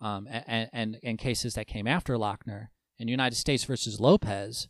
um, 0.00 0.28
and, 0.30 0.70
and, 0.72 0.98
and 1.02 1.18
cases 1.18 1.54
that 1.54 1.66
came 1.66 1.88
after 1.88 2.16
Lochner. 2.16 2.68
In 2.96 3.08
United 3.08 3.34
States 3.34 3.64
versus 3.64 3.98
Lopez, 3.98 4.68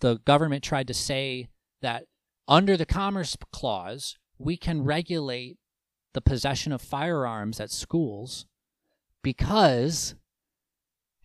the 0.00 0.20
government 0.24 0.64
tried 0.64 0.86
to 0.86 0.94
say 0.94 1.48
that 1.82 2.04
under 2.48 2.74
the 2.78 2.86
Commerce 2.86 3.36
Clause, 3.52 4.16
we 4.38 4.56
can 4.56 4.84
regulate 4.84 5.58
the 6.14 6.22
possession 6.22 6.72
of 6.72 6.80
firearms 6.80 7.60
at 7.60 7.70
schools 7.70 8.46
because 9.22 10.14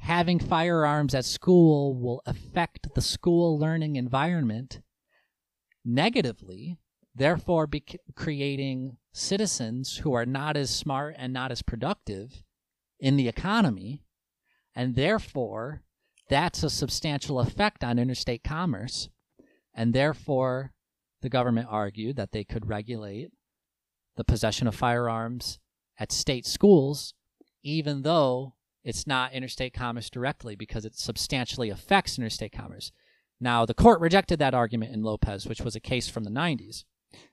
having 0.01 0.39
firearms 0.39 1.13
at 1.13 1.23
school 1.23 1.95
will 1.95 2.23
affect 2.25 2.93
the 2.95 3.01
school 3.01 3.57
learning 3.59 3.95
environment 3.95 4.81
negatively, 5.85 6.79
therefore 7.13 7.67
be 7.67 7.83
creating 8.15 8.97
citizens 9.13 9.97
who 9.97 10.13
are 10.13 10.25
not 10.25 10.57
as 10.57 10.71
smart 10.71 11.13
and 11.19 11.31
not 11.31 11.51
as 11.51 11.61
productive 11.61 12.43
in 12.99 13.15
the 13.15 13.27
economy, 13.27 14.03
and 14.75 14.95
therefore 14.95 15.83
that's 16.29 16.63
a 16.63 16.69
substantial 16.69 17.39
effect 17.39 17.83
on 17.83 17.99
interstate 17.99 18.43
commerce, 18.43 19.07
and 19.71 19.93
therefore 19.93 20.73
the 21.21 21.29
government 21.29 21.67
argued 21.69 22.15
that 22.15 22.31
they 22.31 22.43
could 22.43 22.67
regulate 22.67 23.29
the 24.17 24.23
possession 24.23 24.67
of 24.67 24.73
firearms 24.73 25.59
at 25.99 26.11
state 26.11 26.47
schools, 26.47 27.13
even 27.61 28.01
though 28.01 28.55
it's 28.83 29.05
not 29.05 29.33
interstate 29.33 29.73
commerce 29.73 30.09
directly 30.09 30.55
because 30.55 30.85
it 30.85 30.95
substantially 30.95 31.69
affects 31.69 32.17
interstate 32.17 32.51
commerce. 32.51 32.91
Now, 33.39 33.65
the 33.65 33.73
court 33.73 33.99
rejected 33.99 34.39
that 34.39 34.53
argument 34.53 34.93
in 34.93 35.03
Lopez, 35.03 35.47
which 35.47 35.61
was 35.61 35.75
a 35.75 35.79
case 35.79 36.07
from 36.07 36.23
the 36.23 36.29
90s. 36.29 36.83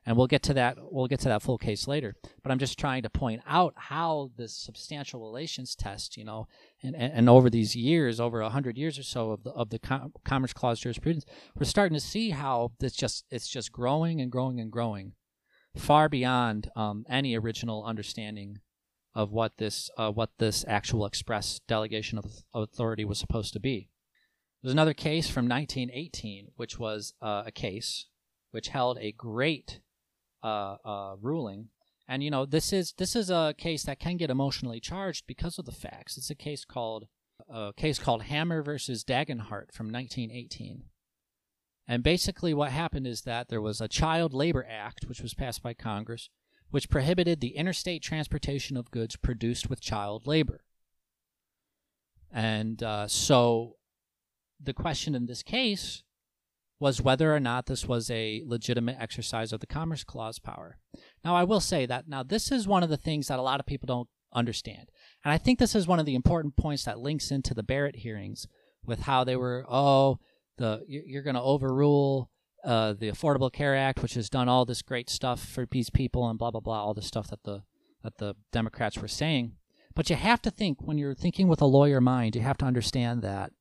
And 0.04 0.16
we'll 0.16 0.26
get 0.26 0.42
to 0.44 0.54
that 0.54 0.76
we'll 0.80 1.06
get 1.06 1.20
to 1.20 1.28
that 1.28 1.42
full 1.42 1.58
case 1.58 1.86
later. 1.86 2.16
But 2.42 2.50
I'm 2.50 2.58
just 2.58 2.78
trying 2.78 3.02
to 3.02 3.10
point 3.10 3.42
out 3.46 3.74
how 3.76 4.32
this 4.36 4.56
substantial 4.56 5.20
relations 5.20 5.76
test, 5.76 6.16
you 6.16 6.24
know, 6.24 6.48
and, 6.82 6.96
and, 6.96 7.12
and 7.12 7.28
over 7.28 7.48
these 7.48 7.76
years, 7.76 8.18
over 8.18 8.40
a 8.40 8.50
hundred 8.50 8.76
years 8.76 8.98
or 8.98 9.04
so 9.04 9.30
of 9.30 9.44
the 9.44 9.50
of 9.50 9.70
the 9.70 9.78
Com- 9.78 10.12
Commerce 10.24 10.52
Clause 10.52 10.80
jurisprudence, 10.80 11.24
we're 11.54 11.64
starting 11.64 11.94
to 11.96 12.04
see 12.04 12.30
how 12.30 12.72
this 12.80 12.94
just 12.94 13.24
it's 13.30 13.48
just 13.48 13.70
growing 13.70 14.20
and 14.20 14.32
growing 14.32 14.58
and 14.58 14.72
growing, 14.72 15.12
far 15.76 16.08
beyond 16.08 16.70
um, 16.74 17.04
any 17.08 17.36
original 17.36 17.84
understanding 17.84 18.58
of 19.18 19.32
what 19.32 19.56
this 19.56 19.90
uh, 19.98 20.12
what 20.12 20.30
this 20.38 20.64
actual 20.68 21.04
express 21.04 21.60
delegation 21.66 22.18
of 22.18 22.44
authority 22.54 23.04
was 23.04 23.18
supposed 23.18 23.52
to 23.52 23.58
be. 23.58 23.90
There's 24.62 24.72
another 24.72 24.94
case 24.94 25.28
from 25.28 25.48
1918, 25.48 26.52
which 26.54 26.78
was 26.78 27.14
uh, 27.20 27.42
a 27.44 27.50
case 27.50 28.06
which 28.52 28.68
held 28.68 28.96
a 29.00 29.10
great 29.10 29.80
uh, 30.44 30.76
uh, 30.84 31.16
ruling. 31.20 31.70
And 32.06 32.22
you 32.22 32.30
know, 32.30 32.46
this 32.46 32.72
is 32.72 32.92
this 32.92 33.16
is 33.16 33.28
a 33.28 33.56
case 33.58 33.82
that 33.82 33.98
can 33.98 34.18
get 34.18 34.30
emotionally 34.30 34.78
charged 34.78 35.26
because 35.26 35.58
of 35.58 35.66
the 35.66 35.72
facts. 35.72 36.16
It's 36.16 36.30
a 36.30 36.36
case 36.36 36.64
called 36.64 37.08
a 37.52 37.72
case 37.76 37.98
called 37.98 38.22
Hammer 38.22 38.62
versus 38.62 39.02
Dagenhart 39.02 39.72
from 39.74 39.90
1918. 39.90 40.84
And 41.88 42.04
basically, 42.04 42.54
what 42.54 42.70
happened 42.70 43.08
is 43.08 43.22
that 43.22 43.48
there 43.48 43.60
was 43.60 43.80
a 43.80 43.88
Child 43.88 44.32
Labor 44.32 44.64
Act, 44.70 45.06
which 45.08 45.22
was 45.22 45.34
passed 45.34 45.60
by 45.60 45.74
Congress, 45.74 46.30
which 46.70 46.90
prohibited 46.90 47.40
the 47.40 47.56
interstate 47.56 48.02
transportation 48.02 48.76
of 48.76 48.90
goods 48.90 49.16
produced 49.16 49.70
with 49.70 49.80
child 49.80 50.26
labor. 50.26 50.64
And 52.30 52.82
uh, 52.82 53.08
so 53.08 53.76
the 54.62 54.74
question 54.74 55.14
in 55.14 55.26
this 55.26 55.42
case 55.42 56.02
was 56.80 57.02
whether 57.02 57.34
or 57.34 57.40
not 57.40 57.66
this 57.66 57.86
was 57.86 58.10
a 58.10 58.42
legitimate 58.46 58.96
exercise 59.00 59.52
of 59.52 59.60
the 59.60 59.66
Commerce 59.66 60.04
Clause 60.04 60.38
power. 60.38 60.78
Now, 61.24 61.34
I 61.34 61.44
will 61.44 61.60
say 61.60 61.86
that 61.86 62.08
now 62.08 62.22
this 62.22 62.52
is 62.52 62.68
one 62.68 62.82
of 62.82 62.88
the 62.88 62.96
things 62.96 63.28
that 63.28 63.38
a 63.38 63.42
lot 63.42 63.60
of 63.60 63.66
people 63.66 63.86
don't 63.86 64.08
understand. 64.32 64.90
And 65.24 65.32
I 65.32 65.38
think 65.38 65.58
this 65.58 65.74
is 65.74 65.88
one 65.88 65.98
of 65.98 66.06
the 66.06 66.14
important 66.14 66.56
points 66.56 66.84
that 66.84 67.00
links 67.00 67.30
into 67.30 67.54
the 67.54 67.62
Barrett 67.62 67.96
hearings 67.96 68.46
with 68.84 69.00
how 69.00 69.24
they 69.24 69.36
were, 69.36 69.64
oh, 69.68 70.18
the 70.56 70.84
you're 70.86 71.22
going 71.22 71.34
to 71.34 71.42
overrule 71.42 72.30
uh, 72.64 72.92
the 72.92 73.10
Affordable 73.10 73.52
Care 73.52 73.76
Act, 73.76 74.02
which 74.02 74.14
has 74.14 74.28
done 74.28 74.48
all 74.48 74.64
this 74.64 74.82
great 74.82 75.08
stuff 75.08 75.44
for 75.44 75.66
these 75.70 75.90
people 75.90 76.28
and 76.28 76.38
blah 76.38 76.50
blah 76.50 76.60
blah, 76.60 76.82
all 76.82 76.94
the 76.94 77.02
stuff 77.02 77.28
that 77.28 77.44
the 77.44 77.62
that 78.02 78.18
the 78.18 78.34
Democrats 78.52 78.98
were 78.98 79.08
saying. 79.08 79.52
But 79.94 80.10
you 80.10 80.16
have 80.16 80.42
to 80.42 80.50
think 80.50 80.78
when 80.80 80.98
you're 80.98 81.14
thinking 81.14 81.48
with 81.48 81.60
a 81.60 81.66
lawyer 81.66 82.00
mind, 82.00 82.36
you 82.36 82.42
have 82.42 82.58
to 82.58 82.64
understand 82.64 83.22
that 83.22 83.52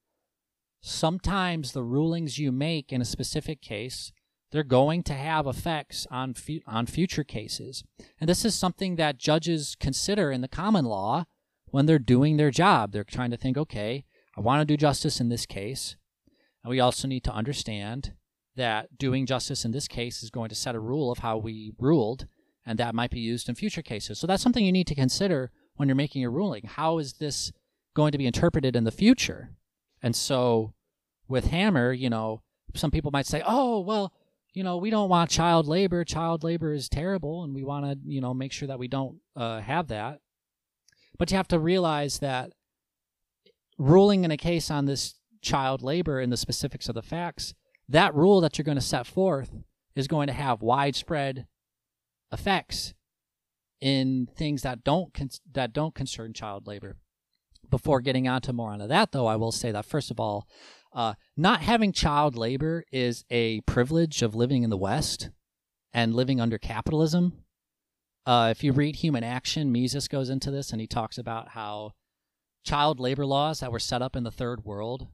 sometimes 0.82 1.72
the 1.72 1.84
rulings 1.84 2.38
you 2.38 2.52
make 2.52 2.94
in 2.94 3.02
a 3.02 3.06
specific 3.06 3.62
case 3.62 4.12
they're 4.52 4.64
going 4.64 5.04
to 5.04 5.14
have 5.14 5.46
effects 5.46 6.08
on 6.10 6.34
fu- 6.34 6.62
on 6.66 6.86
future 6.86 7.24
cases. 7.24 7.84
And 8.20 8.30
this 8.30 8.46
is 8.46 8.56
something 8.56 8.96
that 8.96 9.18
judges 9.18 9.76
consider 9.78 10.32
in 10.32 10.42
the 10.42 10.48
common 10.48 10.86
law 10.86 11.26
when 11.66 11.86
they're 11.86 12.00
doing 12.00 12.38
their 12.38 12.52
job. 12.52 12.92
They're 12.92 13.04
trying 13.04 13.32
to 13.32 13.38
think 13.38 13.58
okay 13.58 14.06
i 14.38 14.42
want 14.42 14.62
to 14.62 14.66
do 14.66 14.78
justice 14.78 15.20
in 15.20 15.30
this 15.30 15.46
case. 15.46 15.98
And 16.64 16.70
we 16.70 16.80
also 16.80 17.08
need 17.08 17.24
to 17.24 17.34
understand 17.34 18.14
that 18.58 18.98
doing 18.98 19.26
justice 19.26 19.66
in 19.66 19.72
this 19.72 19.88
case 19.88 20.22
is 20.22 20.30
going 20.30 20.50
to 20.50 20.56
set 20.56 20.76
a 20.76 20.80
rule 20.80 21.12
of 21.12 21.20
how 21.20 21.38
we 21.38 21.72
ruled 21.80 22.28
and 22.66 22.78
that 22.78 22.94
might 22.94 23.12
be 23.12 23.20
used 23.20 23.48
in 23.48 23.56
future 23.56 23.82
cases 23.82 24.20
so 24.20 24.28
that's 24.28 24.44
something 24.44 24.66
you 24.66 24.72
need 24.72 24.88
to 24.88 24.96
consider 24.96 25.52
when 25.76 25.88
you're 25.88 25.96
making 25.96 26.24
a 26.24 26.30
ruling 26.30 26.64
how 26.66 26.98
is 26.98 27.14
this 27.14 27.52
going 27.96 28.12
to 28.12 28.18
be 28.18 28.28
interpreted 28.28 28.76
in 28.76 28.84
the 28.84 28.92
future 28.92 29.52
and 30.02 30.16
so 30.16 30.74
with 31.28 31.48
Hammer, 31.48 31.92
you 31.92 32.10
know, 32.10 32.42
some 32.76 32.92
people 32.92 33.12
might 33.12 33.26
say, 33.26 33.42
oh, 33.46 33.80
well, 33.82 34.14
you 34.54 34.64
know, 34.64 34.78
we 34.78 34.90
don't 34.90 35.10
want 35.10 35.30
child 35.30 35.68
labor. 35.68 36.04
Child 36.04 36.44
labor 36.44 36.74
is 36.74 36.90
terrible, 36.90 37.44
and 37.44 37.54
we 37.54 37.64
want 37.64 37.86
to, 37.86 37.98
you 38.06 38.22
know, 38.22 38.34
make 38.34 38.52
sure 38.52 38.68
that 38.68 38.80
we 38.80 38.88
don't 38.88 39.18
uh, 39.36 39.60
have 39.62 39.88
that. 39.90 40.20
But 41.18 41.32
you 41.32 41.38
have 41.38 41.48
to 41.50 41.60
realize 41.60 42.20
that 42.20 42.54
ruling 43.78 44.24
in 44.24 44.32
a 44.32 44.38
case 44.38 44.72
on 44.72 44.86
this 44.86 45.16
child 45.42 45.82
labor 45.82 46.20
and 46.20 46.32
the 46.32 46.38
specifics 46.38 46.90
of 46.90 46.96
the 46.96 47.02
facts, 47.02 47.54
that 47.90 48.14
rule 48.14 48.42
that 48.42 48.58
you're 48.58 48.64
going 48.64 48.78
to 48.78 48.82
set 48.82 49.08
forth 49.08 49.52
is 49.96 50.08
going 50.08 50.28
to 50.28 50.34
have 50.34 50.62
widespread 50.62 51.48
effects 52.32 52.94
in 53.80 54.28
things 54.36 54.64
that 54.64 54.84
don't 54.84 55.14
con- 55.14 55.30
that 55.52 55.74
don't 55.74 55.96
concern 55.96 56.34
child 56.34 56.68
labor. 56.68 56.98
Before 57.70 58.00
getting 58.00 58.28
onto 58.28 58.54
more 58.54 58.72
onto 58.72 58.88
that, 58.88 59.12
though, 59.12 59.28
I 59.28 59.36
will 59.36 59.52
say 59.52 59.72
that 59.72 59.86
first 59.86 60.10
of 60.10 60.20
all, 60.20 60.48
uh, 60.94 61.14
not 61.36 61.62
having 61.62 61.92
child 61.92 62.36
labor 62.36 62.84
is 62.92 63.26
a 63.30 63.62
privilege 63.62 64.22
of 64.22 64.36
living 64.36 64.64
in 64.64 64.70
the 64.70 64.78
West 64.78 65.30
and 65.94 66.16
living 66.16 66.40
under 66.40 66.58
capitalism. 66.58 67.44
Uh, 68.26 68.50
if 68.52 68.64
you 68.64 68.72
read 68.72 68.98
Human 68.98 69.24
Action, 69.24 69.72
Mises 69.72 70.08
goes 70.08 70.30
into 70.30 70.52
this 70.52 70.72
and 70.72 70.82
he 70.82 70.88
talks 70.88 71.18
about 71.18 71.50
how 71.50 71.94
child 72.66 73.00
labor 73.00 73.26
laws 73.26 73.60
that 73.60 73.72
were 73.72 73.80
set 73.80 74.02
up 74.02 74.16
in 74.16 74.24
the 74.24 74.32
third 74.32 74.66
world 74.66 75.08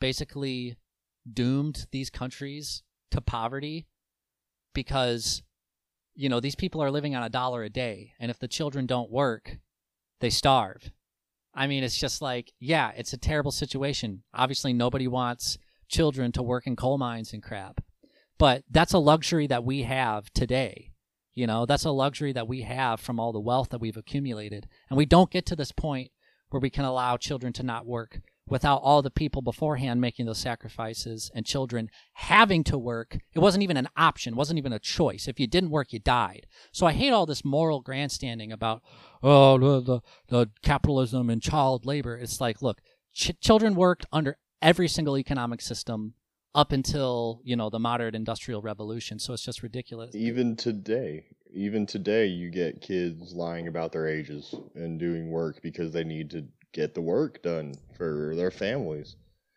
basically 0.00 0.76
doomed 1.32 1.86
these 1.90 2.10
countries 2.10 2.82
to 3.10 3.20
poverty 3.20 3.86
because 4.74 5.42
you 6.14 6.28
know 6.28 6.40
these 6.40 6.54
people 6.54 6.82
are 6.82 6.90
living 6.90 7.14
on 7.14 7.22
a 7.22 7.28
dollar 7.28 7.62
a 7.62 7.70
day 7.70 8.12
and 8.18 8.30
if 8.30 8.38
the 8.38 8.48
children 8.48 8.86
don't 8.86 9.10
work 9.10 9.58
they 10.20 10.30
starve 10.30 10.90
I 11.56 11.66
mean, 11.66 11.82
it's 11.82 11.96
just 11.96 12.20
like, 12.20 12.52
yeah, 12.60 12.92
it's 12.96 13.14
a 13.14 13.18
terrible 13.18 13.50
situation. 13.50 14.22
Obviously, 14.34 14.74
nobody 14.74 15.08
wants 15.08 15.56
children 15.88 16.30
to 16.32 16.42
work 16.42 16.66
in 16.66 16.76
coal 16.76 16.98
mines 16.98 17.32
and 17.32 17.42
crap. 17.42 17.82
But 18.38 18.64
that's 18.70 18.92
a 18.92 18.98
luxury 18.98 19.46
that 19.46 19.64
we 19.64 19.84
have 19.84 20.30
today. 20.34 20.92
You 21.34 21.46
know, 21.46 21.64
that's 21.64 21.86
a 21.86 21.90
luxury 21.90 22.32
that 22.34 22.46
we 22.46 22.62
have 22.62 23.00
from 23.00 23.18
all 23.18 23.32
the 23.32 23.40
wealth 23.40 23.70
that 23.70 23.80
we've 23.80 23.96
accumulated. 23.96 24.68
And 24.90 24.98
we 24.98 25.06
don't 25.06 25.30
get 25.30 25.46
to 25.46 25.56
this 25.56 25.72
point 25.72 26.10
where 26.50 26.60
we 26.60 26.68
can 26.68 26.84
allow 26.84 27.16
children 27.16 27.54
to 27.54 27.62
not 27.62 27.86
work 27.86 28.20
without 28.48 28.78
all 28.82 29.02
the 29.02 29.10
people 29.10 29.42
beforehand 29.42 30.00
making 30.00 30.26
those 30.26 30.38
sacrifices 30.38 31.30
and 31.34 31.44
children 31.44 31.90
having 32.14 32.62
to 32.64 32.78
work. 32.78 33.18
It 33.34 33.40
wasn't 33.40 33.64
even 33.64 33.76
an 33.76 33.88
option, 33.96 34.34
it 34.34 34.36
wasn't 34.36 34.58
even 34.58 34.72
a 34.72 34.78
choice. 34.78 35.28
If 35.28 35.40
you 35.40 35.46
didn't 35.46 35.70
work, 35.70 35.92
you 35.92 35.98
died. 35.98 36.46
So 36.72 36.86
I 36.86 36.92
hate 36.92 37.10
all 37.10 37.26
this 37.26 37.44
moral 37.44 37.80
grandstanding 37.80 38.52
about, 38.52 38.82
oh, 39.22 39.58
the, 39.58 39.80
the, 39.80 40.00
the 40.28 40.50
capitalism 40.62 41.30
and 41.30 41.42
child 41.42 41.86
labor. 41.86 42.16
It's 42.16 42.40
like, 42.40 42.62
look, 42.62 42.80
ch- 43.12 43.38
children 43.40 43.74
worked 43.74 44.06
under 44.12 44.38
every 44.62 44.88
single 44.88 45.18
economic 45.18 45.60
system 45.60 46.14
up 46.54 46.72
until 46.72 47.40
you 47.44 47.54
know 47.54 47.68
the 47.68 47.78
modern 47.78 48.14
industrial 48.14 48.62
revolution 48.62 49.18
so 49.18 49.34
it's 49.34 49.44
just 49.44 49.62
ridiculous 49.62 50.14
even 50.14 50.56
today 50.56 51.26
even 51.52 51.84
today 51.84 52.26
you 52.26 52.50
get 52.50 52.80
kids 52.80 53.34
lying 53.34 53.68
about 53.68 53.92
their 53.92 54.08
ages 54.08 54.54
and 54.74 54.98
doing 54.98 55.30
work 55.30 55.60
because 55.62 55.92
they 55.92 56.02
need 56.02 56.30
to 56.30 56.42
get 56.76 56.94
the 56.94 57.00
work 57.00 57.42
done 57.42 57.74
for 57.96 58.34
their 58.36 58.50
families. 58.50 59.16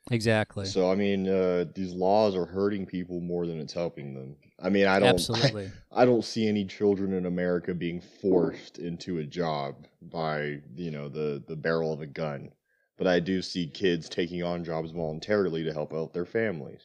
Exactly. 0.09 0.65
So 0.65 0.91
I 0.91 0.95
mean, 0.95 1.27
uh, 1.27 1.65
these 1.75 1.93
laws 1.93 2.35
are 2.35 2.45
hurting 2.45 2.85
people 2.85 3.19
more 3.19 3.45
than 3.45 3.59
it's 3.59 3.73
helping 3.73 4.15
them. 4.15 4.35
I 4.61 4.69
mean, 4.69 4.87
I 4.87 4.99
don't 4.99 5.09
absolutely. 5.09 5.69
I, 5.91 6.01
I, 6.01 6.05
don't 6.05 6.23
see 6.23 6.47
any 6.47 6.65
children 6.65 7.13
in 7.13 7.27
America 7.27 7.75
being 7.75 8.01
forced 8.01 8.79
into 8.79 9.19
a 9.19 9.23
job 9.23 9.85
by 10.01 10.61
you 10.75 10.89
know 10.89 11.09
the 11.09 11.43
the 11.47 11.55
barrel 11.55 11.93
of 11.93 12.01
a 12.01 12.07
gun, 12.07 12.49
but 12.97 13.05
I 13.05 13.19
do 13.19 13.41
see 13.41 13.67
kids 13.67 14.09
taking 14.09 14.41
on 14.41 14.63
jobs 14.63 14.91
voluntarily 14.91 15.63
to 15.63 15.73
help 15.73 15.93
out 15.93 16.13
their 16.13 16.25
families. 16.25 16.81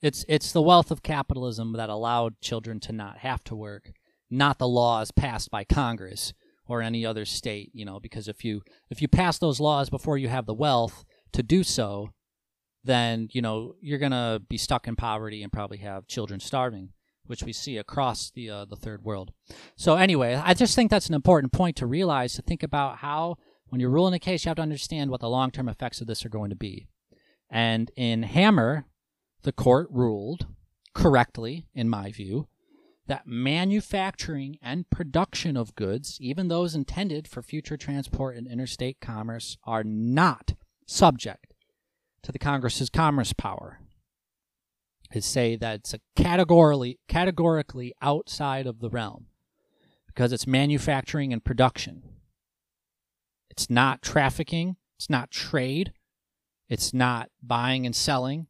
It's 0.00 0.24
it's 0.28 0.52
the 0.52 0.62
wealth 0.62 0.90
of 0.90 1.02
capitalism 1.02 1.74
that 1.74 1.90
allowed 1.90 2.40
children 2.40 2.80
to 2.80 2.92
not 2.92 3.18
have 3.18 3.44
to 3.44 3.56
work, 3.56 3.92
not 4.30 4.58
the 4.58 4.68
laws 4.68 5.10
passed 5.10 5.50
by 5.50 5.64
Congress 5.64 6.32
or 6.68 6.82
any 6.82 7.04
other 7.04 7.24
state, 7.24 7.70
you 7.72 7.84
know, 7.84 7.98
because 7.98 8.28
if 8.28 8.44
you 8.44 8.62
if 8.90 9.02
you 9.02 9.08
pass 9.08 9.38
those 9.38 9.58
laws 9.58 9.90
before 9.90 10.18
you 10.18 10.28
have 10.28 10.46
the 10.46 10.54
wealth 10.54 11.04
to 11.32 11.42
do 11.42 11.64
so, 11.64 12.10
then, 12.84 13.28
you 13.32 13.42
know, 13.42 13.74
you're 13.80 13.98
going 13.98 14.12
to 14.12 14.40
be 14.48 14.58
stuck 14.58 14.86
in 14.86 14.94
poverty 14.94 15.42
and 15.42 15.52
probably 15.52 15.78
have 15.78 16.06
children 16.06 16.38
starving, 16.40 16.90
which 17.26 17.42
we 17.42 17.52
see 17.52 17.76
across 17.78 18.30
the 18.30 18.50
uh, 18.50 18.64
the 18.66 18.76
third 18.76 19.02
world. 19.02 19.32
So 19.76 19.96
anyway, 19.96 20.34
I 20.34 20.54
just 20.54 20.74
think 20.74 20.90
that's 20.90 21.08
an 21.08 21.14
important 21.14 21.52
point 21.52 21.76
to 21.76 21.86
realize 21.86 22.34
to 22.34 22.42
think 22.42 22.62
about 22.62 22.98
how 22.98 23.36
when 23.68 23.80
you're 23.80 23.90
ruling 23.90 24.14
a 24.14 24.18
case, 24.18 24.44
you 24.44 24.50
have 24.50 24.56
to 24.56 24.62
understand 24.62 25.10
what 25.10 25.20
the 25.20 25.28
long-term 25.28 25.68
effects 25.68 26.00
of 26.00 26.06
this 26.06 26.24
are 26.24 26.30
going 26.30 26.50
to 26.50 26.56
be. 26.56 26.86
And 27.50 27.90
in 27.96 28.22
Hammer, 28.22 28.86
the 29.42 29.52
court 29.52 29.88
ruled 29.90 30.46
correctly 30.94 31.66
in 31.74 31.88
my 31.88 32.10
view 32.10 32.48
that 33.08 33.26
manufacturing 33.26 34.58
and 34.62 34.88
production 34.90 35.56
of 35.56 35.74
goods, 35.74 36.18
even 36.20 36.48
those 36.48 36.74
intended 36.74 37.26
for 37.26 37.42
future 37.42 37.76
transport 37.76 38.36
and 38.36 38.46
interstate 38.46 39.00
commerce, 39.00 39.56
are 39.64 39.82
not 39.82 40.54
subject 40.86 41.52
to 42.22 42.32
the 42.32 42.38
Congress's 42.38 42.90
commerce 42.90 43.32
power. 43.32 43.80
Is 45.12 45.24
say 45.24 45.56
that 45.56 45.76
it's 45.76 45.94
categorically 46.16 46.98
categorically 47.08 47.94
outside 48.02 48.66
of 48.66 48.80
the 48.80 48.90
realm 48.90 49.28
because 50.06 50.32
it's 50.32 50.46
manufacturing 50.46 51.32
and 51.32 51.42
production. 51.42 52.02
It's 53.48 53.70
not 53.70 54.02
trafficking, 54.02 54.76
it's 54.98 55.08
not 55.08 55.30
trade, 55.30 55.94
it's 56.68 56.92
not 56.92 57.30
buying 57.42 57.86
and 57.86 57.96
selling. 57.96 58.48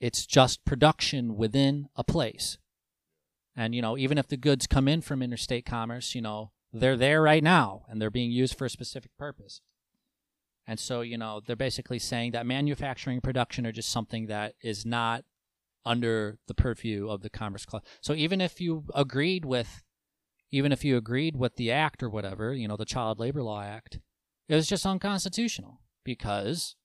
It's 0.00 0.26
just 0.26 0.66
production 0.66 1.36
within 1.36 1.88
a 1.96 2.04
place. 2.04 2.58
And, 3.56 3.74
you 3.74 3.82
know, 3.82 3.96
even 3.96 4.18
if 4.18 4.28
the 4.28 4.36
goods 4.36 4.66
come 4.66 4.88
in 4.88 5.00
from 5.00 5.22
interstate 5.22 5.64
commerce, 5.64 6.14
you 6.14 6.20
know, 6.20 6.50
they're 6.72 6.96
there 6.96 7.22
right 7.22 7.42
now 7.42 7.82
and 7.88 8.00
they're 8.00 8.10
being 8.10 8.32
used 8.32 8.58
for 8.58 8.64
a 8.64 8.70
specific 8.70 9.12
purpose. 9.16 9.60
And 10.66 10.80
so, 10.80 11.02
you 11.02 11.18
know, 11.18 11.40
they're 11.44 11.56
basically 11.56 11.98
saying 11.98 12.32
that 12.32 12.46
manufacturing 12.46 13.20
production 13.20 13.66
are 13.66 13.72
just 13.72 13.90
something 13.90 14.26
that 14.26 14.54
is 14.62 14.84
not 14.84 15.24
under 15.84 16.38
the 16.48 16.54
purview 16.54 17.08
of 17.08 17.20
the 17.20 17.30
Commerce 17.30 17.66
Clause. 17.66 17.82
So 18.00 18.14
even 18.14 18.40
if 18.40 18.60
you 18.60 18.84
agreed 18.94 19.44
with, 19.44 19.82
even 20.50 20.72
if 20.72 20.84
you 20.84 20.96
agreed 20.96 21.36
with 21.36 21.56
the 21.56 21.70
act 21.70 22.02
or 22.02 22.08
whatever, 22.08 22.54
you 22.54 22.66
know, 22.66 22.76
the 22.76 22.84
Child 22.86 23.18
Labor 23.18 23.42
Law 23.42 23.62
Act, 23.62 24.00
it 24.48 24.54
was 24.54 24.66
just 24.66 24.86
unconstitutional 24.86 25.80
because 26.04 26.76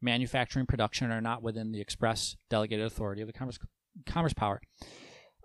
manufacturing 0.00 0.66
production 0.66 1.10
are 1.10 1.20
not 1.20 1.42
within 1.42 1.72
the 1.72 1.80
express 1.80 2.36
delegated 2.50 2.84
authority 2.84 3.22
of 3.22 3.26
the 3.26 3.32
Commerce, 3.32 3.58
commerce 4.06 4.34
power. 4.34 4.60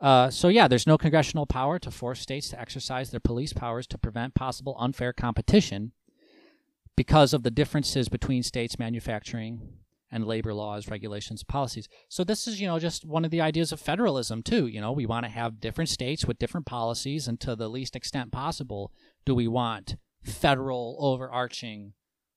Uh, 0.03 0.29
so 0.29 0.49
yeah, 0.49 0.67
there's 0.67 0.85
no 0.85 0.97
congressional 0.97 1.45
power 1.45 1.79
to 1.79 1.89
force 1.89 2.19
states 2.19 2.49
to 2.49 2.59
exercise 2.59 3.09
their 3.09 3.21
police 3.21 3.53
powers 3.53 3.87
to 3.87 3.97
prevent 3.97 4.35
possible 4.35 4.75
unfair 4.77 5.13
competition 5.13 5.93
because 6.97 7.33
of 7.33 7.43
the 7.43 7.49
differences 7.49 8.09
between 8.09 8.43
states' 8.43 8.77
manufacturing 8.77 9.61
and 10.11 10.27
labor 10.27 10.53
laws, 10.53 10.89
regulations, 10.89 11.41
policies. 11.43 11.87
So 12.09 12.25
this 12.25 12.47
is, 12.47 12.59
you 12.59 12.67
know, 12.67 12.79
just 12.79 13.05
one 13.05 13.23
of 13.23 13.31
the 13.31 13.39
ideas 13.39 13.71
of 13.71 13.79
federalism 13.79 14.43
too. 14.43 14.67
You 14.67 14.81
know, 14.81 14.91
we 14.91 15.05
want 15.05 15.25
to 15.25 15.31
have 15.31 15.61
different 15.61 15.89
states 15.89 16.25
with 16.25 16.37
different 16.37 16.65
policies, 16.65 17.25
and 17.25 17.39
to 17.39 17.55
the 17.55 17.69
least 17.69 17.95
extent 17.95 18.33
possible, 18.33 18.91
do 19.25 19.33
we 19.33 19.47
want 19.47 19.95
federal 20.21 20.97
overarching 20.99 21.93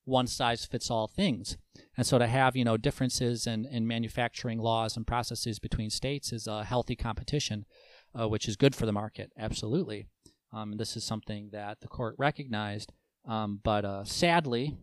one 0.06 0.26
size 0.26 0.64
fits 0.64 0.90
all 0.90 1.08
things. 1.08 1.58
And 1.96 2.06
so 2.06 2.18
to 2.18 2.26
have, 2.26 2.56
you 2.56 2.64
know, 2.64 2.76
differences 2.76 3.46
in, 3.46 3.66
in 3.66 3.86
manufacturing 3.86 4.58
laws 4.58 4.96
and 4.96 5.06
processes 5.06 5.58
between 5.58 5.90
states 5.90 6.32
is 6.32 6.46
a 6.46 6.64
healthy 6.64 6.96
competition, 6.96 7.66
uh, 8.18 8.28
which 8.28 8.48
is 8.48 8.56
good 8.56 8.74
for 8.74 8.86
the 8.86 8.92
market, 8.92 9.32
absolutely. 9.38 10.06
Um, 10.52 10.76
this 10.78 10.96
is 10.96 11.04
something 11.04 11.50
that 11.52 11.80
the 11.80 11.88
court 11.88 12.14
recognized. 12.18 12.92
Um, 13.28 13.60
but 13.62 13.84
uh, 13.84 14.04
sadly, 14.04 14.76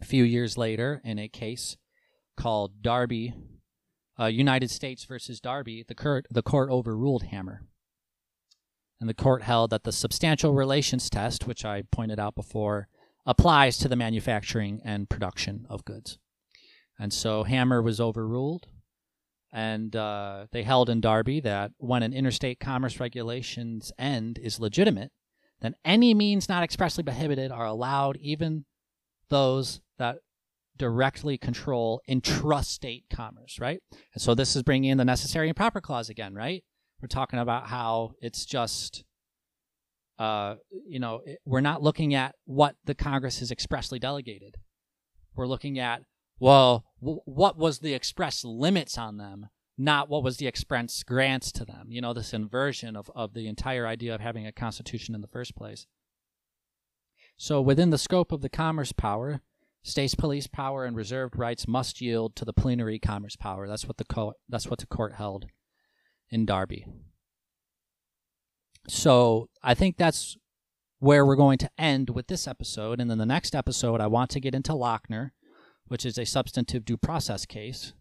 a 0.00 0.04
few 0.04 0.22
years 0.22 0.56
later, 0.56 1.02
in 1.04 1.18
a 1.18 1.28
case 1.28 1.76
called 2.36 2.80
Darby, 2.80 3.34
uh, 4.18 4.26
United 4.26 4.70
States 4.70 5.04
versus 5.04 5.40
Darby, 5.40 5.84
the 5.86 5.94
court, 5.94 6.26
the 6.30 6.42
court 6.42 6.70
overruled 6.70 7.24
Hammer. 7.24 7.64
And 9.00 9.08
the 9.08 9.14
court 9.14 9.42
held 9.42 9.70
that 9.70 9.84
the 9.84 9.92
substantial 9.92 10.54
relations 10.54 11.10
test, 11.10 11.46
which 11.46 11.64
I 11.64 11.82
pointed 11.90 12.18
out 12.18 12.34
before, 12.34 12.88
applies 13.28 13.76
to 13.76 13.88
the 13.88 13.94
manufacturing 13.94 14.80
and 14.86 15.10
production 15.10 15.66
of 15.68 15.84
goods. 15.84 16.18
And 16.98 17.12
so 17.12 17.44
Hammer 17.44 17.82
was 17.82 18.00
overruled, 18.00 18.68
and 19.52 19.94
uh, 19.94 20.46
they 20.50 20.62
held 20.62 20.88
in 20.88 21.02
Darby 21.02 21.38
that 21.40 21.72
when 21.76 22.02
an 22.02 22.14
interstate 22.14 22.58
commerce 22.58 22.98
regulation's 22.98 23.92
end 23.98 24.38
is 24.42 24.58
legitimate, 24.58 25.12
then 25.60 25.74
any 25.84 26.14
means 26.14 26.48
not 26.48 26.62
expressly 26.62 27.04
prohibited 27.04 27.52
are 27.52 27.66
allowed, 27.66 28.16
even 28.16 28.64
those 29.28 29.82
that 29.98 30.20
directly 30.78 31.36
control 31.36 32.00
intrastate 32.08 33.04
commerce, 33.12 33.58
right? 33.60 33.82
And 34.14 34.22
so 34.22 34.34
this 34.34 34.56
is 34.56 34.62
bringing 34.62 34.90
in 34.90 34.98
the 34.98 35.04
necessary 35.04 35.48
and 35.48 35.56
proper 35.56 35.82
clause 35.82 36.08
again, 36.08 36.34
right? 36.34 36.64
We're 37.02 37.08
talking 37.08 37.40
about 37.40 37.66
how 37.66 38.12
it's 38.22 38.46
just 38.46 39.04
uh, 40.18 40.56
you 40.86 40.98
know, 40.98 41.20
we're 41.44 41.60
not 41.60 41.82
looking 41.82 42.14
at 42.14 42.34
what 42.44 42.76
the 42.84 42.94
Congress 42.94 43.38
has 43.38 43.50
expressly 43.50 43.98
delegated. 43.98 44.56
We're 45.34 45.46
looking 45.46 45.78
at, 45.78 46.02
well, 46.40 46.84
w- 47.00 47.20
what 47.24 47.56
was 47.56 47.78
the 47.78 47.94
express 47.94 48.44
limits 48.44 48.98
on 48.98 49.16
them, 49.16 49.48
not 49.76 50.08
what 50.08 50.24
was 50.24 50.38
the 50.38 50.48
express 50.48 51.02
grants 51.04 51.52
to 51.52 51.64
them. 51.64 51.86
You 51.90 52.00
know, 52.00 52.12
this 52.12 52.34
inversion 52.34 52.96
of, 52.96 53.10
of 53.14 53.34
the 53.34 53.46
entire 53.46 53.86
idea 53.86 54.14
of 54.14 54.20
having 54.20 54.46
a 54.46 54.52
constitution 54.52 55.14
in 55.14 55.20
the 55.20 55.28
first 55.28 55.54
place. 55.54 55.86
So, 57.36 57.60
within 57.60 57.90
the 57.90 57.98
scope 57.98 58.32
of 58.32 58.40
the 58.40 58.48
commerce 58.48 58.90
power, 58.90 59.40
states' 59.84 60.16
police 60.16 60.48
power 60.48 60.84
and 60.84 60.96
reserved 60.96 61.38
rights 61.38 61.68
must 61.68 62.00
yield 62.00 62.34
to 62.34 62.44
the 62.44 62.52
plenary 62.52 62.98
commerce 62.98 63.36
power. 63.36 63.68
That's 63.68 63.86
what 63.86 63.98
the 63.98 64.04
co- 64.04 64.34
that's 64.48 64.66
what 64.66 64.80
the 64.80 64.86
court 64.86 65.14
held 65.14 65.46
in 66.30 66.44
Darby. 66.44 66.86
So 68.88 69.48
I 69.62 69.74
think 69.74 69.96
that's 69.96 70.36
where 70.98 71.24
we're 71.24 71.36
going 71.36 71.58
to 71.58 71.70
end 71.78 72.10
with 72.10 72.26
this 72.26 72.48
episode. 72.48 73.00
And 73.00 73.10
then 73.10 73.18
the 73.18 73.26
next 73.26 73.54
episode, 73.54 74.00
I 74.00 74.06
want 74.06 74.30
to 74.30 74.40
get 74.40 74.54
into 74.54 74.72
Lochner, 74.72 75.30
which 75.86 76.04
is 76.04 76.18
a 76.18 76.26
substantive 76.26 76.84
due 76.84 76.96
process 76.96 77.46
case. 77.46 77.92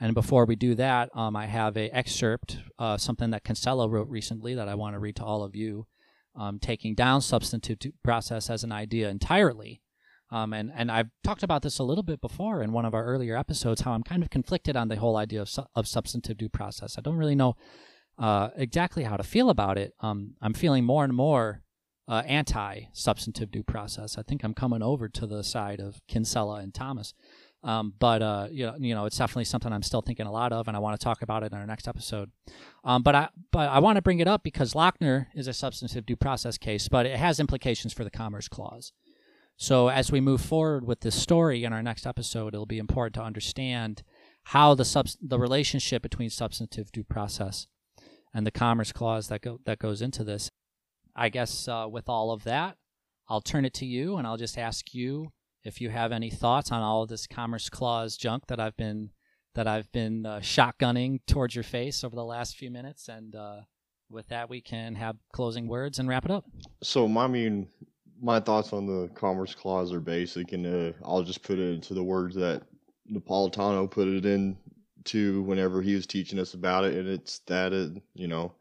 And 0.00 0.12
before 0.12 0.44
we 0.44 0.56
do 0.56 0.74
that, 0.74 1.08
um, 1.14 1.36
I 1.36 1.46
have 1.46 1.76
a 1.76 1.88
excerpt, 1.90 2.58
uh, 2.78 2.96
something 2.96 3.30
that 3.30 3.44
Kinsella 3.44 3.88
wrote 3.88 4.08
recently 4.08 4.54
that 4.54 4.68
I 4.68 4.74
want 4.74 4.94
to 4.94 4.98
read 4.98 5.16
to 5.16 5.24
all 5.24 5.44
of 5.44 5.54
you, 5.54 5.86
um, 6.34 6.58
taking 6.58 6.94
down 6.94 7.20
substantive 7.20 7.78
due 7.78 7.92
process 8.02 8.50
as 8.50 8.64
an 8.64 8.72
idea 8.72 9.08
entirely. 9.08 9.80
Um, 10.32 10.52
and, 10.52 10.72
and 10.74 10.90
I've 10.90 11.10
talked 11.22 11.44
about 11.44 11.62
this 11.62 11.78
a 11.78 11.84
little 11.84 12.02
bit 12.02 12.20
before 12.20 12.60
in 12.60 12.72
one 12.72 12.84
of 12.84 12.92
our 12.92 13.04
earlier 13.04 13.36
episodes, 13.36 13.82
how 13.82 13.92
I'm 13.92 14.02
kind 14.02 14.24
of 14.24 14.30
conflicted 14.30 14.74
on 14.76 14.88
the 14.88 14.96
whole 14.96 15.16
idea 15.16 15.40
of, 15.40 15.48
su- 15.48 15.66
of 15.76 15.86
substantive 15.86 16.38
due 16.38 16.48
process. 16.48 16.98
I 16.98 17.02
don't 17.02 17.16
really 17.16 17.36
know 17.36 17.54
uh, 18.18 18.50
exactly 18.56 19.04
how 19.04 19.16
to 19.16 19.22
feel 19.22 19.50
about 19.50 19.78
it. 19.78 19.94
Um, 20.00 20.34
I'm 20.40 20.54
feeling 20.54 20.84
more 20.84 21.04
and 21.04 21.14
more 21.14 21.62
uh, 22.06 22.22
anti-substantive 22.26 23.50
due 23.50 23.62
process. 23.62 24.18
I 24.18 24.22
think 24.22 24.44
I'm 24.44 24.54
coming 24.54 24.82
over 24.82 25.08
to 25.08 25.26
the 25.26 25.42
side 25.42 25.80
of 25.80 26.00
Kinsella 26.06 26.56
and 26.56 26.72
Thomas. 26.72 27.14
Um, 27.62 27.94
but 27.98 28.20
uh, 28.20 28.48
you 28.50 28.66
know, 28.66 28.74
you 28.78 28.94
know, 28.94 29.06
it's 29.06 29.16
definitely 29.16 29.46
something 29.46 29.72
I'm 29.72 29.82
still 29.82 30.02
thinking 30.02 30.26
a 30.26 30.32
lot 30.32 30.52
of, 30.52 30.68
and 30.68 30.76
I 30.76 30.80
want 30.80 31.00
to 31.00 31.02
talk 31.02 31.22
about 31.22 31.42
it 31.42 31.52
in 31.52 31.58
our 31.58 31.66
next 31.66 31.88
episode. 31.88 32.30
Um, 32.84 33.02
but 33.02 33.14
I, 33.14 33.28
but 33.52 33.70
I 33.70 33.78
want 33.78 33.96
to 33.96 34.02
bring 34.02 34.20
it 34.20 34.28
up 34.28 34.42
because 34.42 34.74
Lochner 34.74 35.28
is 35.34 35.48
a 35.48 35.54
substantive 35.54 36.04
due 36.04 36.16
process 36.16 36.58
case, 36.58 36.88
but 36.88 37.06
it 37.06 37.16
has 37.16 37.40
implications 37.40 37.94
for 37.94 38.04
the 38.04 38.10
Commerce 38.10 38.48
Clause. 38.48 38.92
So 39.56 39.88
as 39.88 40.12
we 40.12 40.20
move 40.20 40.42
forward 40.42 40.86
with 40.86 41.00
this 41.00 41.14
story 41.14 41.64
in 41.64 41.72
our 41.72 41.82
next 41.82 42.06
episode, 42.06 42.54
it'll 42.54 42.66
be 42.66 42.78
important 42.78 43.14
to 43.14 43.22
understand 43.22 44.02
how 44.48 44.74
the 44.74 44.84
sub- 44.84 45.08
the 45.22 45.38
relationship 45.38 46.02
between 46.02 46.28
substantive 46.28 46.92
due 46.92 47.04
process 47.04 47.66
and 48.34 48.46
the 48.46 48.50
Commerce 48.50 48.92
Clause 48.92 49.28
that 49.28 49.40
go, 49.40 49.60
that 49.64 49.78
goes 49.78 50.02
into 50.02 50.24
this. 50.24 50.50
I 51.16 51.28
guess 51.28 51.68
uh, 51.68 51.86
with 51.88 52.08
all 52.08 52.32
of 52.32 52.44
that, 52.44 52.76
I'll 53.28 53.40
turn 53.40 53.64
it 53.64 53.72
to 53.74 53.86
you, 53.86 54.16
and 54.16 54.26
I'll 54.26 54.36
just 54.36 54.58
ask 54.58 54.92
you 54.92 55.32
if 55.62 55.80
you 55.80 55.88
have 55.90 56.12
any 56.12 56.28
thoughts 56.28 56.70
on 56.70 56.82
all 56.82 57.02
of 57.02 57.08
this 57.08 57.26
Commerce 57.26 57.70
Clause 57.70 58.16
junk 58.16 58.48
that 58.48 58.60
I've 58.60 58.76
been 58.76 59.10
that 59.54 59.68
I've 59.68 59.90
been 59.92 60.26
uh, 60.26 60.40
shotgunning 60.40 61.20
towards 61.28 61.54
your 61.54 61.62
face 61.62 62.02
over 62.02 62.16
the 62.16 62.24
last 62.24 62.56
few 62.56 62.72
minutes. 62.72 63.08
And 63.08 63.36
uh, 63.36 63.60
with 64.10 64.26
that, 64.28 64.50
we 64.50 64.60
can 64.60 64.96
have 64.96 65.16
closing 65.32 65.68
words 65.68 66.00
and 66.00 66.08
wrap 66.08 66.24
it 66.24 66.30
up. 66.32 66.44
So, 66.82 67.06
I 67.16 67.28
mean, 67.28 67.68
my 68.20 68.40
thoughts 68.40 68.72
on 68.72 68.86
the 68.86 69.08
Commerce 69.14 69.54
Clause 69.54 69.92
are 69.92 70.00
basic, 70.00 70.52
and 70.52 70.66
uh, 70.66 70.96
I'll 71.04 71.22
just 71.22 71.44
put 71.44 71.60
it 71.60 71.72
into 71.72 71.94
the 71.94 72.02
words 72.02 72.34
that 72.34 72.62
Napolitano 73.12 73.88
put 73.88 74.08
it 74.08 74.26
in 74.26 74.56
to 75.04 75.42
whenever 75.42 75.82
he 75.82 75.94
was 75.94 76.06
teaching 76.06 76.38
us 76.38 76.54
about 76.54 76.84
it, 76.84 76.94
and 76.94 77.08
it's 77.08 77.40
that 77.40 77.72
it, 77.72 78.02
you 78.14 78.28
know, 78.28 78.52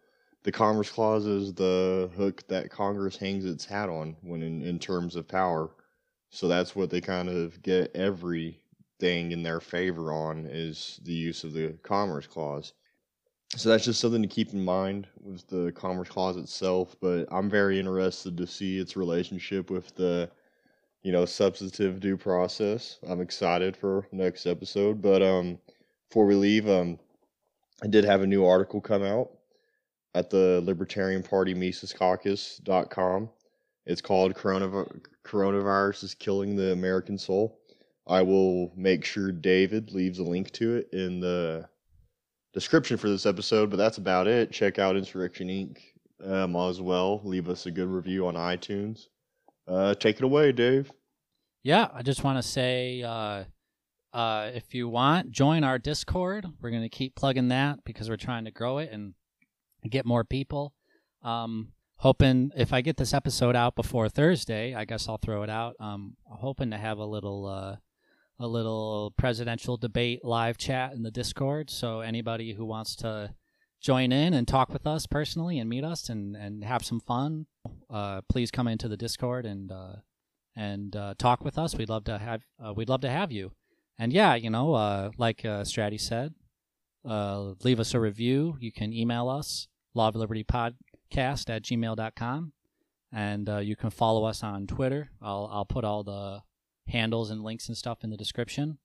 the 0.43 0.51
Commerce 0.51 0.89
Clause 0.89 1.25
is 1.25 1.53
the 1.53 2.09
hook 2.17 2.45
that 2.47 2.69
Congress 2.69 3.15
hangs 3.15 3.45
its 3.45 3.65
hat 3.65 3.89
on 3.89 4.15
when 4.21 4.41
in, 4.41 4.61
in 4.61 4.77
terms 4.77 5.15
of 5.15 5.27
power. 5.27 5.71
So 6.29 6.47
that's 6.47 6.75
what 6.75 6.89
they 6.89 6.99
kind 6.99 7.29
of 7.29 7.61
get 7.61 7.95
everything 7.95 9.31
in 9.31 9.43
their 9.43 9.59
favor 9.59 10.11
on 10.11 10.47
is 10.49 10.99
the 11.03 11.13
use 11.13 11.43
of 11.43 11.53
the 11.53 11.77
Commerce 11.83 12.27
Clause. 12.27 12.73
So 13.55 13.69
that's 13.69 13.85
just 13.85 14.01
something 14.01 14.23
to 14.23 14.27
keep 14.27 14.51
in 14.51 14.65
mind 14.65 15.07
with 15.21 15.47
the 15.47 15.71
Commerce 15.73 16.09
Clause 16.09 16.37
itself. 16.37 16.95
But 16.99 17.27
I'm 17.31 17.49
very 17.49 17.79
interested 17.79 18.35
to 18.35 18.47
see 18.47 18.79
its 18.79 18.97
relationship 18.97 19.69
with 19.69 19.93
the, 19.95 20.29
you 21.03 21.11
know, 21.11 21.23
substantive 21.23 21.99
due 21.99 22.17
process. 22.17 22.97
I'm 23.07 23.21
excited 23.21 23.77
for 23.77 24.07
next 24.11 24.47
episode. 24.47 25.03
But 25.03 25.21
um, 25.21 25.59
before 26.14 26.27
we 26.27 26.35
leave, 26.35 26.69
um, 26.69 26.99
I 27.81 27.88
did 27.88 28.06
have 28.06 28.22
a 28.22 28.27
new 28.27 28.45
article 28.45 28.80
come 28.80 29.02
out 29.02 29.31
at 30.14 30.30
the 30.30 30.61
Libertarian 30.64 31.23
Party 31.23 31.56
Mises 31.56 31.91
Caucus.com. 31.91 33.31
It's 33.88 33.99
called 33.99 34.35
Coronavirus 34.35 36.03
is 36.03 36.14
Killing 36.14 36.56
the 36.56 36.72
American 36.72 37.18
Soul. 37.18 37.57
I 38.06 38.22
will 38.22 38.72
make 38.76 39.03
sure 39.03 39.31
David 39.31 39.91
leaves 39.91 40.19
a 40.19 40.23
link 40.23 40.52
to 40.52 40.76
it 40.76 40.90
in 40.94 41.19
the 41.19 41.68
description 42.53 42.95
for 42.95 43.10
this 43.10 43.26
episode, 43.26 43.72
but 43.72 43.77
that's 43.77 43.98
about 43.98 44.27
it. 44.27 44.52
Check 44.52 44.77
out 44.77 44.95
Insurrection 44.95 45.48
Inc. 45.48 45.80
Um, 46.23 46.56
as 46.56 46.80
well. 46.80 47.22
Leave 47.23 47.49
us 47.49 47.65
a 47.65 47.72
good 47.72 47.88
review 47.88 48.27
on 48.27 48.35
iTunes. 48.35 49.07
Uh, 49.68 49.95
take 49.95 50.18
it 50.18 50.23
away, 50.23 50.52
Dave. 50.52 50.91
Yeah, 51.64 51.88
I 51.91 52.03
just 52.03 52.23
want 52.23 52.38
to 52.38 52.48
say 52.48 53.02
uh, 53.02 53.45
uh, 54.14 54.52
if 54.53 54.76
you 54.76 54.88
want, 54.88 55.31
join 55.31 55.64
our 55.64 55.80
Discord. 55.80 56.45
We're 56.61 56.69
going 56.69 56.84
to 56.84 56.90
keep 56.90 57.15
plugging 57.15 57.48
that 57.48 57.84
because 57.84 58.10
we're 58.10 58.18
trying 58.18 58.45
to 58.45 58.52
grow 58.52 58.77
it 58.77 58.91
and 58.91 59.15
get 59.90 60.06
more 60.06 60.23
people. 60.23 60.73
Um, 61.23 61.73
hoping 61.98 62.52
if 62.56 62.73
I 62.73 62.81
get 62.81 62.98
this 62.98 63.14
episode 63.14 63.56
out 63.56 63.76
before 63.76 64.10
Thursday, 64.10 64.76
I 64.76 64.85
guess 64.85 65.10
I'll 65.10 65.18
throw 65.18 65.44
it 65.44 65.49
out. 65.49 65.76
Um, 65.80 66.15
hoping 66.26 66.72
to 66.72 66.77
have 66.77 66.99
a 66.99 67.06
little 67.06 67.48
uh, 67.48 67.77
a 68.40 68.48
little 68.48 69.14
presidential 69.18 69.77
debate 69.77 70.23
live 70.23 70.57
chat 70.57 70.94
in 70.94 71.03
the 71.03 71.11
Discord. 71.11 71.69
So 71.69 72.02
anybody 72.02 72.53
who 72.53 72.65
wants 72.65 72.95
to 72.98 73.34
join 73.81 74.11
in 74.11 74.34
and 74.34 74.48
talk 74.48 74.69
with 74.69 74.85
us 74.85 75.07
personally 75.07 75.60
and 75.60 75.69
meet 75.69 75.84
us 75.84 76.10
and, 76.10 76.35
and 76.35 76.64
have 76.64 76.85
some 76.85 76.99
fun, 76.99 77.45
uh, 77.90 78.22
please 78.30 78.52
come 78.52 78.68
into 78.68 78.88
the 78.88 78.98
Discord 78.98 79.45
and 79.45 79.72
uh, 79.72 79.95
and 80.56 80.95
uh, 80.95 81.15
talk 81.18 81.44
with 81.44 81.57
us. 81.57 81.76
We'd 81.76 81.90
love 81.90 82.03
to 82.06 82.19
have 82.19 82.41
uh, 82.64 82.73
we'd 82.73 82.90
love 82.90 83.02
to 83.02 83.10
have 83.10 83.31
you. 83.31 83.53
And 83.99 84.11
yeah, 84.11 84.35
you 84.35 84.49
know, 84.49 84.73
uh, 84.73 85.11
like 85.17 85.45
uh, 85.45 85.61
Stratty 85.61 85.99
said, 85.99 86.33
uh, 87.07 87.53
leave 87.63 87.79
us 87.79 87.93
a 87.93 87.99
review. 87.99 88.57
You 88.59 88.71
can 88.71 88.93
email 88.93 89.29
us 89.29 89.67
law 89.93 90.07
of 90.07 90.15
liberty 90.15 90.43
podcast 90.43 91.49
at 91.49 91.63
gmail.com 91.63 92.53
and 93.13 93.47
uh, 93.47 93.57
you 93.59 93.75
can 93.75 93.91
follow 93.91 94.25
us 94.25 94.43
on 94.43 94.65
Twitter. 94.65 95.11
I'll 95.21 95.47
I'll 95.51 95.65
put 95.65 95.85
all 95.85 96.03
the 96.03 96.41
handles 96.87 97.29
and 97.29 97.43
links 97.43 97.67
and 97.67 97.77
stuff 97.77 98.03
in 98.03 98.09
the 98.09 98.17
description. 98.17 98.79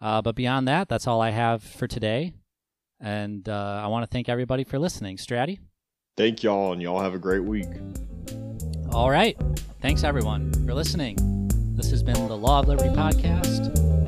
Uh, 0.00 0.22
but 0.22 0.34
beyond 0.34 0.66
that, 0.68 0.88
that's 0.88 1.06
all 1.06 1.20
I 1.20 1.30
have 1.30 1.62
for 1.62 1.86
today. 1.86 2.32
And 3.00 3.48
uh, 3.48 3.80
I 3.84 3.88
want 3.88 4.04
to 4.04 4.10
thank 4.10 4.28
everybody 4.28 4.64
for 4.64 4.78
listening. 4.78 5.18
Stratty? 5.18 5.58
Thank 6.16 6.42
y'all, 6.42 6.72
and 6.72 6.82
y'all 6.82 7.00
have 7.00 7.14
a 7.14 7.18
great 7.18 7.44
week. 7.44 7.68
All 8.92 9.10
right. 9.10 9.36
Thanks, 9.80 10.02
everyone, 10.02 10.52
for 10.66 10.74
listening. 10.74 11.16
This 11.76 11.90
has 11.90 12.02
been 12.02 12.26
the 12.26 12.36
Law 12.36 12.60
of 12.60 12.68
Liberty 12.68 12.88
podcast, 12.90 14.07